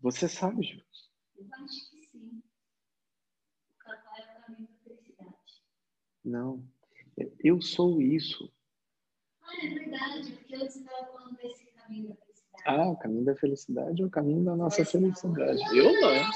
Você 0.00 0.28
sabe, 0.28 0.62
Ju? 0.62 0.80
Eu 1.36 1.46
acho 1.52 1.90
que 1.90 2.02
sim. 2.06 2.42
O 3.70 3.78
cantar 3.78 4.20
é 4.20 4.38
o 4.38 4.42
caminho 4.46 4.68
da 4.68 4.84
felicidade. 4.84 5.62
Não. 6.24 6.64
Eu 7.42 7.60
sou 7.60 8.00
isso. 8.00 8.52
Ah, 9.42 9.64
é 9.64 9.68
verdade, 9.68 10.32
porque 10.32 10.54
eu 10.54 10.64
estava 10.66 11.06
falando 11.12 11.36
desse 11.36 11.66
caminho 11.72 12.08
da 12.08 12.14
felicidade. 12.16 12.62
Ah, 12.66 12.88
o 12.90 12.96
caminho 12.96 13.24
da 13.24 13.36
felicidade 13.36 14.02
é 14.02 14.06
o 14.06 14.10
caminho 14.10 14.44
da 14.44 14.56
nossa 14.56 14.84
felicidade. 14.84 15.60
Eu 15.76 16.00
não. 16.00 16.30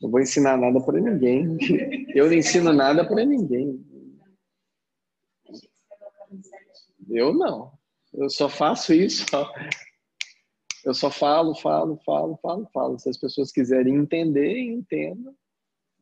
Não 0.00 0.10
vou 0.10 0.20
ensinar 0.20 0.56
nada 0.56 0.80
para 0.80 1.00
ninguém. 1.00 1.58
Eu 2.14 2.26
não 2.26 2.34
ensino 2.34 2.72
nada 2.72 3.06
para 3.06 3.24
ninguém. 3.24 3.84
Eu 7.10 7.34
não. 7.34 7.76
Eu 8.14 8.30
só 8.30 8.48
faço 8.48 8.94
isso. 8.94 9.24
ó. 9.34 9.52
Eu 10.88 10.94
só 10.94 11.10
falo, 11.10 11.54
falo, 11.54 11.98
falo, 11.98 12.38
falo, 12.38 12.66
falo. 12.72 12.98
Se 12.98 13.10
as 13.10 13.18
pessoas 13.18 13.52
quiserem 13.52 13.94
entender, 13.94 14.58
entendam. 14.58 15.36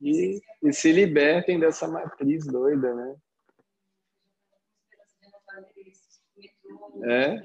E, 0.00 0.40
e 0.62 0.72
se 0.72 0.92
libertem 0.92 1.58
dessa 1.58 1.88
matriz 1.88 2.46
doida, 2.46 2.94
né? 2.94 3.16
É? 7.02 7.36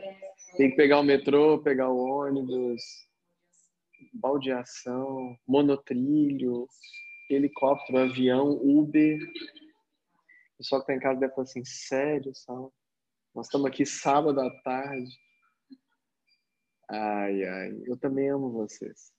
Tem 0.56 0.70
que 0.70 0.76
pegar 0.76 1.00
o 1.00 1.04
metrô, 1.04 1.58
pegar 1.64 1.90
o 1.90 1.98
ônibus, 1.98 2.84
baldeação, 4.14 5.36
monotrilho, 5.48 6.68
helicóptero, 7.28 8.04
avião, 8.04 8.52
Uber. 8.52 9.18
O 9.18 10.58
pessoal 10.60 10.82
que 10.82 10.88
tá 10.88 10.94
em 10.94 11.00
casa 11.00 11.20
deve 11.20 11.34
falar 11.34 11.46
assim, 11.46 11.66
sério, 11.66 12.36
Sal? 12.36 12.72
Nós 13.34 13.48
estamos 13.48 13.66
aqui 13.66 13.84
sábado 13.84 14.40
à 14.40 14.50
tarde. 14.62 15.10
Ai, 16.94 17.46
ai, 17.46 17.84
eu 17.86 17.96
também 17.96 18.30
amo 18.30 18.52
vocês. 18.52 19.14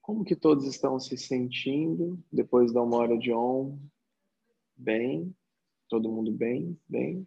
Como 0.00 0.24
que 0.24 0.36
todos 0.36 0.64
estão 0.64 1.00
se 1.00 1.16
sentindo 1.16 2.22
depois 2.32 2.72
da 2.72 2.80
uma 2.80 2.98
hora 2.98 3.18
de 3.18 3.32
on? 3.32 3.76
Bem? 4.76 5.34
Todo 5.88 6.08
mundo 6.08 6.30
bem? 6.30 6.80
Bem? 6.88 7.26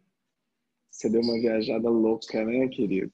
Você 0.89 1.09
deu 1.09 1.19
uma 1.19 1.33
viajada 1.33 1.89
louca, 1.89 2.45
né, 2.45 2.69
querido? 2.69 3.11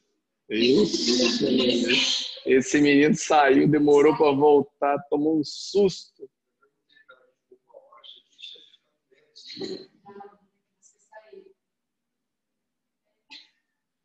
Ixi, 0.48 2.28
esse 2.46 2.80
menino 2.80 3.16
saiu, 3.16 3.68
demorou 3.68 4.16
para 4.16 4.32
voltar, 4.32 5.04
tomou 5.10 5.40
um 5.40 5.44
susto. 5.44 6.30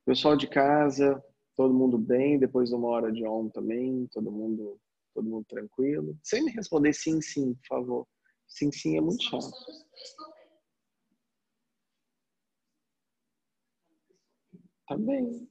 Pessoal 0.04 0.36
de 0.36 0.48
casa, 0.48 1.22
todo 1.56 1.72
mundo 1.72 1.96
bem 1.96 2.36
depois 2.36 2.70
de 2.70 2.74
uma 2.74 2.88
hora 2.88 3.12
de 3.12 3.24
on 3.24 3.48
também, 3.48 4.08
todo 4.08 4.32
mundo, 4.32 4.80
todo 5.14 5.28
mundo 5.28 5.44
tranquilo. 5.48 6.18
Sem 6.24 6.44
me 6.44 6.50
responder 6.50 6.92
sim, 6.92 7.20
sim, 7.22 7.54
por 7.54 7.66
favor. 7.68 8.08
Sim, 8.48 8.72
sim 8.72 8.96
é 8.96 9.00
muito 9.00 9.22
chato. 9.22 9.48
Tá 14.88 14.96
bem. 14.98 15.48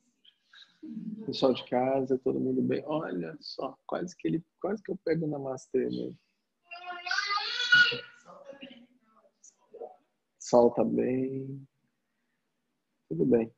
Pessoal 1.25 1.53
de 1.53 1.63
casa, 1.69 2.19
todo 2.19 2.39
mundo 2.39 2.61
bem. 2.61 2.83
Olha 2.85 3.37
só, 3.39 3.77
quase 3.87 4.15
que 4.17 4.27
ele, 4.27 4.43
quase 4.59 4.83
que 4.83 4.91
eu 4.91 4.99
pego 5.05 5.27
na 5.27 5.39
master 5.39 5.89
mesmo. 5.89 6.19
Solta 10.37 10.83
bem. 10.83 11.65
Tudo 13.07 13.25
bem. 13.25 13.53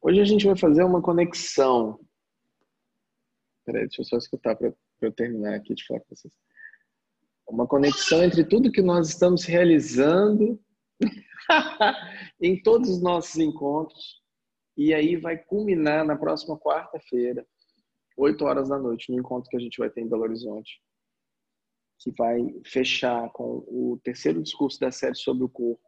Hoje 0.00 0.20
a 0.20 0.24
gente 0.24 0.46
vai 0.46 0.56
fazer 0.56 0.84
uma 0.84 1.02
conexão. 1.02 1.98
Peraí, 3.64 3.82
deixa 3.82 4.02
eu 4.02 4.04
só 4.04 4.16
escutar 4.16 4.56
para 4.56 4.74
eu 5.00 5.12
terminar 5.12 5.54
aqui 5.54 5.74
de 5.74 5.86
falar 5.86 6.00
com 6.00 6.14
vocês. 6.14 6.32
Uma 7.48 7.66
conexão 7.66 8.22
entre 8.22 8.44
tudo 8.44 8.72
que 8.72 8.82
nós 8.82 9.08
estamos 9.08 9.44
realizando 9.44 10.58
em 12.40 12.62
todos 12.62 12.88
os 12.88 13.02
nossos 13.02 13.36
encontros. 13.36 14.22
E 14.76 14.92
aí 14.92 15.16
vai 15.16 15.38
culminar 15.38 16.04
na 16.04 16.16
próxima 16.16 16.58
quarta-feira, 16.58 17.46
8 18.16 18.44
horas 18.44 18.68
da 18.68 18.78
noite, 18.78 19.12
no 19.12 19.18
encontro 19.18 19.48
que 19.48 19.56
a 19.56 19.60
gente 19.60 19.78
vai 19.78 19.88
ter 19.90 20.00
em 20.00 20.08
Belo 20.08 20.22
Horizonte. 20.22 20.82
Que 22.00 22.10
vai 22.12 22.40
fechar 22.66 23.30
com 23.30 23.64
o 23.68 24.00
terceiro 24.02 24.42
discurso 24.42 24.80
da 24.80 24.90
série 24.90 25.14
sobre 25.14 25.44
o 25.44 25.48
corpo, 25.48 25.80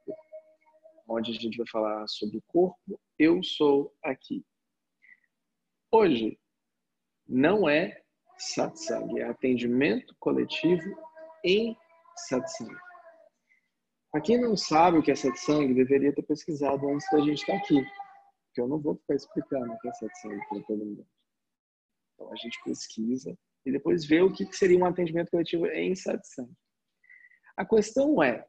onde 1.09 1.33
a 1.33 1.35
gente 1.35 1.57
vai 1.57 1.67
falar 1.69 2.07
sobre 2.09 2.39
o 2.39 2.43
corpo. 2.47 3.01
Eu 3.19 3.43
sou 3.43 3.95
aqui. 4.03 4.45
Hoje 5.91 6.39
não 7.27 7.69
é 7.69 8.03
satsang, 8.39 9.19
é 9.19 9.25
atendimento 9.25 10.15
coletivo 10.19 10.85
em 11.45 11.77
satsang. 12.17 12.75
Para 14.11 14.21
quem 14.21 14.41
não 14.41 14.57
sabe 14.57 14.99
o 14.99 15.03
que 15.03 15.11
é 15.11 15.15
satsang, 15.15 15.73
deveria 15.75 16.15
ter 16.15 16.23
pesquisado 16.23 16.89
antes 16.89 17.09
da 17.11 17.21
gente 17.21 17.41
estar 17.41 17.57
aqui. 17.57 17.83
Porque 18.47 18.61
eu 18.61 18.69
não 18.69 18.81
vou 18.81 18.97
ficar 18.97 19.15
explicando 19.15 19.73
o 19.73 19.79
que 19.79 19.89
é 19.89 19.93
satsang 19.93 20.39
para 20.49 20.63
todo 20.63 20.85
mundo. 20.85 21.07
Então 22.15 22.33
a 22.33 22.37
gente 22.37 22.59
pesquisa 22.65 23.37
e 23.65 23.73
depois 23.73 24.05
vê 24.05 24.23
o 24.23 24.33
que 24.33 24.51
seria 24.53 24.79
um 24.79 24.87
atendimento 24.87 25.31
coletivo 25.31 25.67
em 25.67 25.95
satsang. 25.95 26.51
A 27.57 27.65
questão 27.65 28.23
é, 28.23 28.47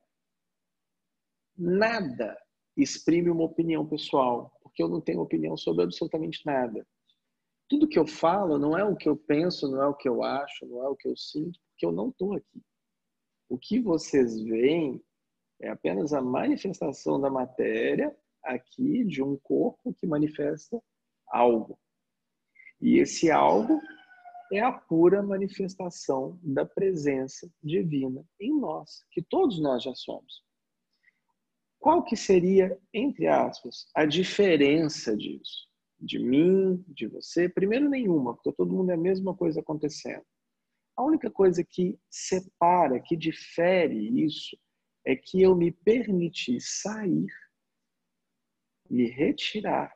nada 1.58 2.38
exprime 2.78 3.30
uma 3.30 3.44
opinião 3.44 3.86
pessoal, 3.86 4.52
porque 4.62 4.82
eu 4.82 4.88
não 4.88 5.02
tenho 5.02 5.22
opinião 5.22 5.58
sobre 5.58 5.84
absolutamente 5.84 6.46
nada. 6.46 6.86
Tudo 7.68 7.88
que 7.88 8.00
eu 8.00 8.08
falo 8.08 8.58
não 8.58 8.78
é 8.78 8.84
o 8.84 8.96
que 8.96 9.10
eu 9.10 9.18
penso, 9.18 9.70
não 9.70 9.82
é 9.82 9.88
o 9.88 9.94
que 9.94 10.08
eu 10.08 10.24
acho, 10.24 10.66
não 10.66 10.84
é 10.84 10.90
o 10.90 10.96
que 10.96 11.08
eu 11.08 11.18
sinto, 11.18 11.60
porque 11.70 11.86
eu 11.86 11.92
não 11.92 12.10
estou 12.10 12.34
aqui. 12.34 12.62
O 13.50 13.58
que 13.58 13.80
vocês 13.80 14.42
veem 14.42 15.04
é 15.62 15.70
apenas 15.70 16.14
a 16.14 16.22
manifestação 16.22 17.20
da 17.20 17.30
matéria 17.30 18.16
aqui 18.44 19.04
de 19.04 19.22
um 19.22 19.38
corpo 19.38 19.94
que 19.94 20.08
manifesta 20.08 20.82
algo. 21.28 21.80
E 22.80 23.00
esse 23.00 23.32
algo 23.32 23.82
é 24.52 24.60
a 24.60 24.72
pura 24.72 25.22
manifestação 25.22 26.40
da 26.42 26.66
presença 26.66 27.50
divina 27.62 28.24
em 28.40 28.58
nós, 28.58 29.04
que 29.12 29.22
todos 29.22 29.60
nós 29.60 29.84
já 29.84 29.94
somos. 29.94 30.47
Qual 31.80 32.04
que 32.04 32.16
seria, 32.16 32.78
entre 32.94 33.28
aspas, 33.28 33.88
a 33.96 34.06
diferença 34.06 35.16
disso? 35.16 35.68
De 36.00 36.20
mim, 36.20 36.84
de 36.88 37.08
você? 37.08 37.48
Primeiro, 37.48 37.90
nenhuma, 37.90 38.36
porque 38.36 38.52
todo 38.52 38.74
mundo 38.74 38.92
é 38.92 38.94
a 38.94 38.98
mesma 38.98 39.36
coisa 39.36 39.62
acontecendo. 39.62 40.26
A 40.96 41.04
única 41.04 41.30
coisa 41.30 41.64
que 41.64 42.00
separa, 42.10 43.00
que 43.00 43.16
difere 43.16 44.24
isso, 44.24 44.58
é 45.06 45.16
que 45.16 45.42
eu 45.42 45.56
me 45.56 45.72
permiti 45.72 46.60
sair, 46.60 47.28
me 48.90 49.08
retirar, 49.10 49.94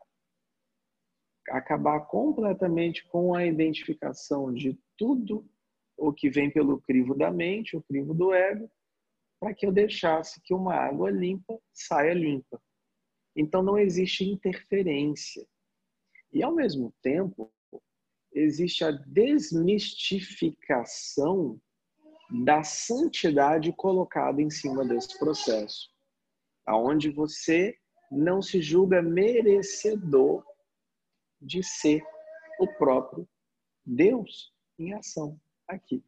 acabar 1.49 2.01
completamente 2.01 3.05
com 3.07 3.33
a 3.33 3.45
identificação 3.45 4.53
de 4.53 4.79
tudo 4.97 5.45
o 5.97 6.13
que 6.13 6.29
vem 6.29 6.49
pelo 6.49 6.79
crivo 6.81 7.15
da 7.15 7.31
mente, 7.31 7.75
o 7.75 7.81
crivo 7.83 8.13
do 8.13 8.33
ego, 8.33 8.71
para 9.41 9.53
que 9.55 9.65
eu 9.65 9.71
deixasse 9.71 10.39
que 10.41 10.53
uma 10.53 10.75
água 10.75 11.09
limpa 11.09 11.59
saia 11.73 12.13
limpa. 12.13 12.61
Então 13.35 13.63
não 13.63 13.75
existe 13.75 14.23
interferência. 14.23 15.43
E 16.31 16.43
ao 16.43 16.53
mesmo 16.53 16.93
tempo, 17.01 17.51
existe 18.31 18.83
a 18.83 18.91
desmistificação 18.91 21.59
da 22.29 22.63
santidade 22.63 23.73
colocada 23.73 24.43
em 24.43 24.51
cima 24.51 24.85
desse 24.85 25.17
processo, 25.17 25.89
aonde 26.65 27.09
você 27.09 27.75
não 28.11 28.43
se 28.43 28.61
julga 28.61 29.01
merecedor 29.01 30.45
de 31.41 31.63
ser 31.63 32.03
o 32.59 32.67
próprio 32.75 33.27
Deus 33.83 34.53
em 34.77 34.93
ação 34.93 35.41
aqui, 35.67 36.05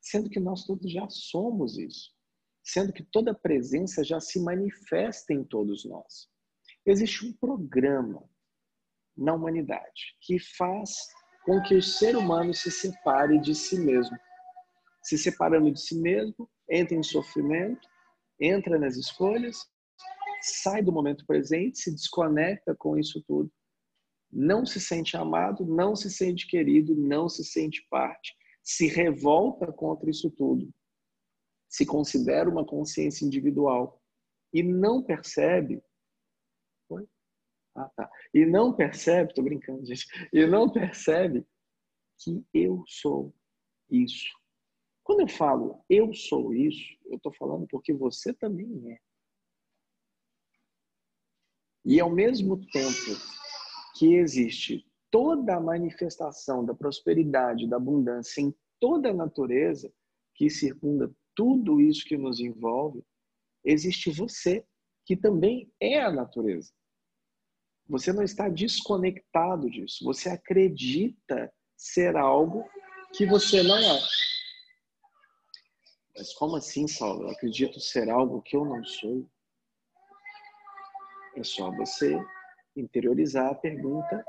sendo 0.00 0.28
que 0.28 0.38
nós 0.38 0.66
todos 0.66 0.92
já 0.92 1.08
somos 1.08 1.78
isso 1.78 2.17
sendo 2.68 2.92
que 2.92 3.02
toda 3.02 3.34
presença 3.34 4.04
já 4.04 4.20
se 4.20 4.38
manifesta 4.38 5.32
em 5.32 5.42
todos 5.42 5.86
nós. 5.86 6.28
Existe 6.84 7.26
um 7.26 7.32
programa 7.32 8.22
na 9.16 9.32
humanidade 9.32 10.14
que 10.20 10.38
faz 10.38 10.90
com 11.46 11.62
que 11.62 11.74
o 11.74 11.82
ser 11.82 12.14
humano 12.14 12.52
se 12.52 12.70
separe 12.70 13.40
de 13.40 13.54
si 13.54 13.78
mesmo. 13.78 14.14
Se 15.02 15.16
separando 15.16 15.72
de 15.72 15.80
si 15.80 15.98
mesmo, 15.98 16.48
entra 16.68 16.94
em 16.94 17.02
sofrimento, 17.02 17.88
entra 18.38 18.78
nas 18.78 18.96
escolhas, 18.96 19.56
sai 20.42 20.82
do 20.82 20.92
momento 20.92 21.24
presente, 21.24 21.78
se 21.78 21.90
desconecta 21.90 22.74
com 22.76 22.98
isso 22.98 23.24
tudo. 23.26 23.50
Não 24.30 24.66
se 24.66 24.78
sente 24.78 25.16
amado, 25.16 25.64
não 25.64 25.96
se 25.96 26.10
sente 26.10 26.46
querido, 26.46 26.94
não 26.94 27.30
se 27.30 27.42
sente 27.42 27.86
parte, 27.88 28.36
se 28.62 28.86
revolta 28.88 29.72
contra 29.72 30.10
isso 30.10 30.30
tudo 30.30 30.70
se 31.68 31.84
considera 31.84 32.48
uma 32.48 32.64
consciência 32.64 33.24
individual 33.24 34.02
e 34.52 34.62
não 34.62 35.02
percebe. 35.02 35.82
Ah, 37.74 37.88
tá. 37.90 38.10
E 38.34 38.44
não 38.44 38.72
percebe, 38.72 39.34
tô 39.34 39.42
brincando, 39.42 39.86
gente, 39.86 40.06
e 40.32 40.44
não 40.46 40.68
percebe 40.68 41.46
que 42.18 42.44
eu 42.52 42.82
sou 42.86 43.32
isso. 43.88 44.28
Quando 45.04 45.20
eu 45.20 45.28
falo 45.28 45.84
eu 45.88 46.12
sou 46.12 46.52
isso, 46.52 46.98
eu 47.06 47.16
estou 47.16 47.32
falando 47.32 47.66
porque 47.68 47.92
você 47.92 48.34
também 48.34 48.92
é. 48.92 48.98
E 51.84 52.00
ao 52.00 52.10
mesmo 52.10 52.58
tempo 52.66 53.16
que 53.96 54.14
existe 54.14 54.84
toda 55.10 55.56
a 55.56 55.60
manifestação 55.60 56.64
da 56.64 56.74
prosperidade, 56.74 57.68
da 57.68 57.76
abundância 57.76 58.40
em 58.40 58.54
toda 58.80 59.10
a 59.10 59.14
natureza 59.14 59.92
que 60.34 60.50
circunda 60.50 61.10
tudo 61.38 61.80
isso 61.80 62.04
que 62.04 62.16
nos 62.16 62.40
envolve, 62.40 63.00
existe 63.64 64.10
você, 64.10 64.66
que 65.06 65.16
também 65.16 65.72
é 65.78 66.02
a 66.02 66.10
natureza. 66.10 66.72
Você 67.88 68.12
não 68.12 68.24
está 68.24 68.48
desconectado 68.48 69.70
disso. 69.70 70.04
Você 70.04 70.28
acredita 70.30 71.54
ser 71.76 72.16
algo 72.16 72.68
que 73.16 73.24
você 73.24 73.62
não 73.62 73.76
é. 73.76 74.00
Mas 76.16 76.34
como 76.34 76.56
assim, 76.56 76.88
Saulo? 76.88 77.28
Eu 77.28 77.30
acredito 77.30 77.78
ser 77.78 78.10
algo 78.10 78.42
que 78.42 78.56
eu 78.56 78.64
não 78.64 78.84
sou. 78.84 79.24
É 81.36 81.44
só 81.44 81.70
você 81.70 82.18
interiorizar 82.74 83.52
a 83.52 83.54
pergunta: 83.54 84.24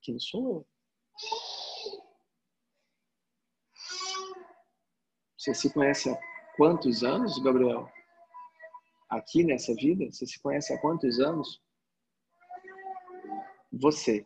quem 0.00 0.18
sou 0.18 0.48
eu? 0.48 0.66
Você 5.42 5.54
se 5.54 5.72
conhece 5.72 6.08
há 6.08 6.16
quantos 6.56 7.02
anos, 7.02 7.36
Gabriel? 7.42 7.90
Aqui 9.08 9.42
nessa 9.42 9.74
vida? 9.74 10.08
Você 10.08 10.24
se 10.24 10.40
conhece 10.40 10.72
há 10.72 10.80
quantos 10.80 11.18
anos? 11.18 11.60
Você. 13.72 14.24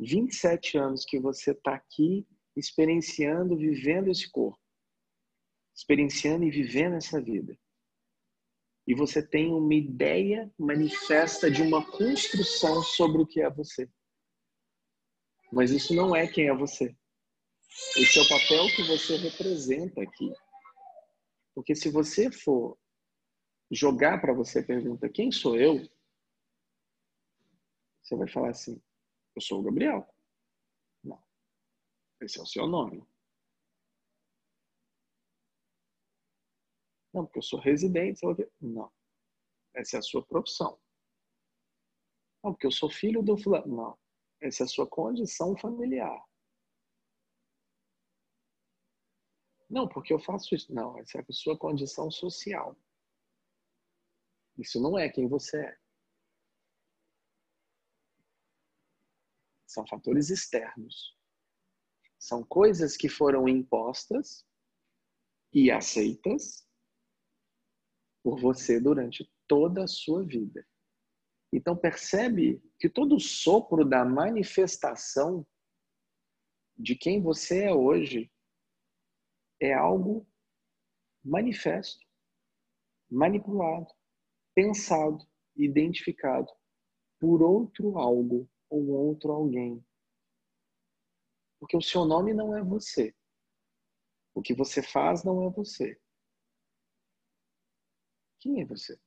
27 0.00 0.76
anos 0.76 1.04
que 1.04 1.20
você 1.20 1.52
está 1.52 1.76
aqui 1.76 2.26
experienciando, 2.56 3.56
vivendo 3.56 4.10
esse 4.10 4.28
corpo. 4.28 4.58
Experienciando 5.72 6.44
e 6.44 6.50
vivendo 6.50 6.96
essa 6.96 7.22
vida. 7.22 7.56
E 8.88 8.92
você 8.92 9.24
tem 9.24 9.52
uma 9.52 9.74
ideia 9.74 10.52
manifesta 10.58 11.48
de 11.48 11.62
uma 11.62 11.88
construção 11.92 12.82
sobre 12.82 13.22
o 13.22 13.26
que 13.26 13.40
é 13.40 13.48
você. 13.48 13.88
Mas 15.52 15.70
isso 15.70 15.94
não 15.94 16.16
é 16.16 16.26
quem 16.26 16.48
é 16.48 16.54
você. 16.56 16.92
Esse 17.96 18.18
é 18.18 18.22
o 18.22 18.28
papel 18.28 18.66
que 18.74 18.82
você 18.82 19.16
representa 19.16 20.02
aqui. 20.02 20.32
Porque 21.54 21.74
se 21.74 21.90
você 21.90 22.30
for 22.30 22.78
jogar 23.70 24.20
para 24.20 24.34
você 24.34 24.60
a 24.60 24.66
pergunta: 24.66 25.08
quem 25.08 25.32
sou 25.32 25.58
eu? 25.58 25.78
Você 28.02 28.16
vai 28.16 28.28
falar 28.28 28.50
assim: 28.50 28.80
eu 29.34 29.42
sou 29.42 29.60
o 29.60 29.62
Gabriel. 29.62 30.06
Não. 31.02 31.22
Esse 32.20 32.38
é 32.38 32.42
o 32.42 32.46
seu 32.46 32.66
nome. 32.66 33.06
Não, 37.12 37.24
porque 37.24 37.38
eu 37.38 37.42
sou 37.42 37.58
residente. 37.58 38.20
Não. 38.60 38.92
Essa 39.74 39.96
é 39.96 39.98
a 39.98 40.02
sua 40.02 40.24
profissão. 40.24 40.78
Não, 42.44 42.52
porque 42.52 42.66
eu 42.66 42.72
sou 42.72 42.90
filho 42.90 43.22
do 43.22 43.36
fulano. 43.36 43.74
Não. 43.74 43.98
Essa 44.40 44.62
é 44.62 44.66
a 44.66 44.68
sua 44.68 44.86
condição 44.86 45.56
familiar. 45.56 46.22
Não, 49.68 49.88
porque 49.88 50.12
eu 50.12 50.18
faço 50.18 50.54
isso. 50.54 50.72
Não, 50.72 50.98
essa 50.98 51.18
é 51.18 51.20
a 51.20 51.32
sua 51.32 51.58
condição 51.58 52.10
social. 52.10 52.76
Isso 54.56 54.80
não 54.80 54.98
é 54.98 55.08
quem 55.08 55.28
você 55.28 55.58
é. 55.58 55.78
São 59.66 59.86
fatores 59.86 60.30
externos. 60.30 61.16
São 62.18 62.42
coisas 62.42 62.96
que 62.96 63.08
foram 63.08 63.48
impostas 63.48 64.46
e 65.52 65.70
aceitas 65.70 66.66
por 68.22 68.40
você 68.40 68.80
durante 68.80 69.30
toda 69.46 69.84
a 69.84 69.88
sua 69.88 70.24
vida. 70.24 70.66
Então 71.52 71.76
percebe 71.76 72.62
que 72.78 72.88
todo 72.88 73.20
sopro 73.20 73.84
da 73.84 74.04
manifestação 74.04 75.46
de 76.76 76.96
quem 76.96 77.22
você 77.22 77.64
é 77.64 77.72
hoje 77.72 78.30
é 79.60 79.72
algo 79.72 80.26
manifesto, 81.24 82.04
manipulado, 83.10 83.92
pensado, 84.54 85.26
identificado 85.56 86.52
por 87.18 87.42
outro 87.42 87.98
algo 87.98 88.48
ou 88.68 88.88
outro 88.88 89.32
alguém. 89.32 89.84
Porque 91.58 91.76
o 91.76 91.82
seu 91.82 92.04
nome 92.04 92.34
não 92.34 92.56
é 92.56 92.62
você. 92.62 93.14
O 94.34 94.42
que 94.42 94.54
você 94.54 94.82
faz 94.82 95.24
não 95.24 95.46
é 95.46 95.50
você. 95.50 95.98
Quem 98.38 98.60
é 98.60 98.64
você? 98.66 99.00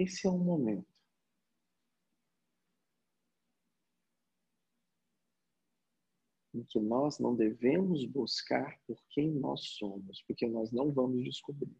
Esse 0.00 0.26
é 0.26 0.30
um 0.30 0.38
momento. 0.38 0.88
Em 6.54 6.64
que 6.64 6.80
nós 6.80 7.18
não 7.18 7.36
devemos 7.36 8.06
buscar 8.06 8.80
por 8.86 8.98
quem 9.10 9.30
nós 9.30 9.60
somos, 9.76 10.22
porque 10.22 10.46
nós 10.46 10.72
não 10.72 10.90
vamos 10.90 11.22
descobrir. 11.22 11.76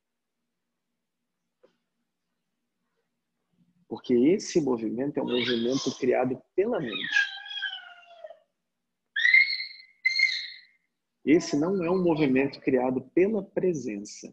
Porque 3.89 4.13
esse 4.13 4.61
movimento 4.61 5.19
é 5.19 5.23
um 5.23 5.27
movimento 5.27 5.99
criado 5.99 6.41
pela 6.55 6.79
mente. 6.79 7.17
Esse 11.25 11.59
não 11.59 11.83
é 11.83 11.91
um 11.91 12.03
movimento 12.03 12.61
criado 12.61 13.01
pela 13.15 13.43
presença. 13.43 14.31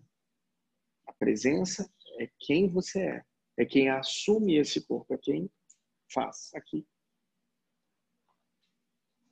A 1.06 1.14
presença 1.14 1.90
é 2.20 2.30
quem 2.38 2.68
você 2.70 3.00
é. 3.02 3.37
É 3.58 3.66
quem 3.66 3.90
assume 3.90 4.58
esse 4.58 4.86
corpo, 4.86 5.14
é 5.14 5.18
quem 5.18 5.50
faz 6.14 6.52
aqui. 6.54 6.86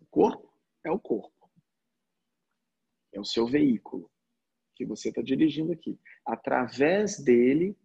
O 0.01 0.05
corpo 0.07 0.51
é 0.83 0.91
o 0.91 0.99
corpo. 0.99 1.49
É 3.13 3.19
o 3.19 3.25
seu 3.25 3.45
veículo 3.45 4.11
que 4.75 4.85
você 4.85 5.09
está 5.09 5.21
dirigindo 5.21 5.71
aqui. 5.71 5.99
Através 6.25 7.23
dele, 7.23 7.77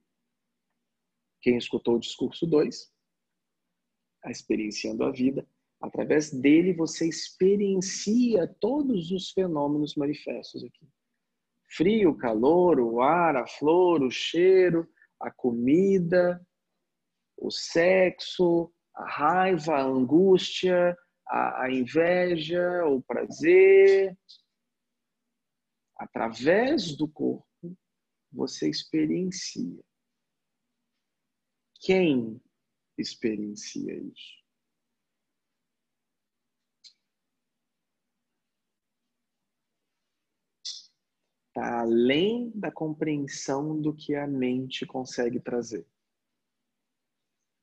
quem 1.40 1.56
escutou 1.56 1.96
o 1.96 2.00
discurso 2.00 2.46
2, 2.46 2.92
a 4.24 4.30
experienciando 4.30 5.04
a 5.04 5.10
vida, 5.10 5.46
através 5.80 6.30
dele 6.30 6.74
você 6.74 7.08
experiencia 7.08 8.46
todos 8.60 9.10
os 9.10 9.30
fenômenos 9.30 9.94
manifestos 9.94 10.64
aqui. 10.64 10.88
Frio, 11.68 12.16
calor, 12.16 12.80
o 12.80 13.00
ar, 13.00 13.36
a 13.36 13.46
flor, 13.46 14.02
o 14.02 14.10
cheiro, 14.10 14.88
a 15.20 15.30
comida, 15.30 16.44
o 17.36 17.50
sexo, 17.50 18.72
a 18.94 19.08
raiva, 19.08 19.76
a 19.76 19.82
angústia, 19.82 20.96
a, 21.26 21.64
a 21.64 21.72
inveja, 21.72 22.84
o 22.86 23.02
prazer. 23.02 24.16
Através 25.96 26.96
do 26.96 27.06
corpo, 27.06 27.46
você 28.32 28.68
experiencia. 28.68 29.82
Quem 31.80 32.40
experiencia 32.98 33.94
isso? 33.94 34.39
Está 41.60 41.80
além 41.80 42.50
da 42.54 42.72
compreensão 42.72 43.78
do 43.78 43.94
que 43.94 44.14
a 44.14 44.26
mente 44.26 44.86
consegue 44.86 45.38
trazer. 45.38 45.86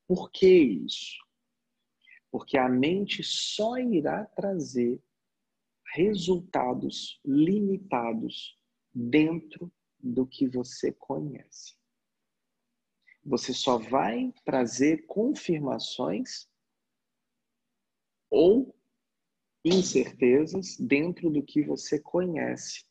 Por 0.06 0.30
que 0.30 0.48
isso? 0.48 1.18
Porque 2.30 2.56
a 2.56 2.68
mente 2.68 3.24
só 3.24 3.76
irá 3.76 4.24
trazer 4.24 5.02
resultados 5.96 7.20
limitados 7.24 8.56
dentro 8.94 9.72
do 9.98 10.24
que 10.24 10.46
você 10.46 10.92
conhece 10.92 11.76
você 13.28 13.52
só 13.52 13.76
vai 13.76 14.32
trazer 14.44 15.04
confirmações 15.06 16.48
ou 18.30 18.74
incertezas 19.62 20.78
dentro 20.78 21.28
do 21.28 21.42
que 21.42 21.62
você 21.62 22.00
conhece 22.00 22.87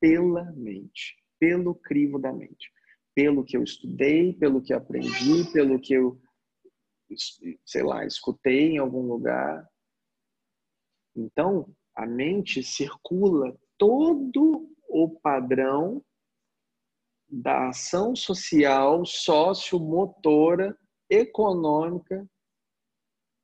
pela 0.00 0.44
mente, 0.52 1.16
pelo 1.38 1.74
crivo 1.74 2.18
da 2.18 2.32
mente. 2.32 2.72
pelo 3.14 3.44
que 3.44 3.56
eu 3.56 3.62
estudei, 3.62 4.32
pelo 4.32 4.62
que 4.62 4.72
aprendi, 4.72 5.44
pelo 5.52 5.80
que 5.80 5.94
eu, 5.94 6.18
sei 7.66 7.82
lá, 7.82 8.06
escutei 8.06 8.70
em 8.70 8.78
algum 8.78 9.02
lugar. 9.02 9.68
Então, 11.14 11.74
a 11.94 12.06
mente 12.06 12.62
circula 12.62 13.58
todo 13.76 14.72
o 14.88 15.10
padrão 15.20 16.02
da 17.28 17.68
ação 17.68 18.14
social, 18.16 19.04
sociomotora, 19.04 20.76
econômica, 21.08 22.28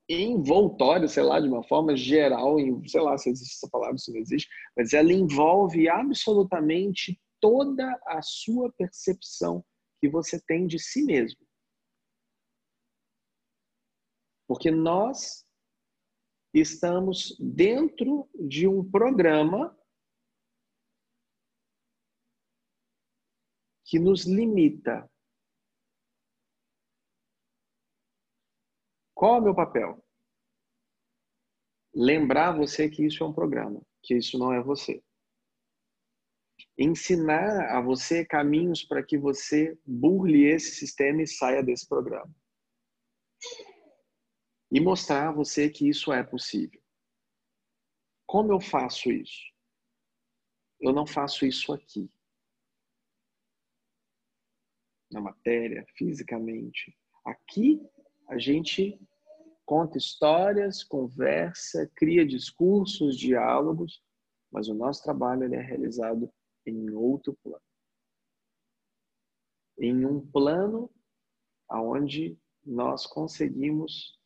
envoltória, 0.09 1.09
sei 1.09 1.23
lá, 1.23 1.41
de 1.41 1.49
uma 1.49 1.65
forma 1.65 1.97
geral, 1.97 2.57
sei 2.87 3.01
lá 3.01 3.19
se 3.19 3.31
existe 3.31 3.57
essa 3.57 3.69
palavra, 3.71 3.99
se 3.99 4.13
não 4.13 4.21
existe, 4.21 4.49
mas 4.77 4.93
ela 4.93 5.13
envolve 5.13 5.89
absolutamente 5.89 7.21
toda 7.41 8.01
a 8.07 8.23
sua 8.23 8.73
percepção 8.73 9.65
que 10.01 10.09
você 10.09 10.41
tem 10.41 10.67
de 10.67 10.79
si 10.79 11.03
mesmo. 11.03 11.41
Porque 14.47 14.71
nós 14.71 15.45
estamos 16.55 17.37
dentro 17.41 18.29
de 18.35 18.69
um 18.69 18.89
programa 18.89 19.77
que 23.85 23.99
nos 23.99 24.25
limita. 24.25 25.09
Qual 29.17 29.37
é 29.37 29.41
o 29.41 29.43
meu 29.43 29.55
papel? 29.55 30.07
Lembrar 31.95 32.53
você 32.53 32.87
que 32.91 33.03
isso 33.03 33.25
é 33.25 33.27
um 33.27 33.33
programa, 33.33 33.81
que 34.03 34.15
isso 34.15 34.39
não 34.39 34.53
é 34.53 34.63
você. 34.63 35.03
Ensinar 36.77 37.75
a 37.75 37.81
você 37.81 38.27
caminhos 38.27 38.85
para 38.85 39.03
que 39.03 39.17
você 39.17 39.75
burle 39.87 40.45
esse 40.45 40.73
sistema 40.73 41.23
e 41.23 41.27
saia 41.27 41.63
desse 41.63 41.89
programa. 41.89 42.31
E 44.71 44.79
mostrar 44.79 45.31
a 45.31 45.33
você 45.33 45.71
que 45.71 45.89
isso 45.89 46.13
é 46.13 46.23
possível. 46.23 46.83
Como 48.27 48.53
eu 48.53 48.61
faço 48.61 49.11
isso? 49.11 49.51
Eu 50.79 50.93
não 50.93 51.07
faço 51.07 51.47
isso 51.47 51.73
aqui 51.73 52.11
na 55.11 55.23
matéria, 55.23 55.87
fisicamente. 55.97 56.95
Aqui 57.25 57.81
a 58.29 58.39
gente 58.39 59.01
conta 59.65 59.99
histórias, 59.99 60.85
conversa, 60.85 61.91
cria 61.95 62.27
discursos, 62.27 63.17
diálogos, 63.17 64.03
mas 64.51 64.69
o 64.69 64.75
nosso 64.75 65.03
trabalho 65.03 65.45
ele 65.45 65.57
é 65.57 65.61
realizado 65.61 66.33
em 66.65 66.91
outro 66.91 67.37
plano. 67.43 67.63
Em 69.79 70.05
um 70.07 70.25
plano 70.27 70.91
aonde 71.69 72.39
nós 72.65 73.07
conseguimos 73.07 74.19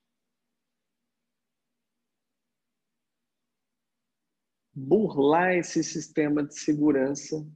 burlar 4.73 5.55
esse 5.55 5.83
sistema 5.83 6.43
de 6.45 6.55
segurança 6.55 7.47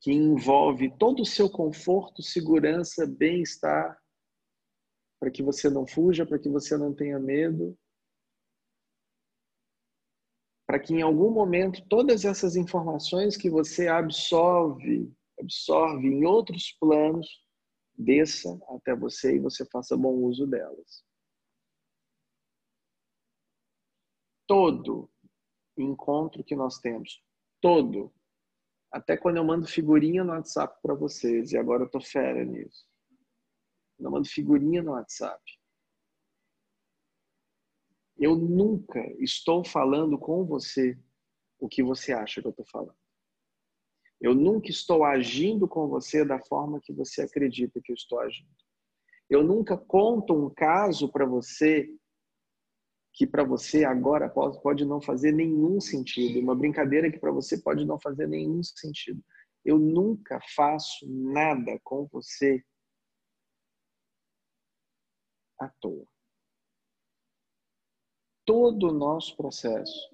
que 0.00 0.12
envolve 0.12 0.90
todo 0.98 1.22
o 1.22 1.26
seu 1.26 1.48
conforto, 1.48 2.22
segurança, 2.22 3.06
bem-estar, 3.06 3.98
para 5.20 5.30
que 5.30 5.42
você 5.42 5.68
não 5.68 5.86
fuja, 5.86 6.24
para 6.24 6.38
que 6.38 6.48
você 6.48 6.78
não 6.78 6.94
tenha 6.94 7.18
medo, 7.18 7.78
para 10.66 10.80
que 10.80 10.94
em 10.94 11.02
algum 11.02 11.30
momento 11.30 11.86
todas 11.88 12.24
essas 12.24 12.56
informações 12.56 13.36
que 13.36 13.50
você 13.50 13.86
absorve, 13.86 15.12
absorve 15.38 16.06
em 16.08 16.24
outros 16.24 16.72
planos, 16.80 17.28
desça 17.98 18.58
até 18.70 18.96
você 18.96 19.36
e 19.36 19.40
você 19.40 19.64
faça 19.66 19.96
bom 19.96 20.14
uso 20.14 20.46
delas. 20.46 21.04
Todo 24.46 25.10
encontro 25.76 26.42
que 26.42 26.56
nós 26.56 26.78
temos, 26.78 27.22
todo 27.60 28.12
até 28.90 29.16
quando 29.16 29.36
eu 29.36 29.44
mando 29.44 29.66
figurinha 29.66 30.24
no 30.24 30.32
WhatsApp 30.32 30.80
para 30.82 30.94
vocês, 30.94 31.52
e 31.52 31.58
agora 31.58 31.84
eu 31.84 31.90
tô 31.90 32.00
fera 32.00 32.44
nisso. 32.44 32.84
Eu 34.00 34.10
mando 34.10 34.28
figurinha 34.28 34.82
no 34.82 34.92
WhatsApp. 34.92 35.42
Eu 38.18 38.36
nunca 38.36 39.00
estou 39.22 39.64
falando 39.64 40.18
com 40.18 40.44
você 40.44 40.98
o 41.58 41.68
que 41.68 41.82
você 41.82 42.12
acha 42.12 42.40
que 42.40 42.46
eu 42.46 42.50
estou 42.50 42.66
falando. 42.66 42.96
Eu 44.20 44.34
nunca 44.34 44.68
estou 44.70 45.04
agindo 45.04 45.66
com 45.66 45.88
você 45.88 46.24
da 46.24 46.38
forma 46.38 46.80
que 46.80 46.92
você 46.92 47.22
acredita 47.22 47.80
que 47.80 47.92
eu 47.92 47.94
estou 47.94 48.20
agindo. 48.20 48.50
Eu 49.28 49.42
nunca 49.42 49.76
conto 49.76 50.34
um 50.34 50.50
caso 50.50 51.10
para 51.10 51.24
você 51.24 51.88
que 53.12 53.26
para 53.26 53.44
você 53.44 53.84
agora 53.84 54.28
pode 54.28 54.84
não 54.84 55.00
fazer 55.00 55.32
nenhum 55.32 55.80
sentido, 55.80 56.40
uma 56.40 56.54
brincadeira 56.54 57.10
que 57.10 57.18
para 57.18 57.32
você 57.32 57.58
pode 57.58 57.84
não 57.84 57.98
fazer 57.98 58.26
nenhum 58.28 58.62
sentido. 58.62 59.22
Eu 59.64 59.78
nunca 59.78 60.40
faço 60.54 61.06
nada 61.08 61.78
com 61.82 62.06
você 62.06 62.64
à 65.60 65.68
toa. 65.68 66.06
Todo 68.44 68.88
o 68.88 68.92
nosso 68.92 69.36
processo 69.36 70.10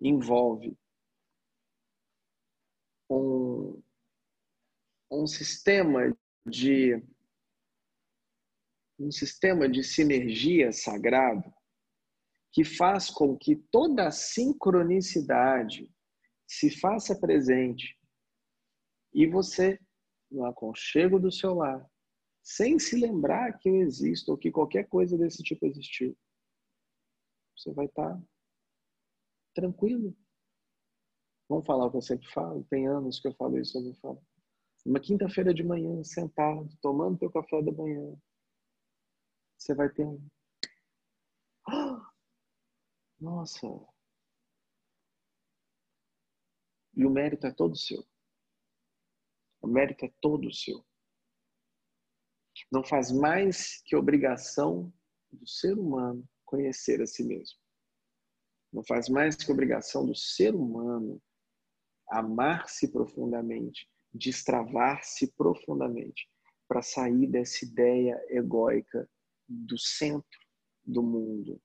envolve 0.00 0.78
um, 3.10 3.82
um 5.10 5.26
sistema 5.26 6.16
de 6.46 6.94
um 8.98 9.10
sistema 9.10 9.68
de 9.68 9.82
sinergia 9.82 10.70
sagrado 10.72 11.52
que 12.52 12.64
faz 12.64 13.10
com 13.10 13.36
que 13.36 13.56
toda 13.56 14.06
a 14.06 14.12
sincronicidade 14.12 15.90
se 16.46 16.70
faça 16.70 17.18
presente 17.18 17.98
e 19.12 19.26
você, 19.26 19.78
no 20.30 20.46
aconchego 20.46 21.18
do 21.18 21.32
seu 21.32 21.54
lar, 21.54 21.90
sem 22.42 22.78
se 22.78 22.96
lembrar 22.96 23.58
que 23.58 23.68
eu 23.68 23.76
existo 23.76 24.32
ou 24.32 24.38
que 24.38 24.50
qualquer 24.50 24.88
coisa 24.88 25.16
desse 25.16 25.42
tipo 25.42 25.64
existiu, 25.66 26.16
você 27.56 27.72
vai 27.72 27.86
estar 27.86 28.20
tranquilo. 29.54 30.16
Vamos 31.48 31.66
falar 31.66 31.86
o 31.86 31.90
que 31.90 31.98
eu 31.98 32.02
sempre 32.02 32.26
falo, 32.32 32.64
tem 32.64 32.88
anos 32.88 33.20
que 33.20 33.28
eu 33.28 33.34
falo 33.34 33.58
isso, 33.58 33.78
eu 33.78 33.82
não 33.82 33.94
falo. 33.94 34.22
Uma 34.84 34.98
quinta-feira 34.98 35.54
de 35.54 35.62
manhã, 35.62 36.02
sentado, 36.02 36.68
tomando 36.80 37.18
teu 37.18 37.30
café 37.30 37.62
da 37.62 37.70
manhã, 37.70 38.16
você 39.56 39.74
vai 39.74 39.88
ter 39.90 40.04
um 40.04 40.20
nossa. 43.20 43.66
E 46.94 47.06
o 47.06 47.10
mérito 47.10 47.46
é 47.46 47.52
todo 47.52 47.76
seu. 47.76 48.04
O 49.60 49.68
mérito 49.68 50.04
é 50.04 50.12
todo 50.20 50.52
seu. 50.52 50.84
Não 52.70 52.84
faz 52.84 53.10
mais 53.10 53.82
que 53.84 53.96
obrigação 53.96 54.92
do 55.30 55.46
ser 55.46 55.78
humano 55.78 56.28
conhecer 56.44 57.00
a 57.00 57.06
si 57.06 57.24
mesmo. 57.24 57.58
Não 58.72 58.82
faz 58.84 59.08
mais 59.08 59.36
que 59.36 59.50
obrigação 59.50 60.06
do 60.06 60.14
ser 60.14 60.54
humano 60.54 61.20
amar-se 62.08 62.90
profundamente, 62.90 63.88
destravar-se 64.12 65.32
profundamente 65.32 66.28
para 66.68 66.82
sair 66.82 67.26
dessa 67.26 67.64
ideia 67.64 68.18
egóica 68.28 69.08
do 69.48 69.78
centro 69.78 70.40
do 70.84 71.02
mundo, 71.02 71.60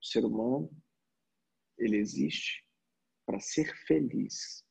o 0.00 0.04
ser 0.04 0.24
humano, 0.24 0.70
ele 1.76 1.98
existe 1.98 2.66
para 3.26 3.38
ser 3.38 3.76
feliz, 3.86 4.64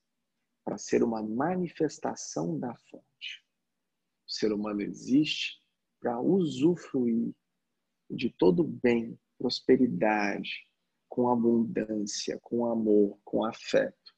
para 0.69 0.77
ser 0.77 1.01
uma 1.01 1.23
manifestação 1.23 2.59
da 2.59 2.75
fonte. 2.75 3.43
O 4.27 4.31
ser 4.31 4.53
humano 4.53 4.81
existe 4.81 5.59
para 5.99 6.21
usufruir 6.21 7.33
de 8.07 8.29
todo 8.29 8.63
bem, 8.63 9.19
prosperidade, 9.35 10.69
com 11.07 11.27
abundância, 11.27 12.39
com 12.43 12.67
amor, 12.67 13.19
com 13.23 13.43
afeto. 13.43 14.15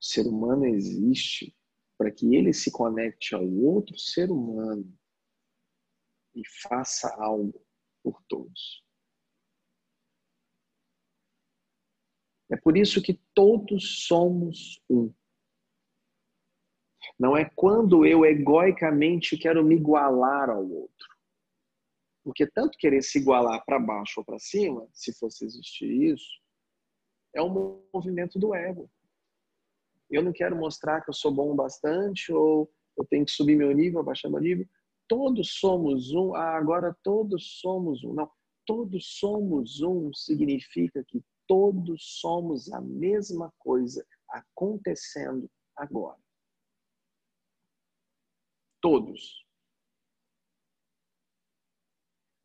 O 0.00 0.04
ser 0.04 0.26
humano 0.26 0.66
existe 0.66 1.56
para 1.96 2.10
que 2.10 2.34
ele 2.34 2.52
se 2.52 2.72
conecte 2.72 3.36
ao 3.36 3.48
outro 3.48 3.96
ser 3.96 4.32
humano 4.32 4.92
e 6.34 6.42
faça 6.60 7.14
algo 7.22 7.64
por 8.02 8.20
todos. 8.24 8.83
É 12.54 12.56
por 12.56 12.76
isso 12.76 13.02
que 13.02 13.20
todos 13.34 14.06
somos 14.06 14.80
um. 14.88 15.12
Não 17.18 17.36
é 17.36 17.44
quando 17.44 18.06
eu 18.06 18.24
egoicamente 18.24 19.36
quero 19.36 19.64
me 19.64 19.74
igualar 19.74 20.48
ao 20.48 20.64
outro. 20.64 21.08
Porque 22.22 22.46
tanto 22.46 22.78
querer 22.78 23.02
se 23.02 23.18
igualar 23.18 23.64
para 23.64 23.80
baixo 23.80 24.20
ou 24.20 24.24
para 24.24 24.38
cima, 24.38 24.88
se 24.92 25.12
fosse 25.18 25.44
existir 25.44 25.90
isso, 26.12 26.40
é 27.34 27.42
um 27.42 27.82
movimento 27.92 28.38
do 28.38 28.54
ego. 28.54 28.88
Eu 30.08 30.22
não 30.22 30.32
quero 30.32 30.54
mostrar 30.54 31.00
que 31.00 31.10
eu 31.10 31.14
sou 31.14 31.34
bom 31.34 31.56
bastante 31.56 32.32
ou 32.32 32.72
eu 32.96 33.04
tenho 33.04 33.24
que 33.24 33.32
subir 33.32 33.56
meu 33.56 33.72
nível, 33.72 33.98
abaixar 33.98 34.30
meu 34.30 34.40
nível. 34.40 34.64
Todos 35.08 35.58
somos 35.58 36.12
um. 36.12 36.36
Ah, 36.36 36.56
agora 36.56 36.96
todos 37.02 37.58
somos 37.58 38.04
um. 38.04 38.14
Não, 38.14 38.30
todos 38.64 39.18
somos 39.18 39.80
um 39.80 40.14
significa 40.14 41.02
que 41.02 41.20
todos 41.46 42.20
somos 42.20 42.72
a 42.72 42.80
mesma 42.80 43.52
coisa 43.58 44.06
acontecendo 44.28 45.50
agora. 45.76 46.20
Todos. 48.80 49.44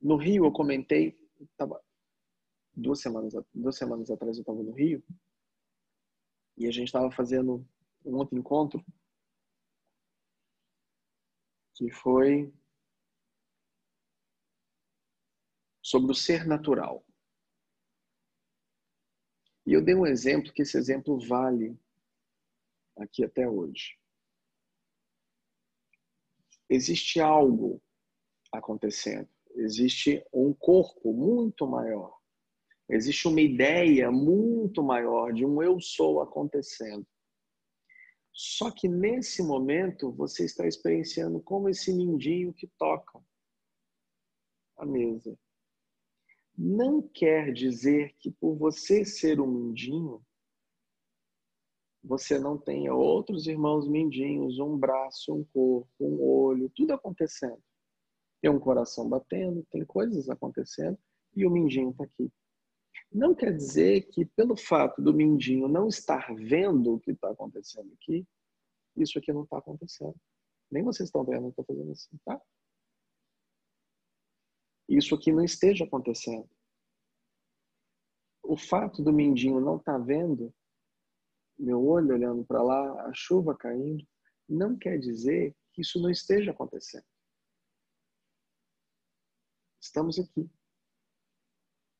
No 0.01 0.15
Rio, 0.15 0.45
eu 0.45 0.51
comentei, 0.51 1.19
tava, 1.57 1.83
duas, 2.73 3.01
semanas, 3.01 3.33
duas 3.53 3.75
semanas 3.75 4.09
atrás 4.09 4.37
eu 4.37 4.41
estava 4.41 4.63
no 4.63 4.71
Rio, 4.71 5.03
e 6.57 6.67
a 6.67 6.71
gente 6.71 6.87
estava 6.87 7.11
fazendo 7.11 7.67
um 8.05 8.15
outro 8.15 8.37
encontro, 8.37 8.83
que 11.75 11.89
foi 11.91 12.53
sobre 15.81 16.11
o 16.11 16.15
ser 16.15 16.45
natural. 16.45 17.05
E 19.69 19.73
eu 19.73 19.83
dei 19.83 19.93
um 19.93 20.07
exemplo 20.07 20.51
que 20.51 20.63
esse 20.63 20.75
exemplo 20.75 21.19
vale 21.19 21.79
aqui 22.97 23.23
até 23.23 23.47
hoje. 23.47 23.99
Existe 26.67 27.19
algo 27.19 27.79
acontecendo, 28.51 29.29
existe 29.53 30.25
um 30.33 30.55
corpo 30.55 31.13
muito 31.13 31.67
maior, 31.67 32.17
existe 32.89 33.27
uma 33.27 33.41
ideia 33.41 34.09
muito 34.09 34.81
maior 34.81 35.31
de 35.31 35.45
um 35.45 35.61
eu 35.61 35.79
sou 35.79 36.19
acontecendo. 36.19 37.05
Só 38.33 38.71
que 38.71 38.88
nesse 38.88 39.43
momento 39.43 40.11
você 40.11 40.45
está 40.45 40.65
experienciando 40.65 41.39
como 41.41 41.69
esse 41.69 41.93
mindinho 41.93 42.51
que 42.55 42.65
toca 42.75 43.23
a 44.77 44.83
mesa 44.83 45.38
não 46.61 47.01
quer 47.01 47.53
dizer 47.53 48.13
que 48.19 48.29
por 48.29 48.53
você 48.57 49.05
ser 49.05 49.39
um 49.39 49.47
mindinho, 49.47 50.21
você 52.03 52.37
não 52.37 52.57
tenha 52.57 52.93
outros 52.93 53.47
irmãos 53.47 53.87
mindinhos, 53.87 54.59
um 54.59 54.77
braço, 54.77 55.33
um 55.33 55.45
corpo, 55.45 55.89
um 56.01 56.21
olho, 56.21 56.69
tudo 56.75 56.91
acontecendo. 56.91 57.63
Tem 58.41 58.51
um 58.51 58.59
coração 58.59 59.07
batendo, 59.07 59.65
tem 59.71 59.85
coisas 59.85 60.29
acontecendo 60.29 60.99
e 61.33 61.45
o 61.45 61.49
mindinho 61.49 61.91
está 61.91 62.03
aqui. 62.03 62.29
Não 63.10 63.34
quer 63.34 63.55
dizer 63.55 64.10
que 64.10 64.25
pelo 64.25 64.57
fato 64.57 65.01
do 65.01 65.13
mindinho 65.13 65.67
não 65.69 65.88
estar 65.88 66.36
vendo 66.36 66.95
o 66.95 66.99
que 66.99 67.12
está 67.12 67.31
acontecendo 67.31 67.89
aqui, 67.93 68.27
isso 68.97 69.17
aqui 69.17 69.31
não 69.31 69.43
está 69.43 69.60
acontecendo. 69.60 70.15
Nem 70.69 70.84
vocês 70.84 71.07
estão 71.07 71.23
vendo, 71.23 71.45
eu 71.45 71.49
estou 71.49 71.63
fazendo 71.63 71.91
assim, 71.93 72.17
tá? 72.25 72.39
Isso 74.97 75.13
aqui 75.13 75.32
não 75.32 75.43
esteja 75.43 75.84
acontecendo. 75.86 76.49
O 78.43 78.58
fato 78.58 79.04
do 79.04 79.13
mindinho 79.13 79.62
não 79.62 79.78
estar 79.78 79.99
tá 79.99 80.04
vendo, 80.04 80.54
meu 81.58 81.86
olho 81.86 82.15
olhando 82.15 82.43
para 82.43 82.63
lá, 82.63 83.06
a 83.06 83.13
chuva 83.13 83.56
caindo, 83.56 84.04
não 84.47 84.78
quer 84.78 84.97
dizer 84.97 85.56
que 85.71 85.82
isso 85.82 86.02
não 86.02 86.10
esteja 86.10 86.52
acontecendo. 86.52 87.06
Estamos 89.80 90.19
aqui. 90.19 90.49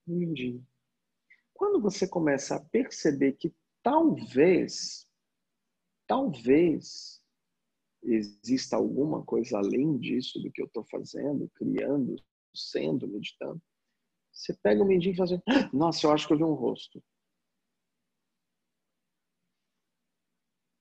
No 0.08 0.15
mindinho. 0.15 0.65
Quando 1.54 1.82
você 1.82 2.08
começa 2.08 2.56
a 2.56 2.65
perceber 2.65 3.34
que 3.34 3.54
talvez, 3.84 5.08
talvez 6.08 7.21
exista 8.02 8.75
alguma 8.75 9.23
coisa 9.23 9.58
além 9.58 9.97
disso 9.97 10.41
do 10.41 10.52
que 10.52 10.62
eu 10.62 10.65
estou 10.65 10.86
fazendo, 10.86 11.49
criando, 11.49 12.15
sendo, 12.53 13.07
meditando. 13.07 13.62
Você 14.31 14.53
pega 14.53 14.81
o 14.81 14.85
mindinho 14.85 15.13
e 15.13 15.17
faz 15.17 15.31
assim, 15.31 15.41
nossa, 15.73 16.05
eu 16.05 16.12
acho 16.12 16.27
que 16.27 16.33
eu 16.33 16.38
vi 16.38 16.43
um 16.43 16.53
rosto. 16.53 17.03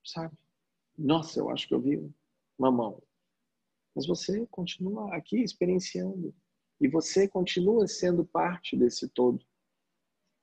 Sabe? 0.05 0.35
Nossa, 0.97 1.39
eu 1.39 1.49
acho 1.49 1.67
que 1.67 1.73
eu 1.73 1.81
vi 1.81 2.11
uma 2.57 2.71
mão. 2.71 3.01
Mas 3.95 4.07
você 4.07 4.45
continua 4.47 5.15
aqui 5.15 5.41
experienciando. 5.41 6.33
E 6.79 6.87
você 6.87 7.27
continua 7.27 7.87
sendo 7.87 8.25
parte 8.25 8.77
desse 8.77 9.09
todo. 9.09 9.45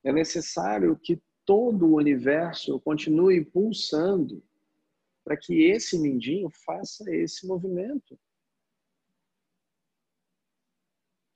É 0.05 0.13
necessário 0.13 0.99
que 0.99 1.21
todo 1.45 1.87
o 1.87 1.97
universo 1.97 2.79
continue 2.81 3.45
pulsando 3.45 4.43
para 5.25 5.37
que 5.37 5.65
esse 5.65 5.99
mindinho 5.99 6.49
faça 6.51 7.11
esse 7.15 7.47
movimento. 7.47 8.19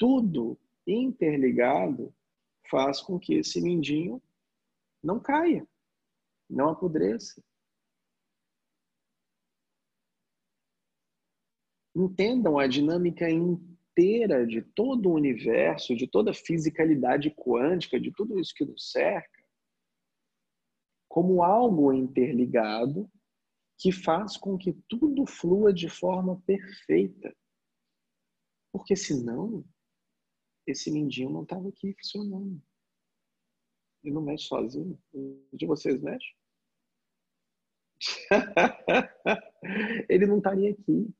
Tudo 0.00 0.58
interligado 0.86 2.14
faz 2.70 3.02
com 3.02 3.20
que 3.20 3.34
esse 3.34 3.60
mindinho 3.60 4.22
não 5.04 5.20
caia, 5.20 5.68
não 6.48 6.70
apodreça. 6.70 7.44
Entendam 11.94 12.58
a 12.58 12.66
dinâmica 12.66 13.28
inteira 13.28 14.46
de 14.46 14.62
todo 14.62 15.10
o 15.10 15.14
universo, 15.14 15.94
de 15.94 16.06
toda 16.06 16.30
a 16.30 16.34
fisicalidade 16.34 17.30
quântica, 17.32 18.00
de 18.00 18.10
tudo 18.10 18.40
isso 18.40 18.54
que 18.54 18.64
nos 18.64 18.90
cerca, 18.90 19.44
como 21.10 21.42
algo 21.42 21.92
interligado 21.92 23.10
que 23.78 23.92
faz 23.92 24.38
com 24.38 24.56
que 24.56 24.72
tudo 24.88 25.26
flua 25.26 25.74
de 25.74 25.90
forma 25.90 26.40
perfeita. 26.46 27.36
Porque 28.72 28.94
senão 28.96 29.64
esse 30.66 30.90
mindinho 30.90 31.30
não 31.30 31.42
estava 31.42 31.68
aqui 31.68 31.92
funcionando. 31.94 32.62
Ele 34.02 34.14
não 34.14 34.22
mexe 34.22 34.46
sozinho. 34.46 34.98
De 35.52 35.66
vocês 35.66 36.00
mexe? 36.00 36.34
Ele 40.08 40.26
não 40.26 40.38
estaria 40.38 40.70
aqui. 40.70 41.14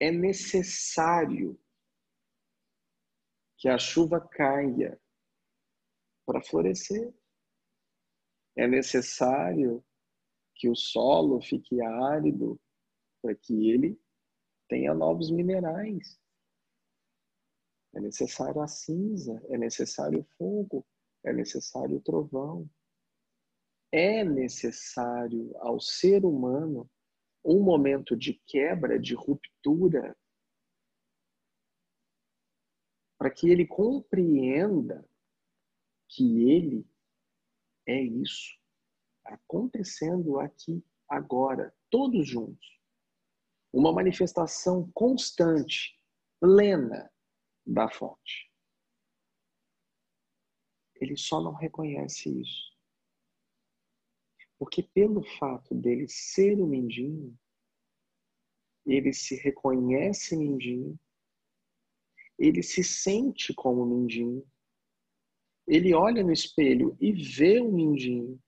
É 0.00 0.10
necessário 0.10 1.58
que 3.58 3.68
a 3.68 3.78
chuva 3.78 4.20
caia 4.20 5.00
para 6.26 6.42
florescer. 6.42 7.14
É 8.56 8.66
necessário 8.66 9.84
que 10.54 10.68
o 10.68 10.74
solo 10.74 11.40
fique 11.40 11.80
árido 11.82 12.60
para 13.22 13.34
que 13.34 13.70
ele 13.70 14.00
tenha 14.68 14.94
novos 14.94 15.30
minerais. 15.30 16.18
É 17.96 18.00
necessário 18.00 18.60
a 18.60 18.68
cinza, 18.68 19.42
é 19.48 19.56
necessário 19.56 20.20
o 20.20 20.24
fogo, 20.36 20.86
é 21.24 21.32
necessário 21.32 21.96
o 21.96 22.00
trovão. 22.02 22.68
É 23.90 24.22
necessário 24.22 25.56
ao 25.60 25.80
ser 25.80 26.22
humano 26.26 26.90
um 27.42 27.62
momento 27.62 28.14
de 28.14 28.34
quebra, 28.46 28.98
de 28.98 29.14
ruptura, 29.14 30.14
para 33.18 33.30
que 33.30 33.48
ele 33.48 33.66
compreenda 33.66 35.08
que 36.10 36.50
ele 36.50 36.86
é 37.88 37.98
isso, 37.98 38.58
acontecendo 39.24 40.38
aqui, 40.38 40.84
agora, 41.08 41.74
todos 41.88 42.28
juntos. 42.28 42.78
Uma 43.72 43.90
manifestação 43.90 44.90
constante, 44.92 45.98
plena, 46.38 47.10
da 47.66 47.90
fonte. 47.90 48.50
Ele 51.00 51.16
só 51.16 51.42
não 51.42 51.52
reconhece 51.52 52.28
isso. 52.40 52.74
Porque 54.58 54.82
pelo 54.82 55.22
fato 55.38 55.74
dele 55.74 56.08
ser 56.08 56.58
o 56.60 56.66
mindinho, 56.66 57.38
ele 58.86 59.12
se 59.12 59.34
reconhece 59.36 60.36
mindinho, 60.36 60.98
ele 62.38 62.62
se 62.62 62.82
sente 62.84 63.52
como 63.52 63.84
mindinho, 63.84 64.46
ele 65.66 65.92
olha 65.92 66.22
no 66.22 66.32
espelho 66.32 66.96
e 67.00 67.12
vê 67.12 67.60
o 67.60 67.72
mindinho, 67.72 68.40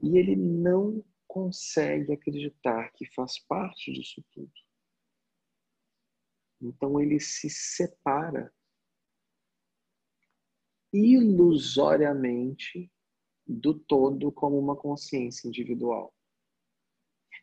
e 0.00 0.16
ele 0.18 0.36
não 0.36 1.04
consegue 1.26 2.12
acreditar 2.12 2.92
que 2.92 3.06
faz 3.14 3.38
parte 3.38 3.92
disso 3.92 4.24
tudo. 4.30 4.67
Então 6.60 7.00
ele 7.00 7.20
se 7.20 7.48
separa 7.48 8.52
ilusoriamente 10.92 12.92
do 13.46 13.78
todo 13.78 14.32
como 14.32 14.58
uma 14.58 14.74
consciência 14.76 15.46
individual. 15.48 16.12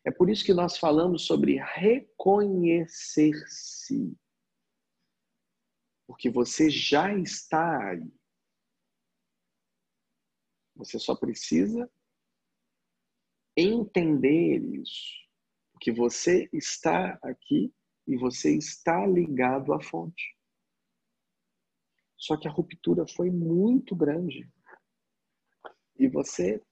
É 0.04 0.12
por 0.12 0.30
isso 0.30 0.44
que 0.46 0.54
nós 0.54 0.78
falamos 0.78 1.26
sobre 1.26 1.58
reconhecer-se. 1.58 4.16
Porque 6.06 6.30
você 6.30 6.70
já 6.70 7.18
está 7.18 7.90
aí. 7.90 8.14
Você 10.76 11.00
só 11.00 11.16
precisa 11.16 11.90
entender 13.58 14.60
isso. 14.80 15.26
Que 15.82 15.92
você 15.92 16.48
está 16.54 17.18
aqui 17.24 17.74
e 18.08 18.16
você 18.18 18.56
está 18.56 19.06
ligado 19.06 19.74
à 19.74 19.82
fonte. 19.82 20.36
Só 22.18 22.38
que 22.38 22.48
a 22.48 22.52
ruptura 22.52 23.06
foi 23.08 23.30
muito 23.30 23.96
grande. 23.96 24.50
E 25.98 26.08
você 26.08 26.64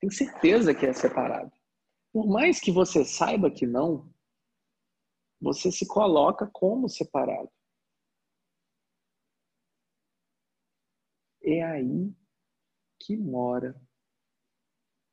tem 0.00 0.10
certeza 0.10 0.74
que 0.74 0.86
é 0.86 0.92
separado. 0.92 1.52
Por 2.12 2.26
mais 2.26 2.60
que 2.60 2.70
você 2.70 3.04
saiba 3.04 3.50
que 3.50 3.66
não, 3.66 4.12
você 5.40 5.70
se 5.70 5.86
coloca 5.86 6.48
como 6.52 6.88
separado. 6.88 7.50
É 11.42 11.62
aí 11.62 12.12
que 12.98 13.16
mora 13.16 13.80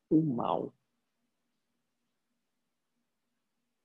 o 0.09 0.21
mal. 0.21 0.73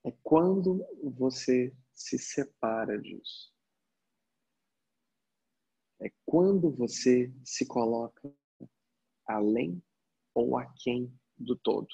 É 0.04 0.10
quando 0.28 0.86
você 1.16 1.74
se 1.94 2.18
separa 2.18 3.00
disso. 3.00 3.50
É 6.02 6.12
quando 6.26 6.70
você 6.70 7.32
se 7.42 7.66
coloca 7.66 8.30
além 9.26 9.82
ou 10.34 10.58
aquém 10.58 11.10
do 11.34 11.56
todo. 11.56 11.88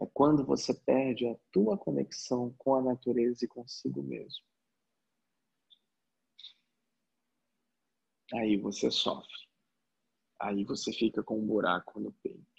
É 0.00 0.06
quando 0.12 0.44
você 0.44 0.74
perde 0.74 1.24
a 1.28 1.38
tua 1.52 1.78
conexão 1.78 2.52
com 2.58 2.74
a 2.74 2.82
natureza 2.82 3.44
e 3.44 3.48
consigo 3.48 4.02
mesmo. 4.02 4.44
Aí 8.32 8.56
você 8.56 8.90
sofre. 8.90 9.48
Aí 10.40 10.64
você 10.64 10.92
fica 10.92 11.22
com 11.22 11.38
um 11.38 11.46
buraco 11.46 12.00
no 12.00 12.10
peito. 12.10 12.53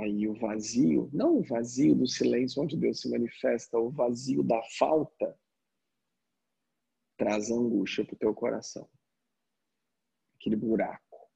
Aí 0.00 0.26
o 0.26 0.32
vazio, 0.32 1.10
não 1.12 1.38
o 1.38 1.42
vazio 1.42 1.94
do 1.94 2.06
silêncio 2.06 2.62
onde 2.62 2.74
Deus 2.74 3.00
se 3.00 3.10
manifesta, 3.10 3.78
o 3.78 3.90
vazio 3.90 4.42
da 4.42 4.62
falta 4.78 5.38
traz 7.18 7.50
angústia 7.50 8.02
para 8.06 8.14
o 8.14 8.18
teu 8.18 8.34
coração. 8.34 8.88
Aquele 10.36 10.56
buraco. 10.56 11.30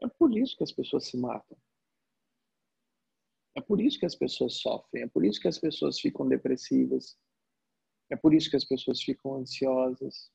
É 0.00 0.06
por 0.06 0.38
isso 0.38 0.56
que 0.56 0.62
as 0.62 0.70
pessoas 0.70 1.08
se 1.08 1.16
matam. 1.16 1.58
É 3.56 3.60
por 3.60 3.80
isso 3.80 3.98
que 3.98 4.06
as 4.06 4.14
pessoas 4.14 4.54
sofrem. 4.54 5.02
É 5.02 5.08
por 5.08 5.24
isso 5.24 5.40
que 5.40 5.48
as 5.48 5.58
pessoas 5.58 5.98
ficam 5.98 6.28
depressivas. 6.28 7.18
É 8.08 8.14
por 8.14 8.32
isso 8.32 8.48
que 8.48 8.56
as 8.56 8.64
pessoas 8.64 9.02
ficam 9.02 9.34
ansiosas. 9.34 10.30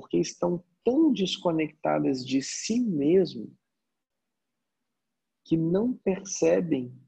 Porque 0.00 0.16
estão 0.16 0.64
tão 0.82 1.12
desconectadas 1.12 2.24
de 2.24 2.40
si 2.40 2.80
mesmo 2.80 3.54
que 5.44 5.56
não 5.56 5.92
percebem 5.92 6.98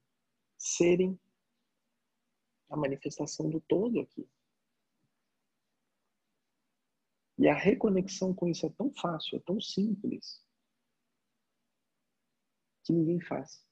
serem 0.58 1.18
a 2.68 2.76
manifestação 2.76 3.48
do 3.48 3.60
todo 3.62 4.00
aqui. 4.00 4.28
E 7.38 7.48
a 7.48 7.54
reconexão 7.54 8.34
com 8.34 8.46
isso 8.46 8.66
é 8.66 8.70
tão 8.70 8.92
fácil, 8.92 9.38
é 9.38 9.40
tão 9.40 9.60
simples, 9.60 10.44
que 12.84 12.92
ninguém 12.92 13.20
faz. 13.20 13.66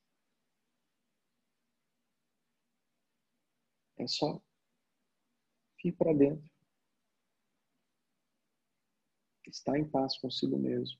É 3.98 4.06
só 4.06 4.42
ir 5.84 5.92
para 5.92 6.14
dentro. 6.14 6.49
Estar 9.50 9.78
em 9.78 9.88
paz 9.88 10.16
consigo 10.18 10.58
mesmo. 10.58 10.98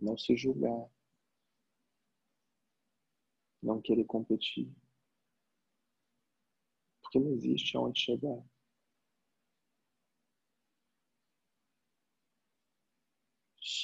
Não 0.00 0.16
se 0.18 0.36
julgar. 0.36 0.90
Não 3.62 3.80
querer 3.80 4.04
competir. 4.04 4.70
Porque 7.00 7.18
não 7.18 7.32
existe 7.32 7.76
aonde 7.76 8.00
chegar. 8.00 8.44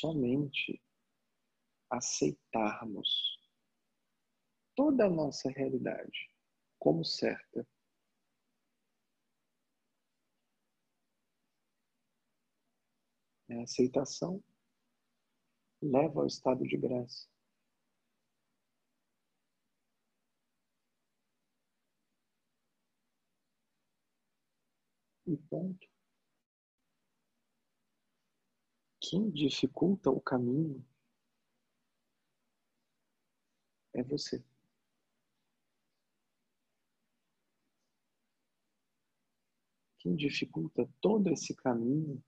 somente 0.04 0.82
aceitarmos 1.90 3.38
toda 4.74 5.06
a 5.06 5.10
nossa 5.10 5.50
realidade 5.50 6.30
como 6.78 7.04
certa. 7.04 7.66
A 13.50 13.62
aceitação 13.62 14.42
leva 15.83 16.20
ao 16.20 16.26
estado 16.26 16.64
de 16.64 16.76
graça. 16.76 17.28
E 25.26 25.37
ponto. 25.37 25.87
Quem 29.00 29.30
dificulta 29.30 30.11
o 30.11 30.20
caminho 30.20 30.85
é 33.92 34.02
você. 34.02 34.42
Quem 39.98 40.16
dificulta 40.16 40.87
todo 41.00 41.30
esse 41.30 41.54
caminho 41.54 42.22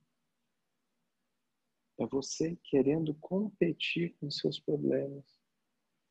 é 1.99 2.07
você 2.07 2.57
querendo 2.65 3.15
competir 3.15 4.15
com 4.19 4.31
seus 4.31 4.59
problemas, 4.59 5.25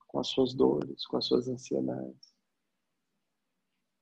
com 0.07 0.19
as 0.19 0.27
suas 0.27 0.53
dores, 0.53 1.05
com 1.05 1.17
as 1.17 1.25
suas 1.25 1.47
ansiedades. 1.47 2.35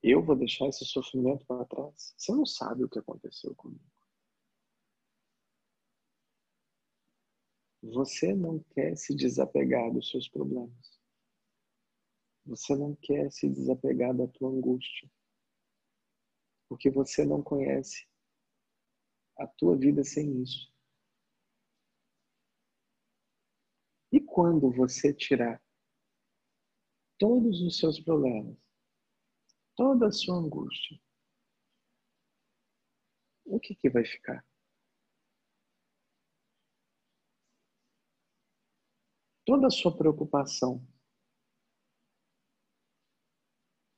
Eu 0.02 0.22
vou 0.22 0.36
deixar 0.36 0.68
esse 0.68 0.86
sofrimento 0.86 1.46
para 1.46 1.66
trás? 1.66 2.14
Você 2.18 2.32
não 2.34 2.46
sabe 2.46 2.84
o 2.84 2.90
que 2.90 3.00
aconteceu 3.00 3.56
comigo. 3.56 3.84
Você 7.82 8.34
não 8.34 8.60
quer 8.60 8.98
se 8.98 9.14
desapegar 9.14 9.92
dos 9.92 10.10
seus 10.10 10.30
problemas. 10.30 11.00
Você 12.46 12.76
não 12.76 12.96
quer 12.96 13.32
se 13.32 13.50
desapegar 13.50 14.16
da 14.16 14.28
tua 14.28 14.50
angústia. 14.50 15.10
Porque 16.68 16.90
você 16.90 17.26
não 17.26 17.42
conhece 17.42 18.08
a 19.38 19.48
tua 19.48 19.78
vida 19.78 20.04
sem 20.04 20.42
isso. 20.42 20.72
E 24.12 24.22
quando 24.34 24.72
você 24.72 25.14
tirar 25.14 25.62
todos 27.20 27.62
os 27.62 27.78
seus 27.78 28.00
problemas, 28.00 28.58
toda 29.76 30.08
a 30.08 30.12
sua 30.12 30.38
angústia, 30.38 31.00
o 33.46 33.60
que, 33.60 33.76
que 33.76 33.90
vai 33.90 34.04
ficar? 34.04 34.44
toda 39.46 39.68
a 39.68 39.70
sua 39.70 39.96
preocupação, 39.96 40.78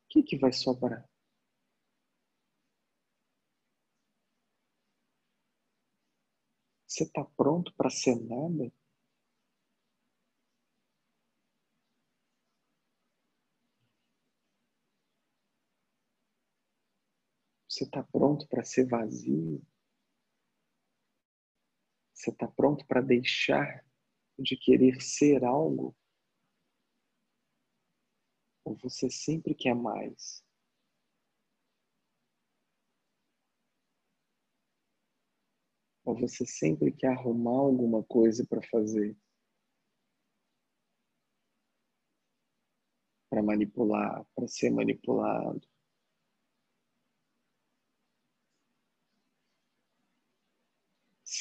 o 0.03 0.07
que, 0.09 0.23
que 0.23 0.37
vai 0.37 0.51
sobrar? 0.51 1.07
Você 6.87 7.03
está 7.03 7.23
pronto 7.23 7.73
para 7.75 7.89
ser 7.89 8.15
nada? 8.15 8.71
Você 17.75 17.83
está 17.83 18.01
pronto 18.03 18.47
para 18.47 18.63
ser 18.63 18.87
vazio? 18.87 19.61
Você 22.13 22.29
está 22.29 22.47
pronto 22.47 22.87
para 22.87 23.01
deixar 23.01 23.85
de 24.39 24.55
querer 24.55 25.01
ser 25.01 25.43
algo? 25.43 25.93
Ou 28.63 28.77
você 28.77 29.09
sempre 29.09 29.53
quer 29.53 29.75
mais? 29.75 30.41
Ou 36.05 36.17
você 36.17 36.45
sempre 36.45 36.93
quer 36.93 37.09
arrumar 37.09 37.59
alguma 37.59 38.01
coisa 38.05 38.47
para 38.47 38.61
fazer? 38.69 39.17
Para 43.29 43.43
manipular, 43.43 44.25
para 44.33 44.47
ser 44.47 44.69
manipulado? 44.69 45.74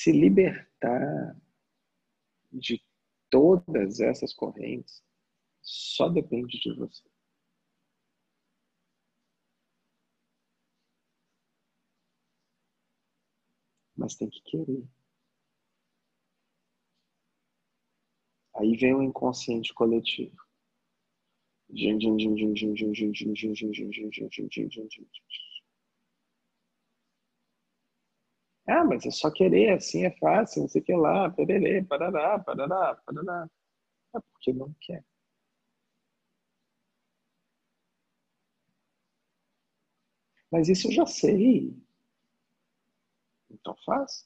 Se 0.04 0.12
libertar 0.12 1.34
de 2.52 2.78
todas 3.30 4.00
essas 4.00 4.34
correntes 4.34 5.02
só 5.62 6.10
depende 6.10 6.60
de 6.60 6.74
você. 6.74 7.08
Mas 13.96 14.14
tem 14.14 14.28
que 14.28 14.42
querer. 14.42 14.86
Aí 18.56 18.76
vem 18.76 18.94
o 18.94 19.02
inconsciente 19.02 19.72
coletivo. 19.72 20.36
Ah, 28.66 28.84
mas 28.84 29.04
é 29.06 29.10
só 29.10 29.30
querer, 29.30 29.70
assim 29.74 30.04
é 30.04 30.10
fácil, 30.18 30.62
não 30.62 30.68
sei 30.68 30.80
o 30.80 30.84
que 30.84 30.94
lá, 30.94 31.30
pererê, 31.30 31.82
parará, 31.84 32.38
parará, 32.38 32.94
parará. 33.06 33.48
É 34.16 34.20
porque 34.20 34.52
não 34.54 34.74
quer. 34.80 35.04
Mas 40.50 40.70
isso 40.70 40.86
eu 40.88 40.92
já 40.92 41.04
sei. 41.04 41.76
Então 43.50 43.74
faz. 43.86 44.24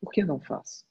Por 0.00 0.10
que 0.12 0.24
não 0.24 0.40
faz? 0.40 0.84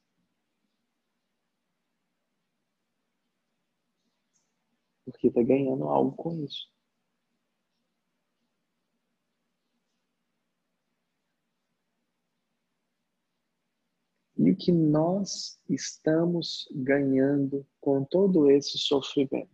Porque 5.03 5.29
está 5.29 5.41
ganhando 5.41 5.85
algo 5.89 6.11
com 6.15 6.31
isso. 6.43 6.67
E 14.37 14.51
o 14.51 14.55
que 14.55 14.71
nós 14.71 15.59
estamos 15.67 16.67
ganhando 16.71 17.65
com 17.81 18.05
todo 18.05 18.51
esse 18.51 18.77
sofrimento? 18.77 19.49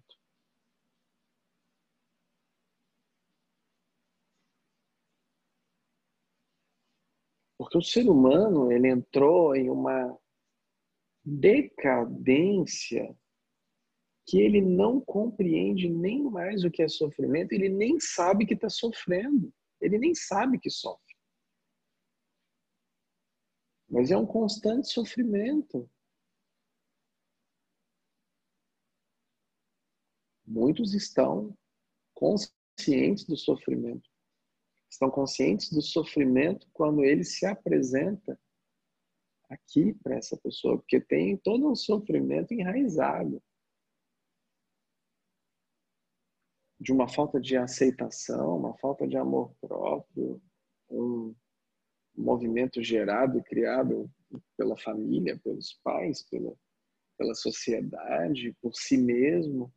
Porque 7.57 7.77
o 7.77 7.81
ser 7.81 8.09
humano 8.09 8.71
ele 8.71 8.89
entrou 8.89 9.55
em 9.55 9.69
uma 9.69 10.19
decadência 11.23 13.15
que 14.27 14.39
ele 14.39 14.61
não 14.61 14.99
compreende 14.99 15.89
nem 15.89 16.23
mais 16.23 16.63
o 16.63 16.71
que 16.71 16.81
é 16.81 16.87
sofrimento, 16.87 17.53
ele 17.53 17.69
nem 17.69 17.99
sabe 17.99 18.45
que 18.45 18.53
está 18.53 18.69
sofrendo, 18.69 19.53
ele 19.79 19.97
nem 19.97 20.13
sabe 20.13 20.59
que 20.59 20.69
sofre. 20.69 21.02
Mas 23.93 24.09
é 24.09 24.17
um 24.17 24.25
constante 24.25 24.87
sofrimento. 24.87 25.87
Muitos 30.43 30.95
estão 30.95 31.55
conscientes 32.11 33.23
do 33.25 33.37
sofrimento. 33.37 34.09
Estão 34.89 35.11
conscientes 35.11 35.69
do 35.69 35.79
sofrimento 35.83 36.67
quando 36.73 37.03
ele 37.03 37.23
se 37.23 37.45
apresenta 37.45 38.39
aqui 39.47 39.93
para 40.01 40.15
essa 40.15 40.35
pessoa, 40.37 40.79
porque 40.79 40.99
tem 40.99 41.37
todo 41.37 41.69
um 41.69 41.75
sofrimento 41.75 42.51
enraizado. 42.51 43.43
De 46.79 46.91
uma 46.91 47.07
falta 47.07 47.39
de 47.39 47.55
aceitação, 47.55 48.57
uma 48.57 48.75
falta 48.79 49.07
de 49.07 49.17
amor 49.17 49.53
próprio, 49.61 50.41
um 50.89 51.35
movimento 52.15 52.81
gerado 52.81 53.37
e 53.39 53.43
criado 53.43 54.09
pela 54.57 54.77
família, 54.77 55.39
pelos 55.43 55.73
pais, 55.83 56.23
pela, 56.29 56.53
pela 57.17 57.35
sociedade, 57.35 58.55
por 58.61 58.75
si 58.75 58.97
mesmo, 58.97 59.71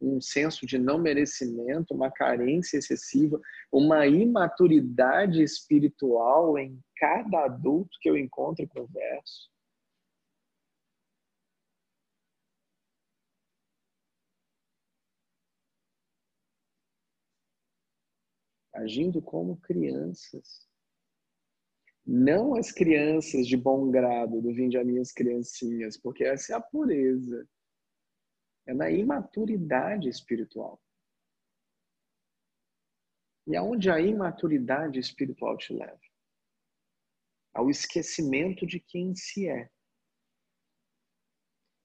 um 0.00 0.20
senso 0.20 0.66
de 0.66 0.78
não 0.78 0.98
merecimento, 0.98 1.94
uma 1.94 2.10
carência 2.10 2.78
excessiva, 2.78 3.40
uma 3.72 4.06
imaturidade 4.06 5.42
espiritual 5.42 6.58
em 6.58 6.78
cada 6.96 7.44
adulto 7.44 7.98
que 8.00 8.08
eu 8.08 8.16
encontro 8.16 8.64
e 8.64 8.68
converso. 8.68 9.50
Agindo 18.74 19.22
como 19.22 19.56
crianças 19.56 20.66
não 22.06 22.54
as 22.54 22.70
crianças 22.70 23.46
de 23.46 23.56
bom 23.56 23.90
grado 23.90 24.40
do 24.42 24.52
Vinde 24.52 24.76
a 24.76 24.84
Minhas 24.84 25.10
Criancinhas, 25.10 25.96
porque 25.96 26.24
essa 26.24 26.52
é 26.52 26.56
a 26.56 26.60
pureza. 26.60 27.48
É 28.66 28.74
na 28.74 28.90
imaturidade 28.90 30.08
espiritual. 30.08 30.82
E 33.46 33.56
aonde 33.56 33.90
a 33.90 34.00
imaturidade 34.00 34.98
espiritual 34.98 35.56
te 35.56 35.72
leva? 35.72 36.00
Ao 37.52 37.70
esquecimento 37.70 38.66
de 38.66 38.80
quem 38.80 39.14
se 39.14 39.48
é. 39.48 39.70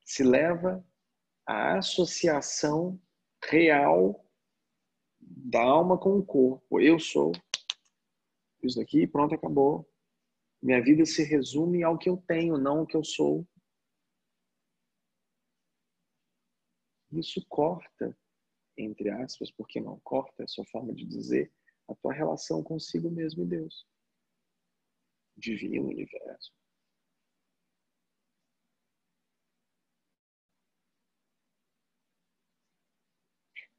Se 0.06 0.24
leva 0.24 0.86
à 1.46 1.78
associação 1.78 3.00
real 3.44 4.26
da 5.20 5.62
alma 5.62 5.98
com 5.98 6.18
o 6.18 6.26
corpo. 6.26 6.80
Eu 6.80 7.00
sou 7.00 7.32
isso 8.64 8.78
daqui, 8.80 9.08
pronto, 9.08 9.36
acabou. 9.36 9.89
Minha 10.62 10.84
vida 10.84 11.06
se 11.06 11.24
resume 11.24 11.84
ao 11.84 11.98
que 11.98 12.10
eu 12.10 12.18
tenho, 12.18 12.58
não 12.58 12.80
ao 12.80 12.88
que 12.88 12.98
eu 12.98 13.04
sou. 13.04 13.48
Isso 17.12 17.44
corta, 17.48 18.16
entre 18.78 19.10
aspas, 19.10 19.50
porque 19.52 19.80
não 19.80 20.00
corta, 20.02 20.44
é 20.44 20.48
sua 20.48 20.66
forma 20.66 20.94
de 20.94 21.06
dizer, 21.06 21.52
a 21.88 21.96
tua 21.96 22.14
relação 22.14 22.62
consigo 22.62 23.10
mesmo 23.10 23.44
e 23.44 23.48
Deus. 23.48 23.88
Divino 25.38 25.88
universo. 25.88 26.54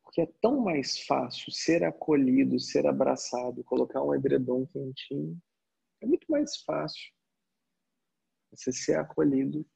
Porque 0.02 0.22
é 0.22 0.26
tão 0.40 0.58
mais 0.60 0.98
fácil 1.04 1.52
ser 1.52 1.84
acolhido, 1.84 2.58
ser 2.58 2.84
abraçado, 2.86 3.62
colocar 3.62 4.02
um 4.02 4.12
edredom 4.12 4.66
quentinho 4.66 5.40
é 6.00 6.06
muito 6.06 6.30
mais 6.30 6.58
fácil 6.62 7.12
você 8.50 8.72
ser 8.72 8.98
acolhido 8.98 9.66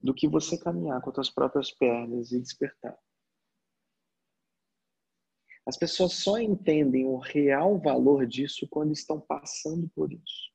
do 0.00 0.12
que 0.12 0.26
você 0.26 0.58
caminhar 0.58 1.00
com 1.00 1.10
as 1.10 1.14
suas 1.14 1.30
próprias 1.30 1.70
pernas 1.70 2.32
e 2.32 2.40
despertar. 2.40 2.98
As 5.64 5.76
pessoas 5.76 6.14
só 6.14 6.38
entendem 6.38 7.06
o 7.06 7.18
real 7.18 7.78
valor 7.78 8.26
disso 8.26 8.66
quando 8.68 8.92
estão 8.92 9.20
passando 9.20 9.88
por 9.90 10.12
isso. 10.12 10.52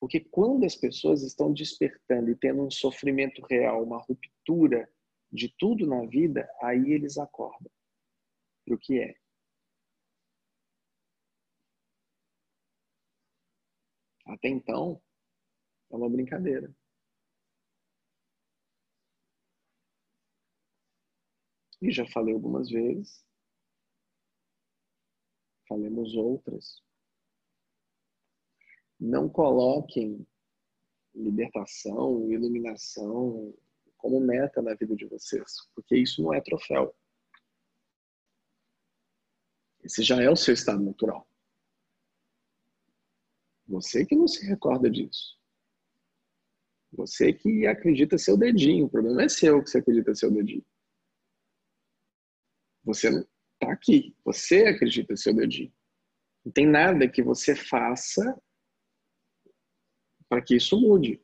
Porque 0.00 0.20
quando 0.20 0.64
as 0.64 0.74
pessoas 0.74 1.22
estão 1.22 1.52
despertando 1.52 2.30
e 2.30 2.36
tendo 2.36 2.62
um 2.62 2.70
sofrimento 2.70 3.44
real, 3.46 3.82
uma 3.82 3.98
ruptura 3.98 4.90
de 5.30 5.54
tudo 5.58 5.86
na 5.86 6.06
vida, 6.06 6.48
aí 6.62 6.92
eles 6.92 7.18
acordam 7.18 7.70
para 8.64 8.74
o 8.74 8.78
que 8.78 8.98
é. 8.98 9.14
Até 14.28 14.48
então, 14.48 15.02
é 15.90 15.96
uma 15.96 16.08
brincadeira. 16.08 16.74
E 21.80 21.90
já 21.90 22.06
falei 22.06 22.34
algumas 22.34 22.68
vezes, 22.68 23.24
falemos 25.66 26.14
outras. 26.14 26.82
Não 29.00 29.28
coloquem 29.28 30.26
libertação, 31.14 32.30
iluminação 32.30 33.56
como 33.96 34.20
meta 34.20 34.60
na 34.60 34.74
vida 34.74 34.94
de 34.94 35.06
vocês, 35.06 35.68
porque 35.74 35.96
isso 35.96 36.22
não 36.22 36.34
é 36.34 36.40
troféu. 36.40 36.94
Esse 39.82 40.02
já 40.02 40.20
é 40.20 40.28
o 40.28 40.36
seu 40.36 40.52
estado 40.52 40.82
natural. 40.82 41.27
Você 43.68 44.04
que 44.06 44.16
não 44.16 44.26
se 44.26 44.44
recorda 44.46 44.90
disso. 44.90 45.38
Você 46.92 47.32
que 47.32 47.66
acredita 47.66 48.16
ser 48.16 48.32
o 48.32 48.36
dedinho. 48.36 48.86
O 48.86 48.90
problema 48.90 49.22
é 49.22 49.28
seu 49.28 49.62
que 49.62 49.70
você 49.70 49.78
acredita 49.78 50.14
ser 50.14 50.26
o 50.26 50.30
dedinho. 50.30 50.64
Você 52.84 53.08
está 53.08 53.72
aqui. 53.72 54.16
Você 54.24 54.66
acredita 54.66 55.14
ser 55.16 55.30
o 55.30 55.36
dedinho. 55.36 55.72
Não 56.44 56.52
tem 56.52 56.66
nada 56.66 57.08
que 57.08 57.22
você 57.22 57.54
faça 57.54 58.40
para 60.28 60.40
que 60.40 60.56
isso 60.56 60.80
mude. 60.80 61.22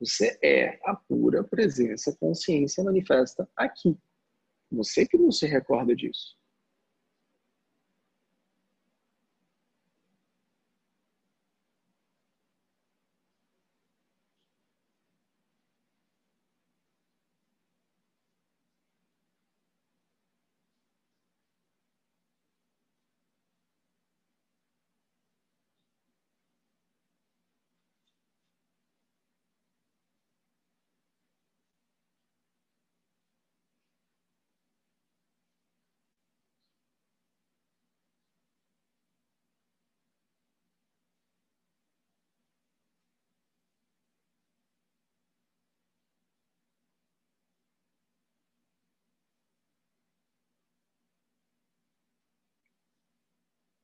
Você 0.00 0.38
é 0.42 0.78
a 0.84 0.94
pura 0.94 1.44
presença, 1.44 2.16
consciência 2.16 2.82
manifesta 2.82 3.48
aqui. 3.56 3.96
Você 4.70 5.06
que 5.06 5.16
não 5.16 5.30
se 5.30 5.46
recorda 5.46 5.94
disso. 5.94 6.36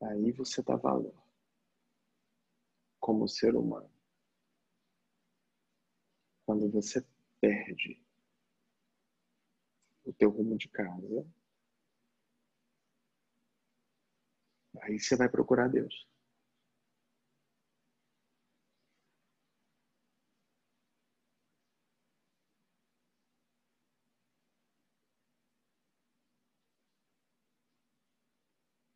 Aí 0.02 0.32
você 0.32 0.62
dá 0.62 0.76
valor 0.76 1.14
como 2.98 3.28
ser 3.28 3.54
humano. 3.54 3.90
Quando 6.44 6.68
você 6.70 7.04
perde 7.40 8.00
o 10.04 10.12
teu 10.12 10.30
rumo 10.30 10.56
de 10.56 10.68
casa, 10.68 11.24
aí 14.82 14.98
você 14.98 15.16
vai 15.16 15.28
procurar 15.28 15.68
Deus. 15.68 16.11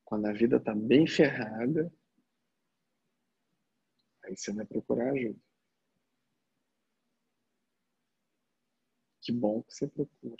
Quando 0.06 0.26
a 0.26 0.32
vida 0.32 0.56
está 0.58 0.72
bem 0.72 1.04
ferrada, 1.04 1.92
aí 4.22 4.36
você 4.36 4.52
vai 4.52 4.64
procurar 4.64 5.12
ajuda. 5.12 5.38
Que 9.20 9.32
bom 9.32 9.64
que 9.64 9.74
você 9.74 9.88
procura. 9.88 10.36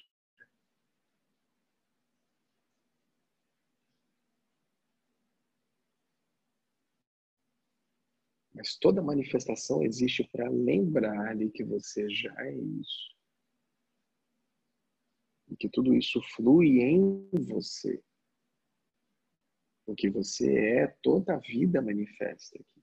Mas 8.54 8.76
toda 8.76 9.02
manifestação 9.02 9.82
existe 9.82 10.22
para 10.30 10.48
lembrar-lhe 10.48 11.50
que 11.50 11.64
você 11.64 12.08
já 12.08 12.32
é 12.38 12.54
isso. 12.54 13.16
E 15.48 15.56
que 15.56 15.68
tudo 15.68 15.92
isso 15.92 16.22
flui 16.36 16.80
em 16.80 17.28
você. 17.32 18.00
O 19.86 19.94
que 19.94 20.10
você 20.10 20.80
é, 20.80 20.86
toda 21.00 21.34
a 21.34 21.38
vida 21.38 21.80
manifesta 21.80 22.58
aqui. 22.58 22.82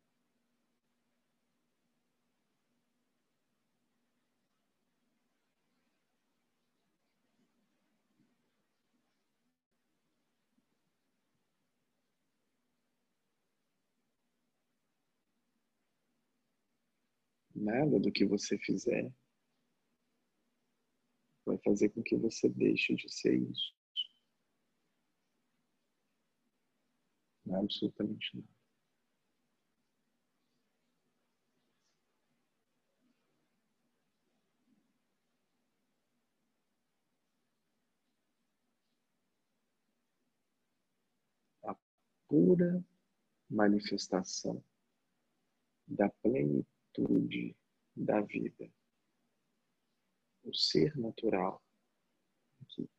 Nada 17.55 17.99
do 17.99 18.11
que 18.11 18.25
você 18.25 18.57
fizer 18.57 19.11
vai 21.45 21.57
fazer 21.59 21.89
com 21.89 22.01
que 22.01 22.15
você 22.15 22.49
deixe 22.49 22.95
de 22.95 23.11
ser 23.13 23.35
isso. 23.35 23.83
Absolutamente 27.51 28.36
nada. 28.36 28.47
A 41.65 41.75
pura 42.27 42.84
manifestação 43.49 44.63
da 45.88 46.10
plenitude 46.10 47.56
da 47.95 48.21
vida. 48.21 48.71
O 50.43 50.53
ser 50.53 50.97
natural 50.97 51.62
aqui. 52.62 52.89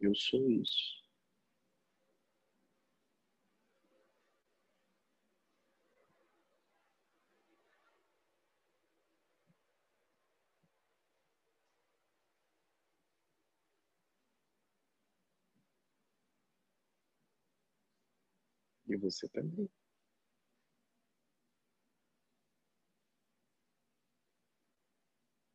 Eu 0.00 0.14
sou 0.14 0.50
isso. 0.50 1.00
E 18.86 18.96
você 18.96 19.28
também. 19.28 19.70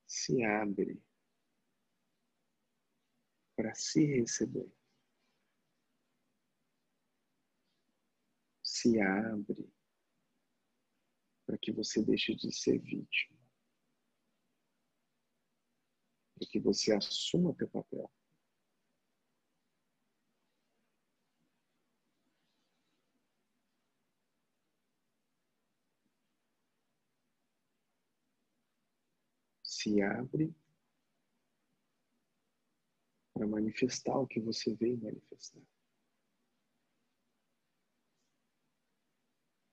Se 0.07 0.43
abre 0.43 0.99
para 3.55 3.73
se 3.73 4.05
receber. 4.05 4.71
Se 8.61 8.99
abre 8.99 9.73
para 11.45 11.57
que 11.57 11.71
você 11.71 12.03
deixe 12.03 12.35
de 12.35 12.51
ser 12.51 12.79
vítima. 12.79 13.39
Para 16.35 16.47
que 16.49 16.59
você 16.59 16.93
assuma 16.93 17.55
teu 17.55 17.69
papel. 17.69 18.11
Se 29.63 30.01
abre 30.01 30.53
para 33.35 33.45
manifestar 33.45 34.17
o 34.17 34.25
que 34.25 34.39
você 34.39 34.73
veio 34.73 34.97
manifestar. 34.97 35.61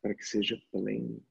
Para 0.03 0.17
que 0.17 0.25
seja 0.25 0.61
pleno. 0.73 1.25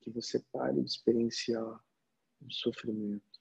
Que 0.00 0.10
você 0.10 0.40
pare 0.52 0.80
de 0.82 0.88
experienciar 0.88 1.64
o 2.40 2.50
sofrimento. 2.50 3.40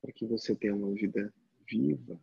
Para 0.00 0.12
que 0.12 0.26
você 0.26 0.56
tenha 0.56 0.74
uma 0.74 0.92
vida 0.94 1.32
viva, 1.68 2.20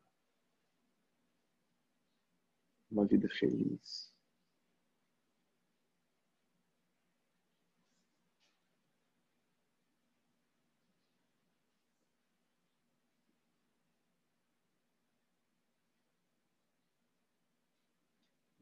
uma 2.90 3.06
vida 3.06 3.30
feliz. 3.30 4.17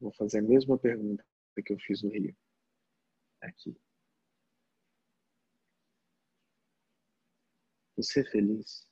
Vou 0.06 0.14
fazer 0.14 0.38
a 0.38 0.42
mesma 0.42 0.78
pergunta 0.78 1.24
que 1.64 1.72
eu 1.72 1.78
fiz 1.80 2.00
no 2.00 2.10
Rio. 2.10 2.32
Aqui. 3.40 3.76
Você 7.96 8.20
é 8.20 8.24
feliz? 8.24 8.88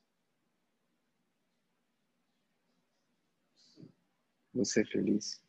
Você 4.53 4.81
é 4.81 4.85
feliz? 4.87 5.41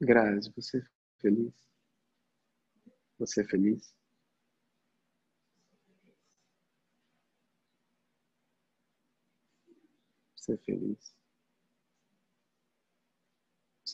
Grazi, 0.00 0.52
você 0.54 0.78
é 0.78 0.86
feliz? 1.20 1.54
Você 3.18 3.40
é 3.40 3.44
feliz? 3.48 3.92
Ser 10.36 10.58
feliz. 10.58 11.15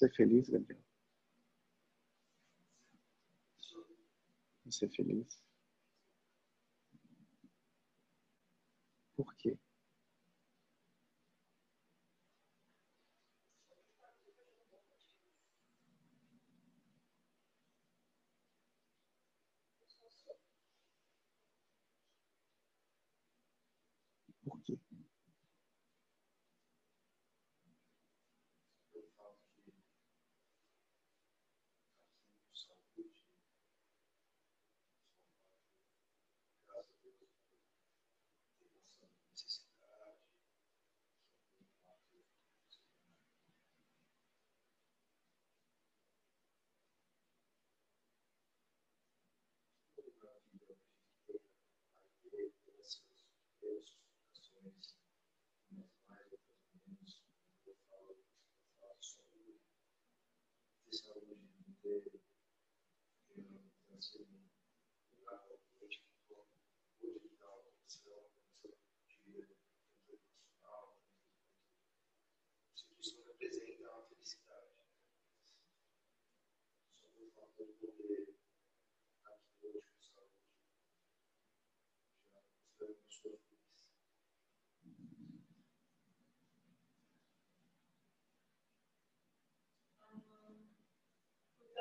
Ser 0.02 0.10
feliz, 0.16 0.48
Gabriel. 0.48 0.82
Ser 4.68 4.88
feliz. 4.90 5.40
Por 9.14 9.32
quê? 9.36 9.56
especialmente 60.92 62.21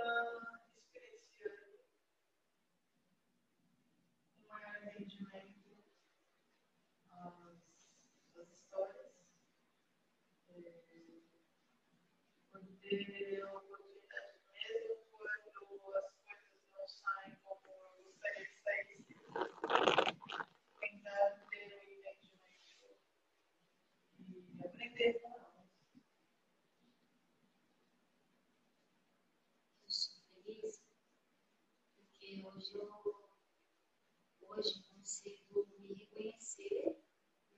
Está 0.02 0.34
experienciando 0.78 1.80
um 4.40 4.48
maior 4.48 4.84
entendimento 4.84 5.78
às, 7.12 7.62
às 8.36 8.50
histórias, 8.50 9.14
é, 10.50 10.82
quando 12.52 12.76
ter 12.80 13.44
a 13.44 13.54
oportunidade 13.54 14.40
mesmo, 14.52 15.06
quando 15.12 15.96
as 15.96 16.10
coisas 16.26 16.62
não 16.74 16.88
saem 16.88 17.36
como 17.44 17.62
eu 17.68 18.04
gostaria 18.06 18.48
que 18.48 18.64
saísse, 18.64 19.16
tentar 20.80 21.46
ter 21.52 21.78
o 21.78 22.10
entendimento 22.10 22.98
e 24.18 24.66
aprender 24.66 25.14
com 25.22 25.30
elas. 25.30 25.62
Eu 29.84 29.90
sou 29.90 30.24
feliz 30.44 30.82
porque 31.96 32.46
hoje 32.46 32.76
eu 32.76 32.88
hoje 34.52 34.84
consigo 34.84 35.68
me 35.80 35.94
reconhecer, 35.94 37.02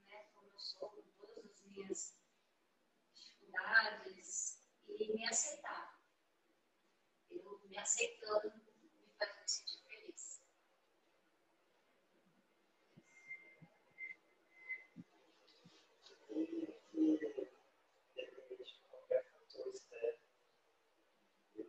né, 0.06 0.24
como 0.36 0.50
eu 0.52 0.60
sou, 0.60 0.90
com 0.90 1.02
todas 1.18 1.46
as 1.52 1.62
minhas 1.66 2.18
dificuldades 3.14 4.60
e 4.88 5.14
me 5.14 5.26
aceitar. 5.26 6.00
Eu 7.30 7.60
me 7.68 7.78
aceitando 7.78 8.54
me 8.54 9.10
faz 9.18 9.42
me 9.42 9.48
sentir 9.48 9.80
feliz. 9.88 10.42
Independente 16.96 18.66
de 18.66 18.88
qualquer 18.90 19.24
fator 19.32 19.68
externo, 19.74 20.20
eu 21.56 21.66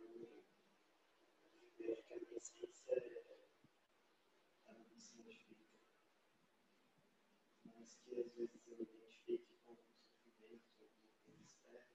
vejo 1.77 2.03
que 2.03 2.13
a 2.13 2.17
minha 2.17 2.37
essência 2.37 2.93
é, 2.93 3.23
ela 4.67 4.79
não 4.79 4.99
se 4.99 5.19
identifica. 5.19 5.79
Mas 7.65 7.95
que 7.95 8.19
às 8.19 8.33
vezes 8.35 8.67
eu 8.67 8.77
me 8.77 8.83
identifique 8.83 9.55
com 9.65 9.73
o 9.73 9.77
sofrimento, 9.77 10.63
alguma 10.81 11.11
coisa 11.25 11.43
externa, 11.43 11.85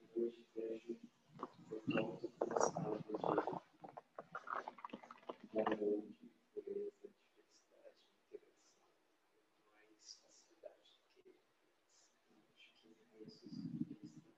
eu 0.00 0.24
hoje 0.24 0.46
vejo 0.54 1.00
eu 1.70 1.82
volto 1.86 2.28
para 2.38 2.46
um 2.46 2.58
estado 2.58 2.98
de 2.98 3.14
amor, 5.60 6.02
de 6.20 6.28
pureza, 6.52 7.08
de 7.08 7.14
felicidade, 7.34 7.96
de 8.04 8.36
integração, 8.36 8.70
com 9.64 9.72
mais 9.76 10.18
facilidade 10.18 10.90
do 11.00 11.22
que 11.22 12.40
acho 12.56 12.68
que 12.74 12.88
é 12.88 13.22
isso 13.22 13.40
felicidade. 13.40 14.28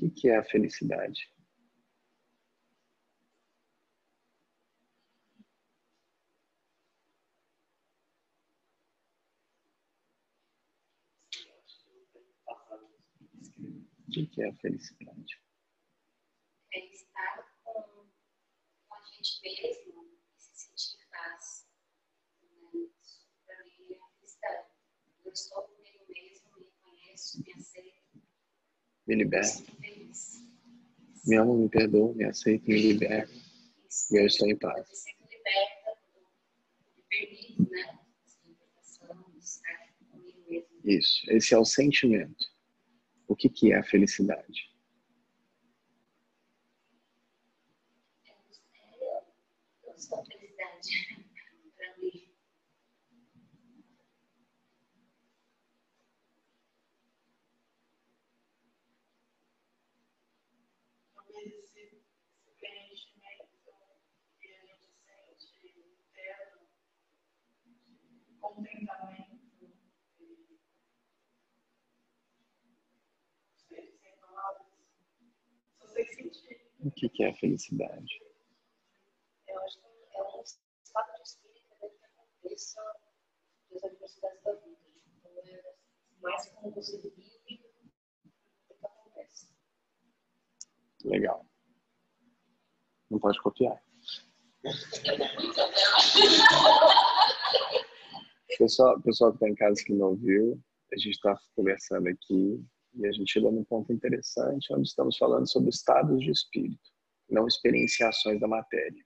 O 0.03 0.11
que, 0.11 0.27
é 0.27 0.37
a 0.37 0.43
felicidade? 0.43 1.29
O 14.07 14.11
que, 14.11 14.25
que 14.27 14.32
é 14.43 14.49
a 14.49 14.55
felicidade? 14.55 15.41
É 16.73 16.85
estar 16.93 17.55
com, 17.63 17.81
com 17.81 18.95
a 18.95 19.01
gente 19.15 19.41
mesmo 19.41 20.19
e 20.35 20.41
se 20.41 20.69
sentir 20.69 21.03
em 21.03 21.09
paz. 21.09 21.67
Né? 22.41 22.87
Isso 22.99 23.27
para 23.45 23.63
mim 23.63 23.93
é 23.93 24.17
felicidade. 24.17 24.67
Eu 25.25 25.31
estou 25.31 25.63
comigo 25.63 26.05
mesmo, 26.09 26.57
me 26.57 26.71
conheço, 26.81 27.43
me 27.43 27.53
aceito, 27.53 28.21
Me 29.07 29.15
feliz. 29.81 30.43
Me 31.25 31.37
amo, 31.37 31.57
me 31.57 31.69
perdoa, 31.69 32.13
me 32.13 32.25
aceita, 32.25 32.65
me 32.67 32.81
liberta. 32.81 33.33
Isso. 33.87 34.13
E 34.13 34.19
eu 34.19 34.25
estou 34.25 34.47
em 34.49 34.57
paz. 34.57 35.05
Eu 35.07 35.25
me 35.25 35.35
liberta, 35.35 35.97
me 36.95 37.03
permito, 37.03 37.71
né? 37.71 37.99
Essa 38.25 38.39
libertação, 38.45 39.33
estar 39.37 39.95
comigo 40.09 40.49
mesmo. 40.49 40.81
Isso. 40.83 41.31
Esse 41.31 41.53
é 41.53 41.57
o 41.57 41.63
sentimento. 41.63 42.52
O 43.33 43.35
que, 43.35 43.49
que 43.49 43.73
é 43.73 43.79
a 43.79 43.83
felicidade? 43.83 44.71
É, 49.01 49.23
eu 49.89 49.97
sou 49.97 50.19
a 50.19 50.25
felicidade 50.25 50.87
para 51.75 51.97
mim. 51.97 52.33
contentamento. 68.39 69.43
Sem 73.67 73.97
sem 73.97 74.17
palavras. 74.19 74.67
Só 75.79 75.87
sei 75.87 76.05
sentir. 76.05 76.72
O 76.83 76.91
que 76.91 77.07
que 77.07 77.23
é 77.23 77.33
felicidade? 77.33 78.21
Eu 79.47 79.57
acho 79.61 79.79
que 79.79 79.85
é 79.85 80.21
um 80.21 80.43
estado 80.43 81.15
de 81.15 81.21
espírito 81.21 81.77
que 81.79 82.05
aconteça 82.05 82.81
das 83.71 83.83
adversidades 83.85 84.43
da 84.43 84.53
vida. 84.55 84.77
Então, 85.17 85.31
é 85.45 85.75
mais 86.21 86.49
como 86.49 86.71
você 86.71 86.97
vive 86.97 87.21
do 88.67 88.75
que 88.75 88.85
acontece. 88.85 89.47
Legal. 91.05 91.45
Não 93.09 93.19
pode 93.19 93.41
copiar. 93.41 93.81
Pessoal, 98.57 99.01
pessoal 99.01 99.31
que 99.31 99.37
está 99.37 99.49
em 99.49 99.55
casa 99.55 99.83
que 99.83 99.93
não 99.93 100.09
ouviu, 100.09 100.61
a 100.91 100.97
gente 100.97 101.13
está 101.13 101.35
conversando 101.55 102.07
aqui 102.07 102.63
e 102.95 103.05
a 103.07 103.11
gente 103.11 103.31
chegou 103.31 103.51
num 103.51 103.63
ponto 103.63 103.91
interessante 103.91 104.73
onde 104.73 104.87
estamos 104.87 105.17
falando 105.17 105.49
sobre 105.49 105.69
estados 105.69 106.19
de 106.21 106.31
espírito, 106.31 106.91
não 107.29 107.47
experienciações 107.47 108.39
da 108.39 108.47
matéria. 108.47 109.03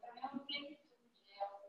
Para 0.00 0.12
mim 0.12 0.20
é 0.20 0.26
uma 0.26 0.44
plenitude, 0.44 0.80
é 1.28 1.44
um, 1.46 1.60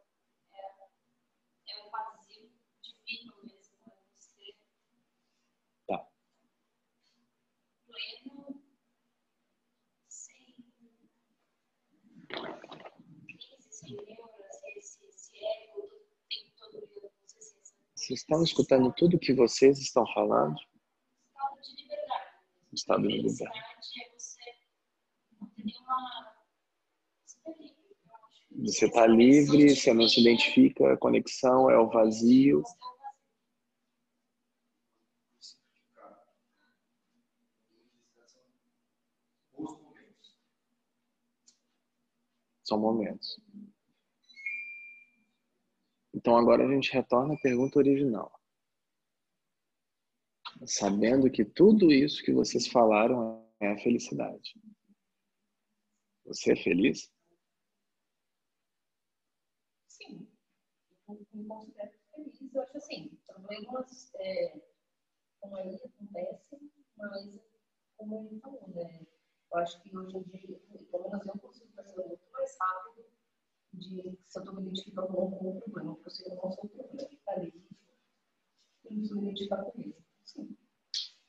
é, 0.54 1.74
é 1.74 1.86
um 1.86 1.90
vazio 1.92 2.52
divino 2.82 3.34
mesmo, 3.44 3.76
é 3.86 3.92
você 4.16 4.56
Tá. 5.88 6.08
pleno, 7.88 8.64
sem 10.08 10.56
crise, 13.28 13.72
sem 13.72 13.96
neuras, 13.96 14.64
esse, 14.78 15.06
esse 15.06 15.46
ego 15.46 15.82
do 15.82 16.00
tempo 16.30 16.52
todo 16.58 16.78
olhando 16.78 17.12
você, 17.22 17.38
assim, 17.40 17.60
essa 17.62 17.76
Vocês 17.96 18.13
estão 18.24 18.44
escutando 18.44 18.94
tudo 18.96 19.20
que 19.20 19.34
vocês 19.34 19.80
estão 19.80 20.06
falando? 20.14 20.56
estado 22.74 23.04
de 23.04 23.18
liberdade. 23.18 23.60
você 28.66 28.90
tá 28.90 29.02
está 29.02 29.08
livre, 29.08 29.76
você 29.76 29.94
não 29.94 30.08
se 30.08 30.22
identifica, 30.22 30.94
a 30.94 30.98
conexão 30.98 31.70
é 31.70 31.78
o 31.78 31.90
vazio. 31.90 32.64
O. 39.54 39.78
São 42.64 42.80
momentos. 42.80 43.40
Então 46.24 46.38
agora 46.38 46.66
a 46.66 46.74
gente 46.74 46.90
retorna 46.94 47.34
à 47.34 47.38
pergunta 47.38 47.80
original. 47.80 48.32
Sabendo 50.66 51.30
que 51.30 51.44
tudo 51.44 51.92
isso 51.92 52.24
que 52.24 52.32
vocês 52.32 52.66
falaram 52.66 53.46
é 53.60 53.68
a 53.68 53.78
felicidade. 53.78 54.56
Você 56.26 56.54
é 56.54 56.56
feliz? 56.56 57.12
Sim, 59.90 60.26
eu 61.10 61.16
me 61.16 61.46
considero 61.46 61.92
feliz. 62.16 62.54
Eu 62.54 62.62
acho 62.62 62.78
assim, 62.78 63.20
problemas 63.28 64.14
é, 64.16 64.62
como 65.42 65.58
aí 65.58 65.76
acontecem, 65.76 66.72
mas 66.96 67.38
como 67.98 68.30
ele 68.30 68.40
falou, 68.40 68.70
né? 68.70 69.06
Eu 69.52 69.58
acho 69.58 69.84
que 69.84 69.98
hoje 69.98 70.16
em 70.16 70.24
dia, 70.24 70.58
pelo 70.90 71.10
menos 71.10 71.26
eu 71.26 71.38
consigo 71.38 71.74
fazer 71.74 71.98
muito 71.98 72.32
mais 72.32 72.58
rápido 72.58 73.12
de 73.74 74.18
se 74.28 74.40
eu 74.40 74.44
estou 74.44 74.56
me 74.56 74.62
identificando 74.62 75.08
com 75.08 75.22
algum 75.22 75.60
problema, 75.62 75.94
porque 75.96 76.08
eu 76.10 76.12
sei 76.12 76.26
que 76.26 76.32
eu 76.32 76.36
não 76.36 76.52
sou 76.52 76.66
o 76.66 76.70
problema 76.70 77.10
está 77.12 77.32
ali. 77.34 77.54
Eu 78.84 78.90
preciso 78.90 79.16
me 79.16 79.22
identificar 79.24 79.64
com 79.64 79.82
ele. 79.82 79.96
Sim, 80.24 80.58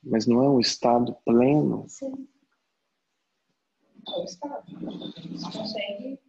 Mas 0.03 0.25
não 0.27 0.43
é 0.43 0.49
um 0.49 0.59
estado 0.59 1.15
pleno? 1.25 1.85
sim. 1.89 2.27
É 4.07 4.11
o 4.19 4.23
estado. 4.23 4.71
Você 5.31 5.57
consegue 5.57 6.19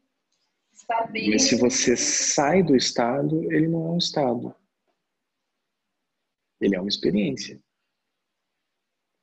estar 0.72 1.12
bem. 1.12 1.30
Mas 1.30 1.42
se 1.42 1.56
você 1.58 1.94
sai 1.96 2.62
do 2.62 2.74
estado, 2.74 3.42
ele 3.52 3.68
não 3.68 3.86
é 3.86 3.90
um 3.90 3.98
estado. 3.98 4.54
Ele 6.60 6.74
é 6.74 6.80
uma 6.80 6.88
experiência. 6.88 7.62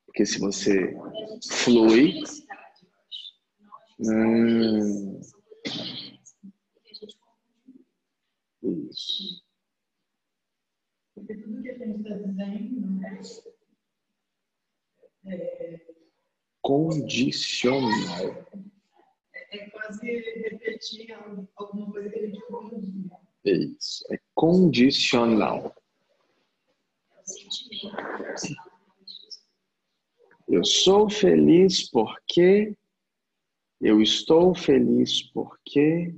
Porque 0.05 0.23
se 0.25 0.37
você 0.37 0.95
A 0.95 1.09
gente 1.33 1.51
Flui. 1.51 1.87
tem 1.89 2.13
felicidade, 2.13 2.85
eu 2.85 2.89
acho. 3.07 3.33
Não, 3.59 3.75
acho 3.75 3.95
que 3.97 4.03
são 4.05 4.13
Hum. 4.13 5.23
são 5.23 5.41
coisas 5.41 5.73
diferentes. 5.73 6.35
E 6.43 6.79
que 6.79 6.89
a 6.91 6.93
gente 6.93 7.17
confunde. 7.17 7.85
Isso. 8.63 9.43
Porque 11.13 11.35
tudo 11.35 11.61
que 11.61 11.69
a 11.69 11.77
gente 11.77 11.97
está 11.97 12.15
dizendo 12.15 12.81
né, 12.99 13.21
é, 15.25 15.79
Condicional. 16.61 18.47
é 19.51 19.69
quase 19.69 20.07
repetir 20.07 21.13
alguma 21.55 21.91
coisa 21.91 22.09
que 22.09 22.19
a 22.19 22.25
gente 22.27 22.43
ouviu 22.49 22.77
um 22.77 22.81
dia. 22.81 23.17
Isso. 23.45 24.05
É 24.11 24.19
condicional. 24.33 25.75
É 27.11 27.21
o 27.21 27.25
sentimento 27.25 28.33
espírito. 28.33 28.73
Eu 30.47 30.63
sou 30.63 31.09
feliz 31.09 31.89
porque 31.89 32.77
eu 33.81 34.01
estou 34.01 34.55
feliz 34.55 35.21
porque 35.31 36.15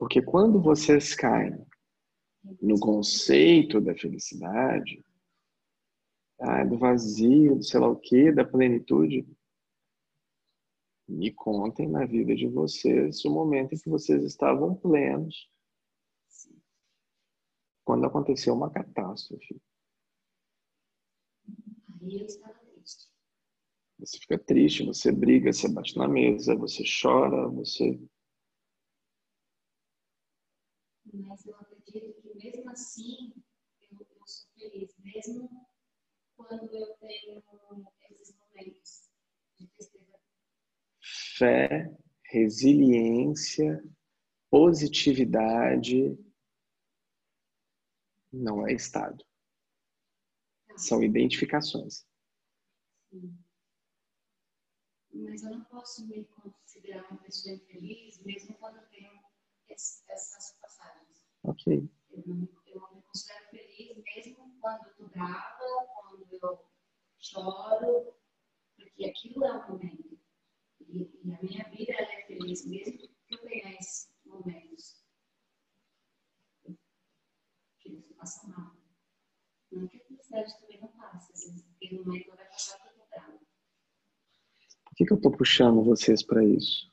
porque 0.00 0.22
quando 0.22 0.62
vocês 0.62 1.14
caem 1.14 1.62
no 2.62 2.80
conceito 2.80 3.82
da 3.82 3.94
felicidade, 3.94 5.04
ah, 6.40 6.64
do 6.64 6.78
vazio, 6.78 7.56
do 7.56 7.62
sei 7.62 7.78
lá 7.78 7.88
o 7.88 7.96
que, 8.00 8.32
da 8.32 8.42
plenitude, 8.42 9.28
me 11.06 11.30
contem 11.30 11.86
na 11.86 12.06
vida 12.06 12.34
de 12.34 12.48
vocês 12.48 13.22
o 13.26 13.30
momento 13.30 13.74
em 13.74 13.78
que 13.78 13.90
vocês 13.90 14.24
estavam 14.24 14.74
plenos 14.74 15.50
quando 17.84 18.06
aconteceu 18.06 18.54
uma 18.54 18.70
catástrofe. 18.70 19.60
Aí 22.00 22.20
eu 22.20 22.24
estava 22.24 22.54
triste. 22.54 23.12
Você 23.98 24.18
fica 24.18 24.38
triste, 24.38 24.86
você 24.86 25.12
briga, 25.12 25.52
você 25.52 25.68
bate 25.68 25.94
na 25.98 26.08
mesa, 26.08 26.56
você 26.56 26.82
chora, 27.02 27.48
você. 27.48 28.00
Mas 31.12 31.44
eu 31.46 31.54
acredito 31.56 32.20
que 32.22 32.34
mesmo 32.34 32.70
assim 32.70 33.32
eu, 33.82 33.98
eu 34.00 34.26
sou 34.26 34.50
feliz, 34.58 34.94
mesmo 34.98 35.50
quando 36.36 36.74
eu 36.76 36.94
tenho 36.98 37.42
esses 38.10 38.36
momentos 38.36 39.08
de 39.58 39.66
tristeza. 39.68 40.18
Fé, 41.36 41.90
resiliência, 42.32 43.82
positividade. 44.50 46.16
Não 48.32 48.66
é 48.66 48.72
estado. 48.72 49.24
São 50.76 51.00
identificações. 51.04 52.04
Sim. 53.10 53.38
Mas 55.14 55.42
eu 55.44 55.50
não 55.50 55.62
posso 55.64 56.04
me 56.08 56.24
considerar 56.24 57.06
uma 57.10 57.20
pessoa 57.22 57.54
infeliz 57.54 58.18
mesmo 58.24 58.54
quando 58.58 58.78
eu 58.78 58.86
tenho 58.88 59.12
es- 59.68 60.02
essas. 60.08 60.56
Ok. 61.42 61.90
Eu 62.10 62.22
não, 62.26 62.36
não 62.36 62.94
me 62.94 63.02
considero 63.02 63.44
feliz 63.50 63.96
mesmo 63.96 64.60
quando 64.60 64.86
eu 64.86 64.94
tô 64.94 65.08
brava, 65.08 65.88
quando 65.94 66.26
eu 66.30 66.64
choro, 67.18 68.14
porque 68.76 69.06
aquilo 69.06 69.44
é 69.44 69.52
um 69.52 69.68
momento. 69.68 70.18
E, 70.80 71.02
a 71.32 71.42
minha 71.42 71.64
vida 71.70 71.92
é 71.92 72.26
feliz 72.26 72.66
mesmo 72.66 72.98
que 72.98 73.14
eu 73.30 73.38
tenha 73.38 73.78
esses 73.78 74.12
momentos. 74.24 75.02
Que 77.78 77.92
isso 77.92 78.14
passa 78.14 78.46
mal. 78.48 78.76
Não 79.70 79.86
que 79.86 79.96
a 79.96 80.00
felicidade 80.00 80.60
também 80.60 80.80
não 80.80 80.88
passa, 80.88 81.32
às 81.32 81.44
vezes, 81.44 81.64
no 81.92 82.04
momento 82.04 82.34
vai 82.34 82.44
passar 82.48 82.78
tô 82.78 83.06
brava. 83.06 83.38
Por 84.84 84.96
que 84.96 85.12
eu 85.12 85.16
estou 85.16 85.32
puxando 85.32 85.82
vocês 85.84 86.22
para 86.22 86.44
isso? 86.44 86.89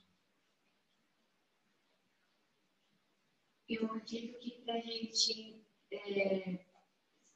Eu 3.70 3.86
acredito 3.86 4.40
que 4.40 4.62
para 4.62 4.76
a 4.76 4.82
gente 4.82 5.66
é, 5.92 6.66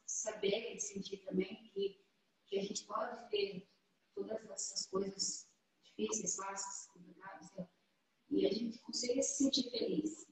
saber 0.06 0.76
e 0.76 0.80
sentir 0.80 1.18
também 1.26 1.70
que, 1.74 2.06
que 2.46 2.60
a 2.60 2.64
gente 2.64 2.86
pode 2.86 3.30
ter 3.30 3.68
todas 4.16 4.44
essas 4.50 4.86
coisas 4.88 5.50
difíceis, 5.84 6.36
fáceis, 6.36 6.88
complicadas, 6.94 7.52
né? 7.54 7.68
e 8.30 8.46
a 8.46 8.50
gente 8.50 8.80
consegue 8.80 9.22
se 9.22 9.44
sentir 9.44 9.70
feliz, 9.72 10.26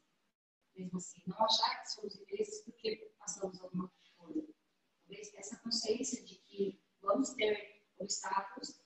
mesmo 0.73 0.97
assim. 0.97 1.21
Não 1.27 1.37
achar 1.43 1.81
que 1.81 1.91
somos 1.91 2.15
infelizes 2.15 2.63
porque 2.63 3.13
passamos 3.19 3.59
alguma 3.61 3.91
coisa. 4.17 4.47
Talvez 5.01 5.33
essa 5.35 5.57
consciência 5.57 6.23
de 6.23 6.35
que 6.35 6.81
vamos 7.01 7.31
ter 7.31 7.83
obstáculos, 7.97 8.79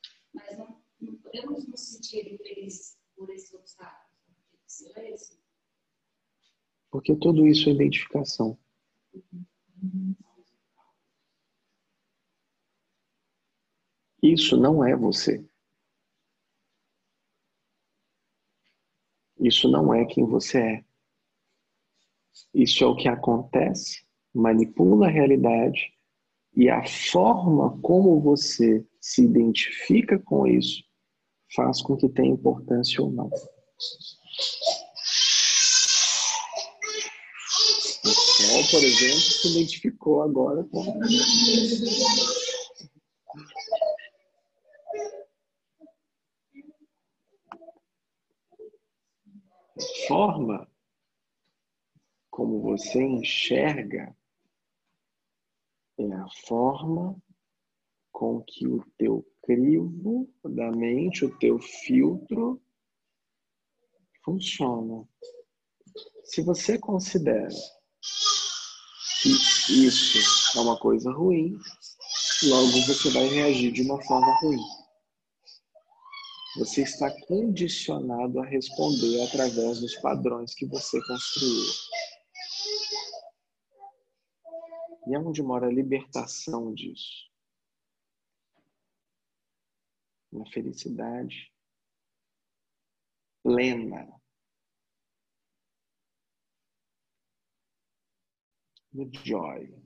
podemos 1.22 1.68
nos 1.68 1.80
sentir 1.80 2.34
infelizes 2.34 2.98
por 3.16 3.30
esses 3.30 3.54
obstáculos. 3.54 4.18
Se 4.66 4.92
é 5.00 5.12
esse. 5.12 5.43
Porque 6.94 7.16
tudo 7.16 7.48
isso 7.48 7.70
é 7.70 7.72
identificação. 7.72 8.56
Isso 14.22 14.56
não 14.56 14.86
é 14.86 14.96
você. 14.96 15.44
Isso 19.40 19.68
não 19.72 19.92
é 19.92 20.06
quem 20.06 20.24
você 20.24 20.60
é. 20.60 20.86
Isso 22.54 22.84
é 22.84 22.88
o 22.88 22.96
que 22.96 23.08
acontece, 23.08 24.06
manipula 24.32 25.08
a 25.08 25.10
realidade 25.10 25.92
e 26.56 26.70
a 26.70 26.86
forma 26.86 27.76
como 27.82 28.22
você 28.22 28.88
se 29.02 29.24
identifica 29.24 30.20
com 30.20 30.46
isso 30.46 30.84
faz 31.56 31.82
com 31.82 31.98
que 31.98 32.08
tenha 32.08 32.36
importância 32.36 33.02
ou 33.02 33.12
não. 33.12 33.32
Por 38.70 38.84
exemplo, 38.84 39.20
se 39.20 39.48
identificou 39.48 40.22
agora 40.22 40.64
com. 40.66 40.84
Forma 50.08 50.70
como 52.30 52.62
você 52.62 53.02
enxerga 53.02 54.16
é 55.98 56.14
a 56.14 56.28
forma 56.46 57.16
com 58.12 58.42
que 58.44 58.68
o 58.68 58.84
teu 58.98 59.26
crivo 59.44 60.30
da 60.44 60.72
mente, 60.72 61.26
o 61.26 61.38
teu 61.38 61.60
filtro 61.60 62.62
funciona. 64.24 65.08
Se 66.24 66.42
você 66.42 66.78
considera 66.78 67.50
que 69.24 69.30
isso 69.86 70.58
é 70.58 70.62
uma 70.62 70.78
coisa 70.78 71.10
ruim, 71.10 71.58
logo 72.44 72.86
você 72.86 73.10
vai 73.12 73.26
reagir 73.28 73.72
de 73.72 73.82
uma 73.84 74.02
forma 74.04 74.38
ruim. 74.42 74.60
Você 76.58 76.84
está 76.84 77.10
condicionado 77.26 78.40
a 78.40 78.46
responder 78.46 79.24
através 79.24 79.80
dos 79.80 79.96
padrões 79.96 80.54
que 80.54 80.66
você 80.66 81.02
construiu. 81.08 81.66
E 85.08 85.16
é 85.16 85.20
onde 85.20 85.42
mora 85.42 85.68
a 85.68 85.72
libertação 85.72 86.74
disso. 86.74 87.32
Na 90.32 90.46
felicidade 90.48 91.52
plena. 93.42 94.23
No 98.94 99.10
joy. 99.12 99.84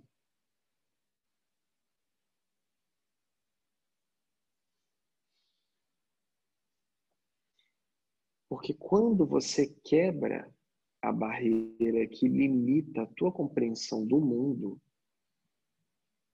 Porque 8.50 8.74
quando 8.74 9.26
você 9.26 9.68
quebra 9.84 10.54
a 11.02 11.12
barreira 11.12 12.08
que 12.08 12.28
limita 12.28 13.04
a 13.04 13.08
tua 13.08 13.32
compreensão 13.32 14.06
do 14.06 14.20
mundo, 14.20 14.82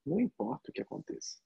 não 0.05 0.19
importa 0.19 0.69
o 0.69 0.74
que 0.74 0.82
aconteça. 0.82 1.41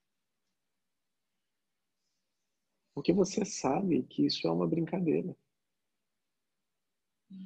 Porque 2.94 3.14
você 3.14 3.46
sabe 3.46 4.04
que 4.04 4.26
isso 4.26 4.48
é 4.48 4.52
uma 4.52 4.68
brincadeira. 4.68 5.38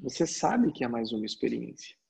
Você 0.02 0.26
sabe 0.26 0.72
que 0.72 0.84
é 0.84 0.88
mais 0.88 1.12
uma 1.12 1.26
experiência. 1.26 2.01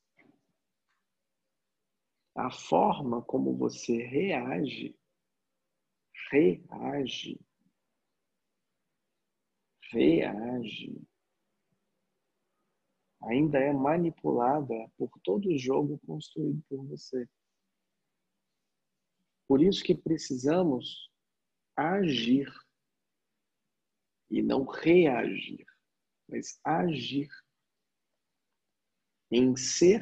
A 2.35 2.49
forma 2.49 3.21
como 3.21 3.57
você 3.57 4.03
reage, 4.03 4.97
reage, 6.31 7.39
reage, 9.91 11.01
ainda 13.21 13.59
é 13.59 13.73
manipulada 13.73 14.73
por 14.97 15.11
todo 15.23 15.49
o 15.49 15.57
jogo 15.57 15.99
construído 16.05 16.63
por 16.69 16.85
você. 16.87 17.27
Por 19.45 19.61
isso 19.61 19.83
que 19.83 19.93
precisamos 19.93 21.11
agir 21.75 22.49
e 24.29 24.41
não 24.41 24.63
reagir, 24.63 25.65
mas 26.29 26.57
agir 26.63 27.29
em 29.29 29.55
ser 29.57 30.01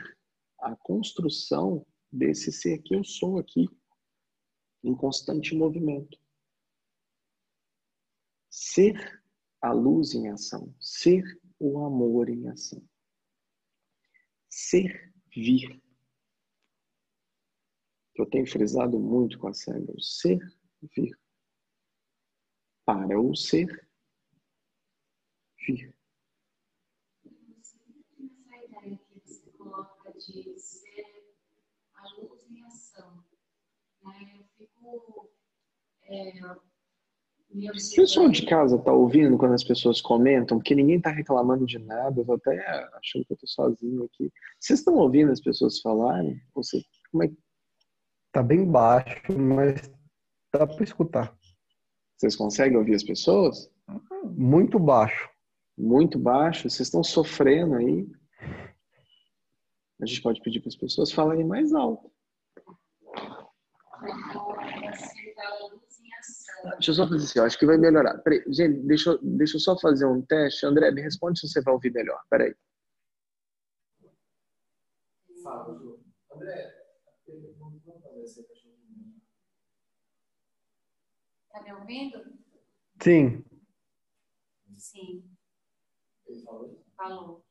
a 0.59 0.75
construção 0.75 1.85
desse 2.11 2.51
ser 2.51 2.79
que 2.79 2.95
eu 2.95 3.03
sou 3.03 3.37
aqui, 3.37 3.67
em 4.83 4.95
constante 4.95 5.55
movimento. 5.55 6.17
Ser 8.49 9.21
a 9.61 9.71
luz 9.71 10.13
em 10.13 10.29
ação, 10.29 10.73
ser 10.79 11.23
o 11.59 11.83
amor 11.85 12.29
em 12.29 12.47
ação. 12.47 12.81
Servir 14.49 15.81
eu 18.21 18.25
tenho 18.25 18.45
frisado 18.45 18.99
muito 18.99 19.39
com 19.39 19.47
a 19.47 19.53
Sandra, 19.53 19.93
o 19.95 20.01
ser 20.01 20.39
vir. 20.93 21.17
Para 22.85 23.19
o 23.19 23.33
ser 23.33 23.87
vir. 25.65 25.95
Essa 27.57 27.77
ideia 28.57 28.97
que 28.97 29.19
você 29.21 29.49
coloca 29.51 30.11
de 30.11 30.55
a 31.93 32.13
luz 32.15 32.45
em 32.49 32.65
ação, 32.65 33.23
né? 34.03 34.49
É, 36.03 36.31
o 37.51 37.95
pessoal 37.95 38.29
de 38.29 38.45
casa 38.45 38.75
está 38.75 38.91
ouvindo 38.91 39.37
quando 39.37 39.53
as 39.53 39.63
pessoas 39.63 40.01
comentam, 40.01 40.57
porque 40.57 40.75
ninguém 40.75 40.97
está 40.97 41.09
reclamando 41.09 41.65
de 41.65 41.79
nada, 41.79 42.21
eu 42.21 42.25
tô 42.25 42.33
até 42.33 42.59
achando 42.93 43.25
que 43.25 43.33
eu 43.33 43.35
estou 43.35 43.47
sozinho 43.47 44.03
aqui. 44.03 44.31
Vocês 44.59 44.79
estão 44.79 44.95
ouvindo 44.95 45.31
as 45.31 45.41
pessoas 45.41 45.79
falarem? 45.79 46.39
Você, 46.53 46.83
como 47.11 47.23
é, 47.23 47.31
Tá 48.31 48.43
bem 48.43 48.63
baixo, 48.63 49.33
mas 49.37 49.91
dá 50.53 50.67
para 50.67 50.83
escutar. 50.83 51.35
Vocês 52.15 52.35
conseguem 52.35 52.77
ouvir 52.77 52.93
as 52.93 53.03
pessoas? 53.03 53.71
Muito 54.23 54.77
baixo. 54.77 55.27
Muito 55.75 56.19
baixo? 56.19 56.69
Vocês 56.69 56.87
estão 56.87 57.03
sofrendo 57.03 57.75
aí? 57.75 58.07
A 59.99 60.05
gente 60.05 60.21
pode 60.21 60.41
pedir 60.41 60.59
para 60.59 60.69
as 60.69 60.75
pessoas 60.75 61.11
falarem 61.11 61.43
mais 61.43 61.73
alto. 61.73 62.11
Deixa 66.77 66.91
eu 66.91 66.95
só 66.95 67.07
fazer 67.07 67.23
assim, 67.25 67.39
eu 67.39 67.45
acho 67.45 67.57
que 67.59 67.65
vai 67.65 67.77
melhorar. 67.77 68.17
Peraí, 68.19 68.43
gente, 68.47 68.79
deixa, 68.81 69.11
eu, 69.11 69.19
deixa 69.21 69.55
eu 69.57 69.59
só 69.59 69.77
fazer 69.79 70.05
um 70.05 70.21
teste. 70.21 70.65
André, 70.65 70.91
me 70.91 71.01
responde 71.01 71.39
se 71.39 71.47
você 71.47 71.61
vai 71.61 71.73
ouvir 71.73 71.91
melhor. 71.93 72.19
Peraí. 72.29 72.53
Fala, 75.43 75.75
André, 76.33 76.73
Tá 81.51 81.61
me 81.63 81.73
ouvindo? 81.73 82.19
Sim. 83.01 83.43
Sim. 84.77 85.23
Ele 86.27 86.43
falou? 86.43 86.83
Falou. 86.97 87.45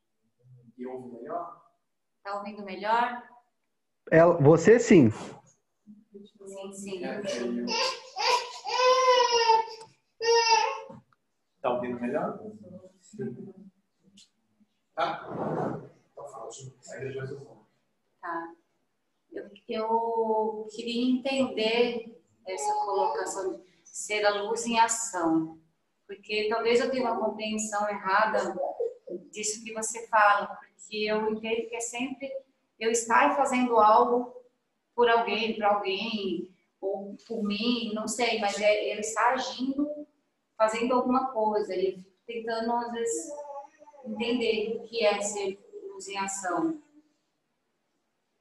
E 0.77 0.87
ouve 0.87 1.09
melhor? 1.17 1.63
Tá 2.25 2.39
ouvindo 2.39 2.65
melhor? 2.65 3.23
Ela, 4.11 4.37
você 4.41 4.79
sim. 4.79 5.11
Sim, 6.49 6.73
sim. 6.73 7.05
É, 7.05 7.21
Tá 11.61 11.75
ouvindo 11.75 12.01
melhor? 12.01 12.39
Tá? 14.95 15.29
Então 16.13 16.29
fala, 16.29 16.49
aí 16.93 17.09
depois 17.09 17.31
eu 17.31 17.41
falo. 17.41 17.67
Tá. 18.23 18.55
Eu, 19.31 19.51
eu 19.69 20.67
queria 20.75 21.19
entender 21.19 22.19
essa 22.47 22.73
colocação 22.73 23.59
de 23.59 23.63
ser 23.85 24.25
a 24.25 24.43
luz 24.43 24.65
em 24.65 24.79
ação, 24.79 25.61
porque 26.07 26.49
talvez 26.49 26.81
eu 26.81 26.91
tenha 26.91 27.11
uma 27.11 27.21
compreensão 27.21 27.87
errada 27.91 28.57
disso 29.31 29.63
que 29.63 29.75
você 29.75 30.09
fala, 30.09 30.47
porque 30.47 30.97
eu 30.97 31.31
entendo 31.31 31.69
que 31.69 31.77
é 31.77 31.81
sempre 31.81 32.31
eu 32.79 32.91
estar 32.91 33.37
fazendo 33.37 33.79
algo 33.79 34.38
por 34.99 35.09
alguém, 35.09 35.55
para 35.55 35.77
alguém, 35.77 36.53
ou 36.81 37.17
por 37.29 37.45
mim, 37.45 37.93
não 37.95 38.09
sei, 38.09 38.41
mas 38.41 38.61
é 38.61 38.97
eu 38.97 38.99
estar 38.99 39.35
agindo, 39.35 39.89
fazendo 40.57 40.93
alguma 40.93 41.31
coisa, 41.31 41.73
e 41.73 42.05
tentando, 42.27 42.73
às 42.73 42.91
vezes, 42.91 43.31
entender 44.05 44.75
o 44.75 44.83
que 44.83 45.07
é 45.07 45.21
ser 45.21 45.57
luz 45.85 46.09
em 46.09 46.19
ação. 46.19 46.83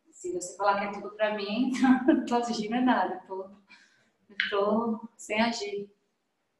Se 0.09 0.33
você 0.33 0.57
falar 0.57 0.79
que 0.79 0.85
é 0.87 0.99
tudo 0.99 1.15
para 1.15 1.35
mim, 1.35 1.73
não 2.07 2.25
tô 2.25 2.37
agindo 2.37 2.81
nada, 2.81 3.21
tô 4.49 5.07
sem 5.15 5.39
agir. 5.39 5.87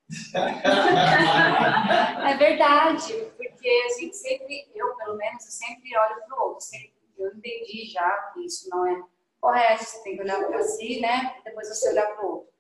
É 2.28 2.38
verdade, 2.38 3.14
porque 3.36 3.68
a 3.68 4.00
gente 4.00 4.16
sempre, 4.16 4.70
eu 4.76 4.96
pelo 4.96 5.18
menos, 5.18 5.46
eu 5.46 5.52
sempre 5.52 5.98
olho 5.98 6.22
para 6.28 6.38
o 6.38 6.50
outro. 6.50 6.66
Sempre, 6.66 6.94
eu 7.18 7.34
entendi 7.34 7.86
já 7.86 8.10
que 8.34 8.46
isso 8.46 8.70
não 8.70 8.86
é 8.86 9.02
correto, 9.40 9.84
você 9.84 10.04
tem 10.04 10.16
que 10.16 10.22
olhar 10.22 10.46
para 10.46 10.64
si, 10.64 11.00
né? 11.00 11.42
Depois 11.44 11.68
você 11.70 11.90
olhar 11.90 12.16
para 12.16 12.26
o 12.26 12.30
outro. 12.30 12.54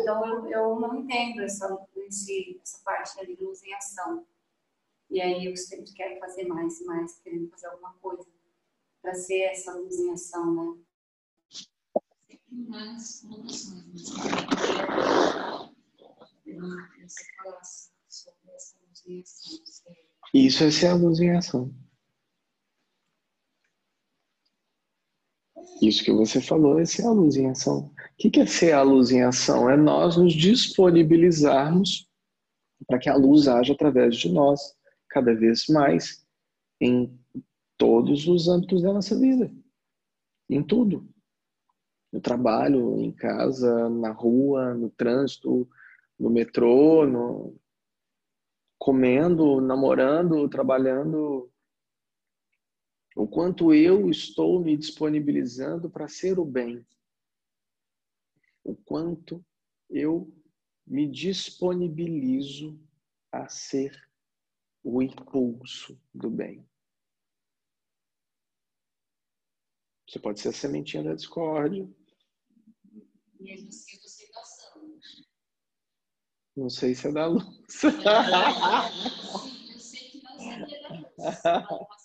Então 0.00 0.26
eu, 0.26 0.46
eu 0.48 0.80
não 0.80 0.96
entendo 0.96 1.42
essa, 1.42 1.86
esse, 1.96 2.60
essa 2.62 2.78
parte 2.84 3.16
da 3.16 3.22
luz 3.44 3.62
em 3.62 3.74
ação. 3.74 4.26
E 5.10 5.20
aí 5.20 5.46
eu 5.46 5.56
sempre 5.56 5.92
quero 5.92 6.18
fazer 6.18 6.46
mais 6.46 6.80
e 6.80 6.84
mais, 6.84 7.18
querendo 7.20 7.50
fazer 7.50 7.66
alguma 7.66 7.92
coisa 7.94 8.26
para 9.00 9.14
ser 9.14 9.42
essa 9.42 9.74
luz 9.74 9.98
em 9.98 10.12
ação, 10.12 10.54
né? 10.54 10.82
Isso 20.32 20.64
é 20.64 20.70
ser 20.70 20.86
a 20.86 20.94
luz 20.94 21.20
em 21.20 21.36
ação. 21.36 21.70
Isso 25.80 26.04
que 26.04 26.12
você 26.12 26.40
falou 26.40 26.78
é 26.78 26.84
ser 26.84 27.06
a 27.06 27.10
luz 27.10 27.36
em 27.36 27.50
ação. 27.50 27.90
O 28.24 28.30
que 28.30 28.40
é 28.40 28.46
ser 28.46 28.72
a 28.72 28.82
luz 28.82 29.10
em 29.10 29.22
ação? 29.22 29.68
É 29.68 29.76
nós 29.76 30.16
nos 30.16 30.32
disponibilizarmos 30.32 32.08
para 32.86 32.98
que 32.98 33.08
a 33.08 33.16
luz 33.16 33.48
haja 33.48 33.72
através 33.72 34.16
de 34.16 34.30
nós, 34.30 34.60
cada 35.08 35.34
vez 35.34 35.66
mais, 35.68 36.24
em 36.80 37.18
todos 37.76 38.28
os 38.28 38.48
âmbitos 38.48 38.82
da 38.82 38.92
nossa 38.92 39.18
vida. 39.18 39.52
Em 40.48 40.62
tudo. 40.62 41.08
No 42.12 42.20
trabalho, 42.20 43.00
em 43.00 43.10
casa, 43.10 43.88
na 43.88 44.12
rua, 44.12 44.74
no 44.74 44.90
trânsito, 44.90 45.68
no 46.18 46.30
metrô, 46.30 47.06
no... 47.06 47.56
comendo, 48.78 49.60
namorando, 49.60 50.48
trabalhando, 50.48 51.50
o 53.14 53.26
quanto 53.26 53.74
eu 53.74 54.08
estou 54.10 54.60
me 54.62 54.76
disponibilizando 54.76 55.90
para 55.90 56.08
ser 56.08 56.38
o 56.38 56.44
bem. 56.44 56.86
O 58.64 58.74
quanto 58.74 59.44
eu 59.90 60.32
me 60.86 61.06
disponibilizo 61.10 62.80
a 63.30 63.48
ser 63.48 63.92
o 64.82 65.02
impulso 65.02 66.00
do 66.12 66.30
bem. 66.30 66.66
Você 70.08 70.18
pode 70.18 70.40
ser 70.40 70.48
a 70.48 70.52
sementinha 70.52 71.02
da 71.02 71.14
discórdia. 71.14 71.88
Mesmo 73.40 73.68
assim, 73.68 73.98
você 74.00 74.26
passando. 74.32 75.00
Não 76.54 76.68
sei 76.68 76.94
se 76.94 77.08
é 77.08 77.12
da 77.12 77.26
luz. 77.26 77.44
Eu 79.72 79.80
sei 79.80 80.10
que 80.10 80.22
não 80.22 80.38
seria 80.38 80.82
da 81.52 81.68
luz. 81.78 82.01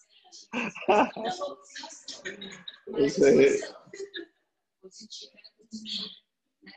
Isso 2.98 3.26
aí. 3.26 3.60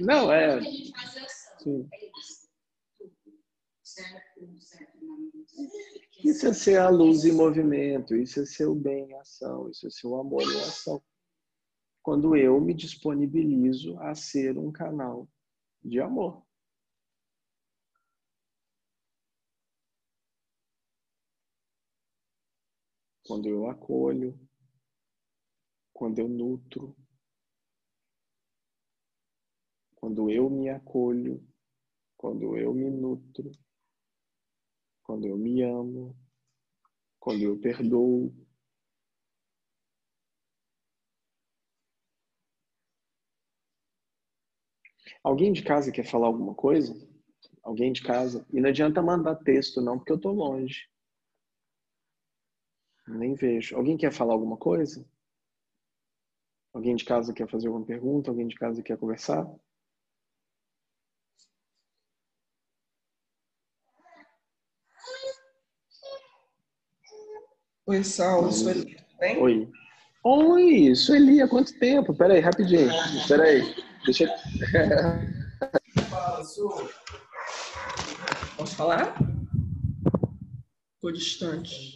Não, 0.01 0.33
é. 0.33 0.61
Sim. 1.59 1.89
Isso 6.25 6.47
é 6.47 6.53
ser 6.53 6.79
a 6.79 6.89
luz 6.89 7.25
em 7.25 7.33
movimento, 7.33 8.15
isso 8.15 8.41
é 8.41 8.47
ser 8.47 8.67
o 8.67 8.75
bem 8.75 9.11
em 9.11 9.15
ação, 9.15 9.71
isso 9.71 9.87
é 9.87 9.91
ser 9.91 10.07
o 10.07 10.17
amor 10.17 10.43
em 10.43 10.61
ação. 10.61 11.03
Quando 12.03 12.37
eu 12.37 12.61
me 12.61 12.75
disponibilizo 12.75 13.99
a 14.01 14.15
ser 14.15 14.59
um 14.59 14.71
canal 14.71 15.29
de 15.83 16.01
amor. 16.01 16.43
Quando 23.31 23.49
eu 23.49 23.71
acolho, 23.71 24.37
quando 25.93 26.19
eu 26.19 26.29
nutro, 26.29 26.97
quando 29.95 30.29
eu 30.29 30.51
me 30.51 30.69
acolho, 30.69 31.41
quando 32.17 32.57
eu 32.57 32.75
me 32.75 32.91
nutro, 32.91 33.53
quando 35.05 35.29
eu 35.29 35.39
me 35.39 35.63
amo, 35.63 36.19
quando 37.21 37.43
eu 37.43 37.57
perdoo. 37.57 38.35
Alguém 45.23 45.53
de 45.53 45.63
casa 45.63 45.93
quer 45.93 46.05
falar 46.05 46.27
alguma 46.27 46.57
coisa? 46.57 46.93
Alguém 47.63 47.93
de 47.93 48.03
casa? 48.03 48.45
E 48.53 48.61
não 48.61 48.71
adianta 48.71 49.01
mandar 49.01 49.37
texto, 49.37 49.81
não, 49.81 49.99
porque 49.99 50.11
eu 50.11 50.17
estou 50.17 50.33
longe. 50.35 50.90
Nem 53.11 53.35
vejo. 53.35 53.77
Alguém 53.77 53.97
quer 53.97 54.13
falar 54.13 54.33
alguma 54.35 54.57
coisa? 54.57 55.05
Alguém 56.73 56.95
de 56.95 57.05
casa 57.05 57.33
quer 57.33 57.49
fazer 57.49 57.67
alguma 57.67 57.85
pergunta? 57.85 58.31
Alguém 58.31 58.47
de 58.47 58.55
casa 58.55 58.83
quer 58.83 58.97
conversar? 58.97 59.45
Oi, 67.87 68.05
Saulo, 68.05 68.53
Sueli, 68.53 68.95
tudo 68.95 69.19
bem? 69.19 69.43
Oi. 69.43 69.69
Oi, 70.23 70.95
Sueli, 70.95 71.43
há 71.43 71.49
quanto 71.49 71.77
tempo? 71.81 72.15
Peraí, 72.15 72.39
rapidinho. 72.39 72.91
Peraí. 73.27 73.63
Deixa 74.05 74.25
eu... 74.25 74.31
Posso 78.57 78.77
falar? 78.77 79.30
Estou 81.01 81.13
distante. 81.13 81.95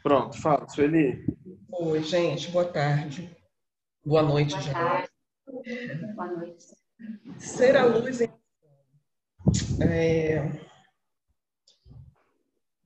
Pronto, 0.00 0.40
fala, 0.40 0.68
Sueli. 0.68 1.26
Oi, 1.72 2.04
gente, 2.04 2.52
boa 2.52 2.66
tarde. 2.66 3.36
Boa 4.04 4.22
noite, 4.22 4.50
Boa 4.50 4.62
já. 4.62 4.72
tarde. 4.72 5.10
Boa 6.14 6.28
noite. 6.28 6.66
Ser 7.40 7.76
a 7.76 7.84
luz 7.84 8.20
em 8.20 8.28
é... 9.84 10.48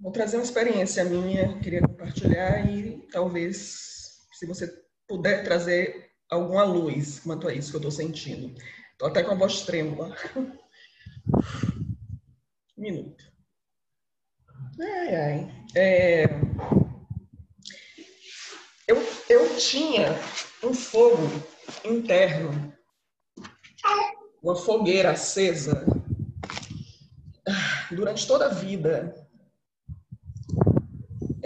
Vou 0.01 0.11
trazer 0.11 0.39
uma 0.39 0.43
experiência 0.43 1.05
minha, 1.05 1.59
queria 1.59 1.83
compartilhar 1.83 2.67
e 2.71 3.07
talvez, 3.13 3.96
se 4.37 4.45
você 4.45 4.69
puder 5.09 5.45
trazer 5.45 6.11
alguma 6.29 6.63
luz 6.63 7.21
quanto 7.21 7.49
a 7.49 7.55
isso 7.55 7.71
que 7.71 7.77
eu 7.77 7.81
estou 7.81 7.91
sentindo. 7.91 8.55
Estou 8.93 9.09
até 9.09 9.23
com 9.23 9.33
a 9.33 9.37
voz 9.37 9.63
trêmula. 9.63 10.15
Um 12.77 12.83
minuto. 12.83 13.25
Ai, 14.79 15.17
ai. 15.17 15.65
É... 15.75 16.25
Eu, 18.87 18.97
eu 19.31 19.57
tinha 19.57 20.09
um 20.63 20.75
fogo 20.75 21.23
interno, 21.83 22.73
uma 24.43 24.55
fogueira 24.55 25.13
acesa 25.13 25.87
durante 27.91 28.27
toda 28.27 28.47
a 28.47 28.55
vida, 28.55 29.26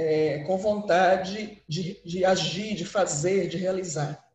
é, 0.00 0.38
com 0.44 0.56
vontade 0.56 1.62
de, 1.68 2.00
de 2.02 2.24
agir, 2.24 2.74
de 2.74 2.86
fazer, 2.86 3.48
de 3.48 3.58
realizar. 3.58 4.26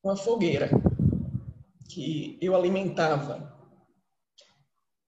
Uma 0.00 0.16
fogueira 0.16 0.70
que 1.88 2.38
eu 2.40 2.54
alimentava, 2.54 3.52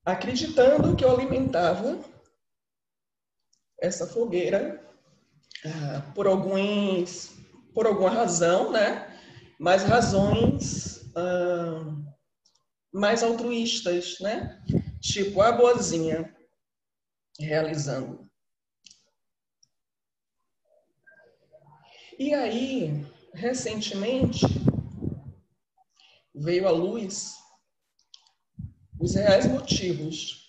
acreditando 0.05 0.97
que 0.97 1.05
eu 1.05 1.13
alimentava 1.13 2.01
essa 3.81 4.07
fogueira 4.07 4.85
ah, 5.65 6.13
por 6.13 6.27
alguns, 6.27 7.37
por 7.73 7.87
alguma 7.87 8.11
razão, 8.11 8.73
né? 8.73 9.17
Mas 9.61 9.85
razões 9.85 11.09
ah, 11.15 11.95
mais 12.93 13.23
altruístas, 13.23 14.19
né? 14.19 14.61
Tipo 15.01 15.41
a 15.41 15.53
boazinha 15.53 16.36
realizando. 17.39 18.31
E 22.19 22.33
aí, 22.33 23.05
recentemente, 23.35 24.47
veio 26.35 26.67
à 26.67 26.71
luz 26.71 27.35
os 28.99 29.15
reais 29.15 29.47
motivos 29.47 30.47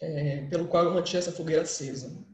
é, 0.00 0.46
pelo 0.48 0.66
qual 0.66 0.84
eu 0.84 0.94
mantinha 0.94 1.20
essa 1.20 1.32
fogueira 1.32 1.62
acesa. 1.62 2.26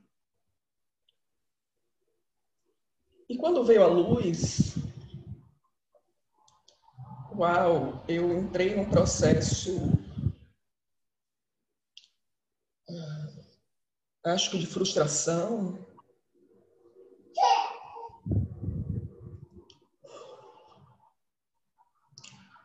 E 3.28 3.36
quando 3.36 3.64
veio 3.64 3.82
à 3.82 3.86
luz, 3.86 4.76
uau, 7.34 8.04
eu 8.08 8.38
entrei 8.38 8.74
num 8.74 8.88
processo 8.88 10.05
acho 14.32 14.50
que 14.50 14.58
de 14.58 14.66
frustração. 14.66 15.78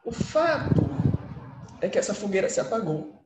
O 0.04 0.12
fato 0.12 0.82
é 1.82 1.88
que 1.88 1.98
essa 1.98 2.14
fogueira 2.14 2.50
se 2.50 2.60
apagou. 2.60 3.22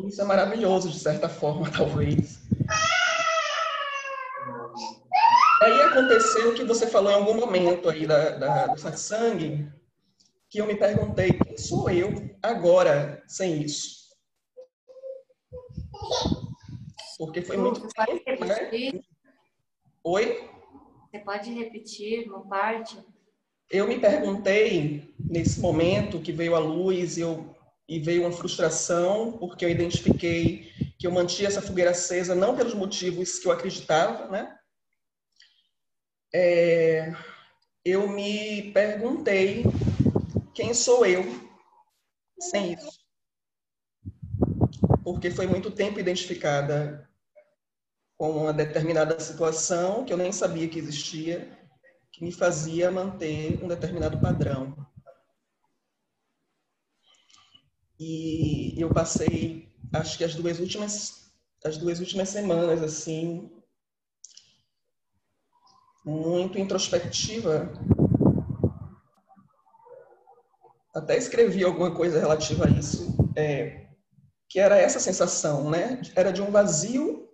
Isso 0.00 0.22
é 0.22 0.24
maravilhoso, 0.24 0.90
de 0.90 0.98
certa 0.98 1.28
forma, 1.28 1.70
talvez. 1.72 2.37
Aí 5.60 5.82
aconteceu 5.82 6.50
o 6.50 6.54
que 6.54 6.64
você 6.64 6.86
falou 6.86 7.10
em 7.10 7.14
algum 7.14 7.34
momento 7.34 7.88
aí 7.88 8.06
da, 8.06 8.30
da, 8.30 8.66
do 8.68 8.80
satsang, 8.80 9.68
que 10.48 10.60
eu 10.60 10.66
me 10.66 10.76
perguntei, 10.76 11.32
quem 11.32 11.58
sou 11.58 11.90
eu 11.90 12.36
agora 12.42 13.22
sem 13.26 13.62
isso? 13.62 14.08
Porque 17.18 17.42
foi 17.42 17.56
muito 17.56 17.80
Você 17.80 18.20
tempo, 18.20 18.44
né? 18.44 18.70
Oi? 20.04 20.48
Você 21.10 21.18
pode 21.18 21.52
repetir 21.52 22.28
uma 22.28 22.46
parte? 22.46 22.96
Eu 23.68 23.88
me 23.88 23.98
perguntei, 23.98 25.14
nesse 25.18 25.60
momento 25.60 26.20
que 26.20 26.32
veio 26.32 26.54
a 26.54 26.60
luz 26.60 27.18
eu, 27.18 27.54
e 27.88 27.98
veio 27.98 28.22
uma 28.22 28.32
frustração, 28.32 29.32
porque 29.32 29.64
eu 29.64 29.68
identifiquei 29.68 30.70
que 30.98 31.06
eu 31.06 31.10
mantinha 31.10 31.48
essa 31.48 31.60
fogueira 31.60 31.90
acesa 31.90 32.34
não 32.34 32.56
pelos 32.56 32.74
motivos 32.74 33.38
que 33.38 33.48
eu 33.48 33.52
acreditava, 33.52 34.28
né? 34.28 34.57
É, 36.32 37.12
eu 37.84 38.08
me 38.08 38.70
perguntei 38.72 39.64
quem 40.54 40.74
sou 40.74 41.06
eu 41.06 41.24
sem 42.38 42.74
isso. 42.74 42.98
Porque 45.02 45.30
foi 45.30 45.46
muito 45.46 45.70
tempo 45.70 45.98
identificada 45.98 47.08
com 48.16 48.30
uma 48.30 48.52
determinada 48.52 49.18
situação 49.20 50.04
que 50.04 50.12
eu 50.12 50.16
nem 50.16 50.32
sabia 50.32 50.68
que 50.68 50.78
existia, 50.78 51.56
que 52.12 52.24
me 52.24 52.32
fazia 52.32 52.90
manter 52.90 53.62
um 53.62 53.68
determinado 53.68 54.20
padrão. 54.20 54.76
E 57.98 58.80
eu 58.80 58.92
passei, 58.92 59.72
acho 59.92 60.18
que 60.18 60.24
as 60.24 60.34
duas 60.34 60.60
últimas, 60.60 61.32
as 61.64 61.78
duas 61.78 62.00
últimas 62.00 62.28
semanas 62.28 62.82
assim, 62.82 63.50
muito 66.08 66.58
introspectiva. 66.58 67.70
Até 70.94 71.16
escrevi 71.18 71.62
alguma 71.62 71.94
coisa 71.94 72.18
relativa 72.18 72.66
a 72.66 72.70
isso, 72.70 73.14
é, 73.36 73.88
que 74.48 74.58
era 74.58 74.76
essa 74.78 74.98
sensação, 74.98 75.70
né? 75.70 76.00
Era 76.16 76.32
de 76.32 76.40
um 76.40 76.50
vazio 76.50 77.28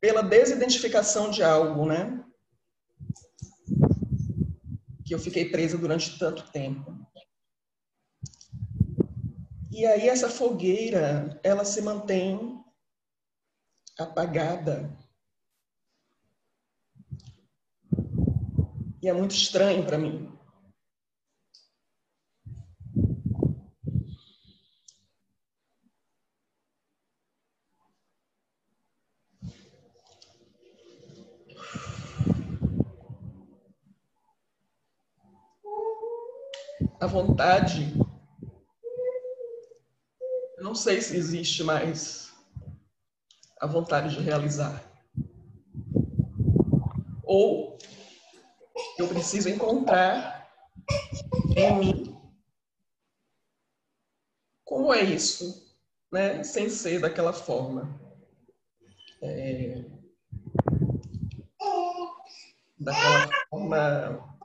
pela 0.00 0.22
desidentificação 0.22 1.30
de 1.30 1.44
algo, 1.44 1.84
né? 1.84 2.24
Que 5.04 5.14
eu 5.14 5.18
fiquei 5.18 5.50
presa 5.50 5.76
durante 5.76 6.18
tanto 6.18 6.50
tempo. 6.50 6.98
E 9.70 9.84
aí 9.86 10.08
essa 10.08 10.28
fogueira, 10.28 11.38
ela 11.44 11.64
se 11.64 11.82
mantém 11.82 12.64
apagada. 13.98 14.90
E 19.02 19.08
é 19.08 19.14
muito 19.14 19.34
estranho 19.34 19.86
para 19.86 19.96
mim. 19.96 20.30
A 37.00 37.06
vontade, 37.06 37.94
eu 40.58 40.62
não 40.62 40.74
sei 40.74 41.00
se 41.00 41.16
existe 41.16 41.64
mais 41.64 42.30
a 43.58 43.66
vontade 43.66 44.14
de 44.14 44.20
realizar. 44.20 44.84
Ou 47.24 47.78
eu 49.00 49.08
preciso 49.08 49.48
encontrar 49.48 50.46
em 51.56 51.76
mim 51.76 52.20
como 54.64 54.92
é 54.92 55.02
isso, 55.02 55.74
né? 56.12 56.44
Sem 56.44 56.68
ser 56.68 57.00
daquela 57.00 57.32
forma. 57.32 57.98
É... 59.22 59.84
Daquela 62.78 63.28
forma 63.48 64.38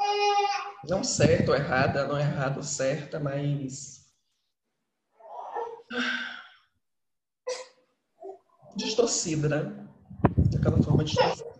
não 0.88 1.03
certa 1.03 1.51
ou 1.51 1.58
errada, 1.58 2.08
não 2.08 2.20
errada 2.20 2.58
ou 2.58 2.64
certa, 2.64 3.20
mas 3.20 4.06
distorcida, 8.76 9.49
né? 9.49 9.88
Daquela 10.51 10.82
forma 10.82 11.03
distorcida. 11.03 11.55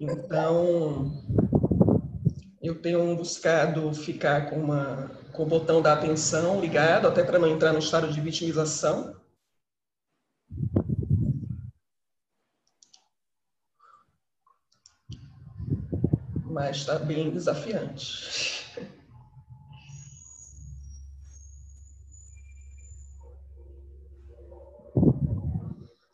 Então, 0.00 1.10
eu 2.62 2.80
tenho 2.80 3.16
buscado 3.16 3.92
ficar 3.92 4.48
com, 4.48 4.56
uma, 4.56 5.08
com 5.32 5.42
o 5.42 5.46
botão 5.46 5.82
da 5.82 5.92
atenção 5.92 6.60
ligado, 6.60 7.08
até 7.08 7.24
para 7.24 7.38
não 7.38 7.48
entrar 7.48 7.72
no 7.72 7.80
estado 7.80 8.12
de 8.12 8.20
vitimização. 8.20 9.16
Mas 16.44 16.76
está 16.76 16.96
bem 16.98 17.30
desafiante. 17.30 18.64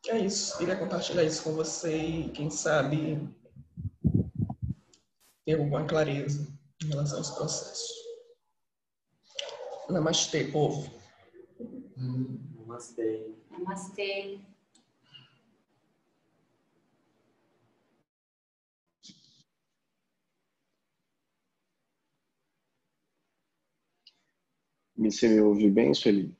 É 0.08 0.18
isso, 0.18 0.56
queria 0.56 0.76
compartilhar 0.76 1.24
isso 1.24 1.42
com 1.42 1.52
você 1.52 1.96
e 1.96 2.28
quem 2.30 2.48
sabe 2.48 3.28
ter 5.44 5.58
alguma 5.58 5.86
clareza 5.86 6.48
em 6.82 6.88
relação 6.88 7.18
a 7.18 7.20
esse 7.20 7.34
processo. 7.34 7.92
Namastê, 9.90 10.44
povo. 10.44 10.90
Namastê. 12.56 13.30
Namastê. 13.50 14.40
Você 24.96 25.28
me 25.28 25.40
ouve 25.40 25.70
bem, 25.70 25.92
Sueli? 25.92 26.34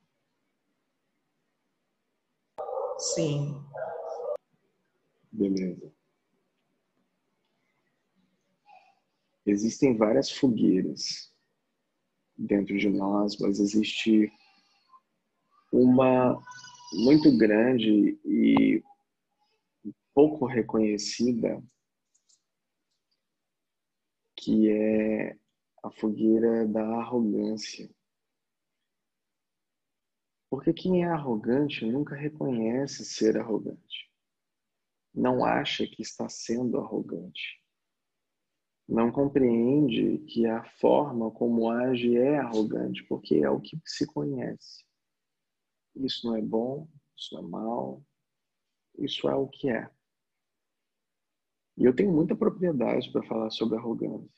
Sim. 2.97 3.61
Beleza. 5.31 5.94
Existem 9.45 9.95
várias 9.95 10.31
fogueiras 10.31 11.31
dentro 12.37 12.77
de 12.77 12.89
nós, 12.89 13.37
mas 13.37 13.59
existe 13.59 14.31
uma 15.71 16.41
muito 16.93 17.37
grande 17.37 18.19
e 18.25 18.83
pouco 20.13 20.45
reconhecida 20.45 21.61
que 24.37 24.69
é 24.69 25.37
a 25.83 25.91
fogueira 25.91 26.67
da 26.67 26.83
arrogância. 26.99 27.89
Porque 30.49 30.71
quem 30.71 31.03
é 31.03 31.07
arrogante 31.07 31.85
nunca 31.85 32.15
reconhece 32.15 33.03
ser 33.03 33.37
arrogante. 33.37 34.11
Não 35.13 35.43
acha 35.43 35.85
que 35.87 36.01
está 36.01 36.29
sendo 36.29 36.77
arrogante. 36.77 37.64
Não 38.87 39.11
compreende 39.11 40.19
que 40.27 40.45
a 40.45 40.63
forma 40.63 41.31
como 41.31 41.69
age 41.69 42.15
é 42.17 42.37
arrogante, 42.37 43.03
porque 43.05 43.35
é 43.35 43.49
o 43.49 43.59
que 43.59 43.79
se 43.83 44.05
conhece. 44.05 44.85
Isso 45.95 46.27
não 46.27 46.35
é 46.35 46.41
bom, 46.41 46.87
isso 47.17 47.37
é 47.37 47.41
mal, 47.41 48.03
isso 48.97 49.27
é 49.27 49.33
o 49.33 49.47
que 49.47 49.69
é. 49.69 49.89
E 51.77 51.83
eu 51.83 51.95
tenho 51.95 52.11
muita 52.11 52.35
propriedade 52.35 53.11
para 53.11 53.23
falar 53.23 53.49
sobre 53.49 53.77
arrogância. 53.77 54.29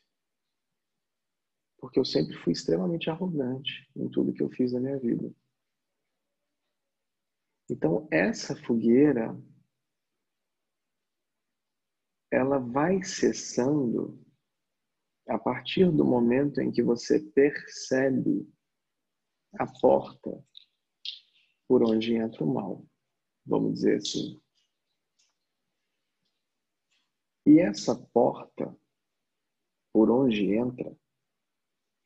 Porque 1.78 2.00
eu 2.00 2.06
sempre 2.06 2.36
fui 2.38 2.54
extremamente 2.54 3.10
arrogante 3.10 3.88
em 3.96 4.10
tudo 4.10 4.34
que 4.34 4.42
eu 4.42 4.50
fiz 4.50 4.72
na 4.72 4.80
minha 4.80 4.98
vida. 4.98 5.32
Então, 7.70 8.08
essa 8.10 8.56
fogueira 8.56 9.38
ela 12.32 12.60
vai 12.60 13.04
cessando 13.04 14.20
a 15.28 15.38
partir 15.38 15.92
do 15.92 16.06
momento 16.06 16.62
em 16.62 16.72
que 16.72 16.82
você 16.82 17.20
percebe 17.20 18.48
a 19.54 19.68
porta 19.80 20.44
por 21.68 21.84
onde 21.84 22.16
entra 22.16 22.44
o 22.44 22.54
mal, 22.54 22.86
vamos 23.46 23.76
dizer 23.76 23.98
assim. 23.98 24.42
E 27.46 27.60
essa 27.60 27.96
porta 27.96 28.78
por 29.94 30.10
onde 30.12 30.54
entra 30.54 30.98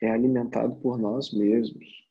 é 0.02 0.10
alimentado 0.10 0.76
por 0.82 0.98
nós 0.98 1.32
mesmos. 1.32 2.08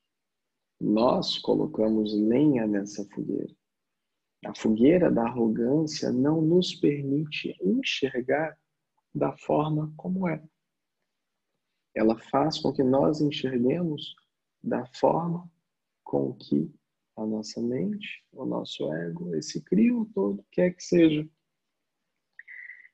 Nós 0.81 1.39
colocamos 1.39 2.15
lenha 2.15 2.67
nessa 2.67 3.05
fogueira. 3.09 3.55
A 4.47 4.55
fogueira 4.55 5.11
da 5.11 5.25
arrogância 5.25 6.11
não 6.11 6.41
nos 6.41 6.75
permite 6.75 7.57
enxergar 7.61 8.59
da 9.15 9.37
forma 9.37 9.93
como 9.97 10.27
é. 10.27 10.43
Ela 11.95 12.16
faz 12.16 12.59
com 12.59 12.72
que 12.72 12.82
nós 12.82 13.20
enxerguemos 13.20 14.14
da 14.62 14.84
forma 14.86 15.51
com 16.05 16.32
que 16.34 16.72
a 17.16 17.26
nossa 17.26 17.61
mente, 17.61 18.24
o 18.32 18.45
nosso 18.45 18.93
ego, 18.93 19.34
esse 19.34 19.61
crio 19.62 20.09
todo 20.14 20.45
quer 20.51 20.74
que 20.74 20.82
seja. 20.82 21.28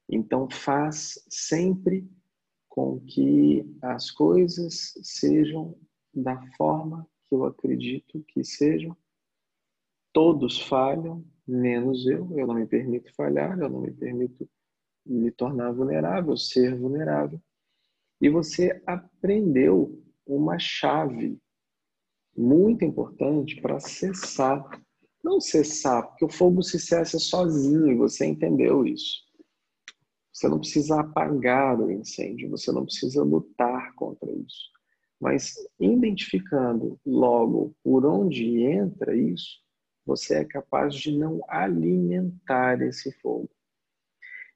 Então 0.09 0.49
faz 0.51 1.25
sempre 1.29 2.09
com 2.69 3.01
que 3.01 3.65
as 3.83 4.11
coisas 4.11 4.95
sejam 5.03 5.79
da 6.13 6.41
forma 6.57 7.09
que 7.25 7.35
eu 7.35 7.45
acredito 7.45 8.25
que 8.29 8.45
sejam. 8.45 8.97
Todos 10.13 10.61
falham, 10.61 11.25
menos 11.47 12.07
eu. 12.07 12.29
Eu 12.39 12.47
não 12.47 12.55
me 12.55 12.67
permito 12.67 13.15
falhar, 13.15 13.59
eu 13.59 13.69
não 13.69 13.81
me 13.81 13.93
permito 13.93 14.49
me 15.05 15.31
tornar 15.31 15.73
vulnerável, 15.73 16.37
ser 16.37 16.77
vulnerável. 16.77 17.41
E 18.21 18.29
você 18.29 18.83
aprendeu 18.87 20.03
uma 20.27 20.59
chave 20.59 21.39
muito 22.37 22.85
importante 22.85 23.61
para 23.61 23.81
cessar. 23.81 24.65
Não 25.23 25.41
cessar, 25.41 26.07
porque 26.07 26.25
o 26.25 26.31
fogo 26.31 26.63
se 26.63 26.79
cessa 26.79 27.19
sozinho 27.19 27.89
e 27.89 27.95
você 27.97 28.27
entendeu 28.27 28.87
isso. 28.87 29.27
Você 30.33 30.49
não 30.49 30.59
precisa 30.59 31.01
apagar 31.01 31.81
o 31.81 31.91
incêndio, 31.91 32.51
você 32.51 32.71
não 32.71 32.85
precisa 32.85 33.25
lutar 33.25 33.93
contra 33.95 34.31
isso. 34.31 34.71
Mas 35.19 35.55
identificando 35.81 37.01
logo 37.05 37.75
por 37.83 38.05
onde 38.05 38.63
entra 38.63 39.17
isso, 39.17 39.61
você 40.05 40.37
é 40.37 40.45
capaz 40.45 40.95
de 40.95 41.17
não 41.17 41.41
alimentar 41.49 42.81
esse 42.83 43.11
fogo. 43.21 43.51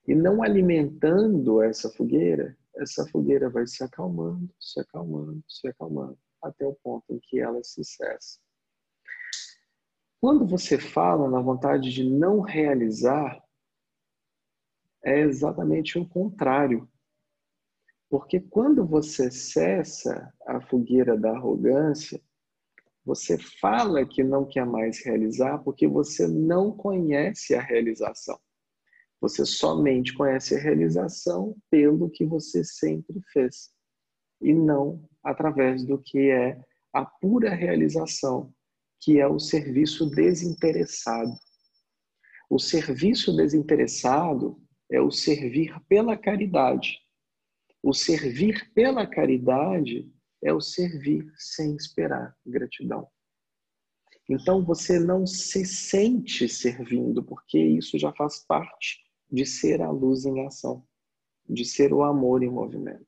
E 0.06 0.14
não 0.14 0.42
alimentando 0.42 1.62
essa 1.62 1.88
fogueira, 1.88 2.56
essa 2.76 3.06
fogueira 3.08 3.50
vai 3.50 3.66
se 3.66 3.82
acalmando, 3.82 4.52
se 4.58 4.80
acalmando, 4.80 5.42
se 5.48 5.68
acalmando 5.68 6.18
até 6.42 6.66
o 6.66 6.74
ponto 6.74 7.04
em 7.12 7.20
que 7.20 7.38
ela 7.40 7.62
se 7.62 7.84
cessa. 7.84 8.38
Quando 10.20 10.46
você 10.46 10.78
fala 10.78 11.30
na 11.30 11.40
vontade 11.40 11.90
de 11.90 12.04
não 12.04 12.40
realizar, 12.40 13.42
é 15.02 15.20
exatamente 15.20 15.98
o 15.98 16.06
contrário. 16.06 16.90
Porque 18.08 18.40
quando 18.40 18.84
você 18.84 19.30
cessa 19.30 20.32
a 20.46 20.60
fogueira 20.60 21.16
da 21.16 21.30
arrogância, 21.30 22.20
você 23.04 23.38
fala 23.38 24.04
que 24.04 24.22
não 24.22 24.44
quer 24.44 24.66
mais 24.66 25.02
realizar 25.02 25.58
porque 25.58 25.86
você 25.86 26.26
não 26.28 26.76
conhece 26.76 27.54
a 27.54 27.62
realização. 27.62 28.38
Você 29.20 29.44
somente 29.44 30.14
conhece 30.14 30.54
a 30.54 30.58
realização 30.58 31.54
pelo 31.70 32.08
que 32.08 32.24
você 32.24 32.64
sempre 32.64 33.20
fez 33.32 33.70
e 34.40 34.54
não 34.54 35.06
através 35.22 35.84
do 35.84 35.98
que 35.98 36.30
é 36.30 36.58
a 36.92 37.04
pura 37.04 37.54
realização, 37.54 38.52
que 38.98 39.20
é 39.20 39.26
o 39.26 39.38
serviço 39.38 40.08
desinteressado. 40.08 41.34
O 42.48 42.58
serviço 42.58 43.36
desinteressado 43.36 44.58
é 44.90 45.00
o 45.00 45.10
servir 45.10 45.78
pela 45.86 46.16
caridade. 46.16 46.98
O 47.82 47.92
servir 47.92 48.72
pela 48.72 49.06
caridade 49.06 50.10
é 50.42 50.52
o 50.52 50.60
servir 50.60 51.30
sem 51.36 51.76
esperar 51.76 52.34
gratidão. 52.44 53.06
Então 54.28 54.64
você 54.64 54.98
não 54.98 55.26
se 55.26 55.66
sente 55.66 56.48
servindo, 56.48 57.22
porque 57.22 57.58
isso 57.58 57.98
já 57.98 58.12
faz 58.12 58.38
parte 58.46 59.09
de 59.30 59.46
ser 59.46 59.80
a 59.82 59.90
luz 59.90 60.24
em 60.24 60.46
ação, 60.46 60.84
de 61.48 61.64
ser 61.64 61.92
o 61.92 62.02
amor 62.02 62.42
em 62.42 62.50
movimento. 62.50 63.06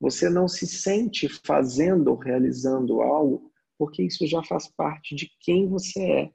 Você 0.00 0.28
não 0.30 0.46
se 0.46 0.66
sente 0.66 1.28
fazendo 1.28 2.08
ou 2.08 2.16
realizando 2.16 3.00
algo, 3.00 3.50
porque 3.76 4.02
isso 4.02 4.26
já 4.26 4.42
faz 4.42 4.68
parte 4.68 5.14
de 5.14 5.30
quem 5.40 5.68
você 5.68 6.02
é. 6.02 6.32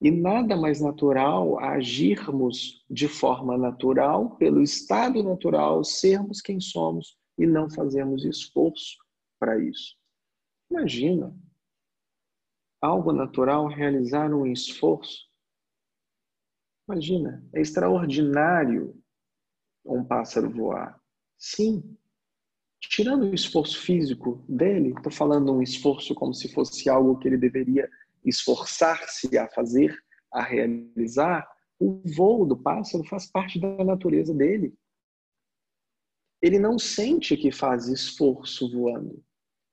E 0.00 0.10
nada 0.10 0.56
mais 0.56 0.80
natural 0.80 1.58
agirmos 1.58 2.84
de 2.90 3.08
forma 3.08 3.56
natural, 3.56 4.36
pelo 4.36 4.62
estado 4.62 5.22
natural, 5.22 5.82
sermos 5.84 6.40
quem 6.40 6.60
somos 6.60 7.16
e 7.38 7.46
não 7.46 7.70
fazermos 7.70 8.24
esforço 8.24 8.98
para 9.38 9.58
isso. 9.58 9.96
Imagina 10.70 11.34
algo 12.80 13.12
natural 13.12 13.66
realizar 13.66 14.32
um 14.32 14.46
esforço. 14.46 15.25
Imagina, 16.88 17.44
é 17.52 17.60
extraordinário 17.60 18.96
um 19.84 20.04
pássaro 20.04 20.50
voar. 20.50 21.00
Sim. 21.36 21.96
Tirando 22.80 23.24
o 23.24 23.34
esforço 23.34 23.80
físico 23.80 24.44
dele, 24.48 24.90
estou 24.90 25.10
falando 25.10 25.52
um 25.52 25.62
esforço 25.62 26.14
como 26.14 26.32
se 26.32 26.52
fosse 26.52 26.88
algo 26.88 27.18
que 27.18 27.26
ele 27.26 27.36
deveria 27.36 27.88
esforçar-se 28.24 29.36
a 29.36 29.48
fazer, 29.48 29.96
a 30.32 30.42
realizar, 30.42 31.48
o 31.78 32.02
voo 32.16 32.46
do 32.46 32.56
pássaro 32.56 33.04
faz 33.04 33.30
parte 33.30 33.60
da 33.60 33.84
natureza 33.84 34.32
dele. 34.32 34.74
Ele 36.40 36.58
não 36.58 36.78
sente 36.78 37.36
que 37.36 37.50
faz 37.50 37.88
esforço 37.88 38.70
voando, 38.70 39.22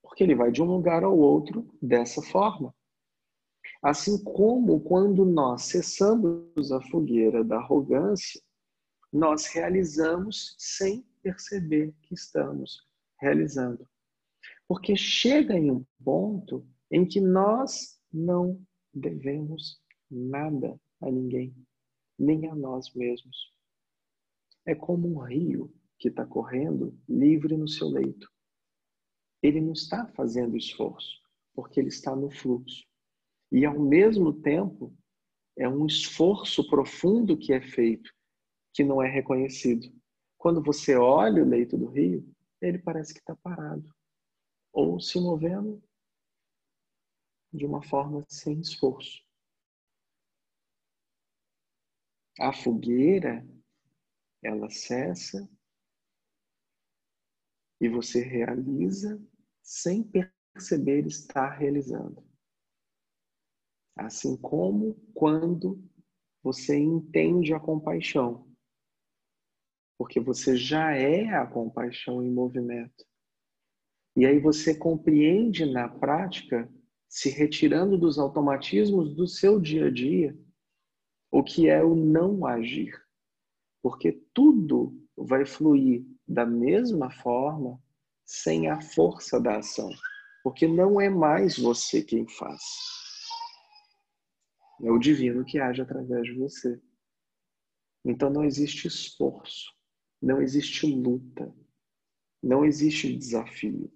porque 0.01 0.24
ele 0.24 0.36
vai 0.36 0.51
de 0.51 0.61
um 0.61 0.66
lugar 0.66 1.03
ao 1.03 1.18
outro 1.18 1.70
dessa 1.82 2.22
forma. 2.22 2.74
Assim 3.84 4.24
como 4.24 4.80
quando 4.80 5.26
nós 5.26 5.64
cessamos 5.64 6.72
a 6.72 6.80
fogueira 6.90 7.44
da 7.44 7.58
arrogância, 7.58 8.42
nós 9.12 9.48
realizamos 9.48 10.56
sem 10.58 11.06
perceber 11.22 11.94
que 12.02 12.14
estamos 12.14 12.88
realizando. 13.20 13.86
Porque 14.70 14.96
chega 14.96 15.56
em 15.56 15.70
um 15.70 15.86
ponto 16.02 16.66
em 16.90 17.06
que 17.06 17.20
nós 17.20 18.00
não 18.12 18.66
devemos 18.94 19.82
nada 20.10 20.80
a 21.02 21.12
ninguém, 21.12 21.54
nem 22.18 22.48
a 22.48 22.56
nós 22.56 22.94
mesmos. 22.94 23.54
É 24.66 24.74
como 24.74 25.10
um 25.10 25.20
rio 25.20 25.74
que 26.00 26.08
está 26.08 26.26
correndo 26.26 26.98
livre 27.08 27.58
no 27.58 27.68
seu 27.68 27.90
leito. 27.90 28.32
Ele 29.42 29.60
não 29.60 29.74
está 29.74 30.08
fazendo 30.08 30.56
esforço, 30.56 31.22
porque 31.54 31.82
ele 31.82 31.90
está 31.90 32.16
no 32.16 32.32
fluxo. 32.32 32.93
E 33.54 33.66
ao 33.66 33.80
mesmo 33.80 34.34
tempo, 34.34 34.91
é 35.56 35.70
um 35.70 35.86
esforço 35.86 36.68
profundo 36.68 37.38
que 37.38 37.54
é 37.54 37.62
feito 37.62 38.12
que 38.74 38.84
não 38.84 38.99
é 38.99 39.08
reconhecido. 39.08 39.93
Quando 40.39 40.64
você 40.64 40.95
olha 40.95 41.43
o 41.43 41.47
leito 41.47 41.78
do 41.78 41.86
rio, 41.86 42.28
ele 42.60 42.80
parece 42.80 43.14
que 43.14 43.20
está 43.20 43.36
parado 43.36 43.93
ou 44.74 44.99
se 44.99 45.20
movendo 45.20 45.80
de 47.54 47.64
uma 47.64 47.84
forma 47.84 48.26
sem 48.28 48.60
esforço. 48.60 49.24
A 52.39 52.51
fogueira, 52.51 53.47
ela 54.41 54.68
cessa 54.72 55.47
e 57.80 57.88
você 57.88 58.24
realiza 58.24 59.24
sem 59.62 60.04
perceber 60.04 61.06
estar 61.06 61.51
realizando. 61.51 62.33
Assim 63.96 64.36
como 64.38 64.96
quando 65.14 65.84
você 66.41 66.78
entende 66.78 67.54
a 67.54 67.60
compaixão 67.60 68.54
porque 70.04 70.20
você 70.20 70.58
já 70.58 70.91
é 70.91 71.30
a 71.30 71.46
compaixão 71.46 72.22
em 72.22 72.30
movimento. 72.30 73.06
E 74.18 74.26
aí 74.26 74.38
você 74.38 74.76
compreende 74.76 75.66
na 75.66 75.88
prática, 75.88 76.70
se 77.08 77.30
retirando 77.30 77.98
dos 77.98 78.20
automatismos 78.20 79.16
do 79.16 79.26
seu 79.28 79.62
dia 79.62 79.86
a 79.86 79.89
dia, 79.89 80.38
o 81.32 81.44
que 81.44 81.70
é 81.70 81.84
o 81.84 81.96
não 81.96 82.46
agir. 82.46 82.94
Porque 83.82 84.12
tudo 84.34 84.94
vai 85.16 85.46
fluir 85.46 86.06
da 86.28 86.46
mesma 86.46 87.10
forma 87.10 87.82
sem 88.26 88.70
a 88.70 88.82
força 88.82 89.39
da 89.39 89.60
ação. 89.60 89.89
Porque 90.44 90.68
não 90.68 91.00
é 91.00 91.10
mais 91.10 91.58
você 91.58 92.02
quem 92.04 92.28
faz. 92.28 92.62
É 94.82 94.92
o 94.92 95.00
divino 95.00 95.46
que 95.46 95.60
age 95.60 95.82
através 95.82 96.24
de 96.24 96.34
você. 96.34 96.82
Então 98.06 98.30
não 98.30 98.44
existe 98.44 98.88
esforço, 98.88 99.72
não 100.22 100.42
existe 100.42 100.86
luta, 100.86 101.54
não 102.42 102.66
existe 102.66 103.16
desafio. 103.16 103.92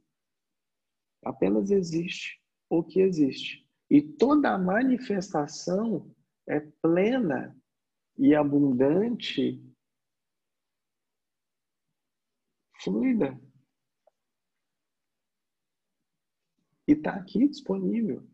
Apenas 1.24 1.72
existe 1.72 2.42
o 2.70 2.84
que 2.84 3.02
existe. 3.02 3.68
E 3.90 4.02
toda 4.02 4.54
a 4.54 4.58
manifestação 4.58 6.14
é 6.48 6.60
plena 6.60 7.58
e 8.18 8.34
abundante, 8.34 9.62
fluida. 12.82 13.40
E 16.88 16.94
está 16.94 17.16
aqui 17.16 17.48
disponível. 17.48 18.26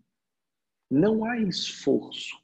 Não 0.94 1.26
há 1.26 1.39
esforço. 1.39 2.39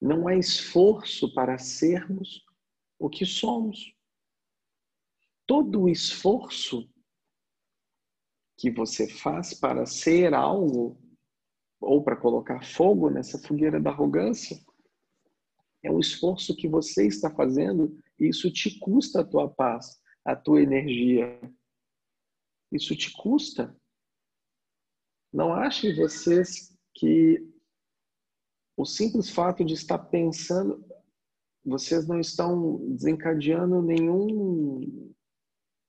Não 0.00 0.26
há 0.26 0.34
esforço 0.34 1.34
para 1.34 1.58
sermos 1.58 2.42
o 2.98 3.10
que 3.10 3.26
somos. 3.26 3.94
Todo 5.46 5.82
o 5.82 5.88
esforço 5.90 6.90
que 8.56 8.70
você 8.70 9.06
faz 9.06 9.52
para 9.52 9.84
ser 9.84 10.32
algo 10.32 10.98
ou 11.78 12.02
para 12.02 12.16
colocar 12.16 12.64
fogo 12.64 13.10
nessa 13.10 13.38
fogueira 13.38 13.78
da 13.78 13.90
arrogância 13.90 14.58
é 15.82 15.90
um 15.90 16.00
esforço 16.00 16.56
que 16.56 16.68
você 16.68 17.06
está 17.06 17.30
fazendo 17.30 18.02
e 18.18 18.28
isso 18.28 18.50
te 18.50 18.78
custa 18.78 19.20
a 19.20 19.24
tua 19.26 19.46
paz, 19.46 20.00
a 20.24 20.34
tua 20.34 20.62
energia. 20.62 21.38
Isso 22.72 22.96
te 22.96 23.12
custa. 23.12 23.78
Não 25.32 25.54
achem 25.54 25.94
vocês 25.94 26.76
que 26.94 27.48
o 28.76 28.84
simples 28.84 29.30
fato 29.30 29.64
de 29.64 29.74
estar 29.74 29.98
pensando, 29.98 30.84
vocês 31.64 32.06
não 32.08 32.18
estão 32.18 32.78
desencadeando 32.88 33.82
nenhum, 33.82 35.12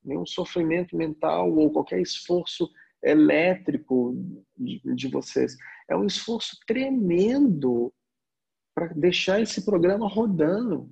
nenhum 0.03 0.25
sofrimento 0.25 0.95
mental 0.95 1.55
ou 1.55 1.71
qualquer 1.71 2.01
esforço 2.01 2.69
elétrico 3.01 4.13
de, 4.57 4.81
de 4.93 5.07
vocês. 5.07 5.55
É 5.89 5.95
um 5.95 6.05
esforço 6.05 6.57
tremendo 6.67 7.93
para 8.75 8.87
deixar 8.93 9.41
esse 9.41 9.65
programa 9.65 10.07
rodando. 10.07 10.89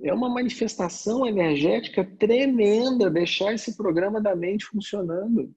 É 0.00 0.12
uma 0.12 0.28
manifestação 0.28 1.26
energética 1.26 2.04
tremenda 2.04 3.10
deixar 3.10 3.54
esse 3.54 3.76
programa 3.76 4.20
da 4.20 4.34
mente 4.34 4.64
funcionando. 4.64 5.54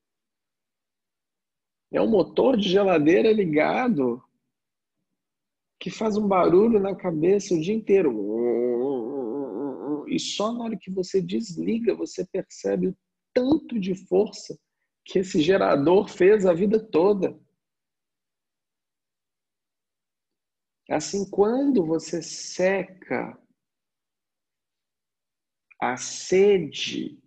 É 1.92 2.02
um 2.02 2.10
motor 2.10 2.58
de 2.58 2.70
geladeira 2.70 3.32
ligado 3.32 4.24
que 5.80 5.90
faz 5.90 6.18
um 6.18 6.28
barulho 6.28 6.80
na 6.80 6.96
cabeça 6.96 7.54
o 7.54 7.62
dia 7.62 7.74
inteiro. 7.74 8.12
E 10.08 10.20
só 10.20 10.52
na 10.52 10.64
hora 10.64 10.78
que 10.78 10.90
você 10.90 11.22
desliga, 11.22 11.96
você 11.96 12.26
percebe 12.26 12.88
o 12.88 12.98
tanto 13.34 13.80
de 13.80 13.96
força 14.08 14.58
que 15.04 15.20
esse 15.20 15.42
gerador 15.42 16.10
fez 16.10 16.46
a 16.46 16.54
vida 16.54 16.80
toda. 16.80 17.40
Assim, 20.90 21.30
quando 21.30 21.86
você 21.86 22.22
seca 22.22 23.38
a 25.82 25.98
sede 25.98 27.22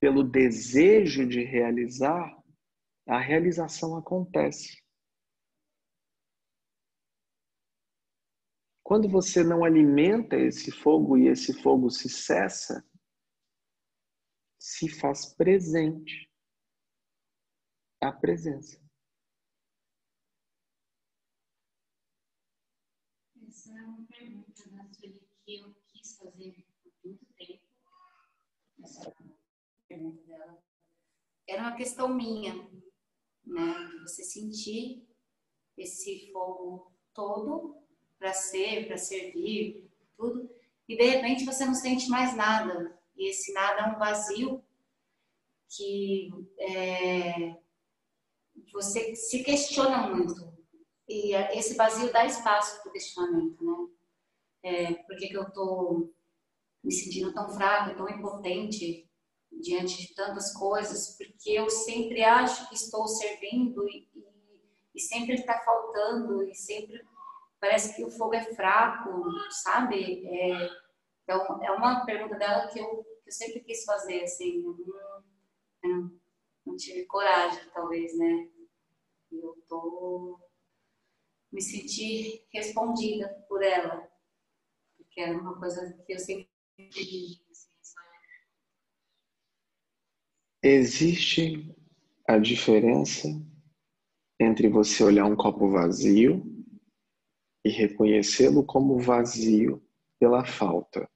pelo 0.00 0.24
desejo 0.24 1.28
de 1.28 1.44
realizar, 1.44 2.39
a 3.10 3.18
realização 3.18 3.96
acontece. 3.96 4.80
Quando 8.84 9.08
você 9.08 9.42
não 9.42 9.64
alimenta 9.64 10.36
esse 10.36 10.70
fogo 10.70 11.18
e 11.18 11.26
esse 11.26 11.52
fogo 11.60 11.90
se 11.90 12.08
cessa, 12.08 12.88
se 14.56 14.88
faz 14.88 15.34
presente 15.34 16.30
a 18.00 18.12
presença. 18.12 18.80
Essa 23.48 23.76
é 23.76 23.82
uma 23.82 24.06
pergunta 24.06 24.62
que 24.96 25.20
eu 25.48 25.74
quis 25.88 26.16
fazer 26.16 26.64
por 26.80 26.92
muito 27.04 27.26
tempo. 27.34 27.64
Era 31.48 31.62
uma 31.62 31.76
questão 31.76 32.08
minha 32.08 32.54
né? 33.50 33.90
De 33.92 34.00
você 34.02 34.22
sentir 34.22 35.06
esse 35.76 36.30
fogo 36.32 36.92
todo 37.14 37.76
para 38.18 38.32
ser, 38.32 38.86
para 38.86 38.96
servir, 38.96 39.90
tudo. 40.16 40.50
E 40.88 40.96
de 40.96 41.04
repente 41.04 41.44
você 41.44 41.64
não 41.64 41.74
sente 41.74 42.08
mais 42.08 42.36
nada. 42.36 42.98
E 43.16 43.28
esse 43.28 43.52
nada 43.52 43.82
é 43.82 43.94
um 43.94 43.98
vazio 43.98 44.62
que 45.68 46.30
é, 46.58 47.56
você 48.72 49.14
se 49.14 49.42
questiona 49.42 50.08
muito. 50.08 50.50
E 51.08 51.34
esse 51.56 51.74
vazio 51.74 52.12
dá 52.12 52.24
espaço 52.24 52.80
para 52.80 52.90
o 52.90 52.92
questionamento, 52.92 53.64
né? 53.64 53.88
É, 54.62 54.94
por 54.94 55.16
que, 55.16 55.28
que 55.28 55.36
eu 55.36 55.44
estou 55.44 56.14
me 56.84 56.92
sentindo 56.92 57.32
tão 57.32 57.48
fraca, 57.48 57.94
tão 57.94 58.08
impotente? 58.08 59.09
Diante 59.52 60.06
de 60.06 60.14
tantas 60.14 60.52
coisas, 60.54 61.16
porque 61.16 61.50
eu 61.50 61.68
sempre 61.68 62.22
acho 62.22 62.68
que 62.68 62.74
estou 62.74 63.06
servindo 63.06 63.88
e, 63.88 64.08
e, 64.94 65.00
sempre 65.00 65.34
está 65.34 65.58
faltando 65.60 66.42
e 66.42 66.54
sempre 66.54 67.02
parece 67.58 67.94
que 67.94 68.04
o 68.04 68.10
fogo 68.10 68.34
é 68.34 68.54
fraco, 68.54 69.24
sabe? 69.50 70.26
É, 70.26 70.70
então, 71.24 71.62
é 71.62 71.70
uma 71.72 72.04
pergunta 72.04 72.36
dela 72.36 72.68
que 72.68 72.78
eu, 72.78 73.04
que 73.22 73.28
eu 73.28 73.32
sempre 73.32 73.60
quis 73.60 73.84
fazer, 73.84 74.22
assim, 74.22 74.64
eu 74.64 74.76
não, 74.78 75.24
eu 75.82 76.10
não, 76.64 76.76
tive 76.76 77.04
coragem, 77.06 77.68
talvez, 77.74 78.16
né? 78.16 78.48
Eu 79.30 79.62
tô 79.68 80.40
me 81.52 81.60
senti 81.60 82.46
respondida 82.52 83.28
por 83.48 83.62
ela, 83.62 84.08
porque 84.96 85.20
era 85.20 85.36
uma 85.38 85.58
coisa 85.58 85.92
que 86.06 86.12
eu 86.12 86.18
sempre 86.18 86.48
Existe 90.62 91.74
a 92.28 92.36
diferença 92.36 93.28
entre 94.38 94.68
você 94.68 95.02
olhar 95.02 95.24
um 95.24 95.34
copo 95.34 95.70
vazio 95.70 96.44
e 97.64 97.70
reconhecê-lo 97.70 98.62
como 98.62 98.98
vazio 98.98 99.82
pela 100.18 100.44
falta. 100.44 101.10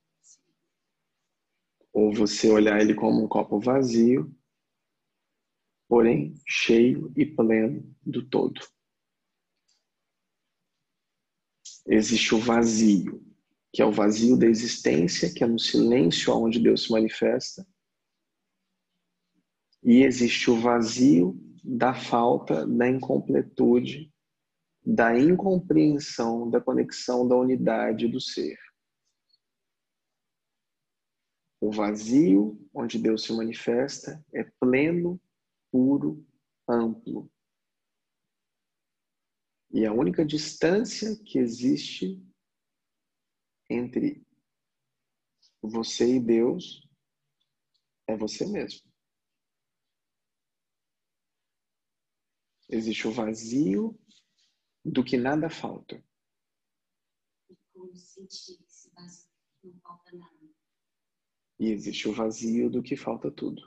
Ou 1.92 2.10
você 2.10 2.50
olhar 2.50 2.80
ele 2.80 2.94
como 2.94 3.22
um 3.22 3.28
copo 3.28 3.60
vazio, 3.60 4.34
porém 5.86 6.34
cheio 6.48 7.12
e 7.14 7.26
pleno 7.26 7.94
do 8.02 8.26
todo. 8.26 8.62
Existe 11.86 12.34
o 12.34 12.38
vazio, 12.38 13.22
que 13.70 13.82
é 13.82 13.84
o 13.84 13.92
vazio 13.92 14.38
da 14.38 14.46
existência, 14.46 15.30
que 15.30 15.44
é 15.44 15.46
no 15.46 15.58
silêncio 15.58 16.34
onde 16.34 16.58
Deus 16.58 16.84
se 16.84 16.90
manifesta 16.90 17.66
e 19.84 20.02
existe 20.02 20.50
o 20.50 20.58
vazio 20.58 21.38
da 21.62 21.92
falta, 21.92 22.66
da 22.66 22.88
incompletude, 22.88 24.10
da 24.84 25.16
incompreensão, 25.18 26.48
da 26.48 26.58
conexão 26.60 27.28
da 27.28 27.36
unidade 27.36 28.08
do 28.08 28.18
ser. 28.18 28.58
O 31.60 31.70
vazio, 31.70 32.58
onde 32.72 32.98
Deus 32.98 33.24
se 33.24 33.32
manifesta, 33.32 34.24
é 34.32 34.44
pleno, 34.58 35.20
puro, 35.70 36.26
amplo. 36.66 37.30
E 39.70 39.84
a 39.84 39.92
única 39.92 40.24
distância 40.24 41.14
que 41.24 41.38
existe 41.38 42.22
entre 43.68 44.24
você 45.60 46.16
e 46.16 46.20
Deus 46.20 46.88
é 48.06 48.16
você 48.16 48.46
mesmo. 48.46 48.93
Existe 52.74 53.06
o 53.06 53.12
vazio 53.12 53.96
do 54.84 55.04
que 55.04 55.16
nada 55.16 55.48
falta. 55.48 56.04
Como 57.72 57.94
sentir 57.94 58.58
esse 58.66 58.90
vazio, 58.90 59.30
não 59.62 59.78
falta 59.80 60.10
nada. 60.16 60.34
E 61.56 61.70
existe 61.70 62.08
o 62.08 62.12
vazio 62.12 62.68
do 62.68 62.82
que 62.82 62.96
falta 62.96 63.30
tudo. 63.30 63.62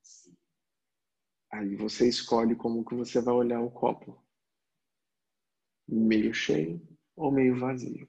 Sim. 0.00 0.36
Aí 1.50 1.74
você 1.74 2.08
escolhe 2.08 2.54
como 2.54 2.84
que 2.84 2.94
você 2.94 3.20
vai 3.20 3.34
olhar 3.34 3.60
o 3.60 3.68
copo. 3.68 4.24
Meio 5.88 6.32
cheio 6.32 6.80
ou 7.16 7.32
meio 7.32 7.58
vazio. 7.58 8.08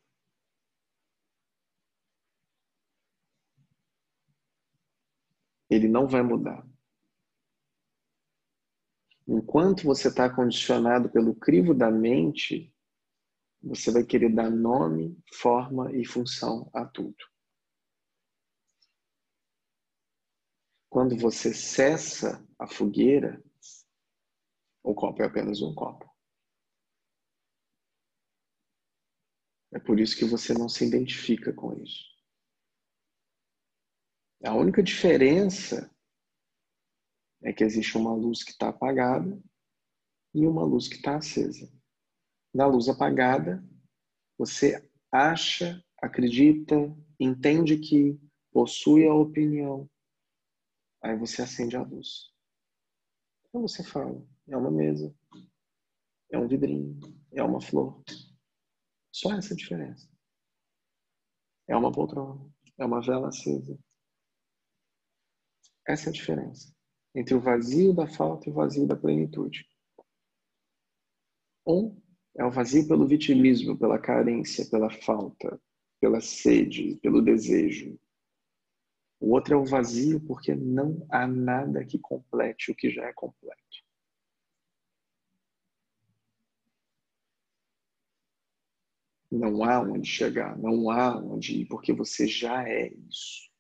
Ele 5.68 5.88
não 5.88 6.08
vai 6.08 6.22
mudar. 6.22 6.64
Enquanto 9.36 9.84
você 9.84 10.10
está 10.10 10.30
condicionado 10.30 11.10
pelo 11.10 11.34
crivo 11.34 11.74
da 11.74 11.90
mente, 11.90 12.72
você 13.64 13.92
vai 13.92 14.04
querer 14.04 14.30
dar 14.30 14.52
nome, 14.52 15.20
forma 15.34 15.92
e 15.92 16.06
função 16.06 16.70
a 16.72 16.86
tudo. 16.86 17.18
Quando 20.88 21.18
você 21.18 21.52
cessa 21.52 22.48
a 22.60 22.68
fogueira, 22.68 23.44
o 24.84 24.94
copo 24.94 25.24
é 25.24 25.26
apenas 25.26 25.64
um 25.64 25.74
copo. 25.74 26.08
É 29.72 29.80
por 29.80 30.00
isso 30.00 30.16
que 30.16 30.26
você 30.26 30.54
não 30.54 30.70
se 30.70 30.86
identifica 30.86 31.52
com 31.52 31.74
isso. 31.82 32.06
A 34.44 34.54
única 34.54 34.84
diferença 34.84 35.92
é 37.44 37.52
que 37.52 37.64
existe 37.64 37.98
uma 37.98 38.14
luz 38.14 38.44
que 38.44 38.52
está 38.52 38.70
apagada 38.70 39.42
e 40.34 40.48
uma 40.48 40.64
luz 40.64 40.88
que 40.88 40.96
está 40.96 41.18
acesa. 41.18 41.72
Na 42.54 42.66
luz 42.66 42.88
apagada, 42.88 43.64
você 44.38 44.90
acha, 45.12 45.84
acredita, 45.98 46.76
entende 47.20 47.78
que 47.78 48.20
possui 48.52 49.06
a 49.06 49.14
opinião. 49.14 49.90
Aí 51.02 51.18
você 51.18 51.42
acende 51.42 51.76
a 51.76 51.84
luz. 51.84 52.32
Então 53.48 53.62
você 53.62 53.84
fala: 53.84 54.26
é 54.48 54.56
uma 54.56 54.72
mesa, 54.72 55.14
é 56.32 56.38
um 56.38 56.48
vidrinho, 56.48 56.98
é 57.32 57.44
uma 57.44 57.62
flor. 57.62 58.02
Só 59.12 59.34
essa 59.34 59.56
diferença. 59.56 60.10
É 61.68 61.76
uma 61.76 61.92
poltrona, 61.92 62.50
é 62.78 62.86
uma 62.86 63.02
vela 63.02 63.30
acesa. 63.30 63.78
Essa 65.86 66.08
é 66.08 66.10
a 66.10 66.14
diferença 66.14 66.74
entre 67.16 67.36
o 67.36 67.40
vazio 67.40 67.94
da 67.94 68.08
falta 68.08 68.50
e 68.50 68.52
o 68.52 68.56
vazio 68.56 68.88
da 68.88 68.96
plenitude. 68.96 69.68
Um 71.66 71.96
é 72.36 72.44
o 72.44 72.52
vazio 72.52 72.88
pelo 72.88 73.08
vitimismo, 73.08 73.78
pela 73.78 74.00
carência, 74.00 74.66
pela 74.70 74.90
falta, 74.90 75.62
pela 76.00 76.20
sede, 76.20 76.98
pelo 77.02 77.22
desejo. 77.22 77.98
O 79.20 79.32
outro 79.32 79.54
é 79.54 79.58
o 79.58 79.66
vazio 79.66 80.20
porque 80.20 80.54
não 80.54 81.06
há 81.10 81.26
nada 81.26 81.86
que 81.86 81.98
complete 81.98 82.72
o 82.72 82.76
que 82.76 82.90
já 82.90 83.06
é 83.06 83.14
completo. 83.14 83.62
Não 89.32 89.64
há 89.64 89.80
onde 89.80 90.08
chegar, 90.08 90.58
não 90.60 90.90
há 90.92 91.18
onde 91.18 91.62
ir, 91.62 91.66
porque 91.66 91.94
você 91.94 92.28
já 92.28 92.68
é 92.68 92.94
isso. 93.10 93.53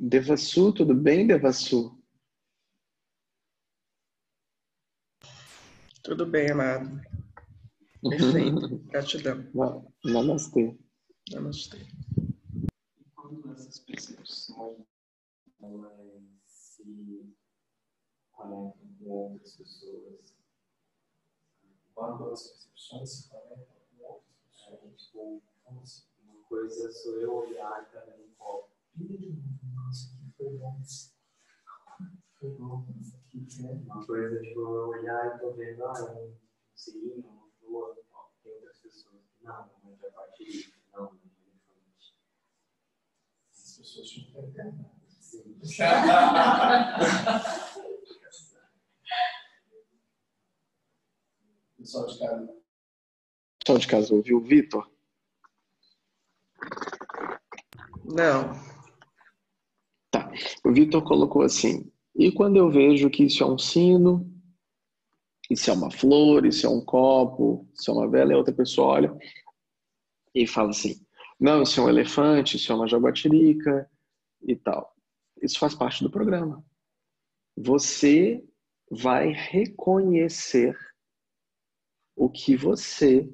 Devassu, 0.00 0.72
tudo 0.72 0.94
bem, 0.94 1.26
Devassu? 1.26 2.00
Tudo 6.04 6.24
bem, 6.24 6.52
amado. 6.52 7.00
Perfeito. 8.00 8.78
Gratidão. 8.92 9.44
Namastê. 10.04 10.78
Namastê. 11.32 11.78
Quando 13.16 13.52
essas 13.52 13.80
percepções 13.80 14.86
elas 15.60 16.22
se 16.46 17.34
conectam 18.30 18.88
com 19.00 19.10
outras 19.10 19.56
pessoas, 19.56 20.34
quando 21.92 22.30
as 22.30 22.46
percepções 22.46 23.10
se 23.10 23.28
conectam 23.28 23.76
com 23.90 24.04
outras 24.04 24.36
pessoas, 24.46 25.42
é, 25.66 25.84
tipo, 25.84 26.22
uma 26.22 26.42
coisa 26.44 26.92
sou 26.92 27.18
eu 27.18 27.34
olhar 27.34 27.90
também 27.90 28.27
um 29.04 29.36
copo. 29.36 29.66
Nossa, 29.74 30.16
que 30.16 30.30
foi 30.36 30.56
bom. 30.56 30.80
Foi 32.38 32.50
bom. 32.50 32.86
Uma 33.84 34.06
coisa, 34.06 34.40
tipo, 34.40 34.60
eu 34.60 34.88
olhar 34.88 35.36
e 35.36 35.38
tô 35.38 35.52
vendo, 35.52 35.84
ah, 35.84 36.12
um 36.12 36.34
sininho, 36.74 37.26
uma 37.26 37.48
flor, 37.60 37.96
tem 38.42 38.52
outras 38.52 38.78
pessoas 38.78 39.22
que 39.26 39.44
não, 39.44 39.70
não 39.84 39.92
é 39.92 40.06
a 40.06 40.12
parte 40.12 40.44
disso, 40.44 40.72
não, 40.92 41.02
não 41.02 41.10
é 41.12 41.50
diferente. 41.52 42.16
As 43.52 43.76
pessoas 43.76 44.08
tinham 44.08 44.26
que 44.26 44.52
ter 44.52 44.98
Sim. 45.20 45.58
Pessoal 51.76 52.06
de 52.06 52.18
casa. 52.18 52.58
Pessoal 53.58 53.78
de 53.78 53.86
casa 53.86 54.14
ouviu 54.14 54.38
o 54.38 54.40
Vitor? 54.40 54.90
Não. 58.04 58.77
O 60.64 60.72
Vitor 60.72 61.02
colocou 61.02 61.42
assim: 61.42 61.90
e 62.14 62.32
quando 62.32 62.56
eu 62.56 62.70
vejo 62.70 63.10
que 63.10 63.24
isso 63.24 63.42
é 63.42 63.46
um 63.46 63.58
sino, 63.58 64.30
isso 65.50 65.70
é 65.70 65.72
uma 65.72 65.90
flor, 65.90 66.44
isso 66.44 66.66
é 66.66 66.68
um 66.68 66.84
copo, 66.84 67.68
isso 67.74 67.90
é 67.90 67.94
uma 67.94 68.08
vela, 68.08 68.32
e 68.32 68.34
a 68.34 68.38
outra 68.38 68.54
pessoa 68.54 68.88
olha 68.88 69.18
e 70.34 70.46
fala 70.46 70.70
assim: 70.70 70.94
não, 71.38 71.62
isso 71.62 71.80
é 71.80 71.84
um 71.84 71.88
elefante, 71.88 72.56
isso 72.56 72.72
é 72.72 72.74
uma 72.74 72.88
jaguatirica 72.88 73.90
e 74.42 74.56
tal. 74.56 74.94
Isso 75.40 75.58
faz 75.58 75.74
parte 75.74 76.02
do 76.02 76.10
programa. 76.10 76.64
Você 77.56 78.44
vai 78.90 79.32
reconhecer 79.32 80.76
o 82.16 82.28
que 82.28 82.56
você 82.56 83.28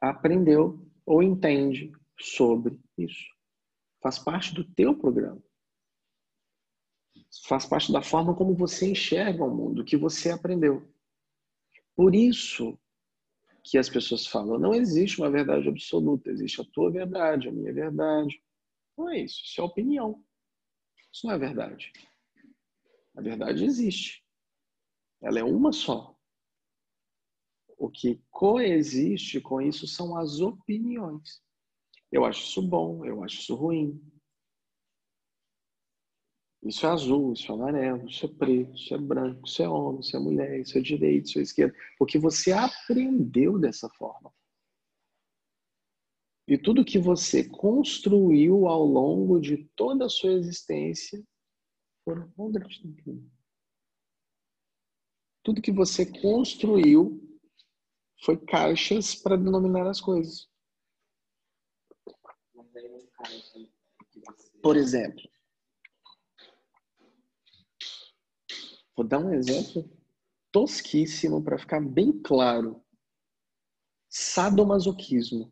aprendeu 0.00 0.84
ou 1.06 1.22
entende 1.22 1.92
sobre 2.18 2.78
isso. 2.98 3.24
Faz 4.02 4.18
parte 4.18 4.54
do 4.54 4.64
teu 4.64 4.96
programa. 4.96 5.42
Faz 7.46 7.64
parte 7.64 7.92
da 7.92 8.02
forma 8.02 8.34
como 8.34 8.54
você 8.54 8.90
enxerga 8.90 9.44
o 9.44 9.54
mundo, 9.54 9.84
que 9.84 9.96
você 9.96 10.30
aprendeu. 10.30 10.88
Por 11.94 12.14
isso 12.14 12.78
que 13.62 13.78
as 13.78 13.88
pessoas 13.88 14.26
falam, 14.26 14.58
não 14.58 14.74
existe 14.74 15.20
uma 15.20 15.30
verdade 15.30 15.68
absoluta, 15.68 16.30
existe 16.30 16.60
a 16.60 16.64
tua 16.64 16.90
verdade, 16.90 17.48
a 17.48 17.52
minha 17.52 17.72
verdade. 17.72 18.42
Não 18.96 19.08
é 19.08 19.20
isso, 19.20 19.42
isso 19.44 19.60
é 19.60 19.64
opinião. 19.64 20.24
Isso 21.12 21.26
não 21.26 21.34
é 21.34 21.38
verdade. 21.38 21.92
A 23.14 23.20
verdade 23.20 23.64
existe. 23.64 24.24
Ela 25.20 25.40
é 25.40 25.44
uma 25.44 25.72
só. 25.72 26.16
O 27.76 27.90
que 27.90 28.22
coexiste 28.30 29.40
com 29.40 29.60
isso 29.60 29.86
são 29.86 30.16
as 30.16 30.40
opiniões. 30.40 31.42
Eu 32.10 32.24
acho 32.24 32.42
isso 32.42 32.62
bom, 32.62 33.04
eu 33.04 33.22
acho 33.22 33.40
isso 33.40 33.54
ruim. 33.54 34.00
Isso 36.62 36.84
é 36.84 36.90
azul, 36.90 37.32
isso 37.32 37.50
é 37.50 37.54
amarelo, 37.54 38.06
isso 38.06 38.26
é 38.26 38.28
preto, 38.28 38.74
isso 38.74 38.94
é 38.94 38.98
branco, 38.98 39.46
isso 39.46 39.62
é 39.62 39.68
homem, 39.68 40.00
isso 40.00 40.16
é 40.16 40.20
mulher, 40.20 40.60
isso 40.60 40.76
é 40.76 40.80
direito, 40.80 41.26
isso 41.26 41.38
é 41.38 41.42
esquerda. 41.42 41.74
Porque 41.98 42.18
você 42.18 42.52
aprendeu 42.52 43.58
dessa 43.58 43.88
forma. 43.90 44.32
E 46.46 46.58
tudo 46.58 46.84
que 46.84 46.98
você 46.98 47.48
construiu 47.48 48.66
ao 48.66 48.84
longo 48.84 49.40
de 49.40 49.68
toda 49.76 50.06
a 50.06 50.08
sua 50.08 50.32
existência 50.32 51.24
foram 52.04 52.28
Tudo 55.42 55.62
que 55.62 55.72
você 55.72 56.04
construiu 56.20 57.40
foi 58.22 58.36
caixas 58.36 59.14
para 59.14 59.36
denominar 59.36 59.86
as 59.86 60.00
coisas. 60.00 60.50
Por 64.60 64.76
exemplo, 64.76 65.29
vou 69.00 69.08
dar 69.08 69.18
um 69.18 69.32
exemplo 69.32 69.90
tosquíssimo 70.52 71.42
para 71.42 71.58
ficar 71.58 71.80
bem 71.80 72.12
claro. 72.20 72.84
Sadomasoquismo. 74.10 75.50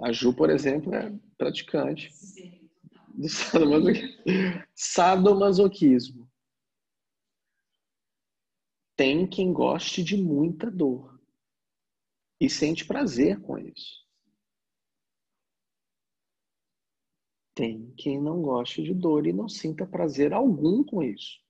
A 0.00 0.12
Ju, 0.12 0.32
por 0.32 0.50
exemplo, 0.50 0.94
é 0.94 1.12
praticante 1.36 2.10
do 3.14 3.28
sadomasoquismo. 3.28 4.22
Sadomasoquismo. 4.72 6.30
Tem 8.94 9.26
quem 9.26 9.52
goste 9.52 10.04
de 10.04 10.16
muita 10.16 10.70
dor 10.70 11.20
e 12.40 12.48
sente 12.48 12.84
prazer 12.84 13.40
com 13.40 13.58
isso. 13.58 14.01
Tem 17.62 17.94
quem 17.96 18.20
não 18.20 18.42
goste 18.42 18.82
de 18.82 18.92
dor 18.92 19.24
e 19.24 19.32
não 19.32 19.48
sinta 19.48 19.86
prazer 19.86 20.32
algum 20.32 20.82
com 20.82 21.00
isso. 21.00 21.40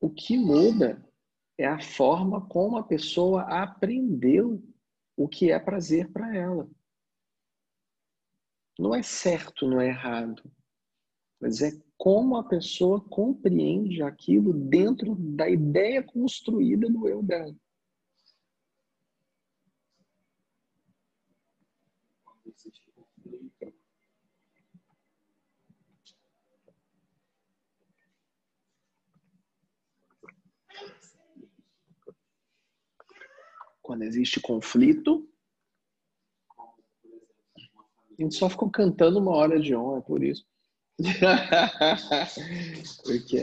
O 0.00 0.08
que 0.08 0.38
muda 0.38 1.04
é 1.58 1.66
a 1.66 1.80
forma 1.80 2.46
como 2.46 2.78
a 2.78 2.84
pessoa 2.84 3.42
aprendeu 3.42 4.62
o 5.16 5.26
que 5.26 5.50
é 5.50 5.58
prazer 5.58 6.12
para 6.12 6.32
ela. 6.32 6.70
Não 8.78 8.94
é 8.94 9.02
certo, 9.02 9.66
não 9.66 9.80
é 9.80 9.88
errado, 9.88 10.48
mas 11.40 11.60
é 11.60 11.72
como 11.98 12.36
a 12.36 12.44
pessoa 12.44 13.00
compreende 13.00 14.00
aquilo 14.00 14.52
dentro 14.52 15.16
da 15.16 15.50
ideia 15.50 16.04
construída 16.04 16.88
do 16.88 17.08
eu 17.08 17.20
dela. 17.20 17.56
Quando 33.90 34.04
existe 34.04 34.40
conflito, 34.40 35.28
a 36.56 38.22
gente 38.22 38.36
só 38.36 38.48
ficou 38.48 38.70
cantando 38.70 39.18
uma 39.18 39.32
hora 39.32 39.58
de 39.58 39.74
honra, 39.74 39.98
é 39.98 40.02
por 40.02 40.22
isso. 40.22 40.46
Porque 43.02 43.42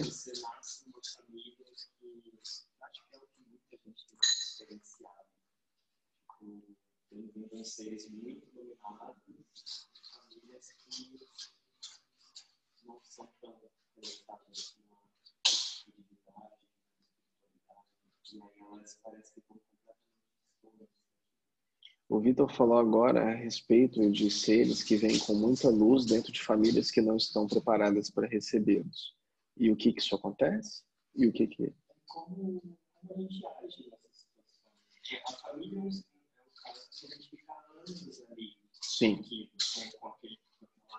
tem 7.49 7.64
seres 7.65 8.10
muito 8.10 8.45
dominados, 8.53 9.90
famílias 10.14 10.72
que 10.72 11.28
não 12.86 13.02
são 13.03 13.28
tão 13.41 13.60
conectadas 13.95 14.72
com 14.72 14.94
a 14.94 14.98
e 18.32 18.41
aí 18.41 18.61
elas 18.61 18.94
parecem 19.03 19.34
que 19.34 19.40
estão. 19.40 19.77
O 22.10 22.19
Vitor 22.19 22.49
falou 22.53 22.77
agora 22.77 23.22
a 23.22 23.34
respeito 23.34 24.10
de 24.10 24.31
seres 24.31 24.81
que 24.81 24.95
vêm 24.95 25.19
com 25.19 25.34
muita 25.34 25.69
luz 25.69 26.06
dentro 26.06 26.31
de 26.31 26.41
famílias 26.41 26.89
que 26.89 27.02
não 27.02 27.18
estão 27.18 27.48
preparadas 27.48 28.10
para 28.10 28.27
recebê-los. 28.27 29.15
E 29.57 29.69
o 29.69 29.76
que 29.76 29.91
que 29.91 30.02
isso 30.02 30.15
acontece? 30.15 30.84
E 31.15 31.27
o 31.27 31.34
que 31.34 31.48
que 31.48 31.73
como, 32.07 32.61
como 32.94 33.14
a 33.14 33.22
gente 33.22 33.45
age 33.45 33.89
nessa 33.89 34.10
situação. 34.14 34.72
Porque 34.89 35.15
a 35.15 35.49
família 35.49 35.76
é 35.76 35.80
um, 35.80 35.89
é 35.89 35.94
cara 36.64 36.80
que 36.89 37.06
a 37.06 37.10
gente 37.10 37.30
fica 37.30 37.53
anos 37.80 38.23
ali, 38.31 38.57
Sim. 38.81 39.22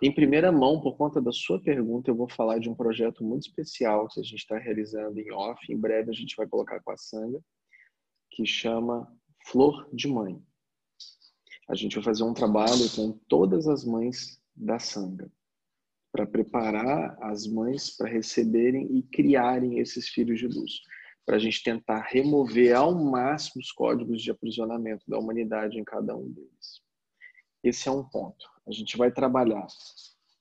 Em 0.01 0.15
primeira 0.15 0.53
mão, 0.53 0.81
por 0.81 0.97
conta 0.97 1.20
da 1.20 1.32
sua 1.32 1.61
pergunta, 1.61 2.11
eu 2.11 2.15
vou 2.15 2.28
falar 2.28 2.59
de 2.59 2.69
um 2.70 2.74
projeto 2.74 3.24
muito 3.24 3.49
especial 3.49 4.07
que 4.09 4.20
a 4.20 4.23
gente 4.23 4.39
está 4.39 4.57
realizando 4.57 5.19
em 5.19 5.32
off. 5.32 5.61
Em 5.73 5.77
breve 5.77 6.11
a 6.11 6.15
gente 6.15 6.36
vai 6.36 6.47
colocar 6.47 6.81
com 6.81 6.93
a 6.93 6.97
Sanga, 6.97 7.40
que 8.31 8.47
chama 8.47 9.12
Flor 9.51 9.89
de 9.95 10.07
Mãe. 10.07 10.43
A 11.70 11.75
gente 11.75 11.95
vai 11.95 12.05
fazer 12.05 12.23
um 12.23 12.35
trabalho 12.35 12.91
com 12.95 13.12
todas 13.29 13.66
as 13.66 13.83
mães 13.83 14.39
da 14.55 14.79
Sanga 14.79 15.33
para 16.12 16.27
preparar 16.27 17.16
as 17.23 17.47
mães 17.47 17.97
para 17.97 18.11
receberem 18.11 18.99
e 18.99 19.03
criarem 19.03 19.79
esses 19.79 20.09
filhos 20.11 20.39
de 20.39 20.47
luz, 20.47 20.81
para 21.25 21.37
a 21.37 21.39
gente 21.39 21.62
tentar 21.62 22.03
remover 22.03 22.77
ao 22.77 22.95
máximo 22.95 23.62
os 23.62 23.73
códigos 23.73 24.23
de 24.23 24.31
aprisionamento 24.31 25.05
da 25.09 25.19
humanidade 25.19 25.79
em 25.79 25.85
cada 25.85 26.15
um 26.15 26.31
deles. 26.31 26.83
Esse 27.65 27.89
é 27.89 27.93
um 27.93 28.05
ponto. 28.05 28.47
A 28.66 28.73
gente 28.73 28.99
vai 28.99 29.11
trabalhar 29.11 29.66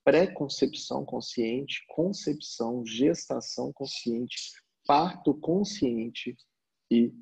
pré-concepção 0.03 1.05
consciente, 1.05 1.85
concepção, 1.88 2.85
gestação 2.85 3.71
consciente, 3.71 4.53
parto 4.85 5.34
consciente 5.34 6.35
e 6.91 7.13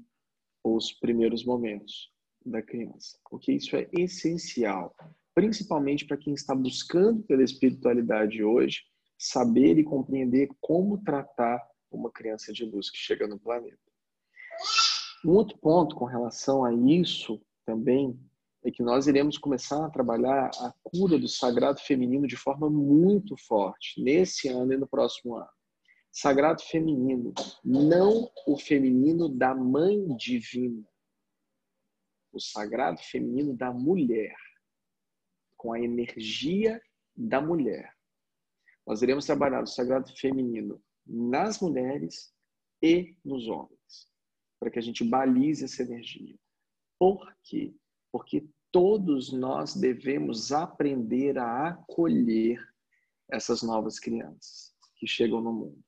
os 0.73 0.91
primeiros 0.91 1.45
momentos 1.45 2.11
da 2.45 2.61
criança. 2.61 3.17
Porque 3.29 3.51
isso 3.51 3.75
é 3.75 3.87
essencial, 3.91 4.95
principalmente 5.33 6.05
para 6.05 6.17
quem 6.17 6.33
está 6.33 6.55
buscando 6.55 7.23
pela 7.23 7.43
espiritualidade 7.43 8.43
hoje, 8.43 8.83
saber 9.17 9.77
e 9.77 9.83
compreender 9.83 10.49
como 10.61 10.97
tratar 11.03 11.61
uma 11.91 12.11
criança 12.11 12.51
de 12.51 12.65
luz 12.65 12.89
que 12.89 12.97
chega 12.97 13.27
no 13.27 13.39
planeta. 13.39 13.77
Um 15.25 15.31
outro 15.31 15.57
ponto 15.57 15.95
com 15.95 16.05
relação 16.05 16.63
a 16.63 16.73
isso 16.73 17.41
também 17.65 18.19
é 18.63 18.71
que 18.71 18.83
nós 18.83 19.07
iremos 19.07 19.37
começar 19.37 19.85
a 19.85 19.89
trabalhar 19.89 20.49
a 20.59 20.73
cura 20.83 21.19
do 21.19 21.27
sagrado 21.27 21.79
feminino 21.79 22.27
de 22.27 22.35
forma 22.35 22.69
muito 22.69 23.35
forte 23.37 24.01
nesse 24.01 24.47
ano 24.47 24.73
e 24.73 24.77
no 24.77 24.87
próximo 24.87 25.35
ano. 25.35 25.49
Sagrado 26.17 26.63
feminino, 26.63 27.33
não 27.61 28.31
o 28.47 28.57
feminino 28.57 29.27
da 29.27 29.53
mãe 29.53 30.07
divina. 30.15 30.87
O 32.31 32.39
sagrado 32.39 33.01
feminino 33.03 33.53
da 33.53 33.73
mulher, 33.73 34.33
com 35.57 35.73
a 35.73 35.79
energia 35.81 36.81
da 37.13 37.41
mulher. 37.41 37.93
Nós 38.87 39.01
iremos 39.01 39.25
trabalhar 39.25 39.61
o 39.61 39.67
sagrado 39.67 40.09
feminino 40.15 40.81
nas 41.05 41.59
mulheres 41.59 42.33
e 42.81 43.17
nos 43.21 43.49
homens, 43.49 44.09
para 44.57 44.71
que 44.71 44.79
a 44.79 44.81
gente 44.81 45.03
balize 45.03 45.65
essa 45.65 45.83
energia. 45.83 46.39
Por 46.97 47.35
quê? 47.43 47.75
Porque 48.09 48.47
todos 48.71 49.33
nós 49.33 49.75
devemos 49.75 50.53
aprender 50.53 51.37
a 51.37 51.71
acolher 51.71 52.57
essas 53.29 53.61
novas 53.61 53.99
crianças 53.99 54.73
que 54.95 55.05
chegam 55.05 55.41
no 55.41 55.51
mundo. 55.51 55.83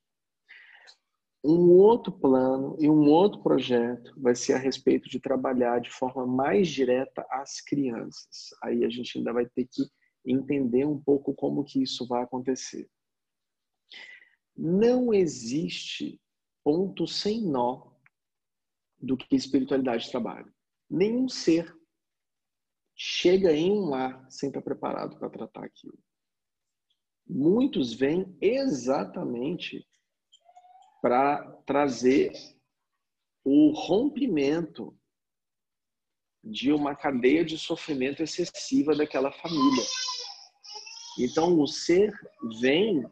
Um 1.43 1.69
outro 1.71 2.11
plano 2.11 2.75
e 2.79 2.89
um 2.89 3.07
outro 3.09 3.41
projeto 3.41 4.13
vai 4.19 4.35
ser 4.35 4.53
a 4.53 4.57
respeito 4.57 5.07
de 5.07 5.19
trabalhar 5.19 5.79
de 5.79 5.89
forma 5.91 6.25
mais 6.25 6.67
direta 6.67 7.25
as 7.29 7.61
crianças. 7.61 8.49
Aí 8.63 8.83
a 8.83 8.89
gente 8.89 9.17
ainda 9.17 9.31
vai 9.31 9.45
ter 9.45 9.65
que 9.65 9.83
entender 10.25 10.85
um 10.85 10.99
pouco 10.99 11.33
como 11.33 11.63
que 11.63 11.81
isso 11.81 12.05
vai 12.07 12.23
acontecer. 12.23 12.89
Não 14.55 15.13
existe 15.13 16.19
ponto 16.63 17.07
sem 17.07 17.41
nó 17.41 17.93
do 18.99 19.15
que 19.15 19.35
espiritualidade 19.35 20.09
trabalha. 20.09 20.51
Nenhum 20.89 21.29
ser 21.29 21.73
chega 22.95 23.53
em 23.53 23.71
um 23.71 23.89
lar 23.89 24.25
sem 24.29 24.49
estar 24.49 24.61
preparado 24.61 25.17
para 25.19 25.29
tratar 25.29 25.63
aquilo. 25.63 25.97
Muitos 27.29 27.93
vêm 27.93 28.35
exatamente 28.41 29.86
para 31.01 31.43
trazer 31.65 32.31
o 33.43 33.71
rompimento 33.71 34.97
de 36.43 36.71
uma 36.71 36.95
cadeia 36.95 37.43
de 37.43 37.57
sofrimento 37.57 38.23
excessiva 38.23 38.95
daquela 38.95 39.31
família. 39.31 39.83
Então 41.19 41.59
o 41.59 41.67
ser 41.67 42.13
vem 42.61 43.03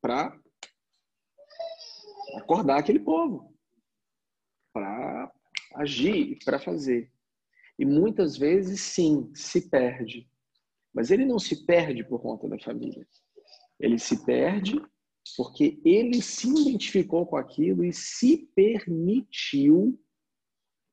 para 0.00 0.38
acordar 2.36 2.78
aquele 2.78 3.00
povo, 3.00 3.54
para 4.72 5.32
agir, 5.74 6.38
para 6.44 6.58
fazer. 6.58 7.12
E 7.78 7.84
muitas 7.84 8.36
vezes, 8.36 8.80
sim, 8.80 9.30
se 9.34 9.68
perde. 9.68 10.28
Mas 10.92 11.10
ele 11.10 11.24
não 11.24 11.38
se 11.38 11.64
perde 11.64 12.04
por 12.04 12.20
conta 12.20 12.48
da 12.48 12.58
família. 12.58 13.06
Ele 13.78 13.98
se 13.98 14.24
perde 14.24 14.80
porque 15.36 15.80
ele 15.84 16.20
se 16.22 16.48
identificou 16.48 17.26
com 17.26 17.36
aquilo 17.36 17.84
e 17.84 17.92
se 17.92 18.38
permitiu 18.54 20.00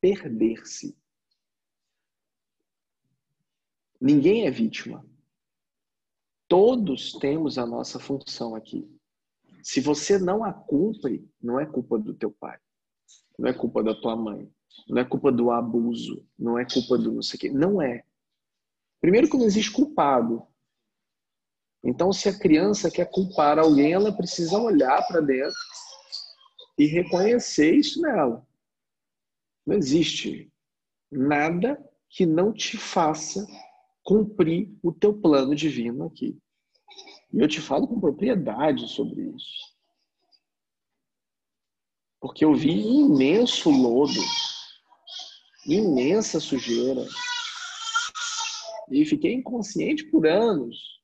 perder-se. 0.01 0.97
Ninguém 3.99 4.45
é 4.45 4.51
vítima. 4.51 5.05
Todos 6.47 7.13
temos 7.13 7.57
a 7.57 7.65
nossa 7.65 7.99
função 7.99 8.55
aqui. 8.55 8.89
Se 9.63 9.81
você 9.81 10.17
não 10.17 10.43
a 10.43 10.53
cumpre, 10.53 11.29
não 11.41 11.59
é 11.59 11.65
culpa 11.65 11.97
do 11.97 12.13
teu 12.13 12.31
pai, 12.31 12.57
não 13.37 13.49
é 13.49 13.53
culpa 13.53 13.83
da 13.83 13.93
tua 13.93 14.15
mãe, 14.15 14.49
não 14.87 14.97
é 14.99 15.03
culpa 15.03 15.31
do 15.31 15.51
abuso, 15.51 16.25
não 16.37 16.57
é 16.57 16.65
culpa 16.65 16.97
do 16.97 17.11
não 17.11 17.21
sei 17.21 17.37
o 17.37 17.39
quê. 17.39 17.49
Não 17.49 17.81
é. 17.81 18.05
Primeiro 19.01 19.29
que 19.29 19.37
não 19.37 19.45
existe 19.45 19.71
culpado. 19.71 20.47
Então, 21.83 22.11
se 22.11 22.27
a 22.27 22.37
criança 22.37 22.91
quer 22.91 23.09
culpar 23.09 23.59
alguém, 23.59 23.93
ela 23.93 24.11
precisa 24.11 24.57
olhar 24.57 25.05
para 25.07 25.21
dentro 25.21 25.57
e 26.77 26.85
reconhecer 26.85 27.73
isso 27.73 28.01
nela. 28.01 28.45
Não 29.65 29.75
existe 29.75 30.51
nada 31.11 31.77
que 32.09 32.25
não 32.25 32.53
te 32.53 32.77
faça 32.77 33.45
cumprir 34.03 34.73
o 34.81 34.91
teu 34.91 35.13
plano 35.13 35.53
divino 35.53 36.05
aqui. 36.05 36.37
E 37.33 37.39
eu 37.39 37.47
te 37.47 37.59
falo 37.59 37.87
com 37.87 37.99
propriedade 37.99 38.87
sobre 38.87 39.21
isso. 39.21 39.75
Porque 42.19 42.45
eu 42.45 42.55
vi 42.55 42.71
imenso 42.71 43.69
lodo, 43.69 44.19
imensa 45.65 46.39
sujeira. 46.39 47.05
E 48.89 49.05
fiquei 49.05 49.33
inconsciente 49.33 50.05
por 50.05 50.25
anos. 50.25 50.96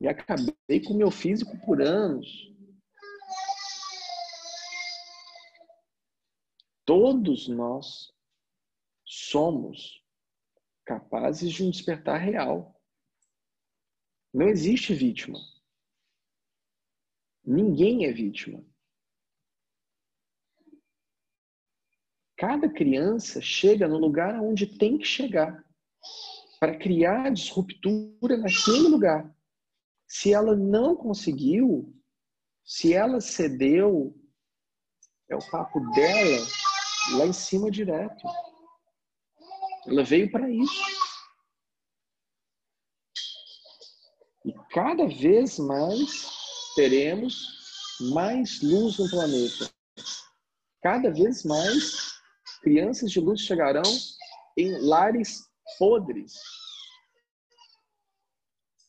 E 0.00 0.06
acabei 0.06 0.80
com 0.84 0.92
o 0.92 0.96
meu 0.96 1.10
físico 1.10 1.58
por 1.64 1.80
anos. 1.80 2.54
Todos 6.84 7.48
nós 7.48 8.12
somos 9.04 10.02
capazes 10.84 11.50
de 11.52 11.64
um 11.64 11.70
despertar 11.70 12.18
real. 12.18 12.80
Não 14.32 14.48
existe 14.48 14.94
vítima. 14.94 15.38
Ninguém 17.44 18.06
é 18.06 18.12
vítima. 18.12 18.64
Cada 22.36 22.68
criança 22.68 23.40
chega 23.40 23.88
no 23.88 23.98
lugar 23.98 24.40
onde 24.40 24.66
tem 24.78 24.98
que 24.98 25.06
chegar 25.06 25.64
para 26.60 26.78
criar 26.78 27.32
disruptura 27.32 28.36
naquele 28.36 28.88
lugar. 28.88 29.35
Se 30.06 30.32
ela 30.32 30.54
não 30.54 30.96
conseguiu, 30.96 31.92
se 32.64 32.94
ela 32.94 33.20
cedeu, 33.20 34.14
é 35.28 35.36
o 35.36 35.50
papo 35.50 35.80
dela 35.90 36.46
lá 37.16 37.26
em 37.26 37.32
cima 37.32 37.70
direto. 37.70 38.26
Ela 39.86 40.02
veio 40.04 40.30
para 40.30 40.50
isso. 40.50 40.82
E 44.44 44.52
cada 44.70 45.06
vez 45.06 45.58
mais 45.58 46.28
teremos 46.76 47.56
mais 48.12 48.60
luz 48.62 48.98
no 48.98 49.08
planeta. 49.08 49.70
Cada 50.82 51.10
vez 51.10 51.44
mais 51.44 52.20
crianças 52.62 53.10
de 53.10 53.20
luz 53.20 53.40
chegarão 53.40 53.82
em 54.56 54.78
lares 54.86 55.40
podres. 55.78 56.34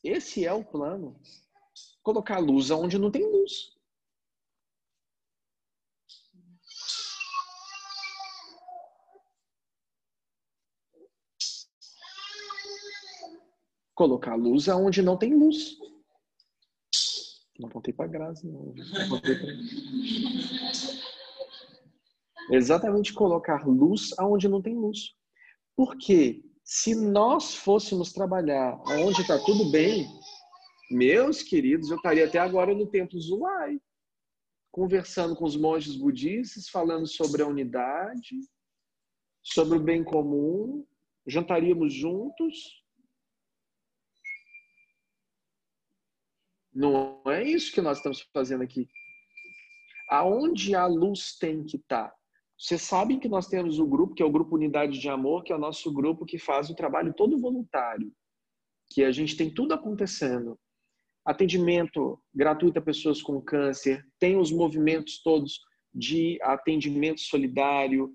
Esse 0.08 0.46
é 0.46 0.52
o 0.54 0.64
plano. 0.64 1.20
Colocar 2.02 2.38
luz 2.38 2.70
onde 2.70 2.98
não 2.98 3.10
tem 3.10 3.30
luz. 3.30 3.76
Colocar 13.94 14.34
luz 14.34 14.66
aonde 14.70 15.02
não 15.02 15.18
tem 15.18 15.34
luz. 15.34 15.76
Não 17.58 17.68
contei 17.68 17.92
para 17.92 18.06
Grazi, 18.06 18.46
não. 18.46 18.72
não 18.72 19.20
pra... 19.20 19.36
Exatamente 22.50 23.12
colocar 23.12 23.66
luz 23.66 24.18
aonde 24.18 24.48
não 24.48 24.62
tem 24.62 24.74
luz. 24.74 25.14
Porque 25.76 26.42
se 26.70 26.94
nós 26.94 27.54
fôssemos 27.54 28.12
trabalhar 28.12 28.78
onde 28.88 29.22
está 29.22 29.42
tudo 29.42 29.70
bem, 29.70 30.06
meus 30.90 31.42
queridos, 31.42 31.88
eu 31.88 31.96
estaria 31.96 32.26
até 32.26 32.38
agora 32.38 32.74
no 32.74 32.86
templo 32.86 33.18
Zulai, 33.18 33.80
conversando 34.70 35.34
com 35.34 35.46
os 35.46 35.56
monges 35.56 35.96
budistas, 35.96 36.68
falando 36.68 37.06
sobre 37.06 37.40
a 37.42 37.46
unidade, 37.46 38.36
sobre 39.42 39.78
o 39.78 39.82
bem 39.82 40.04
comum, 40.04 40.86
jantaríamos 41.26 41.94
juntos. 41.94 42.84
Não 46.70 47.22
é 47.24 47.44
isso 47.44 47.72
que 47.72 47.80
nós 47.80 47.96
estamos 47.96 48.20
fazendo 48.30 48.62
aqui. 48.62 48.86
Aonde 50.10 50.74
a 50.74 50.84
luz 50.84 51.34
tem 51.38 51.64
que 51.64 51.78
estar? 51.78 52.17
Vocês 52.58 52.82
sabem 52.82 53.20
que 53.20 53.28
nós 53.28 53.46
temos 53.46 53.78
o 53.78 53.86
grupo, 53.86 54.14
que 54.14 54.22
é 54.22 54.26
o 54.26 54.32
Grupo 54.32 54.56
Unidade 54.56 54.98
de 54.98 55.08
Amor, 55.08 55.44
que 55.44 55.52
é 55.52 55.56
o 55.56 55.60
nosso 55.60 55.92
grupo 55.92 56.26
que 56.26 56.38
faz 56.38 56.68
o 56.68 56.74
trabalho 56.74 57.14
todo 57.14 57.38
voluntário, 57.38 58.12
que 58.90 59.04
a 59.04 59.12
gente 59.12 59.36
tem 59.36 59.48
tudo 59.48 59.74
acontecendo. 59.74 60.58
Atendimento 61.24 62.20
gratuito 62.34 62.80
a 62.80 62.82
pessoas 62.82 63.22
com 63.22 63.40
câncer, 63.40 64.04
tem 64.18 64.36
os 64.36 64.50
movimentos 64.50 65.22
todos 65.22 65.60
de 65.94 66.38
atendimento 66.42 67.20
solidário, 67.20 68.12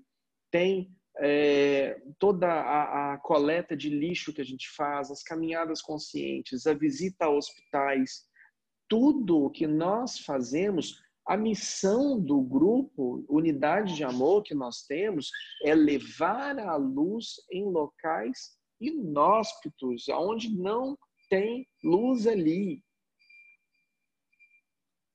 tem 0.50 0.94
é, 1.18 2.02
toda 2.18 2.46
a, 2.48 3.14
a, 3.14 3.18
coleta 3.18 3.74
de 3.74 3.88
lixo 3.88 4.32
que 4.32 4.42
a 4.42 4.44
gente 4.44 4.68
faz, 4.76 5.10
as 5.10 5.22
caminhadas 5.22 5.80
conscientes, 5.80 6.66
a 6.66 6.74
visita 6.74 7.26
a 7.26 7.30
hospitais, 7.30 8.24
tudo 8.88 9.44
o 9.44 9.50
que 9.50 9.66
nós 9.66 10.18
fazemos 10.18 11.00
a 11.26 11.36
missão 11.36 12.20
do 12.20 12.40
grupo, 12.40 13.24
unidade 13.28 13.94
de 13.94 14.04
amor 14.04 14.42
que 14.42 14.54
nós 14.54 14.82
temos, 14.86 15.30
é 15.62 15.74
levar 15.74 16.58
a 16.58 16.76
luz 16.76 17.36
em 17.50 17.64
locais 17.64 18.58
inóspitos, 18.80 20.08
onde 20.08 20.54
não 20.54 20.98
tem 21.30 21.66
luz 21.82 22.26
ali. 22.26 22.84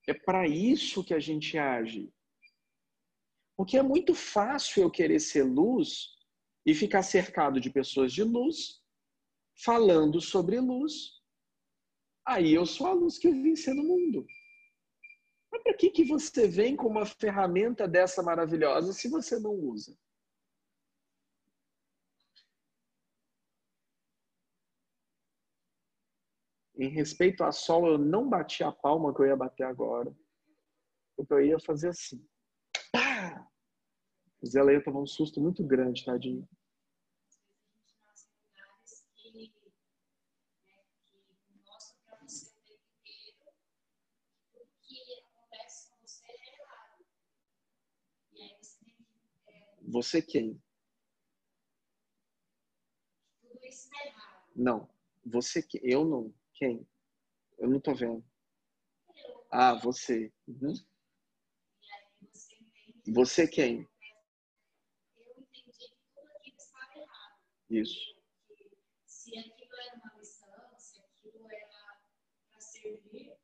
É 0.08 0.14
para 0.14 0.48
isso 0.48 1.04
que 1.04 1.14
a 1.14 1.20
gente 1.20 1.56
age. 1.56 2.12
Porque 3.56 3.76
é 3.76 3.82
muito 3.82 4.14
fácil 4.14 4.82
eu 4.82 4.90
querer 4.90 5.20
ser 5.20 5.44
luz 5.44 6.08
e 6.66 6.74
ficar 6.74 7.02
cercado 7.02 7.60
de 7.60 7.70
pessoas 7.70 8.12
de 8.12 8.24
luz, 8.24 8.82
falando 9.62 10.20
sobre 10.20 10.58
luz. 10.58 11.20
Aí 12.26 12.52
eu 12.52 12.66
sou 12.66 12.86
a 12.86 12.92
luz 12.92 13.18
que 13.18 13.28
eu 13.28 13.32
vim 13.32 13.54
ser 13.54 13.74
no 13.74 13.84
mundo. 13.84 14.26
Mas 15.50 15.62
para 15.62 15.74
que, 15.74 15.90
que 15.90 16.04
você 16.04 16.46
vem 16.46 16.76
com 16.76 16.86
uma 16.86 17.04
ferramenta 17.04 17.88
dessa 17.88 18.22
maravilhosa 18.22 18.92
se 18.92 19.08
você 19.08 19.38
não 19.38 19.52
usa? 19.52 19.96
Em 26.76 26.88
respeito 26.88 27.44
a 27.44 27.52
sol, 27.52 27.86
eu 27.86 27.98
não 27.98 28.28
bati 28.28 28.62
a 28.64 28.72
palma 28.72 29.14
que 29.14 29.20
eu 29.20 29.26
ia 29.26 29.36
bater 29.36 29.64
agora. 29.64 30.16
Porque 31.16 31.32
eu 31.34 31.44
ia 31.44 31.58
fazer 31.58 31.88
assim. 31.88 32.26
Pá! 32.90 33.46
Mas 34.40 34.54
ela 34.54 34.72
ia 34.72 34.82
tomar 34.82 35.00
um 35.00 35.06
susto 35.06 35.40
muito 35.40 35.62
grande, 35.62 36.04
tadinho. 36.04 36.48
Você 49.90 50.22
quem? 50.22 50.62
Não. 54.54 54.88
Você 55.26 55.60
que 55.62 55.80
eu 55.82 56.04
não. 56.04 56.32
Quem? 56.54 56.86
Eu 57.58 57.68
não 57.68 57.80
tô 57.80 57.92
vendo. 57.92 58.24
Ah, 59.50 59.74
você. 59.74 60.32
Uhum. 60.46 60.74
Você 63.08 63.48
quem? 63.48 63.88
Isso. 67.68 68.14
Se 69.06 69.36
aquilo 69.36 69.74
era 69.74 69.96
uma 69.96 70.14
missão, 70.18 70.78
se 70.78 71.00
aquilo 71.00 71.50
era 71.50 72.00
para 72.48 72.60
servir, 72.60 73.36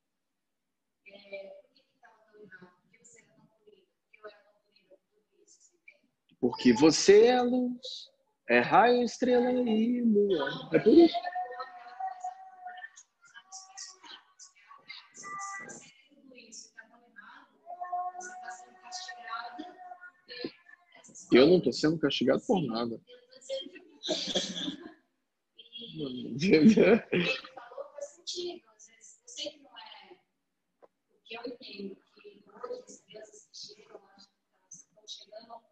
Porque 6.41 6.73
você 6.73 7.27
é 7.27 7.43
luz, 7.43 8.11
é 8.49 8.61
raio, 8.61 9.03
estrela 9.03 9.51
e 9.51 10.03
lua. 10.03 10.71
É 10.73 10.79
por 10.79 10.93
isso. 10.93 11.17
Eu 21.33 21.47
não 21.47 21.59
estou 21.59 21.73
sendo 21.73 21.99
castigado 21.99 22.41
por 22.47 22.63
nada. 22.63 23.01
Ele 26.39 26.75
falou 27.55 27.93
faz 27.93 28.07
sentido. 28.15 28.63
Às 28.75 28.87
vezes, 28.87 29.21
eu 29.21 29.29
sei 29.29 29.51
que 29.51 29.59
não 29.59 29.77
é 29.77 30.19
o 30.81 30.89
que 31.25 31.35
eu 31.35 31.43
entendo, 31.47 31.97
que 31.97 32.21
hoje 32.61 32.85
as 32.87 33.01
crianças 33.01 33.49
que 33.49 33.57
chegam, 33.75 34.01
estão 34.71 35.09
chegando 35.09 35.63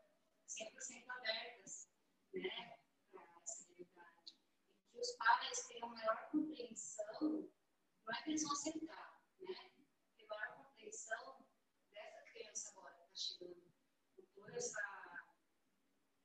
100% 0.49 1.05
abertas 1.09 1.89
né, 2.35 2.79
para 3.13 3.43
essa 3.43 3.65
realidade. 3.69 4.35
E 4.73 4.81
que 4.81 4.93
os 5.05 5.13
pais 5.17 5.67
tenham 5.69 5.89
maior 5.91 6.31
compreensão, 6.31 7.21
não 7.21 8.15
é 8.15 8.23
que 8.23 8.31
eles 8.31 8.43
vão 8.43 8.53
aceitar, 8.53 9.21
né? 9.39 9.71
Ter 10.17 10.27
maior 10.27 10.57
compreensão 10.57 11.47
dessa 11.93 12.23
criança 12.33 12.71
agora 12.71 12.95
que 12.95 13.03
está 13.03 13.15
chegando, 13.15 13.75
com 14.17 14.23
toda 14.35 14.57
essa, 14.57 15.27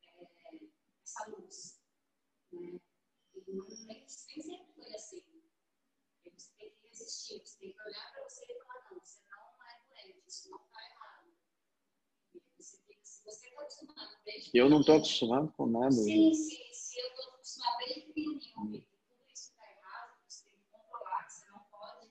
é, 0.06 0.60
essa 1.04 1.30
luz. 1.30 1.82
Né? 2.54 2.80
E 3.36 3.52
nem, 3.52 3.86
nem 3.86 4.08
sempre 4.08 4.74
foi 4.74 4.96
assim. 4.96 5.26
Você 6.24 6.52
tem 6.58 6.72
que 6.72 6.88
resistir, 6.88 7.40
você 7.40 7.60
tem 7.60 7.74
que 7.74 7.82
olhar 7.82 8.12
para 8.14 8.24
você 8.24 8.46
e 8.46 8.64
falar, 8.64 8.90
não, 8.92 9.00
você 9.00 9.22
não 9.30 9.68
é 9.68 9.82
doente, 9.90 10.28
isso 10.28 10.50
não 10.52 10.64
está 10.64 10.86
errado. 10.86 11.36
Você 12.58 12.78
tem 12.84 13.00
você 13.30 13.48
está 13.48 13.62
acostumado 13.62 14.18
desde 14.24 14.58
Eu 14.58 14.70
não 14.70 14.80
estou 14.80 14.96
acostumado 14.96 15.52
com 15.54 15.68
nada. 15.68 15.92
Sim, 15.92 16.34
sim, 16.34 16.50
sim. 16.50 16.69
Pequenininho. 17.78 18.40
Tudo 18.56 18.76
isso 19.34 19.52
está 19.52 19.64
errado, 19.70 20.18
você 20.28 20.46
tem 20.46 20.54
que 20.54 20.66
controlar, 20.72 21.30
você 21.30 21.46
não 21.52 21.60
pode 21.72 22.10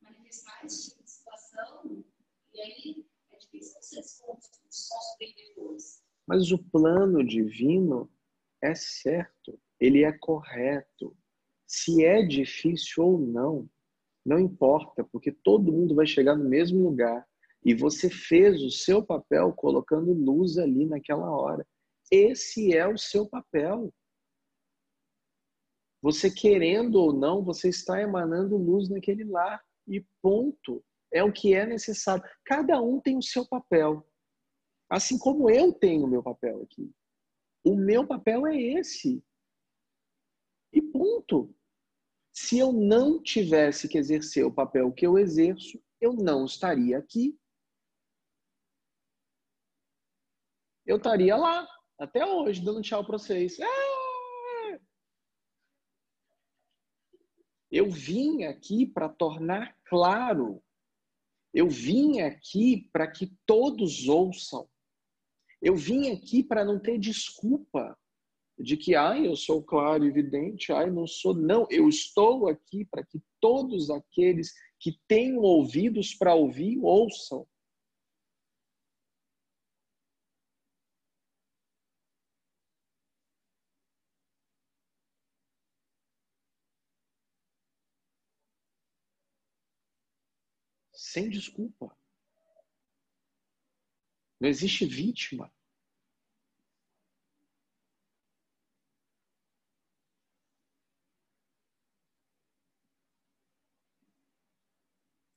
manifestar 0.00 0.64
esse 0.64 0.90
tipo 0.90 1.02
de 1.04 1.10
situação. 1.10 2.04
E 2.54 2.60
aí 2.60 3.06
é 3.32 3.38
difícil 3.38 3.74
você 3.80 3.96
desconstruir 4.00 5.34
depois. 5.36 6.02
Mas 6.26 6.50
o 6.50 6.58
plano 6.58 7.24
divino 7.24 8.10
é 8.62 8.74
certo, 8.74 9.60
ele 9.78 10.02
é 10.04 10.12
correto. 10.12 11.16
Se 11.66 12.04
é 12.04 12.22
difícil 12.22 13.04
ou 13.04 13.18
não, 13.18 13.68
não 14.24 14.40
importa, 14.40 15.04
porque 15.04 15.30
todo 15.30 15.72
mundo 15.72 15.94
vai 15.94 16.06
chegar 16.06 16.36
no 16.36 16.48
mesmo 16.48 16.82
lugar. 16.82 17.26
E 17.64 17.74
você 17.74 18.08
fez 18.08 18.62
o 18.62 18.70
seu 18.70 19.04
papel 19.04 19.52
colocando 19.52 20.12
luz 20.12 20.56
ali 20.58 20.86
naquela 20.86 21.30
hora. 21.30 21.66
Esse 22.10 22.76
é 22.76 22.86
o 22.86 22.96
seu 22.96 23.26
papel. 23.28 23.92
Você 26.06 26.30
querendo 26.30 27.00
ou 27.00 27.12
não, 27.12 27.42
você 27.42 27.68
está 27.68 28.00
emanando 28.00 28.56
luz 28.56 28.88
naquele 28.88 29.24
lar. 29.24 29.60
E 29.88 30.06
ponto. 30.22 30.84
É 31.12 31.24
o 31.24 31.32
que 31.32 31.52
é 31.52 31.66
necessário. 31.66 32.22
Cada 32.44 32.80
um 32.80 33.00
tem 33.00 33.18
o 33.18 33.22
seu 33.22 33.44
papel. 33.44 34.08
Assim 34.88 35.18
como 35.18 35.50
eu 35.50 35.72
tenho 35.72 36.04
o 36.04 36.08
meu 36.08 36.22
papel 36.22 36.62
aqui. 36.62 36.94
O 37.64 37.74
meu 37.74 38.06
papel 38.06 38.46
é 38.46 38.56
esse. 38.56 39.20
E 40.72 40.80
ponto. 40.80 41.52
Se 42.32 42.56
eu 42.56 42.72
não 42.72 43.20
tivesse 43.20 43.88
que 43.88 43.98
exercer 43.98 44.46
o 44.46 44.54
papel 44.54 44.92
que 44.92 45.04
eu 45.04 45.18
exerço, 45.18 45.82
eu 46.00 46.12
não 46.12 46.44
estaria 46.44 46.98
aqui. 46.98 47.36
Eu 50.86 50.98
estaria 50.98 51.36
lá, 51.36 51.66
até 51.98 52.24
hoje, 52.24 52.64
dando 52.64 52.80
tchau 52.80 53.04
para 53.04 53.18
vocês. 53.18 53.58
É! 53.58 53.95
Eu 57.70 57.90
vim 57.90 58.44
aqui 58.44 58.86
para 58.86 59.08
tornar 59.08 59.76
claro. 59.84 60.62
Eu 61.52 61.68
vim 61.68 62.20
aqui 62.20 62.88
para 62.92 63.10
que 63.10 63.32
todos 63.46 64.08
ouçam. 64.08 64.68
Eu 65.60 65.74
vim 65.74 66.10
aqui 66.10 66.42
para 66.42 66.64
não 66.64 66.78
ter 66.78 66.98
desculpa 66.98 67.98
de 68.58 68.76
que, 68.76 68.94
ai, 68.94 69.26
eu 69.26 69.36
sou 69.36 69.62
claro 69.62 70.04
e 70.04 70.08
evidente, 70.08 70.72
ai, 70.72 70.90
não 70.90 71.06
sou. 71.06 71.34
Não, 71.34 71.66
eu 71.70 71.88
estou 71.88 72.48
aqui 72.48 72.84
para 72.84 73.04
que 73.04 73.20
todos 73.40 73.90
aqueles 73.90 74.52
que 74.78 74.98
tenham 75.06 75.40
ouvidos 75.40 76.14
para 76.14 76.34
ouvir, 76.34 76.78
ouçam. 76.82 77.46
Sem 91.16 91.30
desculpa. 91.30 91.96
Não 94.38 94.46
existe 94.46 94.84
vítima. 94.84 95.50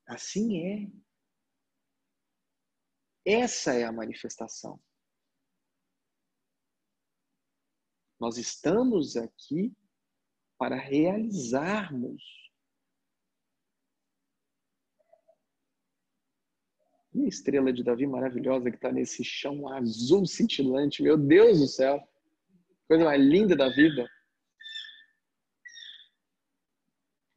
Assim 0.06 0.58
é. 0.66 0.92
Essa 3.26 3.72
é 3.72 3.86
a 3.86 3.92
manifestação. 3.94 4.84
Nós 8.20 8.38
estamos 8.38 9.16
aqui 9.16 9.74
para 10.58 10.76
realizarmos. 10.76 12.49
E 17.20 17.26
a 17.26 17.28
estrela 17.28 17.74
de 17.74 17.84
Davi 17.84 18.08
maravilhosa 18.08 18.72
que 18.72 18.78
está 18.78 18.94
nesse 18.94 19.26
chão 19.26 19.68
azul 19.68 20.26
cintilante, 20.26 21.04
meu 21.04 21.18
Deus 21.18 21.60
do 21.60 21.68
céu! 21.68 22.02
Coisa 22.88 23.04
mais 23.04 23.22
linda 23.22 23.58
da 23.58 23.68
vida. 23.68 24.10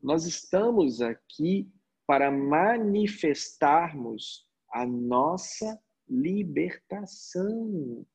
Nós 0.00 0.24
estamos 0.24 1.02
aqui 1.02 1.68
para 2.06 2.30
manifestarmos 2.30 4.48
a 4.70 4.86
nossa 4.86 5.76
libertação. 6.08 8.06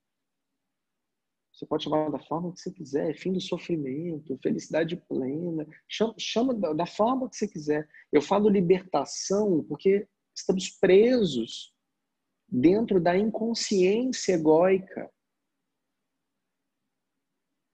Você 1.51 1.65
pode 1.65 1.83
chamar 1.83 2.09
da 2.09 2.19
forma 2.19 2.53
que 2.53 2.61
você 2.61 2.71
quiser, 2.71 3.13
fim 3.17 3.33
do 3.33 3.41
sofrimento, 3.41 4.39
felicidade 4.41 4.95
plena, 4.95 5.67
chama, 5.85 6.15
chama 6.17 6.53
da, 6.53 6.71
da 6.71 6.85
forma 6.85 7.29
que 7.29 7.35
você 7.35 7.47
quiser. 7.47 7.89
Eu 8.09 8.21
falo 8.21 8.47
libertação 8.47 9.65
porque 9.67 10.07
estamos 10.37 10.69
presos 10.69 11.73
dentro 12.47 13.01
da 13.01 13.17
inconsciência 13.17 14.33
egóica. 14.33 15.11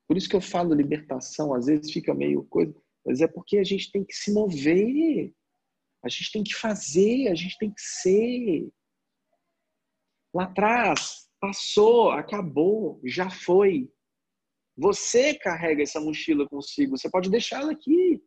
Por 0.08 0.18
isso 0.18 0.30
que 0.30 0.36
eu 0.36 0.42
falo 0.42 0.74
libertação, 0.74 1.54
às 1.54 1.66
vezes 1.66 1.92
fica 1.92 2.14
meio 2.14 2.44
coisa, 2.46 2.74
mas 3.06 3.22
é 3.22 3.28
porque 3.28 3.58
a 3.58 3.64
gente 3.64 3.92
tem 3.92 4.04
que 4.04 4.14
se 4.14 4.32
mover. 4.34 5.34
A 6.04 6.10
gente 6.10 6.32
tem 6.32 6.44
que 6.44 6.54
fazer, 6.54 7.30
a 7.30 7.36
gente 7.36 7.58
tem 7.58 7.72
que 7.72 7.82
ser. 7.82 8.70
Lá 10.34 10.46
atrás, 10.46 11.30
passou, 11.40 12.12
acabou, 12.12 13.00
já 13.06 13.30
foi. 13.30 13.90
Você 14.76 15.34
carrega 15.36 15.84
essa 15.84 16.02
mochila 16.02 16.48
consigo. 16.50 16.98
Você 16.98 17.10
pode 17.10 17.30
deixá-la 17.30 17.72
aqui. 17.72 18.22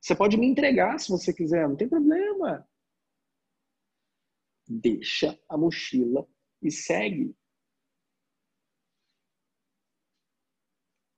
Você 0.00 0.14
pode 0.14 0.36
me 0.36 0.46
entregar 0.46 0.98
se 0.98 1.10
você 1.10 1.32
quiser, 1.34 1.68
não 1.68 1.76
tem 1.76 1.88
problema. 1.88 2.66
Deixa 4.68 5.38
a 5.48 5.56
mochila 5.56 6.26
e 6.62 6.70
segue. 6.70 7.36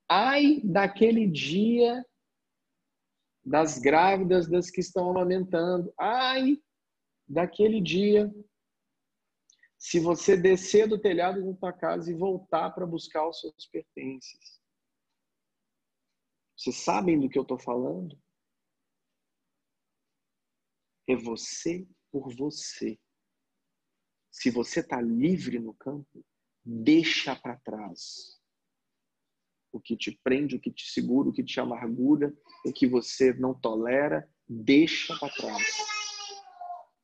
Ai 0.09 0.61
daquele 0.65 1.27
dia 1.27 2.05
das 3.49 3.79
grávidas, 3.79 4.49
das 4.49 4.71
que 4.71 4.81
estão 4.81 5.11
amamentando. 5.11 5.93
Ai, 5.99 6.63
daquele 7.27 7.81
dia, 7.81 8.31
se 9.79 9.99
você 9.99 10.37
descer 10.37 10.87
do 10.89 10.99
telhado 10.99 11.45
da 11.45 11.59
tua 11.59 11.73
casa 11.73 12.11
e 12.11 12.15
voltar 12.15 12.71
para 12.71 12.87
buscar 12.87 13.27
os 13.29 13.41
seus 13.41 13.67
pertences. 13.67 14.61
Vocês 16.57 16.77
sabem 16.77 17.19
do 17.19 17.29
que 17.29 17.39
eu 17.39 17.43
estou 17.43 17.59
falando? 17.59 18.21
É 21.09 21.17
você 21.17 21.87
por 22.11 22.35
você. 22.35 22.99
Se 24.39 24.51
você 24.51 24.79
está 24.79 25.01
livre 25.01 25.59
no 25.59 25.75
campo, 25.75 26.25
deixa 26.65 27.35
para 27.35 27.57
trás 27.57 28.41
o 29.73 29.81
que 29.81 29.97
te 29.97 30.13
prende, 30.23 30.55
o 30.55 30.61
que 30.61 30.71
te 30.71 30.89
segura, 30.93 31.29
o 31.29 31.33
que 31.33 31.43
te 31.43 31.59
amargura, 31.59 32.33
o 32.65 32.73
que 32.73 32.87
você 32.87 33.33
não 33.33 33.53
tolera, 33.53 34.31
deixa 34.49 35.19
para 35.19 35.35
trás. 35.35 35.67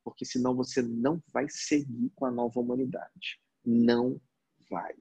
Porque 0.05 0.25
senão 0.25 0.55
você 0.55 0.81
não 0.81 1.21
vai 1.33 1.49
seguir 1.49 2.09
com 2.15 2.25
a 2.25 2.31
nova 2.31 2.61
humanidade. 2.61 3.41
Não 3.65 4.21
vai. 4.71 4.95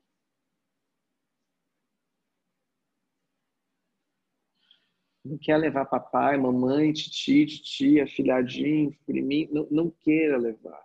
Não 5.23 5.37
quer 5.37 5.57
levar 5.57 5.85
papai, 5.85 6.35
mamãe, 6.35 6.91
titi, 6.93 7.45
titia, 7.45 8.07
filhadinho, 8.07 8.97
priminho, 9.05 9.53
não, 9.53 9.67
não 9.69 9.91
queira 9.91 10.35
levar. 10.35 10.83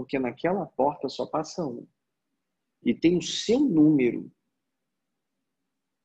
Porque 0.00 0.18
naquela 0.18 0.64
porta 0.64 1.08
só 1.08 1.26
passa 1.26 1.62
um. 1.64 1.86
E 2.82 2.94
tem 2.94 3.18
o 3.18 3.22
seu 3.22 3.60
número 3.60 4.32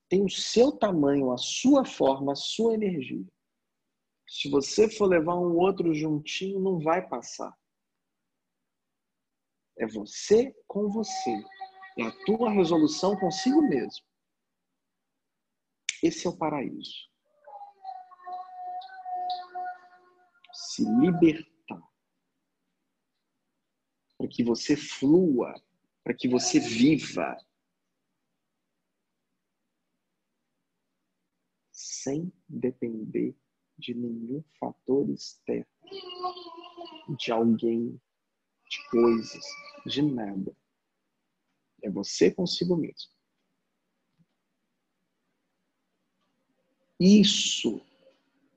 tem 0.08 0.24
o 0.24 0.30
seu 0.30 0.72
tamanho, 0.72 1.32
a 1.32 1.38
sua 1.38 1.84
forma, 1.84 2.34
a 2.34 2.36
sua 2.36 2.76
energia. 2.76 3.26
Se 4.28 4.50
você 4.50 4.90
for 4.90 5.08
levar 5.08 5.36
um 5.36 5.58
outro 5.58 5.94
juntinho, 5.94 6.60
não 6.60 6.80
vai 6.80 7.08
passar. 7.08 7.52
É 9.78 9.88
você 9.88 10.54
com 10.68 10.90
você. 10.90 11.44
É 11.98 12.04
a 12.04 12.26
tua 12.26 12.52
resolução 12.52 13.18
consigo 13.20 13.62
mesmo. 13.64 14.06
Esse 16.04 16.28
é 16.28 16.30
o 16.30 16.38
paraíso. 16.38 17.10
Se 20.54 20.84
libertar. 20.84 21.55
Para 24.26 24.34
que 24.34 24.44
você 24.44 24.76
flua, 24.76 25.54
para 26.04 26.12
que 26.12 26.28
você 26.28 26.60
viva 26.60 27.38
sem 31.72 32.34
depender 32.50 33.36
de 33.78 33.94
nenhum 33.94 34.44
fator 34.60 35.08
externo, 35.12 35.68
de 37.20 37.32
alguém, 37.32 38.02
de 38.68 38.90
coisas, 38.90 39.46
de 39.86 40.02
nada. 40.02 40.58
É 41.84 41.90
você 41.92 42.32
consigo 42.32 42.76
mesmo. 42.76 43.12
Isso 47.00 47.80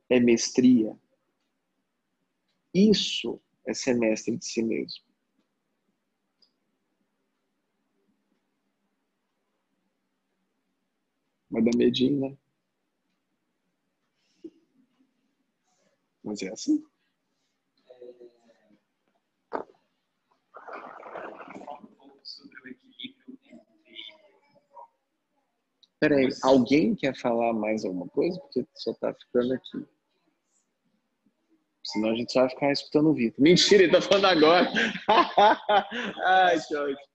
é 0.08 0.18
mestria. 0.18 0.98
Isso 2.72 3.38
é 3.66 3.74
ser 3.74 3.92
mestre 3.98 4.34
de 4.34 4.46
si 4.46 4.62
mesmo. 4.62 5.07
Vai 11.58 11.64
dar 11.64 11.76
medinho, 11.76 12.20
né? 12.20 12.36
Mas 16.22 16.40
é 16.40 16.52
assim. 16.52 16.84
Peraí, 25.98 26.28
alguém 26.44 26.94
quer 26.94 27.16
falar 27.18 27.52
mais 27.52 27.84
alguma 27.84 28.08
coisa? 28.08 28.38
Porque 28.38 28.64
só 28.76 28.94
tá 28.94 29.12
ficando 29.12 29.52
aqui. 29.54 29.84
Senão 31.84 32.10
a 32.10 32.14
gente 32.14 32.32
só 32.32 32.42
vai 32.42 32.50
ficar 32.50 32.70
escutando 32.70 33.10
o 33.10 33.14
Vitor. 33.14 33.42
Mentira, 33.42 33.82
ele 33.82 33.90
tá 33.90 34.00
falando 34.00 34.26
agora. 34.26 34.70
Ai, 36.24 36.60
que 36.60 36.76
ótimo. 36.76 37.08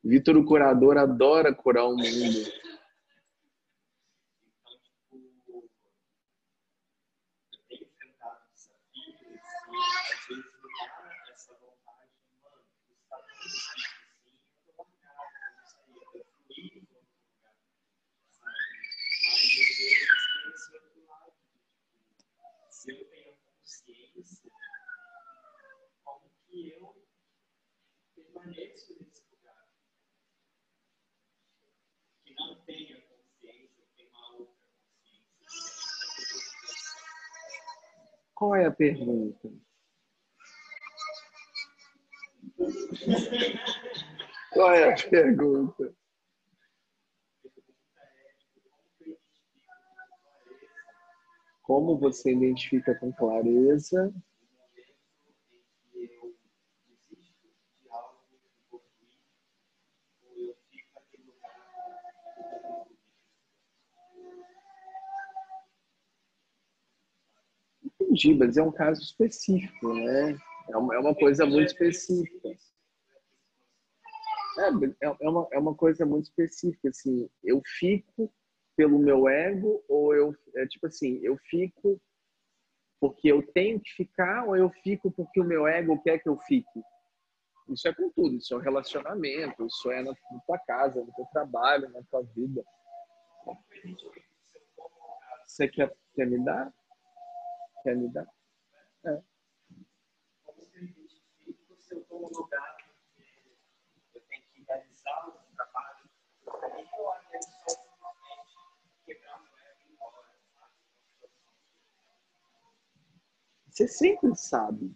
Vitor, 0.05 0.37
o 0.37 0.45
curador, 0.45 0.97
adora 0.99 1.53
curar 1.55 1.87
o 1.87 1.97
mundo. 1.97 2.05
Então, 2.05 2.49
tipo, 4.79 5.71
eu 7.53 7.59
tenho 7.69 7.83
enfrentado 7.85 8.41
desafios 8.55 9.21
e 9.21 9.39
às 9.39 10.27
vezes 10.29 10.45
me 10.45 10.71
dá 10.79 11.33
essa 11.33 11.53
vontade, 11.55 12.13
mano, 12.43 12.63
isso 12.85 13.09
tá 13.09 13.17
tão 13.17 13.37
difícil 13.39 13.75
assim, 14.13 14.39
eu 14.67 14.75
vou 14.77 14.87
largar, 15.09 15.43
eu 15.49 15.57
não 15.57 15.67
sei, 15.67 15.83
eu 15.89 16.05
vou 16.13 16.25
fluir 16.47 16.73
em 16.77 16.87
outro 16.95 17.17
lugar, 17.33 17.57
sabe? 18.31 18.57
Mas 19.25 19.35
às 19.35 19.49
vezes 19.49 19.79
tem 19.79 20.47
esse 20.55 20.71
outro 20.77 21.01
lado, 21.09 21.33
tipo, 22.17 22.43
se 22.71 22.87
eu 22.93 23.05
tenho 23.11 23.33
consciência, 23.37 24.53
como 26.05 26.31
que 26.47 26.71
eu 26.71 26.85
permaneço 28.15 28.97
nesse 29.01 29.23
lugar? 29.31 29.63
Que 32.25 32.33
não 32.35 32.51
tenha 32.65 33.01
consciência, 33.03 33.85
tem 33.97 34.07
uma 34.09 34.33
outra 34.37 34.55
consciência. 34.99 35.39
Qual 38.39 38.55
é 38.55 38.67
a 38.67 38.71
pergunta? 38.71 39.51
Qual 44.53 44.73
é 44.73 44.93
a 44.93 45.11
pergunta? 45.11 45.93
Como 51.65 51.99
você 51.99 52.31
identifica 52.33 52.95
com 52.95 53.13
clareza 53.13 54.15
que 55.93 56.05
eu 56.05 56.33
desisto 56.79 57.49
de 57.83 57.91
algo 57.91 58.21
que 58.29 58.37
vou 58.71 58.81
fluir, 58.81 59.35
ou 60.31 60.39
eu 60.39 60.55
fico 60.71 60.93
naquele 60.95 61.25
lugar. 61.25 61.59
Mas 68.39 68.57
é 68.57 68.63
um 68.63 68.73
caso 68.73 69.01
específico, 69.01 69.93
né? 69.95 70.37
É 70.71 70.77
uma, 70.77 70.95
é 70.95 70.99
uma 70.99 71.15
coisa 71.15 71.47
muito 71.47 71.69
específica. 71.69 72.49
É, 74.59 75.07
é, 75.07 75.17
é 75.21 75.29
uma, 75.29 75.49
é 75.53 75.59
uma 75.59 75.75
coisa 75.75 76.05
muito 76.05 76.25
específica, 76.25 76.89
assim, 76.89 77.31
eu 77.45 77.63
fico 77.79 78.33
pelo 78.77 78.99
meu 78.99 79.29
ego 79.29 79.85
ou 79.89 80.15
eu, 80.15 80.35
é 80.57 80.67
tipo 80.67 80.87
assim, 80.87 81.21
eu 81.23 81.37
fico 81.49 82.01
porque 83.01 83.31
eu 83.31 83.41
tenho 83.53 83.81
que 83.81 83.91
ficar 83.93 84.45
ou 84.47 84.57
eu 84.57 84.69
fico 84.83 85.11
porque 85.13 85.41
o 85.41 85.45
meu 85.45 85.67
ego 85.67 86.03
quer 86.03 86.19
que 86.19 86.29
eu 86.29 86.37
fique? 86.39 86.83
Isso 87.69 87.87
é 87.87 87.95
com 87.95 88.11
tudo, 88.11 88.37
isso 88.37 88.55
é 88.55 88.57
um 88.57 88.61
relacionamento, 88.61 89.67
isso 89.67 89.91
é 89.93 90.03
na, 90.03 90.11
na 90.11 90.41
tua 90.47 90.59
casa, 90.61 91.01
no 91.05 91.13
teu 91.13 91.27
trabalho, 91.27 91.89
na 91.91 92.03
tua 92.11 92.23
vida. 92.35 92.65
Você 95.47 95.69
quer, 95.69 95.95
quer 96.15 96.27
me 96.27 96.45
dar? 96.45 96.73
Dar? 98.13 98.27
É. 99.05 99.23
Como 102.09 102.31
num 102.31 102.39
lugar 102.39 102.77
eu 104.15 104.21
tenho 104.29 104.43
que 104.53 104.63
realizar 104.63 105.29
um 105.29 105.55
trabalho, 105.55 106.11
e 109.07 109.15
o? 109.15 109.39
Você 113.71 113.89
sempre 113.89 114.35
sabe. 114.35 114.95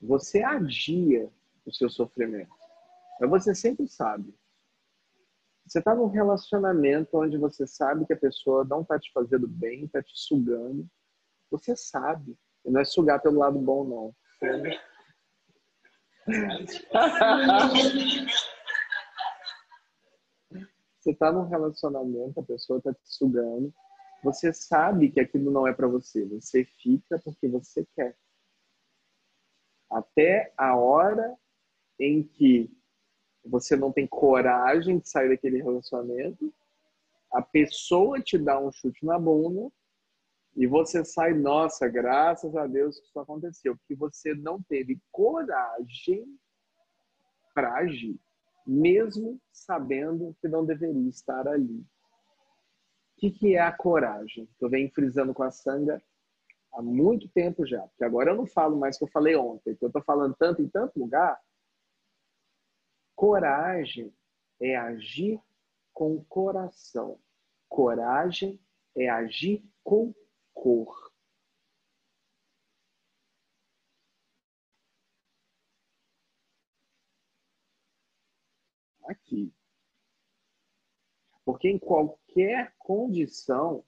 Você 0.00 0.42
adia 0.42 1.30
o 1.64 1.72
seu 1.72 1.88
sofrimento. 1.90 2.54
Mas 3.20 3.30
você 3.30 3.54
sempre 3.54 3.86
sabe. 3.88 4.34
Você 5.66 5.80
está 5.80 5.94
num 5.94 6.06
relacionamento 6.06 7.18
onde 7.18 7.36
você 7.36 7.66
sabe 7.66 8.06
que 8.06 8.12
a 8.12 8.18
pessoa 8.18 8.64
não 8.64 8.82
está 8.82 8.98
te 9.00 9.10
fazendo 9.12 9.48
bem, 9.48 9.84
está 9.84 10.00
te 10.00 10.12
sugando. 10.14 10.86
Você 11.50 11.74
sabe. 11.74 12.38
E 12.64 12.70
não 12.70 12.80
é 12.80 12.84
sugar 12.84 13.20
pelo 13.20 13.38
lado 13.38 13.58
bom, 13.58 13.84
não. 13.84 14.14
Você 21.00 21.10
está 21.10 21.32
num 21.32 21.48
relacionamento, 21.48 22.38
a 22.38 22.44
pessoa 22.44 22.78
está 22.78 22.92
te 22.94 23.00
sugando. 23.04 23.74
Você 24.22 24.52
sabe 24.52 25.10
que 25.10 25.20
aquilo 25.20 25.50
não 25.50 25.66
é 25.66 25.72
para 25.72 25.88
você. 25.88 26.24
Você 26.26 26.64
fica 26.64 27.18
porque 27.18 27.48
você 27.48 27.84
quer. 27.94 28.16
Até 29.90 30.52
a 30.56 30.76
hora 30.76 31.36
em 31.98 32.22
que 32.22 32.70
você 33.48 33.76
não 33.76 33.92
tem 33.92 34.06
coragem 34.06 34.98
de 34.98 35.08
sair 35.08 35.28
daquele 35.28 35.62
relacionamento, 35.62 36.52
a 37.32 37.42
pessoa 37.42 38.20
te 38.20 38.38
dá 38.38 38.58
um 38.58 38.72
chute 38.72 39.04
na 39.04 39.18
bunda 39.18 39.70
e 40.56 40.66
você 40.66 41.04
sai, 41.04 41.34
nossa, 41.34 41.86
graças 41.86 42.56
a 42.56 42.66
Deus 42.66 42.98
que 42.98 43.06
isso 43.06 43.20
aconteceu, 43.20 43.76
porque 43.76 43.94
você 43.94 44.34
não 44.34 44.62
teve 44.62 44.98
coragem 45.12 46.26
para 47.54 47.74
agir, 47.74 48.18
mesmo 48.66 49.40
sabendo 49.52 50.34
que 50.40 50.48
não 50.48 50.64
deveria 50.64 51.08
estar 51.08 51.46
ali. 51.46 51.80
O 53.16 53.18
que, 53.18 53.30
que 53.30 53.54
é 53.54 53.60
a 53.60 53.72
coragem? 53.72 54.48
Eu 54.60 54.68
venho 54.68 54.90
frisando 54.94 55.34
com 55.34 55.42
a 55.42 55.50
Sanga 55.50 56.02
há 56.72 56.82
muito 56.82 57.28
tempo 57.28 57.66
já, 57.66 57.80
porque 57.80 58.04
agora 58.04 58.30
eu 58.30 58.36
não 58.36 58.46
falo 58.46 58.78
mais 58.78 58.96
o 58.96 58.98
que 59.00 59.04
eu 59.04 59.10
falei 59.10 59.36
ontem, 59.36 59.74
que 59.74 59.84
eu 59.84 59.88
estou 59.88 60.02
falando 60.02 60.34
tanto 60.38 60.62
em 60.62 60.68
tanto 60.68 60.98
lugar. 60.98 61.38
Coragem 63.16 64.14
é 64.60 64.76
agir 64.76 65.40
com 65.92 66.22
coração. 66.26 67.18
Coragem 67.66 68.60
é 68.94 69.08
agir 69.08 69.64
com 69.82 70.14
cor. 70.52 71.10
Aqui. 79.08 79.50
Porque 81.42 81.70
em 81.70 81.78
qualquer 81.78 82.74
condição, 82.76 83.82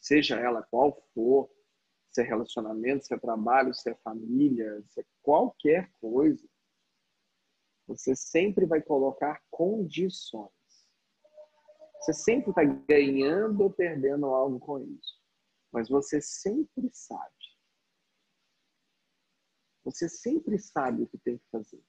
seja 0.00 0.40
ela 0.40 0.62
qual 0.62 0.94
for, 1.12 1.50
se 2.10 2.22
é 2.22 2.24
relacionamento, 2.24 3.04
se 3.04 3.12
é 3.12 3.18
trabalho, 3.18 3.74
se 3.74 3.90
é 3.90 3.94
família, 3.96 4.82
se 4.86 5.00
é 5.00 5.04
qualquer 5.20 5.92
coisa, 6.00 6.48
você 7.90 8.14
sempre 8.14 8.66
vai 8.66 8.80
colocar 8.80 9.42
condições. 9.50 10.52
Você 11.98 12.12
sempre 12.12 12.50
está 12.50 12.62
ganhando 12.62 13.64
ou 13.64 13.70
perdendo 13.72 14.26
algo 14.26 14.60
com 14.60 14.78
isso. 14.78 15.20
Mas 15.72 15.88
você 15.88 16.20
sempre 16.20 16.88
sabe. 16.92 17.34
Você 19.82 20.08
sempre 20.08 20.56
sabe 20.56 21.02
o 21.02 21.06
que 21.08 21.18
tem 21.18 21.36
que 21.36 21.48
fazer. 21.50 21.82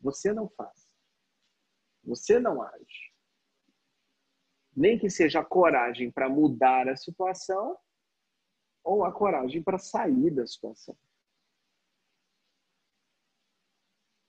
Você 0.00 0.32
não 0.32 0.48
faz. 0.50 0.88
Você 2.04 2.38
não 2.38 2.62
age. 2.62 3.12
Nem 4.76 4.96
que 4.96 5.10
seja 5.10 5.40
a 5.40 5.44
coragem 5.44 6.08
para 6.08 6.28
mudar 6.28 6.88
a 6.88 6.96
situação 6.96 7.76
ou 8.84 9.04
a 9.04 9.12
coragem 9.12 9.60
para 9.60 9.76
sair 9.76 10.30
da 10.30 10.46
situação. 10.46 10.96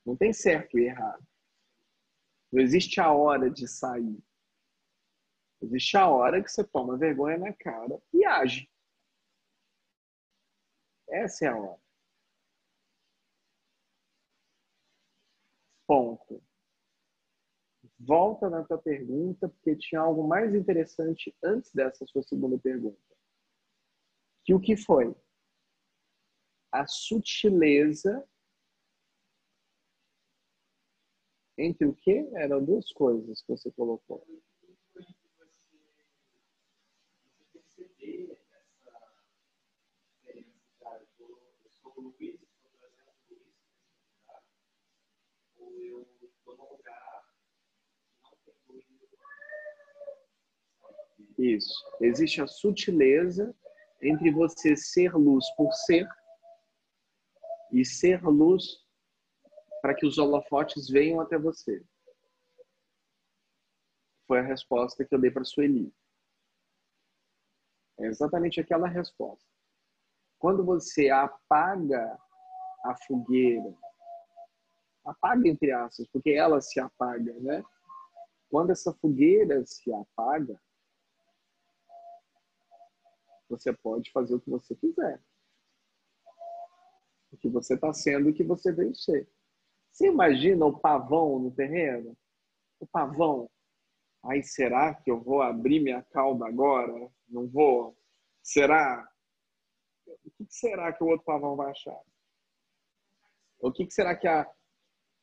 Não 0.08 0.16
tem 0.16 0.32
certo 0.32 0.80
e 0.80 0.86
errado. 0.86 1.28
Não 2.50 2.62
existe 2.62 3.02
a 3.02 3.12
hora 3.12 3.52
de 3.52 3.68
sair. 3.68 4.18
Existe 5.62 5.98
a 5.98 6.08
hora 6.08 6.42
que 6.42 6.50
você 6.50 6.64
toma 6.64 6.98
vergonha 6.98 7.38
na 7.38 7.52
cara 7.52 8.02
e 8.14 8.24
age. 8.24 8.72
Essa 11.10 11.46
é 11.46 11.48
a 11.50 11.58
hora. 11.58 11.82
Ponto. 15.86 16.42
Volta 18.00 18.50
na 18.50 18.64
tua 18.64 18.78
pergunta, 18.78 19.50
porque 19.50 19.76
tinha 19.76 20.00
algo 20.00 20.26
mais 20.26 20.56
interessante 20.56 21.36
antes 21.44 21.74
dessa 21.74 22.06
sua 22.06 22.24
segunda 22.24 22.58
pergunta. 22.58 22.98
Que 24.46 24.54
o 24.54 24.60
que 24.62 24.78
foi? 24.78 25.14
A 26.72 26.88
sutileza 26.88 28.26
entre 31.58 31.88
o 31.88 31.94
que? 31.94 32.30
Eram 32.34 32.64
duas 32.64 32.92
coisas 32.92 33.42
que 33.42 33.48
você 33.48 33.72
colocou. 33.72 34.26
Isso. 51.38 51.74
Existe 52.02 52.42
a 52.42 52.48
sutileza 52.48 53.56
entre 54.02 54.32
você 54.32 54.76
ser 54.76 55.14
luz 55.14 55.46
por 55.56 55.72
ser 55.72 56.08
e 57.72 57.86
ser 57.86 58.24
luz 58.24 58.87
para 59.82 59.94
que 59.94 60.06
os 60.06 60.18
holofotes 60.18 60.90
venham 60.90 61.20
até 61.22 61.38
você. 61.38 61.84
Foi 64.28 64.40
a 64.40 64.44
resposta 64.44 65.06
que 65.06 65.16
eu 65.16 65.20
dei 65.20 65.32
para 65.32 65.42
a 65.42 65.46
Sueli. 65.46 65.94
É 68.00 68.06
exatamente 68.06 68.60
aquela 68.60 68.88
resposta. 68.88 69.46
Quando 70.38 70.64
você 70.64 71.10
apaga 71.10 72.18
a 72.84 72.96
fogueira, 73.06 73.76
apaga 75.04 75.48
entre 75.48 75.72
aspas, 75.72 76.08
porque 76.10 76.32
ela 76.32 76.62
se 76.62 76.80
apaga, 76.80 77.34
né? 77.40 77.64
Quando 78.50 78.72
essa 78.72 78.94
fogueira 78.94 79.66
se 79.66 79.92
apaga, 79.92 80.62
você 83.50 83.74
pode 83.74 84.12
fazer 84.12 84.36
o 84.36 84.40
que 84.40 84.50
você 84.50 84.76
quiser. 84.76 85.22
O 87.32 87.38
que 87.38 87.50
você 87.50 87.74
está 87.74 87.92
sendo 87.94 88.30
o 88.30 88.34
que 88.34 88.44
você 88.44 88.72
veio 88.72 88.96
ser. 88.96 89.28
Você 89.98 90.10
imagina 90.10 90.64
o 90.64 90.80
pavão 90.80 91.40
no 91.40 91.50
terreno? 91.50 92.16
O 92.80 92.86
pavão. 92.86 93.50
Aí 94.24 94.44
será 94.44 94.94
que 94.94 95.10
eu 95.10 95.20
vou 95.20 95.42
abrir 95.42 95.80
minha 95.80 96.04
cauda 96.04 96.46
agora? 96.46 97.12
Não 97.28 97.48
vou? 97.48 97.98
Será? 98.44 99.10
O 100.06 100.30
que 100.38 100.46
será 100.50 100.94
que 100.94 101.04
o 101.04 101.08
outro 101.08 101.26
pavão 101.26 101.56
vai 101.56 101.72
achar? 101.72 102.00
O 103.60 103.72
que 103.72 103.90
será 103.90 104.16
que 104.16 104.28
a, 104.28 104.46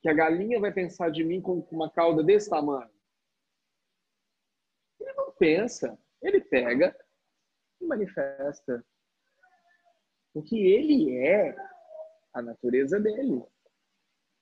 que 0.03 0.09
a 0.09 0.13
galinha 0.13 0.59
vai 0.59 0.73
pensar 0.73 1.09
de 1.09 1.23
mim 1.23 1.41
com 1.41 1.61
uma 1.71 1.89
cauda 1.89 2.25
desse 2.25 2.51
tamanho? 2.51 2.91
Ele 4.99 5.13
não 5.13 5.31
pensa. 5.35 5.97
Ele 6.21 6.41
pega 6.41 6.97
e 7.81 7.87
manifesta. 7.87 8.85
O 10.35 10.43
que 10.43 10.67
ele 10.67 11.17
é, 11.17 11.55
a 12.33 12.43
natureza 12.43 12.99
dele. 12.99 13.54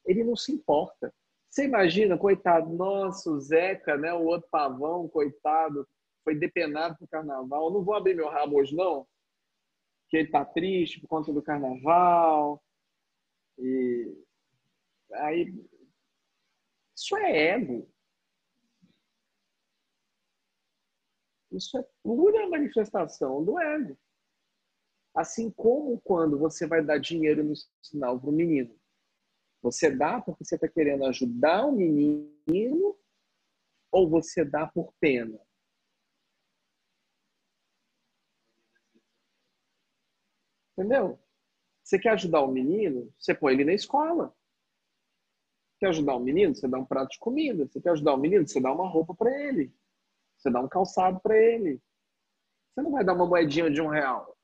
Ele 0.04 0.24
não 0.24 0.36
se 0.36 0.52
importa. 0.52 1.12
Você 1.48 1.64
imagina, 1.64 2.16
coitado, 2.16 2.72
nosso 2.72 3.38
Zeca, 3.40 3.96
né, 3.96 4.12
o 4.12 4.24
outro 4.24 4.48
pavão, 4.50 5.08
coitado, 5.08 5.86
foi 6.24 6.34
depenado 6.34 6.96
pro 6.96 7.08
carnaval. 7.08 7.70
Não 7.70 7.84
vou 7.84 7.94
abrir 7.94 8.14
meu 8.14 8.28
rabo 8.28 8.56
hoje, 8.58 8.74
não, 8.74 9.06
que 10.08 10.16
ele 10.16 10.30
tá 10.30 10.44
triste 10.44 11.00
por 11.00 11.08
conta 11.08 11.32
do 11.32 11.42
carnaval. 11.42 12.62
E 13.58 14.16
aí, 15.12 15.54
isso 16.96 17.16
é 17.16 17.48
ego. 17.48 17.88
Isso 21.50 21.76
é 21.76 21.86
pura 22.02 22.48
manifestação 22.48 23.44
do 23.44 23.58
ego. 23.58 23.98
Assim 25.14 25.50
como 25.50 26.00
quando 26.00 26.38
você 26.38 26.66
vai 26.66 26.82
dar 26.82 26.98
dinheiro 26.98 27.44
no 27.44 27.52
sinal 27.82 28.18
para 28.18 28.30
o 28.30 28.32
menino. 28.32 28.74
Você 29.62 29.90
dá 29.90 30.20
porque 30.20 30.44
você 30.44 30.56
está 30.56 30.66
querendo 30.66 31.04
ajudar 31.06 31.66
o 31.66 31.72
menino 31.72 32.98
ou 33.92 34.10
você 34.10 34.44
dá 34.44 34.66
por 34.66 34.92
pena? 34.98 35.38
Entendeu? 40.72 41.18
Você 41.84 41.98
quer 41.98 42.10
ajudar 42.10 42.40
o 42.40 42.50
menino, 42.50 43.12
você 43.18 43.34
põe 43.34 43.52
ele 43.52 43.64
na 43.64 43.74
escola. 43.74 44.34
Quer 45.78 45.88
ajudar 45.88 46.16
o 46.16 46.20
menino, 46.20 46.54
você 46.54 46.66
dá 46.66 46.78
um 46.78 46.84
prato 46.84 47.10
de 47.10 47.18
comida. 47.18 47.66
Você 47.66 47.80
quer 47.80 47.90
ajudar 47.90 48.14
o 48.14 48.18
menino, 48.18 48.46
você 48.46 48.60
dá 48.60 48.72
uma 48.72 48.88
roupa 48.88 49.14
para 49.14 49.30
ele. 49.30 49.72
Você 50.38 50.50
dá 50.50 50.60
um 50.60 50.68
calçado 50.68 51.20
para 51.20 51.36
ele. 51.36 51.80
Você 52.70 52.82
não 52.82 52.90
vai 52.90 53.04
dar 53.04 53.14
uma 53.14 53.26
moedinha 53.26 53.70
de 53.70 53.80
um 53.80 53.88
real. 53.88 54.36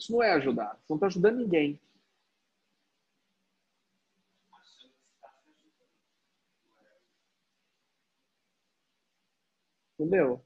Isso 0.00 0.12
não 0.12 0.22
é 0.22 0.32
ajudar. 0.32 0.76
Você 0.76 0.86
não 0.88 0.96
está 0.96 1.06
ajudando 1.08 1.36
ninguém. 1.36 1.78
Entendeu? 9.92 10.42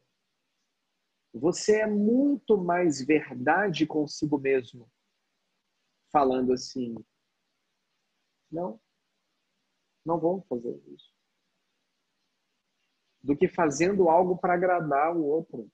Você 1.33 1.83
é 1.83 1.87
muito 1.87 2.59
mais 2.59 3.01
verdade 3.01 3.87
consigo 3.87 4.37
mesmo 4.39 4.91
falando 6.11 6.53
assim. 6.53 6.97
Não, 8.51 8.81
não 10.05 10.19
vamos 10.19 10.45
fazer 10.49 10.77
isso. 10.89 11.15
Do 13.23 13.37
que 13.37 13.47
fazendo 13.47 14.09
algo 14.09 14.37
para 14.37 14.55
agradar 14.55 15.17
o 15.17 15.25
outro. 15.25 15.71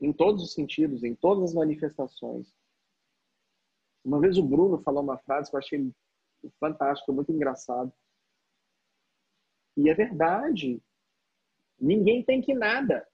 Em 0.00 0.12
todos 0.12 0.42
os 0.42 0.52
sentidos, 0.52 1.02
em 1.02 1.14
todas 1.14 1.50
as 1.50 1.54
manifestações. 1.54 2.54
Uma 4.04 4.20
vez 4.20 4.38
o 4.38 4.42
Bruno 4.42 4.78
falou 4.82 5.02
uma 5.02 5.18
frase 5.18 5.50
que 5.50 5.56
eu 5.56 5.58
achei 5.58 5.92
fantástica, 6.60 7.12
muito 7.12 7.32
engraçado. 7.32 7.92
E 9.76 9.88
é 9.90 9.94
verdade. 9.94 10.82
Ninguém 11.80 12.24
tem 12.24 12.40
que 12.40 12.54
nada. 12.54 13.06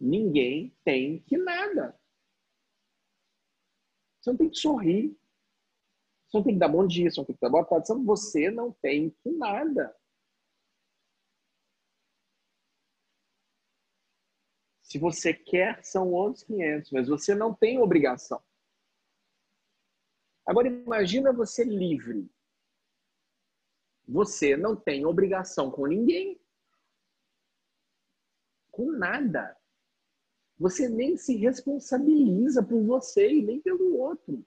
Ninguém 0.00 0.76
tem 0.84 1.20
que 1.22 1.36
nada. 1.36 1.98
Você 4.20 4.30
não 4.30 4.36
tem 4.36 4.50
que 4.50 4.58
sorrir. 4.58 5.18
Você 6.26 6.36
não 6.36 6.44
tem 6.44 6.54
que 6.54 6.60
dar 6.60 6.68
bom 6.68 6.86
dia, 6.86 7.10
você 7.10 7.20
não 7.20 7.24
tem 7.24 7.34
que 7.34 7.40
dar 7.40 7.50
boa 7.50 7.64
tarde. 7.64 7.88
Você 8.04 8.50
não 8.50 8.72
tem 8.72 9.10
que 9.10 9.30
nada. 9.30 9.97
Se 14.88 14.98
você 14.98 15.34
quer, 15.34 15.84
são 15.84 16.10
outros 16.12 16.42
500, 16.44 16.90
mas 16.92 17.08
você 17.08 17.34
não 17.34 17.52
tem 17.52 17.78
obrigação. 17.78 18.42
Agora 20.46 20.66
imagina 20.66 21.30
você 21.30 21.62
livre. 21.62 22.26
Você 24.06 24.56
não 24.56 24.74
tem 24.74 25.04
obrigação 25.04 25.70
com 25.70 25.86
ninguém. 25.86 26.40
Com 28.70 28.90
nada. 28.90 29.54
Você 30.58 30.88
nem 30.88 31.18
se 31.18 31.36
responsabiliza 31.36 32.62
por 32.62 32.82
você 32.82 33.30
e 33.30 33.42
nem 33.42 33.60
pelo 33.60 33.98
outro. 33.98 34.42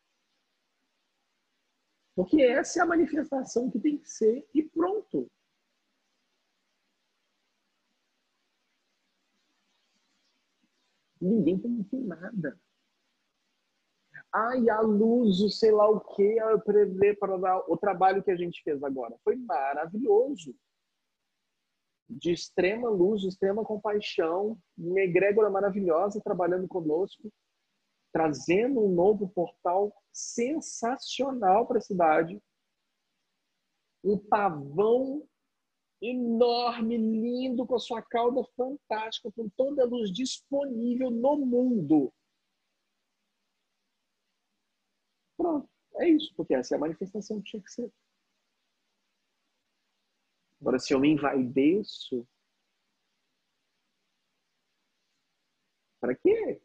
Porque 2.15 2.41
essa 2.41 2.79
é 2.79 2.81
a 2.81 2.87
manifestação 2.87 3.69
que 3.69 3.79
tem 3.79 3.99
que 3.99 4.09
ser 4.09 4.49
e 4.55 4.63
pronto. 4.63 5.29
Ninguém 11.21 11.59
tem 11.59 11.83
que 11.83 11.97
nada. 11.97 12.59
Ai, 14.33 14.69
a 14.69 14.79
luz, 14.81 15.59
sei 15.59 15.71
lá 15.71 15.87
o 15.89 15.99
que, 15.99 16.37
o 17.67 17.77
trabalho 17.77 18.23
que 18.23 18.31
a 18.31 18.35
gente 18.35 18.63
fez 18.63 18.81
agora. 18.81 19.15
Foi 19.23 19.35
maravilhoso 19.35 20.55
de 22.09 22.31
extrema 22.31 22.89
luz, 22.89 23.21
de 23.21 23.27
extrema 23.27 23.63
compaixão, 23.63 24.57
uma 24.77 24.99
egrégora 24.99 25.49
maravilhosa 25.49 26.21
trabalhando 26.21 26.67
conosco, 26.67 27.31
trazendo 28.11 28.81
um 28.81 28.93
novo 28.93 29.29
portal 29.29 29.93
sensacional 30.11 31.67
para 31.67 31.77
a 31.77 31.81
cidade. 31.81 32.41
Um 34.03 34.17
pavão 34.17 35.25
enorme, 36.01 36.97
lindo, 36.97 37.65
com 37.65 37.75
a 37.75 37.79
sua 37.79 38.01
cauda 38.01 38.43
fantástica, 38.55 39.31
com 39.31 39.47
toda 39.49 39.83
a 39.83 39.85
luz 39.85 40.11
disponível 40.11 41.11
no 41.11 41.37
mundo. 41.37 42.13
Pronto, 45.37 45.69
é 45.95 46.09
isso, 46.09 46.33
porque 46.35 46.53
essa 46.53 46.75
é 46.75 46.77
a 46.77 46.81
manifestação 46.81 47.41
que 47.41 47.51
tinha 47.51 47.63
que 47.63 47.71
ser. 47.71 47.91
Agora, 50.59 50.79
se 50.79 50.93
eu 50.93 50.99
me 50.99 51.09
envaideço, 51.09 52.27
Para 56.01 56.15
quê? 56.15 56.59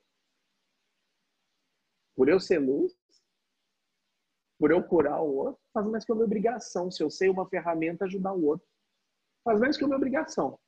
Por 2.16 2.30
eu 2.30 2.40
ser 2.40 2.58
luz? 2.58 2.96
Por 4.58 4.70
eu 4.70 4.82
curar 4.82 5.20
o 5.20 5.36
outro? 5.36 5.62
Faz 5.74 5.86
mais 5.86 6.04
que 6.06 6.10
a 6.10 6.14
minha 6.14 6.24
obrigação. 6.24 6.90
Se 6.90 7.02
eu 7.02 7.10
sei 7.10 7.28
uma 7.28 7.46
ferramenta, 7.46 8.06
ajudar 8.06 8.32
o 8.32 8.46
outro. 8.46 8.66
Faz 9.46 9.60
mais 9.60 9.76
que 9.76 9.84
a 9.84 9.86
minha 9.86 9.96
obrigação. 9.96 10.58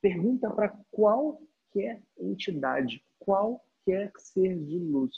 Pergunta 0.00 0.50
para 0.50 0.70
qualquer 0.90 2.02
entidade, 2.16 3.04
qualquer 3.18 4.10
ser 4.16 4.58
de 4.64 4.78
luz, 4.78 5.14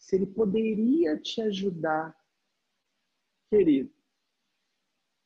se 0.00 0.16
ele 0.16 0.26
poderia 0.26 1.16
te 1.16 1.40
ajudar, 1.42 2.12
querido. 3.48 3.94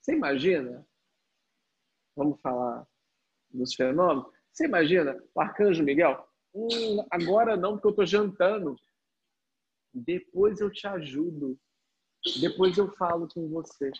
Você 0.02 0.12
imagina? 0.12 0.86
Vamos 2.14 2.39
falar 2.43 2.86
dos 3.48 3.74
fenômenos? 3.74 4.31
Você 4.52 4.66
imagina 4.66 5.18
o 5.35 5.40
arcanjo 5.40 5.82
Miguel? 5.82 6.28
Hum, 6.55 7.06
agora 7.10 7.56
não, 7.56 7.73
porque 7.73 7.86
eu 7.86 7.90
estou 7.90 8.06
jantando. 8.06 8.77
Depois 9.94 10.60
eu 10.60 10.70
te 10.70 10.86
ajudo. 10.86 11.59
Depois 12.35 12.77
eu 12.77 12.94
falo 12.97 13.28
com 13.32 13.48
você. 13.48 13.90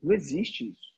Não 0.00 0.12
existe 0.12 0.70
isso. 0.70 0.92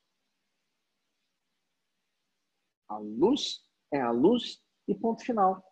A 2.89 2.99
luz 2.99 3.63
é 3.93 4.01
a 4.01 4.11
luz 4.11 4.63
e 4.87 4.95
ponto 4.95 5.25
final. 5.25 5.63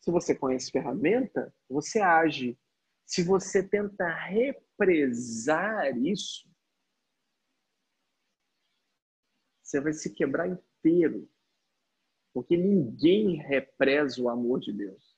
Se 0.00 0.10
você 0.10 0.34
conhece 0.34 0.70
ferramenta, 0.70 1.54
você 1.68 2.00
age. 2.00 2.58
Se 3.06 3.22
você 3.22 3.66
tenta 3.66 4.08
represar 4.08 5.96
isso, 5.96 6.48
você 9.62 9.80
vai 9.80 9.92
se 9.92 10.14
quebrar 10.14 10.48
inteiro. 10.48 11.28
Porque 12.32 12.56
ninguém 12.56 13.36
represa 13.36 14.22
o 14.22 14.28
amor 14.28 14.60
de 14.60 14.72
Deus. 14.72 15.16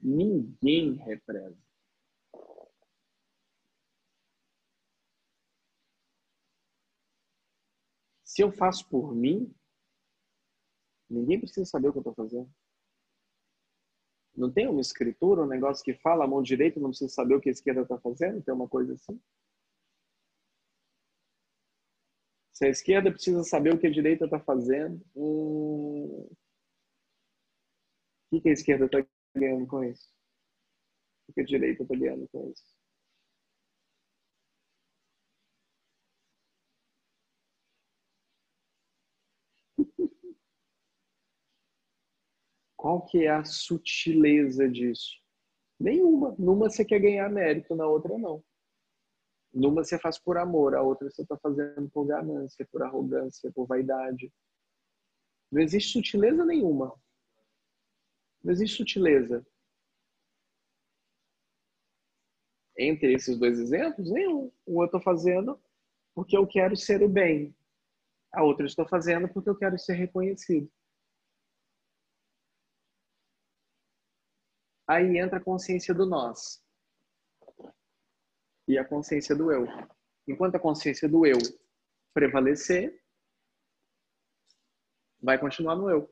Ninguém 0.00 0.94
represa. 0.94 1.56
Se 8.24 8.42
eu 8.42 8.50
faço 8.50 8.88
por 8.88 9.14
mim, 9.14 9.54
ninguém 11.08 11.38
precisa 11.38 11.66
saber 11.66 11.88
o 11.88 11.92
que 11.92 11.98
eu 11.98 12.00
estou 12.00 12.14
fazendo. 12.14 12.50
Não 14.34 14.50
tem 14.50 14.66
uma 14.66 14.80
escritura, 14.80 15.42
um 15.42 15.46
negócio 15.46 15.84
que 15.84 15.92
fala 15.92 16.24
a 16.24 16.26
mão 16.26 16.42
direita 16.42 16.80
não 16.80 16.88
precisa 16.88 17.12
saber 17.12 17.34
o 17.34 17.40
que 17.40 17.50
a 17.50 17.52
esquerda 17.52 17.82
está 17.82 17.98
fazendo? 17.98 18.42
Tem 18.42 18.54
uma 18.54 18.66
coisa 18.66 18.94
assim? 18.94 19.20
Se 22.52 22.66
a 22.66 22.68
esquerda 22.68 23.10
precisa 23.10 23.42
saber 23.44 23.74
o 23.74 23.78
que 23.78 23.86
a 23.86 23.90
direita 23.90 24.24
está 24.26 24.38
fazendo, 24.38 25.02
hum... 25.16 26.28
o 28.30 28.40
que 28.40 28.48
a 28.48 28.52
esquerda 28.52 28.86
está 28.86 29.04
ganhando 29.34 29.66
com 29.66 29.82
isso? 29.84 30.08
O 31.28 31.32
que 31.32 31.40
a 31.40 31.44
direita 31.44 31.82
está 31.82 31.94
ganhando 31.96 32.28
com 32.28 32.50
isso? 32.50 32.64
Qual 42.76 43.06
que 43.06 43.24
é 43.24 43.30
a 43.30 43.44
sutileza 43.44 44.68
disso? 44.68 45.20
Nenhuma. 45.80 46.34
Numa 46.38 46.68
você 46.70 46.84
quer 46.84 47.00
ganhar 47.00 47.28
mérito, 47.30 47.74
na 47.74 47.86
outra 47.86 48.18
não. 48.18 48.44
Numa 49.52 49.84
você 49.84 49.98
faz 49.98 50.18
por 50.18 50.38
amor, 50.38 50.74
a 50.74 50.82
outra 50.82 51.10
você 51.10 51.22
está 51.22 51.36
fazendo 51.36 51.88
por 51.90 52.06
ganância, 52.06 52.66
por 52.72 52.82
arrogância, 52.82 53.52
por 53.52 53.66
vaidade. 53.66 54.32
Não 55.50 55.60
existe 55.60 55.92
sutileza 55.92 56.44
nenhuma. 56.44 56.98
Não 58.42 58.50
existe 58.50 58.78
sutileza. 58.78 59.46
Entre 62.78 63.12
esses 63.12 63.38
dois 63.38 63.58
exemplos, 63.58 64.10
nenhum. 64.10 64.50
Um 64.66 64.80
eu 64.80 64.86
estou 64.86 65.02
fazendo 65.02 65.60
porque 66.14 66.34
eu 66.34 66.46
quero 66.46 66.74
ser 66.74 67.02
o 67.02 67.08
bem. 67.08 67.54
A 68.32 68.42
outra 68.42 68.64
eu 68.64 68.68
estou 68.68 68.88
fazendo 68.88 69.28
porque 69.28 69.50
eu 69.50 69.56
quero 69.56 69.78
ser 69.78 69.92
reconhecido. 69.92 70.70
Aí 74.86 75.18
entra 75.18 75.36
a 75.36 75.44
consciência 75.44 75.94
do 75.94 76.06
nós 76.06 76.61
e 78.66 78.78
a 78.78 78.84
consciência 78.84 79.34
do 79.34 79.50
eu. 79.50 79.66
Enquanto 80.26 80.56
a 80.56 80.60
consciência 80.60 81.08
do 81.08 81.26
eu 81.26 81.38
prevalecer, 82.14 83.02
vai 85.20 85.38
continuar 85.38 85.76
no 85.76 85.90
eu. 85.90 86.10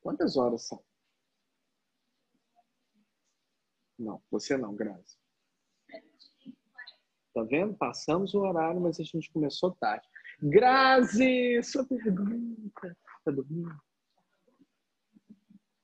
Quantas 0.00 0.36
horas 0.36 0.66
são? 0.66 0.82
Não, 3.98 4.22
você 4.30 4.56
não, 4.56 4.74
Grazi. 4.74 5.18
Tá 7.34 7.42
vendo? 7.44 7.76
Passamos 7.76 8.34
o 8.34 8.40
horário, 8.40 8.80
mas 8.80 8.98
a 8.98 9.04
gente 9.04 9.30
começou 9.30 9.74
tarde. 9.76 10.08
Grazi, 10.42 11.62
sua 11.62 11.86
pergunta. 11.86 12.96
Tá 13.24 13.30
dormindo? 13.30 13.89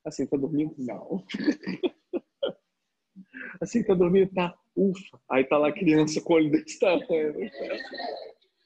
Assim, 0.06 0.24
tá 0.24 0.36
dormindo? 0.36 0.72
Não. 0.78 1.24
Assim, 3.60 3.82
tá 3.82 3.92
dormindo? 3.92 4.32
Tá. 4.32 4.56
Ufa. 4.76 5.20
Aí 5.28 5.42
tá 5.44 5.58
lá 5.58 5.68
a 5.68 5.72
criança 5.72 6.20
com 6.20 6.34
o 6.34 6.36
olho 6.36 6.50
desse 6.52 6.78
tamanho. 6.78 7.08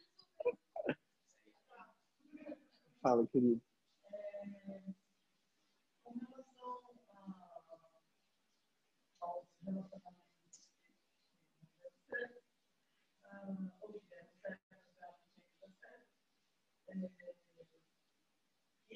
Fala, 3.00 3.26
querido. 3.28 3.60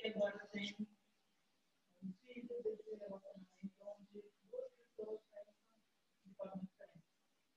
Agora 0.05 0.47
tem 0.53 0.77
um 2.03 2.13
filho 2.27 2.47
desse 2.63 2.91
relacionamento 2.91 3.73
onde 3.81 4.23
duas 4.51 4.71
pessoas 4.75 5.21
pensam 5.31 5.55
de 6.27 6.35
forma 6.37 6.63
diferente. 6.63 7.05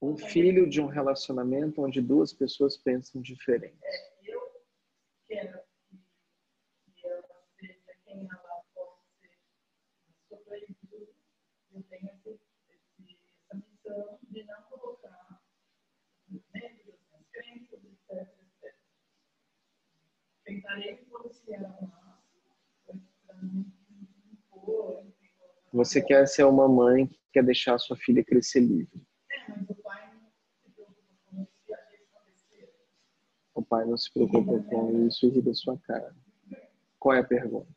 Um 0.02 0.16
filho 0.16 0.70
de 0.70 0.80
um 0.80 0.86
relacionamento 0.86 1.82
onde 1.82 2.02
duas 2.02 2.32
pessoas 2.32 2.78
pensam 2.78 3.22
diferente. 3.22 3.78
É, 3.84 4.32
eu 4.32 4.40
quero 5.28 5.60
que, 5.90 6.00
que 6.96 7.08
ela 7.08 7.24
seja 7.60 7.94
quem 8.06 8.28
ela 8.30 8.64
possa 8.76 9.02
ser 9.20 9.32
sobreviver. 10.30 11.10
Eu 11.74 11.84
tenho 11.84 12.10
esse, 12.26 12.40
esse, 13.08 13.34
essa 13.34 13.56
missão 13.56 14.20
de 14.30 14.44
não 14.44 14.62
colocar 14.64 15.42
dentro 16.28 16.92
das 16.92 17.00
minhas 17.10 17.28
crenças, 17.32 17.84
etc, 17.84 18.36
etc. 18.62 18.76
Tentarei 20.46 20.92
influenciar 20.92 21.60
mais 21.82 22.08
Você 25.74 26.02
quer 26.02 26.28
ser 26.28 26.44
uma 26.44 26.68
mãe 26.68 27.08
que 27.08 27.20
quer 27.34 27.44
deixar 27.44 27.78
sua 27.78 27.96
filha 27.98 28.24
crescer 28.24 28.62
livre. 28.62 29.08
O 33.58 33.66
pai 33.66 33.84
não 33.86 33.98
se 33.98 34.14
preocupa 34.14 34.62
com 34.70 35.08
isso 35.08 35.26
e 35.26 35.30
ri 35.30 35.42
da 35.42 35.52
sua 35.52 35.76
cara. 35.80 36.16
Qual 37.00 37.16
é 37.16 37.22
a 37.22 37.24
pergunta? 37.24 37.68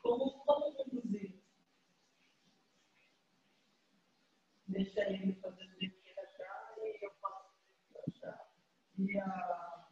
Como, 0.00 0.30
conduzir? 0.44 1.34
Deixa 4.68 5.00
ele 5.10 5.34
fazer 5.42 5.64
o 5.64 5.76
que 5.76 5.86
ele 5.86 6.20
achar 6.20 6.74
e 6.78 7.04
eu 7.04 7.10
faço 7.20 7.50
o 7.50 7.92
que 7.92 7.98
ele 7.98 8.04
achar. 8.16 8.48
E 8.96 9.18
a, 9.18 9.88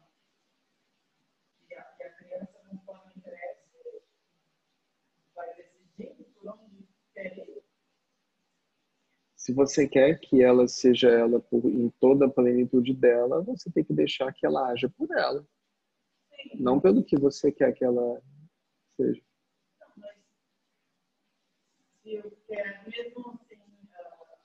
criança, 2.17 2.57
conforme 2.69 3.21
cresce, 3.21 4.01
vai 5.35 5.53
decidindo 5.55 6.23
por 6.23 6.53
onde 6.53 6.87
quer 7.13 7.37
ir. 7.37 7.54
Se 9.45 9.53
você 9.53 9.87
quer 9.87 10.19
que 10.19 10.41
ela 10.41 10.67
seja 10.67 11.07
ela 11.07 11.39
por, 11.39 11.63
em 11.69 11.87
toda 11.99 12.25
a 12.25 12.29
plenitude 12.31 12.95
dela, 12.95 13.43
você 13.43 13.69
tem 13.71 13.83
que 13.83 13.93
deixar 13.93 14.33
que 14.33 14.43
ela 14.43 14.71
haja 14.71 14.89
por 14.89 15.07
ela. 15.11 15.47
Não 16.55 16.81
pelo 16.81 17.03
que 17.03 17.15
você 17.15 17.51
quer 17.51 17.71
que 17.73 17.85
ela 17.85 18.23
seja. 18.97 19.21
Não, 19.79 19.87
mas 19.97 20.17
se 22.01 22.15
eu 22.15 22.31
quero, 22.47 22.89
mesmo 22.89 23.39
assim, 23.39 23.61
ah, 23.93 24.37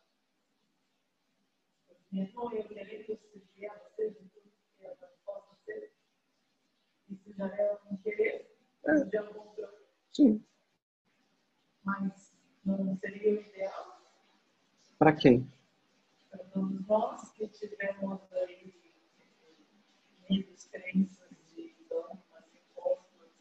mesmo 2.12 2.52
eu 2.52 2.68
querer 2.68 3.05
que 3.06 3.12
eu 3.12 3.18
seja 3.32 3.72
ela, 3.72 3.90
seja 3.97 4.18
tudo 4.35 4.52
que 4.77 4.85
ela 4.85 5.12
possa 5.24 5.56
ser, 5.64 5.94
isso 7.09 7.32
já 7.32 7.47
é 7.47 7.78
um 7.90 7.97
querer, 7.97 8.55
É. 8.85 8.98
já 8.98 9.18
é 9.18 9.22
um 9.22 9.32
controle, 9.32 9.78
Sim. 10.12 10.44
mas 11.82 12.35
não 12.66 12.94
seria 12.98 13.32
o 13.32 13.40
ideal 13.40 13.90
Para 15.01 15.14
quem? 15.14 15.51
para 16.31 16.44
todos 16.44 16.86
nós 16.86 17.32
que 17.32 17.48
tivemos 17.48 18.20
aí 18.32 18.74
medos, 20.28 20.64
crenças 20.66 21.31
de 21.55 21.74
dogmas, 21.89 22.44
impostos, 22.55 23.32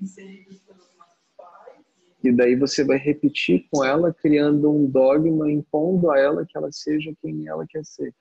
inseridos 0.00 0.58
pelos 0.62 0.92
nossos 0.96 1.22
pais. 1.36 1.84
E 2.24 2.32
daí 2.32 2.56
você 2.56 2.84
vai 2.84 2.98
repetir 2.98 3.68
com 3.70 3.84
ela, 3.84 4.12
criando 4.12 4.68
um 4.68 4.90
dogma, 4.90 5.48
impondo 5.48 6.10
a 6.10 6.18
ela 6.18 6.44
que 6.44 6.58
ela 6.58 6.72
seja 6.72 7.14
quem 7.22 7.46
ela 7.46 7.64
quer 7.64 7.84
ser. 7.84 8.12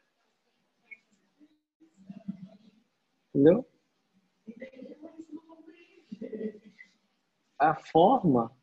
Entendeu? 3.34 3.66
A 7.58 7.74
forma 7.74 8.56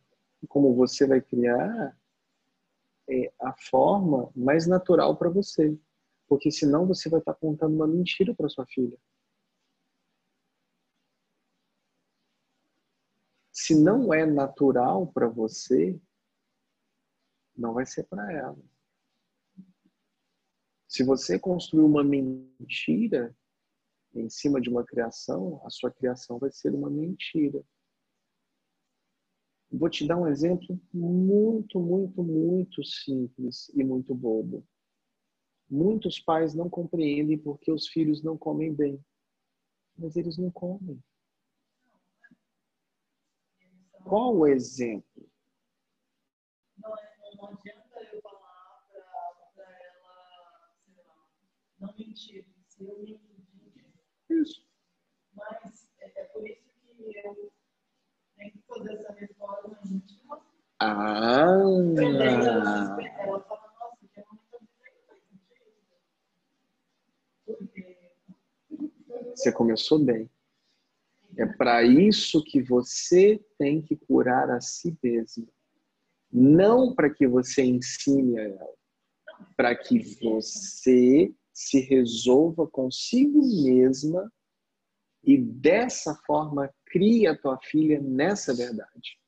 como 0.49 0.73
você 0.73 1.05
vai 1.05 1.21
criar 1.21 1.99
é 3.09 3.33
a 3.41 3.53
forma 3.53 4.31
mais 4.35 4.67
natural 4.67 5.17
para 5.17 5.29
você. 5.29 5.79
Porque 6.29 6.51
senão 6.51 6.87
você 6.87 7.09
vai 7.09 7.21
estar 7.21 7.35
contando 7.35 7.75
uma 7.75 7.87
mentira 7.87 8.35
para 8.35 8.49
sua 8.49 8.67
filha. 8.67 8.99
Se 13.53 13.75
não 13.75 14.13
é 14.13 14.27
natural 14.27 15.07
para 15.07 15.29
você, 15.29 15.99
não 17.57 17.73
vai 17.73 17.87
ser 17.87 18.05
para 18.05 18.31
ela. 18.33 18.59
Se 20.89 21.03
você 21.03 21.39
construir 21.39 21.83
uma 21.83 22.05
mentira 22.05 23.35
em 24.15 24.29
cima 24.29 24.61
de 24.61 24.69
uma 24.69 24.85
criação, 24.85 25.61
a 25.65 25.71
sua 25.71 25.91
criação 25.91 26.39
vai 26.39 26.51
ser 26.51 26.75
uma 26.75 26.91
mentira. 26.91 27.63
Vou 29.79 29.91
te 29.91 30.07
dar 30.07 30.17
um 30.17 30.27
exemplo 30.27 30.81
muito, 30.93 31.79
muito, 31.79 32.23
muito 32.23 32.83
simples 32.85 33.69
e 33.75 33.85
muito 33.85 34.15
bobo. 34.15 34.67
Muitos 35.69 36.19
pais 36.19 36.55
não 36.55 36.71
compreendem 36.71 37.37
porque 37.37 37.71
os 37.71 37.89
filhos 37.89 38.23
não 38.23 38.39
comem 38.39 38.73
bem. 38.73 39.05
Mas 39.99 40.17
eles 40.17 40.39
não 40.39 40.51
comem. 40.51 41.03
Qual 44.05 44.37
o 44.37 44.47
exemplo? 44.47 45.29
Não, 46.79 46.95
é- 46.97 47.17
não 47.37 47.49
adianta 47.49 48.01
eu 48.13 48.23
falar 48.23 48.87
para 49.55 49.65
ela, 49.65 50.71
sei 50.85 51.03
lá, 51.05 51.21
não 51.81 51.95
mentir. 51.99 52.47
Se 52.69 52.85
eu 52.85 52.99
mentir, 52.99 53.21
Isso. 54.31 54.65
mas 55.35 55.91
é, 55.99 56.21
é 56.21 56.25
por 56.27 56.47
isso 56.49 56.63
que 56.87 57.19
eu 57.19 57.53
tenho 58.37 58.53
que 58.53 58.63
fazer 58.69 58.95
essa 58.95 59.13
reforma 59.13 59.79
íntima. 59.87 60.47
Ah! 60.79 60.87
Ela 60.87 61.57
fala, 61.57 61.57
nossa, 61.57 61.57
que 61.57 61.57
eu 61.57 61.57
não 61.57 61.65
estou 61.65 61.65
dizendo 61.65 61.65
faz 61.67 61.85
sentido. 61.89 61.96
Você 69.35 69.53
começou 69.53 69.99
bem. 69.99 70.31
É 71.37 71.45
para 71.45 71.83
isso 71.83 72.43
que 72.43 72.63
você 72.63 73.39
tem 73.59 73.83
que 73.83 73.97
curar 73.97 74.51
a 74.51 74.61
si 74.61 74.97
mesmo. 75.03 75.49
Não 76.33 76.95
para 76.95 77.11
que 77.11 77.27
você 77.27 77.63
ensine 77.63 78.39
a 78.39 78.43
ela. 78.43 78.75
Para 79.57 79.77
que 79.77 79.99
você 80.21 81.35
se 81.53 81.81
resolva 81.81 82.67
consigo 82.67 83.41
mesma 83.41 84.31
e 85.25 85.37
dessa 85.37 86.15
forma 86.27 86.73
crie 86.87 87.27
a 87.27 87.37
tua 87.37 87.59
filha 87.59 88.01
nessa 88.01 88.55
verdade. 88.55 89.19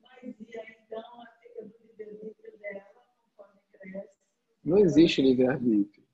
Mas 0.00 0.34
e 0.40 0.58
aí, 0.58 0.76
então, 0.84 1.22
a 1.22 1.26
fica 1.40 1.62
do 1.62 1.74
livre-arbítrio 1.86 2.58
dela, 2.58 2.84
conforme 3.36 3.60
cresce. 3.70 4.16
Não 4.76 4.84
existe 4.84 5.22
livre-arbítrio. 5.22 6.06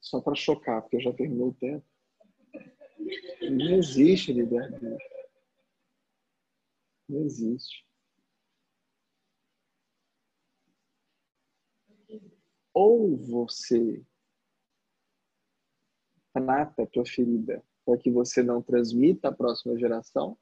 Só 0.00 0.20
para 0.20 0.36
chocar, 0.36 0.80
porque 0.80 1.00
já 1.00 1.12
terminou 1.12 1.48
o 1.48 1.54
tempo. 1.54 1.84
Não 3.40 3.74
existe 3.74 4.32
livre-arbítrio. 4.32 4.96
Não 7.08 7.22
existe. 7.22 7.84
Ou 12.72 13.16
você 13.16 14.06
trata 16.32 16.84
a 16.84 16.86
tua 16.86 17.04
ferida 17.04 17.60
para 17.84 17.98
que 17.98 18.08
você 18.08 18.40
não 18.40 18.62
transmita 18.62 19.30
à 19.30 19.32
próxima 19.32 19.76
geração, 19.76 20.38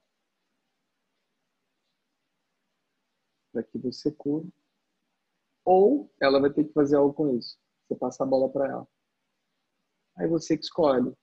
para 3.52 3.62
que 3.62 3.78
você 3.78 4.10
cure, 4.12 4.52
ou 5.64 6.12
ela 6.20 6.40
vai 6.40 6.52
ter 6.52 6.64
que 6.64 6.72
fazer 6.72 6.96
algo 6.96 7.12
com 7.14 7.36
isso. 7.36 7.58
Você 7.86 7.96
passa 7.96 8.24
a 8.24 8.26
bola 8.26 8.50
para 8.50 8.68
ela. 8.68 8.88
Aí 10.16 10.28
você 10.28 10.56
que 10.56 10.64
escolhe. 10.64 11.14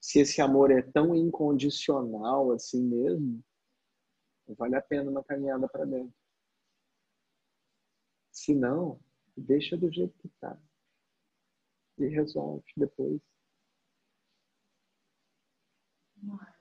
Se 0.00 0.20
esse 0.20 0.40
amor 0.40 0.70
é 0.70 0.82
tão 0.82 1.14
incondicional 1.14 2.52
assim 2.52 2.82
mesmo, 2.82 3.44
vale 4.56 4.76
a 4.76 4.82
pena 4.82 5.10
uma 5.10 5.22
caminhada 5.22 5.68
para 5.68 5.84
dentro. 5.84 6.14
Se 8.32 8.54
não, 8.54 8.98
deixa 9.36 9.76
do 9.76 9.92
jeito 9.92 10.16
que 10.18 10.28
tá. 10.40 10.58
E 11.98 12.06
resolve 12.06 12.64
depois. 12.76 13.20
Mas 16.22 16.54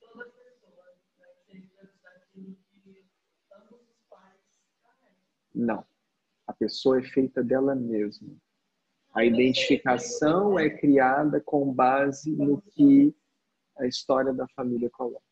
toda 0.00 0.24
pessoa 0.30 0.98
vai 1.18 1.34
ser 1.46 1.70
daquilo 2.02 2.56
que 2.82 3.06
ambos 3.52 3.80
os 3.88 4.02
pais 4.08 4.40
carregam. 4.82 5.39
Não. 5.54 5.84
A 6.46 6.52
pessoa 6.52 6.98
é 6.98 7.02
feita 7.02 7.42
dela 7.42 7.74
mesma. 7.74 8.36
A 9.12 9.24
identificação 9.24 10.58
é 10.58 10.70
criada 10.70 11.40
com 11.40 11.72
base 11.72 12.30
no 12.30 12.62
que 12.62 13.14
a 13.78 13.86
história 13.86 14.32
da 14.32 14.46
família 14.48 14.88
coloca. 14.90 15.24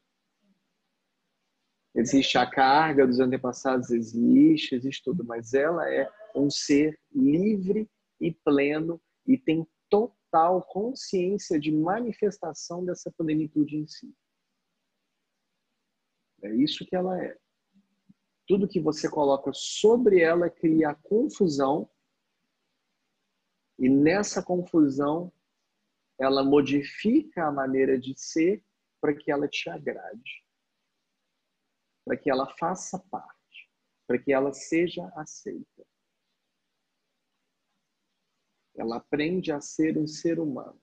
Existe 1.94 2.38
a 2.38 2.48
carga 2.48 3.06
dos 3.06 3.18
antepassados, 3.18 3.90
existe, 3.90 4.74
existe 4.74 5.02
tudo, 5.02 5.24
mas 5.24 5.54
ela 5.54 5.88
é 5.92 6.10
um 6.34 6.50
ser 6.50 6.98
livre 7.12 7.88
e 8.20 8.32
pleno 8.32 9.00
e 9.26 9.36
tem 9.36 9.66
total 9.88 10.62
consciência 10.62 11.58
de 11.58 11.72
manifestação 11.72 12.84
dessa 12.84 13.10
plenitude 13.10 13.76
em 13.76 13.86
si. 13.86 14.14
É 16.42 16.54
isso 16.54 16.84
que 16.86 16.94
ela 16.94 17.20
é. 17.22 17.36
Tudo 18.48 18.66
que 18.66 18.80
você 18.80 19.10
coloca 19.10 19.52
sobre 19.52 20.22
ela 20.22 20.48
cria 20.48 20.94
confusão 20.94 21.88
e 23.78 23.88
nessa 23.88 24.42
confusão, 24.42 25.30
ela 26.18 26.42
modifica 26.42 27.46
a 27.46 27.52
maneira 27.52 27.98
de 27.98 28.18
ser 28.18 28.64
para 29.00 29.14
que 29.14 29.30
ela 29.30 29.46
te 29.46 29.70
agrade, 29.70 30.44
para 32.04 32.16
que 32.16 32.28
ela 32.28 32.48
faça 32.56 32.98
parte, 32.98 33.70
para 34.06 34.18
que 34.18 34.32
ela 34.32 34.52
seja 34.52 35.06
aceita. 35.14 35.86
Ela 38.74 38.96
aprende 38.96 39.52
a 39.52 39.60
ser 39.60 39.98
um 39.98 40.06
ser 40.06 40.40
humano. 40.40 40.80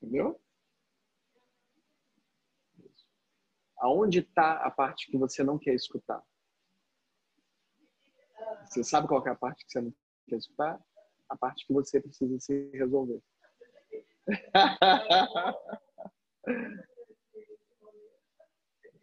Entendeu? 0.00 0.40
Aonde 3.78 4.20
está 4.20 4.54
a 4.64 4.70
parte 4.70 5.10
que 5.10 5.16
você 5.16 5.42
não 5.44 5.58
quer 5.58 5.74
escutar? 5.74 6.22
Você 8.64 8.82
sabe 8.84 9.08
qual 9.08 9.26
é 9.26 9.30
a 9.30 9.34
parte 9.34 9.64
que 9.64 9.72
você 9.72 9.80
não 9.80 9.94
quer 10.26 10.36
escutar? 10.36 10.80
A 11.28 11.36
parte 11.36 11.66
que 11.66 11.72
você 11.72 12.00
precisa 12.00 12.38
se 12.40 12.70
resolver. 12.72 13.20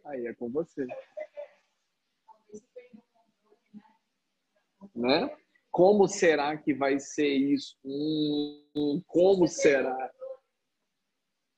Aí 0.06 0.28
é 0.28 0.34
com 0.34 0.50
você. 0.50 0.86
Né? 4.94 5.36
Como 5.72 6.08
será 6.08 6.56
que 6.58 6.74
vai 6.74 7.00
ser 7.00 7.28
isso? 7.28 7.78
Hum, 7.84 9.04
como 9.08 9.48
será? 9.48 10.12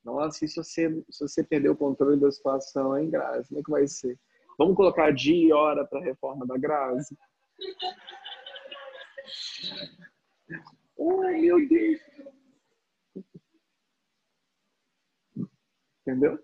Nossa, 0.08 0.48
se 0.48 0.56
você, 0.56 1.04
se 1.10 1.20
você 1.20 1.44
perder 1.44 1.68
o 1.68 1.76
controle 1.76 2.18
da 2.18 2.32
situação, 2.32 2.98
hein, 2.98 3.10
Grazi? 3.10 3.50
Como 3.50 3.60
é 3.60 3.64
que 3.64 3.70
vai 3.70 3.86
ser? 3.86 4.18
Vamos 4.58 4.78
colocar 4.78 5.12
dia 5.12 5.50
e 5.50 5.52
hora 5.52 5.86
para 5.86 6.00
a 6.00 6.04
reforma 6.04 6.48
da 6.48 6.58
Grazi? 6.58 7.18
Oh, 10.96 11.24
meu 11.24 11.68
Deus. 11.68 12.00
Entendeu? 16.02 16.42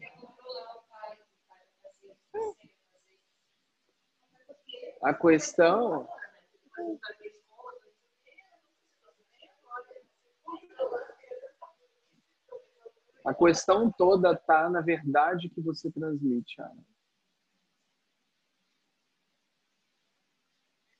A 5.01 5.13
questão, 5.13 6.07
a 13.25 13.33
questão 13.33 13.91
toda 13.91 14.35
tá 14.35 14.69
na 14.69 14.81
verdade 14.81 15.49
que 15.49 15.61
você 15.61 15.89
transmite, 15.89 16.61
Ana. 16.61 16.83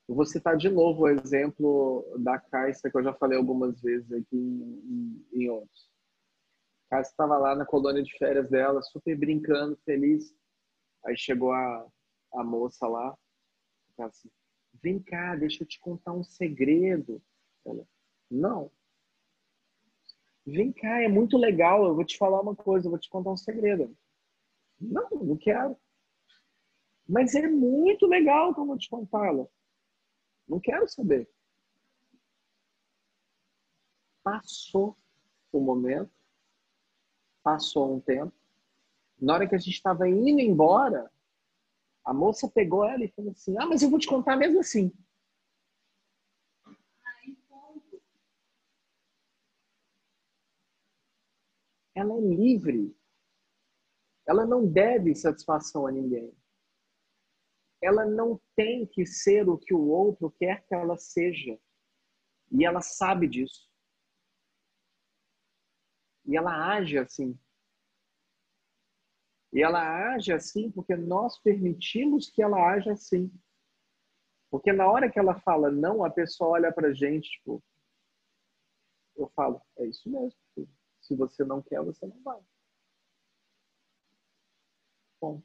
Eu 0.08 0.16
vou 0.16 0.26
citar 0.26 0.58
de 0.58 0.70
novo 0.70 1.04
o 1.04 1.08
exemplo 1.08 2.04
da 2.18 2.40
Caixa 2.40 2.90
que 2.90 2.98
eu 2.98 3.04
já 3.04 3.14
falei 3.14 3.38
algumas 3.38 3.80
vezes 3.80 4.12
aqui 4.12 4.36
em, 4.36 5.28
em, 5.34 5.44
em 5.44 5.50
outros. 5.50 5.89
A 6.90 6.96
Caixa 6.98 7.12
estava 7.12 7.38
lá 7.38 7.56
na 7.56 7.68
colônia 7.68 8.02
de 8.02 8.18
férias 8.18 8.50
dela, 8.50 8.82
super 8.82 9.16
brincando, 9.16 9.78
feliz. 9.86 10.36
Aí 11.06 11.16
chegou 11.16 11.52
a, 11.52 11.88
a 12.34 12.44
moça 12.44 12.88
lá, 12.88 13.16
ela 13.96 14.08
assim, 14.08 14.30
vem 14.82 15.00
cá, 15.00 15.36
deixa 15.36 15.64
eu 15.64 15.68
te 15.68 15.80
contar 15.80 16.14
um 16.14 16.24
segredo. 16.24 17.22
Ela, 17.64 17.86
não. 18.30 18.72
Vem 20.46 20.72
cá, 20.72 21.02
é 21.04 21.08
muito 21.08 21.38
legal, 21.38 21.86
eu 21.86 21.94
vou 21.94 22.04
te 22.04 22.18
falar 22.18 22.42
uma 22.42 22.56
coisa, 22.56 22.88
eu 22.88 22.92
vou 22.92 23.00
te 23.00 23.10
contar 23.10 23.32
um 23.32 23.38
segredo. 23.38 23.96
Não, 24.82 25.10
não 25.12 25.38
quero. 25.38 25.78
Mas 27.08 27.36
é 27.36 27.48
muito 27.48 28.08
legal 28.08 28.54
como 28.56 28.74
eu 28.74 28.78
te 28.80 28.90
contar. 28.90 29.28
Ela, 29.28 29.48
não 30.48 30.60
quero 30.60 30.88
saber. 30.88 31.30
Passou 34.24 34.98
o 35.52 35.60
momento, 35.60 36.19
passou 37.50 37.96
um 37.96 38.00
tempo. 38.00 38.34
Na 39.20 39.34
hora 39.34 39.48
que 39.48 39.56
a 39.56 39.58
gente 39.58 39.74
estava 39.74 40.08
indo 40.08 40.40
embora, 40.40 41.12
a 42.06 42.14
moça 42.14 42.48
pegou 42.48 42.86
ela 42.86 43.04
e 43.04 43.12
falou 43.12 43.32
assim: 43.32 43.58
Ah, 43.58 43.66
mas 43.66 43.82
eu 43.82 43.90
vou 43.90 44.00
te 44.00 44.08
contar 44.08 44.36
mesmo 44.36 44.60
assim. 44.60 44.92
Ela 51.96 52.14
é 52.14 52.22
livre. 52.22 52.96
Ela 54.26 54.46
não 54.46 54.66
deve 54.66 55.16
satisfação 55.16 55.88
a 55.88 55.92
ninguém. 55.92 56.32
Ela 57.82 58.06
não 58.06 58.40
tem 58.56 58.86
que 58.86 59.06
ser 59.06 59.50
o 59.50 59.58
que 59.58 59.74
o 59.74 59.88
outro 59.88 60.30
quer 60.32 60.66
que 60.68 60.76
ela 60.76 60.98
seja. 60.98 61.60
E 62.52 62.64
ela 62.64 62.82
sabe 62.82 63.28
disso. 63.28 63.69
E 66.30 66.38
ela 66.38 66.76
age 66.76 66.96
assim. 67.00 67.36
E 69.52 69.64
ela 69.64 70.14
age 70.14 70.32
assim 70.32 70.70
porque 70.70 70.96
nós 70.96 71.40
permitimos 71.40 72.30
que 72.30 72.44
ela 72.44 72.72
haja 72.72 72.92
assim. 72.92 73.34
Porque 74.52 74.72
na 74.72 74.88
hora 74.88 75.12
que 75.12 75.18
ela 75.18 75.40
fala 75.42 75.72
não, 75.72 76.06
a 76.06 76.10
pessoa 76.12 76.52
olha 76.52 76.72
pra 76.72 76.94
gente, 76.94 77.32
tipo, 77.32 77.64
eu 79.16 79.28
falo, 79.30 79.60
é 79.80 79.88
isso 79.88 80.08
mesmo. 80.08 80.40
Se 81.02 81.16
você 81.16 81.44
não 81.44 81.64
quer, 81.64 81.84
você 81.84 82.06
não 82.06 82.22
vai. 82.22 82.40
Bom. 85.20 85.42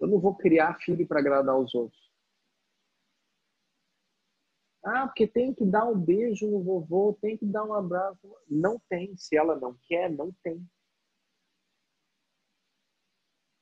Eu 0.00 0.08
não 0.08 0.18
vou 0.18 0.34
criar 0.34 0.74
filho 0.80 1.06
para 1.06 1.20
agradar 1.20 1.56
os 1.56 1.72
outros. 1.72 1.99
Ah, 4.82 5.06
porque 5.06 5.26
tem 5.26 5.54
que 5.54 5.64
dar 5.64 5.84
um 5.86 5.98
beijo 5.98 6.50
no 6.50 6.62
vovô, 6.62 7.18
tem 7.20 7.36
que 7.36 7.44
dar 7.44 7.64
um 7.64 7.74
abraço. 7.74 8.18
Não 8.48 8.80
tem. 8.88 9.14
Se 9.16 9.36
ela 9.36 9.58
não 9.58 9.76
quer, 9.86 10.10
não 10.10 10.32
tem. 10.42 10.66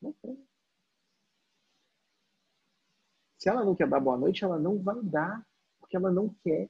Não 0.01 0.13
tem. 0.23 0.47
Se 3.39 3.49
ela 3.49 3.65
não 3.65 3.75
quer 3.75 3.89
dar 3.89 4.01
boa 4.01 4.17
noite, 4.17 4.45
ela 4.45 4.59
não 4.59 4.83
vai 4.83 5.01
dar, 5.03 5.45
porque 5.81 5.97
ela 5.97 6.11
não 6.11 6.35
quer. 6.43 6.69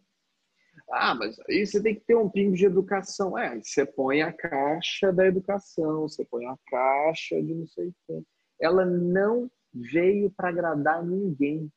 Ah, 0.90 1.14
mas 1.14 1.38
aí 1.48 1.66
você 1.66 1.82
tem 1.82 1.94
que 1.94 2.02
ter 2.02 2.14
um 2.16 2.30
pingo 2.30 2.56
de 2.56 2.64
educação. 2.64 3.36
É, 3.38 3.60
você 3.60 3.84
põe 3.84 4.22
a 4.22 4.32
caixa 4.32 5.12
da 5.12 5.26
educação, 5.26 6.02
você 6.02 6.24
põe 6.24 6.46
a 6.46 6.56
caixa 6.66 7.42
de 7.42 7.54
não 7.54 7.66
sei 7.66 7.88
o 7.88 7.94
quê. 8.06 8.22
Ela 8.60 8.84
não 8.84 9.50
veio 9.72 10.30
para 10.30 10.48
agradar 10.48 11.04
ninguém. 11.04 11.70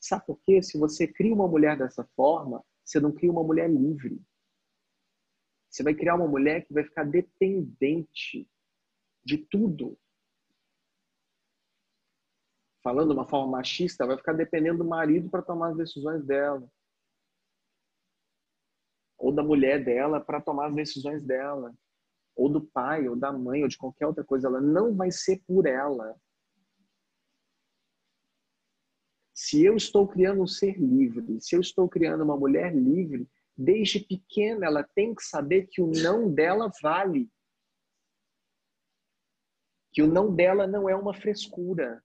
Sabe 0.00 0.24
por 0.26 0.40
quê? 0.40 0.62
Se 0.62 0.78
você 0.78 1.06
cria 1.06 1.34
uma 1.34 1.46
mulher 1.46 1.76
dessa 1.76 2.02
forma, 2.16 2.64
você 2.82 2.98
não 2.98 3.12
cria 3.12 3.30
uma 3.30 3.44
mulher 3.44 3.70
livre. 3.70 4.20
Você 5.68 5.82
vai 5.82 5.94
criar 5.94 6.16
uma 6.16 6.26
mulher 6.26 6.66
que 6.66 6.72
vai 6.72 6.82
ficar 6.82 7.04
dependente 7.04 8.48
de 9.22 9.38
tudo. 9.38 9.96
Falando 12.82 13.08
de 13.08 13.14
uma 13.14 13.28
forma 13.28 13.58
machista, 13.58 14.06
vai 14.06 14.16
ficar 14.16 14.32
dependendo 14.32 14.78
do 14.78 14.84
marido 14.84 15.28
para 15.28 15.42
tomar 15.42 15.68
as 15.68 15.76
decisões 15.76 16.24
dela. 16.24 16.66
Ou 19.18 19.32
da 19.32 19.42
mulher 19.42 19.84
dela 19.84 20.18
para 20.18 20.40
tomar 20.40 20.68
as 20.68 20.74
decisões 20.74 21.22
dela. 21.22 21.74
Ou 22.34 22.48
do 22.48 22.62
pai, 22.62 23.06
ou 23.06 23.14
da 23.14 23.30
mãe, 23.30 23.62
ou 23.62 23.68
de 23.68 23.76
qualquer 23.76 24.06
outra 24.06 24.24
coisa. 24.24 24.48
Ela 24.48 24.62
não 24.62 24.96
vai 24.96 25.12
ser 25.12 25.42
por 25.46 25.66
ela. 25.66 26.18
Se 29.42 29.64
eu 29.64 29.74
estou 29.74 30.06
criando 30.06 30.42
um 30.42 30.46
ser 30.46 30.78
livre, 30.78 31.40
se 31.40 31.56
eu 31.56 31.62
estou 31.62 31.88
criando 31.88 32.22
uma 32.22 32.36
mulher 32.36 32.76
livre, 32.76 33.26
desde 33.56 33.98
pequena 33.98 34.66
ela 34.66 34.84
tem 34.84 35.14
que 35.14 35.22
saber 35.22 35.66
que 35.66 35.80
o 35.80 35.90
não 35.90 36.30
dela 36.30 36.70
vale. 36.82 37.26
Que 39.94 40.02
o 40.02 40.06
não 40.06 40.34
dela 40.34 40.66
não 40.66 40.90
é 40.90 40.94
uma 40.94 41.14
frescura. 41.14 42.04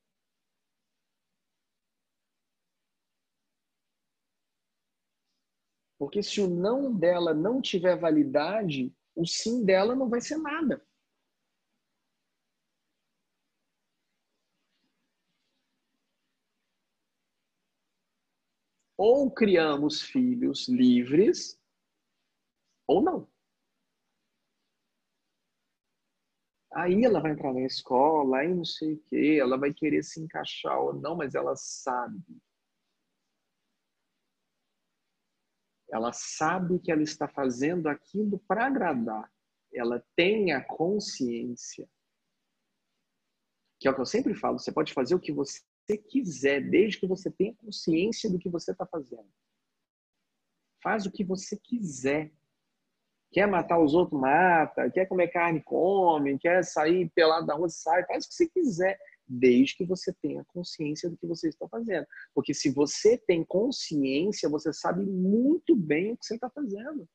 Porque 5.99 6.23
se 6.23 6.39
o 6.39 6.47
não 6.47 6.97
dela 6.97 7.33
não 7.33 7.61
tiver 7.61 7.99
validade, 7.99 8.95
o 9.13 9.25
sim 9.25 9.65
dela 9.65 9.93
não 9.93 10.07
vai 10.07 10.21
ser 10.21 10.37
nada. 10.37 10.81
Ou 18.97 19.29
criamos 19.29 20.01
filhos 20.01 20.67
livres, 20.69 21.59
ou 22.87 23.01
não. 23.01 23.27
Aí 26.73 27.05
ela 27.05 27.21
vai 27.21 27.31
entrar 27.31 27.53
na 27.53 27.61
escola, 27.61 28.39
aí 28.39 28.53
não 28.53 28.65
sei 28.65 28.93
o 28.93 29.03
quê, 29.03 29.37
ela 29.39 29.57
vai 29.57 29.73
querer 29.73 30.03
se 30.03 30.19
encaixar 30.19 30.77
ou 30.77 30.93
não, 30.93 31.15
mas 31.15 31.33
ela 31.33 31.55
sabe. 31.55 32.21
Ela 35.89 36.11
sabe 36.11 36.79
que 36.79 36.91
ela 36.91 37.01
está 37.01 37.27
fazendo 37.27 37.87
aquilo 37.87 38.39
para 38.39 38.65
agradar. 38.65 39.31
Ela 39.73 40.05
tem 40.15 40.51
a 40.51 40.61
consciência. 40.61 41.89
Que 43.79 43.87
é 43.87 43.91
o 43.91 43.95
que 43.95 44.01
eu 44.01 44.05
sempre 44.05 44.35
falo, 44.35 44.59
você 44.59 44.71
pode 44.71 44.93
fazer 44.93 45.15
o 45.15 45.19
que 45.19 45.31
você 45.31 45.61
você 45.85 45.97
quiser, 45.97 46.61
desde 46.61 46.99
que 46.99 47.07
você 47.07 47.29
tenha 47.29 47.53
consciência 47.55 48.29
do 48.29 48.39
que 48.39 48.49
você 48.49 48.71
está 48.71 48.85
fazendo. 48.85 49.29
Faz 50.81 51.05
o 51.05 51.11
que 51.11 51.23
você 51.23 51.57
quiser. 51.57 52.31
Quer 53.31 53.47
matar 53.47 53.79
os 53.79 53.93
outros, 53.93 54.19
mata. 54.19 54.89
Quer 54.89 55.07
comer 55.07 55.27
carne, 55.29 55.61
come. 55.63 56.37
Quer 56.39 56.63
sair 56.63 57.09
pelado 57.11 57.45
da 57.45 57.53
rua, 57.53 57.69
sai. 57.69 58.05
Faz 58.05 58.25
o 58.25 58.29
que 58.29 58.33
você 58.33 58.49
quiser, 58.49 58.99
desde 59.27 59.77
que 59.77 59.85
você 59.85 60.13
tenha 60.13 60.43
consciência 60.45 61.09
do 61.09 61.17
que 61.17 61.27
você 61.27 61.49
está 61.49 61.67
fazendo. 61.67 62.07
Porque 62.33 62.53
se 62.53 62.71
você 62.71 63.17
tem 63.17 63.43
consciência, 63.43 64.49
você 64.49 64.73
sabe 64.73 65.05
muito 65.05 65.75
bem 65.75 66.13
o 66.13 66.17
que 66.17 66.25
você 66.25 66.35
está 66.35 66.49
fazendo. 66.49 67.07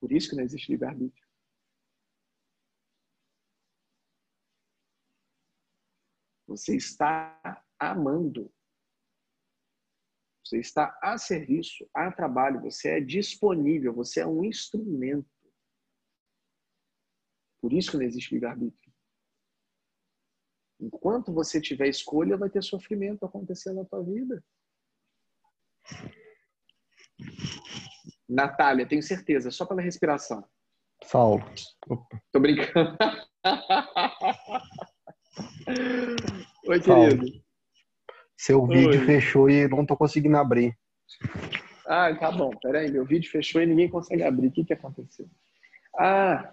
Por 0.00 0.12
isso 0.12 0.30
que 0.30 0.36
não 0.36 0.42
existe 0.42 0.70
livre-arbítrio. 0.70 1.21
Você 6.52 6.76
está 6.76 7.64
amando. 7.78 8.52
Você 10.44 10.58
está 10.58 10.98
a 11.02 11.16
serviço, 11.16 11.88
a 11.94 12.12
trabalho, 12.12 12.60
você 12.60 12.98
é 12.98 13.00
disponível, 13.00 13.94
você 13.94 14.20
é 14.20 14.26
um 14.26 14.44
instrumento. 14.44 15.30
Por 17.58 17.72
isso 17.72 17.92
que 17.92 17.96
não 17.96 18.04
existe 18.04 18.34
livre-arbítrio. 18.34 18.92
Enquanto 20.78 21.32
você 21.32 21.58
tiver 21.58 21.88
escolha, 21.88 22.36
vai 22.36 22.50
ter 22.50 22.62
sofrimento 22.62 23.24
acontecendo 23.24 23.76
na 23.76 23.84
tua 23.86 24.02
vida. 24.04 24.44
Natália, 28.28 28.86
tenho 28.86 29.02
certeza, 29.02 29.50
só 29.50 29.64
pela 29.64 29.80
respiração. 29.80 30.46
Saulo. 31.04 31.44
Opa. 31.88 32.22
Tô 32.30 32.40
brincando. 32.40 32.94
Oi, 36.66 36.80
querido. 36.80 37.26
Seu 38.36 38.66
vídeo 38.66 39.00
Oi. 39.00 39.06
fechou 39.06 39.48
e 39.48 39.68
não 39.68 39.86
tô 39.86 39.96
conseguindo 39.96 40.36
abrir. 40.36 40.76
Ah, 41.86 42.14
tá 42.14 42.30
bom. 42.30 42.50
Peraí, 42.60 42.90
meu 42.90 43.04
vídeo 43.04 43.30
fechou 43.30 43.62
e 43.62 43.66
ninguém 43.66 43.88
consegue 43.88 44.22
abrir. 44.22 44.48
O 44.48 44.52
que, 44.52 44.64
que 44.64 44.72
aconteceu? 44.72 45.28
Ah, 45.98 46.50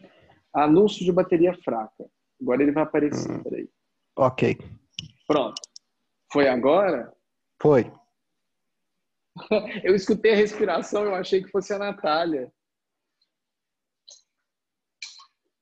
anúncio 0.54 1.04
de 1.04 1.12
bateria 1.12 1.54
fraca. 1.64 2.10
Agora 2.42 2.64
ele 2.64 2.72
vai 2.72 2.84
aparecer. 2.84 3.32
Hum. 3.32 3.44
Peraí. 3.44 3.70
Ok. 4.16 4.58
Pronto. 5.28 5.62
Foi 6.32 6.48
agora? 6.48 7.14
Foi. 7.62 7.92
Eu 9.84 9.96
escutei 9.96 10.34
a 10.34 10.36
respiração, 10.36 11.04
eu 11.06 11.16
achei 11.16 11.42
que 11.42 11.50
fosse 11.50 11.74
a 11.74 11.80
Natália. 11.80 12.52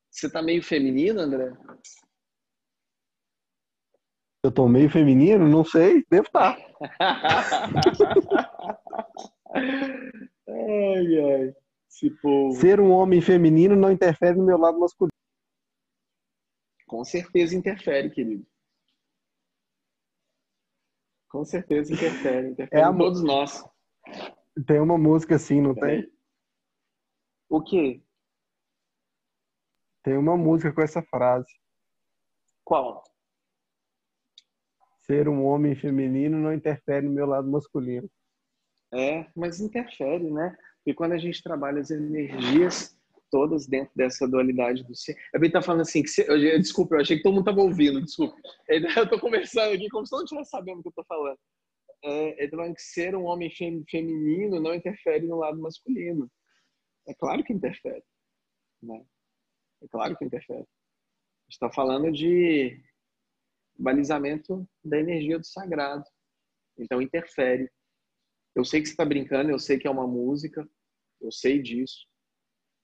Você 0.09 0.31
tá 0.31 0.41
meio 0.41 0.63
feminina, 0.63 1.21
André? 1.21 1.53
Eu 4.47 4.51
tô 4.53 4.65
meio 4.65 4.89
feminino? 4.89 5.45
Não 5.45 5.65
sei. 5.65 6.05
Devo 6.09 6.25
estar. 6.25 6.57
ai, 10.47 11.19
ai. 11.19 11.53
Povo. 12.21 12.53
Ser 12.53 12.79
um 12.79 12.91
homem 12.91 13.19
feminino 13.19 13.75
não 13.75 13.91
interfere 13.91 14.37
no 14.37 14.45
meu 14.45 14.57
lado 14.57 14.79
masculino. 14.79 15.11
Com 16.87 17.03
certeza 17.03 17.57
interfere, 17.57 18.09
querido. 18.09 18.47
Com 21.27 21.43
certeza 21.43 21.93
interfere. 21.93 22.51
Interfere 22.51 22.81
É 22.81 22.85
a 22.85 22.93
todos 22.93 23.21
nós. 23.21 23.65
Tem 24.65 24.79
uma 24.79 24.97
música 24.97 25.35
assim, 25.35 25.59
não 25.59 25.73
tem? 25.73 25.81
Peraí. 25.81 26.13
O 27.49 27.61
quê? 27.61 28.01
Tem 30.03 30.17
uma 30.17 30.37
música 30.37 30.71
com 30.71 30.81
essa 30.81 31.01
frase. 31.01 31.51
Qual? 32.63 33.03
Ser 35.09 35.29
um 35.29 35.45
homem 35.45 35.75
feminino 35.75 36.37
não 36.37 36.53
interfere 36.53 37.05
no 37.05 37.13
meu 37.13 37.25
lado 37.25 37.49
masculino. 37.49 38.09
É, 38.93 39.25
mas 39.35 39.59
interfere, 39.59 40.29
né? 40.31 40.55
E 40.85 40.93
quando 40.93 41.13
a 41.13 41.17
gente 41.17 41.41
trabalha 41.41 41.79
as 41.79 41.91
energias 41.91 42.97
todas 43.29 43.67
dentro 43.67 43.91
dessa 43.95 44.27
dualidade 44.27 44.83
do 44.83 44.95
ser. 44.95 45.15
Eu 45.33 45.39
bem 45.39 45.51
tá 45.51 45.61
falando 45.61 45.81
assim, 45.81 46.01
que 46.01 46.09
se, 46.09 46.23
desculpa, 46.57 46.95
eu 46.95 47.01
achei 47.01 47.17
que 47.17 47.23
todo 47.23 47.33
mundo 47.33 47.45
tava 47.45 47.61
ouvindo, 47.61 48.01
desculpa. 48.01 48.35
Eu 48.97 49.09
tô 49.09 49.19
conversando 49.19 49.73
aqui 49.73 49.89
como 49.89 50.05
se 50.05 50.11
todo 50.11 50.19
mundo 50.19 50.25
estivesse 50.27 50.49
sabendo 50.51 50.79
o 50.79 50.83
que 50.83 50.89
eu 50.89 50.93
tô 50.93 51.03
falando. 51.03 51.37
É, 52.03 52.41
ele 52.41 52.51
tá 52.51 52.57
falando 52.57 52.75
que 52.75 52.81
ser 52.81 53.15
um 53.15 53.25
homem 53.25 53.49
fem- 53.49 53.83
feminino 53.89 54.59
não 54.61 54.73
interfere 54.73 55.27
no 55.27 55.37
lado 55.37 55.59
masculino. 55.59 56.29
É 57.07 57.13
claro 57.13 57.43
que 57.43 57.53
interfere, 57.53 58.03
né? 58.81 59.03
É 59.81 59.87
claro 59.87 60.15
que 60.15 60.25
interfere. 60.25 60.59
A 60.59 60.63
gente 60.63 61.53
está 61.53 61.69
falando 61.71 62.11
de 62.11 62.81
balizamento 63.77 64.67
da 64.83 64.99
energia 64.99 65.37
do 65.37 65.45
sagrado. 65.45 66.03
Então 66.77 67.01
interfere. 67.01 67.69
Eu 68.55 68.65
sei 68.65 68.81
que 68.81 68.87
você 68.87 68.93
está 68.93 69.05
brincando, 69.05 69.51
eu 69.51 69.59
sei 69.59 69.77
que 69.77 69.87
é 69.87 69.91
uma 69.91 70.07
música, 70.07 70.67
eu 71.21 71.31
sei 71.31 71.61
disso. 71.61 72.07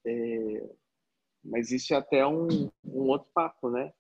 É, 0.06 0.70
mas 1.44 1.72
isso 1.72 1.94
é 1.94 1.98
até 1.98 2.26
um, 2.26 2.70
um 2.84 3.10
outro 3.10 3.30
papo, 3.34 3.70
né? 3.70 3.92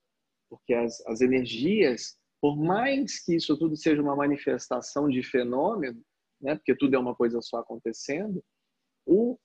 Porque 0.50 0.74
as, 0.74 1.06
as 1.08 1.22
energias, 1.22 2.18
por 2.42 2.56
mais 2.56 3.24
que 3.24 3.36
isso 3.36 3.58
tudo 3.58 3.76
seja 3.76 4.02
uma 4.02 4.16
manifestação 4.16 5.10
de 5.10 5.24
fenômeno, 5.24 6.02
né? 6.40 6.56
Porque 6.56 6.76
tudo 6.76 6.96
é 6.96 7.00
uma 7.00 7.16
coisa 7.16 7.42
só 7.42 7.58
acontecendo, 7.58 8.44
o, 9.06 9.38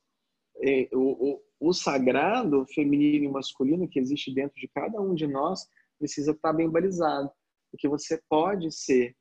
é, 0.62 0.88
o, 0.92 1.34
o, 1.34 1.42
o 1.60 1.72
sagrado, 1.72 2.66
feminino 2.66 3.24
e 3.24 3.28
masculino 3.28 3.88
que 3.88 3.98
existe 3.98 4.32
dentro 4.32 4.60
de 4.60 4.68
cada 4.68 5.00
um 5.00 5.14
de 5.14 5.26
nós 5.26 5.66
precisa 5.98 6.32
estar 6.32 6.52
bem 6.52 6.70
balizado. 6.70 7.30
Porque 7.70 7.88
você 7.88 8.20
pode 8.28 8.70
ser 8.72 9.14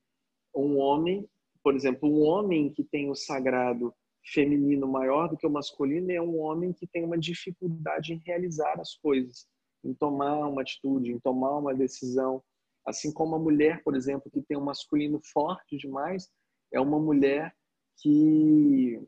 um 0.55 0.77
homem, 0.77 1.27
por 1.63 1.75
exemplo, 1.75 2.09
um 2.09 2.21
homem 2.23 2.71
que 2.71 2.83
tem 2.83 3.09
o 3.09 3.15
sagrado 3.15 3.93
feminino 4.23 4.87
maior 4.87 5.29
do 5.29 5.37
que 5.37 5.47
o 5.47 5.49
masculino 5.49 6.11
é 6.11 6.21
um 6.21 6.39
homem 6.39 6.73
que 6.73 6.85
tem 6.85 7.03
uma 7.03 7.17
dificuldade 7.17 8.13
em 8.13 8.21
realizar 8.25 8.79
as 8.79 8.95
coisas, 8.95 9.47
em 9.83 9.93
tomar 9.93 10.47
uma 10.47 10.61
atitude, 10.61 11.11
em 11.11 11.19
tomar 11.19 11.57
uma 11.57 11.73
decisão. 11.73 12.43
Assim 12.85 13.11
como 13.11 13.35
a 13.35 13.39
mulher, 13.39 13.81
por 13.83 13.95
exemplo, 13.95 14.31
que 14.31 14.41
tem 14.41 14.57
um 14.57 14.63
masculino 14.63 15.19
forte 15.31 15.77
demais, 15.77 16.29
é 16.73 16.79
uma 16.79 16.99
mulher 16.99 17.53
que 17.97 18.99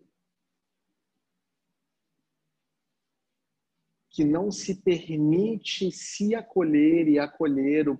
que 4.20 4.26
não 4.26 4.52
se 4.52 4.76
permite 4.82 5.94
se 5.94 6.36
acolher 6.36 7.08
e 7.08 7.18
acolher 7.18 7.88
o, 7.88 7.98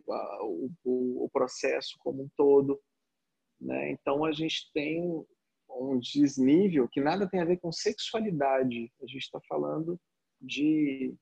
o, 0.84 1.24
o 1.24 1.30
processo 1.32 1.96
como 2.00 2.24
um 2.24 2.30
todo. 2.36 2.78
Né? 3.58 3.92
Então, 3.92 4.26
a 4.26 4.34
gente 4.34 4.70
tem 4.74 5.02
um 5.70 5.98
desnível 5.98 6.90
que 6.90 7.00
nada 7.00 7.26
tem 7.30 7.40
a 7.40 7.46
ver 7.46 7.56
com 7.62 7.72
sexualidade. 7.72 8.92
A 9.02 9.06
gente 9.06 9.22
está 9.22 9.40
falando 9.48 9.98
de 10.42 11.16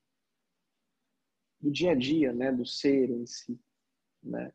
do 1.61 1.69
dia 1.69 1.91
a 1.91 1.95
dia, 1.95 2.33
né, 2.33 2.51
do 2.51 2.65
ser 2.65 3.11
em 3.11 3.25
si, 3.27 3.59
né? 4.23 4.51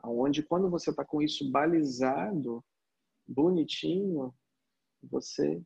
Aonde 0.00 0.42
quando 0.42 0.68
você 0.68 0.90
está 0.90 1.04
com 1.04 1.22
isso 1.22 1.48
balizado, 1.52 2.64
bonitinho, 3.28 4.34
você 5.04 5.62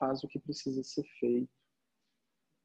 faz 0.00 0.24
o 0.24 0.28
que 0.28 0.40
precisa 0.40 0.82
ser 0.82 1.04
feito. 1.20 1.65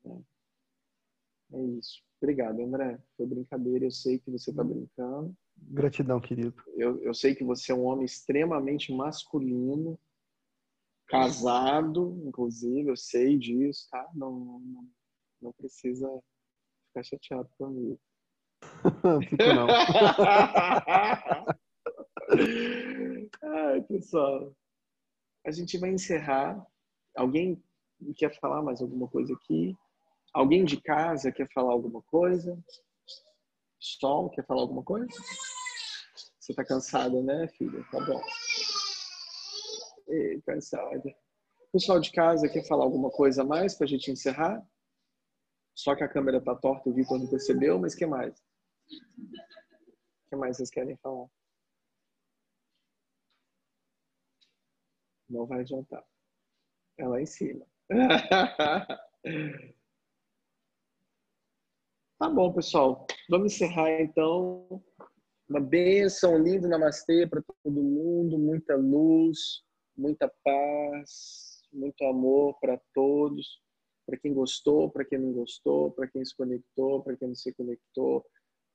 É 0.05 1.61
isso. 1.77 2.01
Obrigado, 2.21 2.61
André. 2.61 2.99
Foi 3.17 3.25
brincadeira. 3.25 3.85
Eu 3.85 3.91
sei 3.91 4.19
que 4.19 4.29
você 4.31 4.51
está 4.51 4.63
brincando. 4.63 5.35
Gratidão, 5.57 6.19
querido. 6.19 6.53
Eu, 6.75 7.01
eu 7.01 7.13
sei 7.13 7.35
que 7.35 7.43
você 7.43 7.71
é 7.71 7.75
um 7.75 7.85
homem 7.85 8.05
extremamente 8.05 8.93
masculino, 8.93 9.99
casado, 11.07 12.21
inclusive, 12.25 12.89
eu 12.89 12.95
sei 12.95 13.37
disso, 13.37 13.85
tá? 13.91 14.09
Não, 14.15 14.61
não, 14.61 14.89
não 15.41 15.51
precisa 15.53 16.07
ficar 16.87 17.03
chateado 17.03 17.49
comigo. 17.57 17.99
Fico 19.27 19.43
não. 19.43 19.67
Ai, 23.43 23.81
pessoal. 23.81 24.55
A 25.45 25.51
gente 25.51 25.77
vai 25.77 25.91
encerrar. 25.91 26.65
Alguém 27.15 27.61
quer 28.15 28.33
falar 28.39 28.61
mais 28.61 28.81
alguma 28.81 29.07
coisa 29.07 29.33
aqui? 29.33 29.75
Alguém 30.33 30.63
de 30.63 30.79
casa 30.81 31.31
quer 31.31 31.51
falar 31.51 31.73
alguma 31.73 32.01
coisa? 32.03 32.57
Sol, 33.79 34.29
quer 34.29 34.45
falar 34.45 34.61
alguma 34.61 34.83
coisa? 34.83 35.07
Você 36.39 36.53
tá 36.53 36.63
cansada, 36.63 37.21
né, 37.21 37.47
filha? 37.49 37.83
Tá 37.91 37.99
bom. 38.05 38.21
Ei, 40.07 40.41
cansada. 40.41 41.15
Pessoal 41.71 41.99
de 41.99 42.11
casa 42.11 42.47
quer 42.47 42.65
falar 42.65 42.83
alguma 42.83 43.09
coisa 43.09 43.41
a 43.41 43.45
mais 43.45 43.75
pra 43.75 43.87
gente 43.87 44.09
encerrar? 44.11 44.65
Só 45.75 45.95
que 45.95 46.03
a 46.03 46.09
câmera 46.09 46.41
tá 46.41 46.55
torta, 46.55 46.89
o 46.89 46.93
Vitor 46.93 47.17
não 47.17 47.27
percebeu, 47.27 47.79
mas 47.79 47.95
que 47.95 48.05
mais? 48.05 48.37
O 48.39 50.29
que 50.29 50.35
mais 50.35 50.57
vocês 50.57 50.69
querem 50.69 50.95
falar? 50.97 51.27
Não 55.29 55.45
vai 55.45 55.61
adiantar. 55.61 56.05
É 56.97 57.07
lá 57.07 57.21
em 57.21 57.25
cima. 57.25 57.65
Tá 62.21 62.29
bom, 62.29 62.53
pessoal. 62.53 63.07
Vamos 63.27 63.51
encerrar 63.51 63.99
então. 63.99 64.79
Uma 65.49 65.59
bênção, 65.59 66.35
um 66.35 66.37
lindo 66.37 66.67
namastê 66.67 67.25
para 67.25 67.41
todo 67.41 67.81
mundo, 67.81 68.37
muita 68.37 68.75
luz, 68.75 69.63
muita 69.97 70.31
paz, 70.43 71.63
muito 71.73 72.03
amor 72.03 72.59
para 72.59 72.79
todos. 72.93 73.59
Para 74.05 74.19
quem 74.19 74.35
gostou, 74.35 74.91
para 74.91 75.03
quem 75.03 75.17
não 75.17 75.33
gostou, 75.33 75.91
para 75.93 76.07
quem 76.07 76.23
se 76.23 76.37
conectou, 76.37 77.03
para 77.03 77.17
quem 77.17 77.29
não 77.29 77.33
se 77.33 77.51
conectou, 77.55 78.23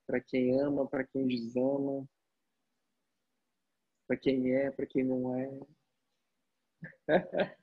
para 0.05 0.19
quem 0.19 0.59
ama, 0.59 0.85
para 0.85 1.07
quem 1.07 1.25
desama, 1.25 2.05
para 4.05 4.17
quem 4.17 4.55
é, 4.55 4.71
para 4.71 4.85
quem 4.85 5.05
não 5.05 5.33
é. 5.33 5.57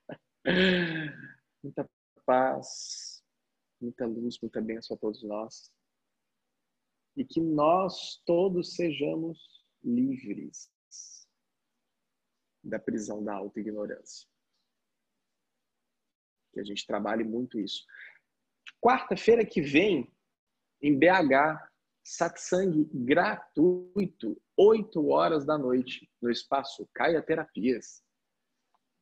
muita 1.63 1.87
paz, 2.25 3.23
muita 3.79 4.07
luz, 4.07 4.39
muita 4.41 4.63
bênção 4.63 4.97
a 4.97 4.99
todos 4.99 5.23
nós. 5.23 5.74
E 7.17 7.25
que 7.25 7.41
nós 7.41 8.21
todos 8.27 8.75
sejamos 8.75 9.39
livres 9.83 10.71
da 12.63 12.79
prisão 12.79 13.23
da 13.23 13.35
autoignorância. 13.35 14.29
Que 16.53 16.61
a 16.61 16.65
gente 16.65 16.87
trabalhe 16.87 17.23
muito 17.23 17.59
isso. 17.59 17.85
Quarta-feira 18.81 19.45
que 19.45 19.61
vem, 19.61 20.13
em 20.81 20.99
BH, 20.99 21.71
satsang 22.03 22.85
gratuito, 22.93 24.41
8 24.57 25.09
horas 25.09 25.45
da 25.45 25.57
noite, 25.57 26.11
no 26.21 26.31
espaço 26.31 26.89
Caia 26.93 27.23
Terapias. 27.23 28.03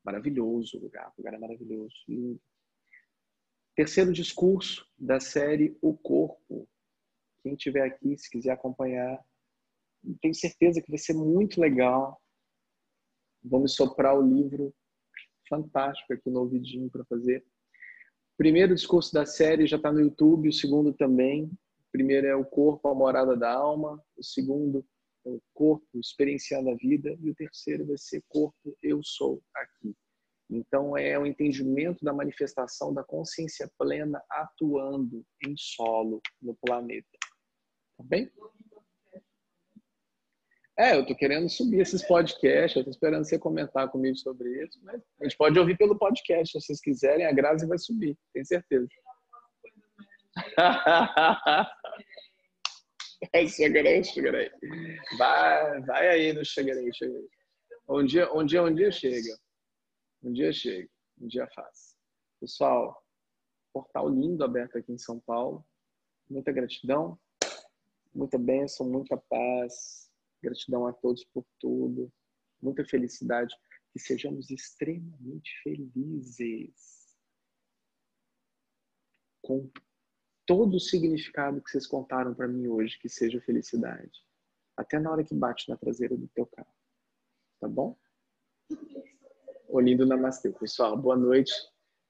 Maravilhoso 0.05 0.79
lugar, 0.79 1.13
lugar 1.17 1.35
é 1.35 1.39
maravilhoso. 1.39 1.95
lindo. 2.09 2.41
Terceiro 3.75 4.13
discurso 4.13 4.87
da 4.99 5.19
série 5.19 5.77
O 5.81 5.97
Corpo. 5.97 6.69
Quem 7.43 7.55
estiver 7.55 7.83
aqui, 7.83 8.17
se 8.17 8.31
quiser 8.31 8.53
acompanhar, 8.53 9.21
tenho 10.21 10.35
certeza 10.35 10.81
que 10.81 10.91
vai 10.91 10.99
ser 10.99 11.15
muito 11.15 11.61
legal. 11.61 12.21
Vamos 13.43 13.75
soprar 13.75 14.17
o 14.17 14.23
livro 14.23 14.75
fantástico 15.49 16.13
aqui 16.13 16.31
no 16.31 16.41
ouvidinho 16.41 16.91
para 16.91 17.05
fazer. 17.05 17.45
O 18.35 18.37
primeiro 18.37 18.75
discurso 18.75 19.13
da 19.13 19.27
série 19.27 19.67
já 19.67 19.77
está 19.77 19.93
no 19.93 20.01
YouTube, 20.01 20.49
o 20.49 20.53
segundo 20.53 20.93
também. 20.93 21.45
O 21.45 21.91
primeiro 21.93 22.27
é 22.27 22.35
o 22.35 22.45
corpo, 22.45 22.89
a 22.89 22.95
morada 22.95 23.37
da 23.37 23.53
alma. 23.53 24.03
O 24.17 24.23
segundo 24.23 24.85
é 25.27 25.31
o 25.31 25.43
corpo, 25.53 25.87
experienciando 25.95 26.71
a 26.71 26.75
vida. 26.75 27.17
E 27.21 27.31
o 27.31 27.35
terceiro 27.35 27.87
vai 27.87 27.99
ser 27.99 28.23
corpo, 28.29 28.77
eu 28.83 29.01
sou 29.03 29.43
aqui. 29.55 29.95
Então, 30.51 30.97
é 30.97 31.19
o 31.19 31.27
entendimento 31.27 32.05
da 32.05 32.13
manifestação 32.13 32.93
da 32.93 33.03
consciência 33.03 33.71
plena 33.79 34.23
atuando 34.31 35.25
em 35.47 35.55
solo 35.57 36.21
no 36.41 36.55
planeta. 36.55 37.22
Tá 38.03 38.09
bem? 38.09 38.31
É, 40.79 40.97
eu 40.97 41.07
tô 41.07 41.15
querendo 41.15 41.49
subir 41.49 41.81
esses 41.81 42.03
podcasts, 42.03 42.77
eu 42.77 42.83
tô 42.83 42.91
esperando 42.91 43.25
você 43.25 43.39
comentar 43.39 43.89
comigo 43.91 44.17
sobre 44.17 44.65
isso, 44.65 44.81
mas 44.83 45.01
a 45.21 45.25
gente 45.25 45.37
pode 45.37 45.57
ouvir 45.59 45.77
pelo 45.77 45.97
podcast, 45.99 46.51
se 46.51 46.67
vocês 46.67 46.81
quiserem, 46.81 47.27
a 47.27 47.33
Grazi 47.33 47.67
vai 47.67 47.79
subir, 47.79 48.19
tenho 48.33 48.47
certeza. 48.47 48.89
Chegarei, 53.49 54.03
chegarei. 54.03 54.51
Vai, 55.17 55.81
vai 55.83 56.09
aí 56.09 56.33
no 56.33 56.45
chegarei, 56.45 56.93
chegarei. 56.93 57.29
Um 57.89 58.05
dia, 58.05 58.33
um 58.33 58.45
dia, 58.45 58.65
um 58.65 58.75
dia 58.75 58.91
chega. 58.91 59.39
Um 60.25 60.33
dia 60.33 60.53
chega, 60.53 60.89
um 61.21 61.29
dia 61.29 61.47
faz. 61.55 61.95
Pessoal, 62.41 63.01
portal 63.73 64.09
lindo 64.09 64.43
aberto 64.43 64.77
aqui 64.77 64.91
em 64.91 64.99
São 64.99 65.21
Paulo. 65.21 65.65
Muita 66.29 66.51
gratidão, 66.51 67.17
muita 68.15 68.39
bênção, 68.39 68.89
muita 68.89 69.17
paz 69.17 70.03
Gratidão 70.43 70.87
a 70.87 70.93
todos 70.93 71.25
por 71.25 71.47
tudo. 71.61 72.13
Muita 72.61 72.85
felicidade. 72.85 73.55
Que 73.93 73.99
sejamos 73.99 74.51
extremamente 74.51 75.51
felizes. 75.63 77.17
Com 79.41 79.71
todo 80.47 80.77
o 80.77 80.81
significado 80.81 81.63
que 81.63 81.71
vocês 81.71 81.87
contaram 81.87 82.35
para 82.35 82.49
mim 82.49 82.67
hoje, 82.67 82.99
que 82.99 83.09
seja 83.09 83.41
felicidade. 83.41 84.13
Até 84.77 84.99
na 84.99 85.13
hora 85.13 85.25
que 85.25 85.35
bate 85.35 85.69
na 85.69 85.77
traseira 85.77 86.17
do 86.17 86.27
teu 86.29 86.47
carro. 86.47 86.75
Tá 87.61 87.69
bom? 87.69 87.97
O 89.69 89.79
lindo 89.81 90.07
namastê. 90.07 90.51
Pessoal, 90.51 90.97
boa 90.97 91.17
noite. 91.17 91.53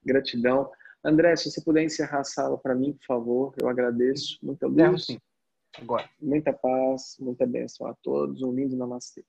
Gratidão. 0.03 0.71
André, 1.03 1.35
se 1.35 1.51
você 1.51 1.61
puder 1.61 1.83
encerrar 1.83 2.21
a 2.21 2.23
sala 2.23 2.57
para 2.57 2.73
mim, 2.73 2.93
por 2.93 3.05
favor, 3.05 3.55
eu 3.61 3.67
agradeço. 3.67 4.39
Luz. 4.41 5.05
sim. 5.05 5.19
Agora. 5.79 6.09
Muita 6.21 6.53
paz, 6.53 7.17
muita 7.19 7.45
bênção 7.45 7.87
a 7.87 7.93
todos. 7.95 8.41
Um 8.41 8.53
lindo 8.53 8.75
namastê. 8.75 9.25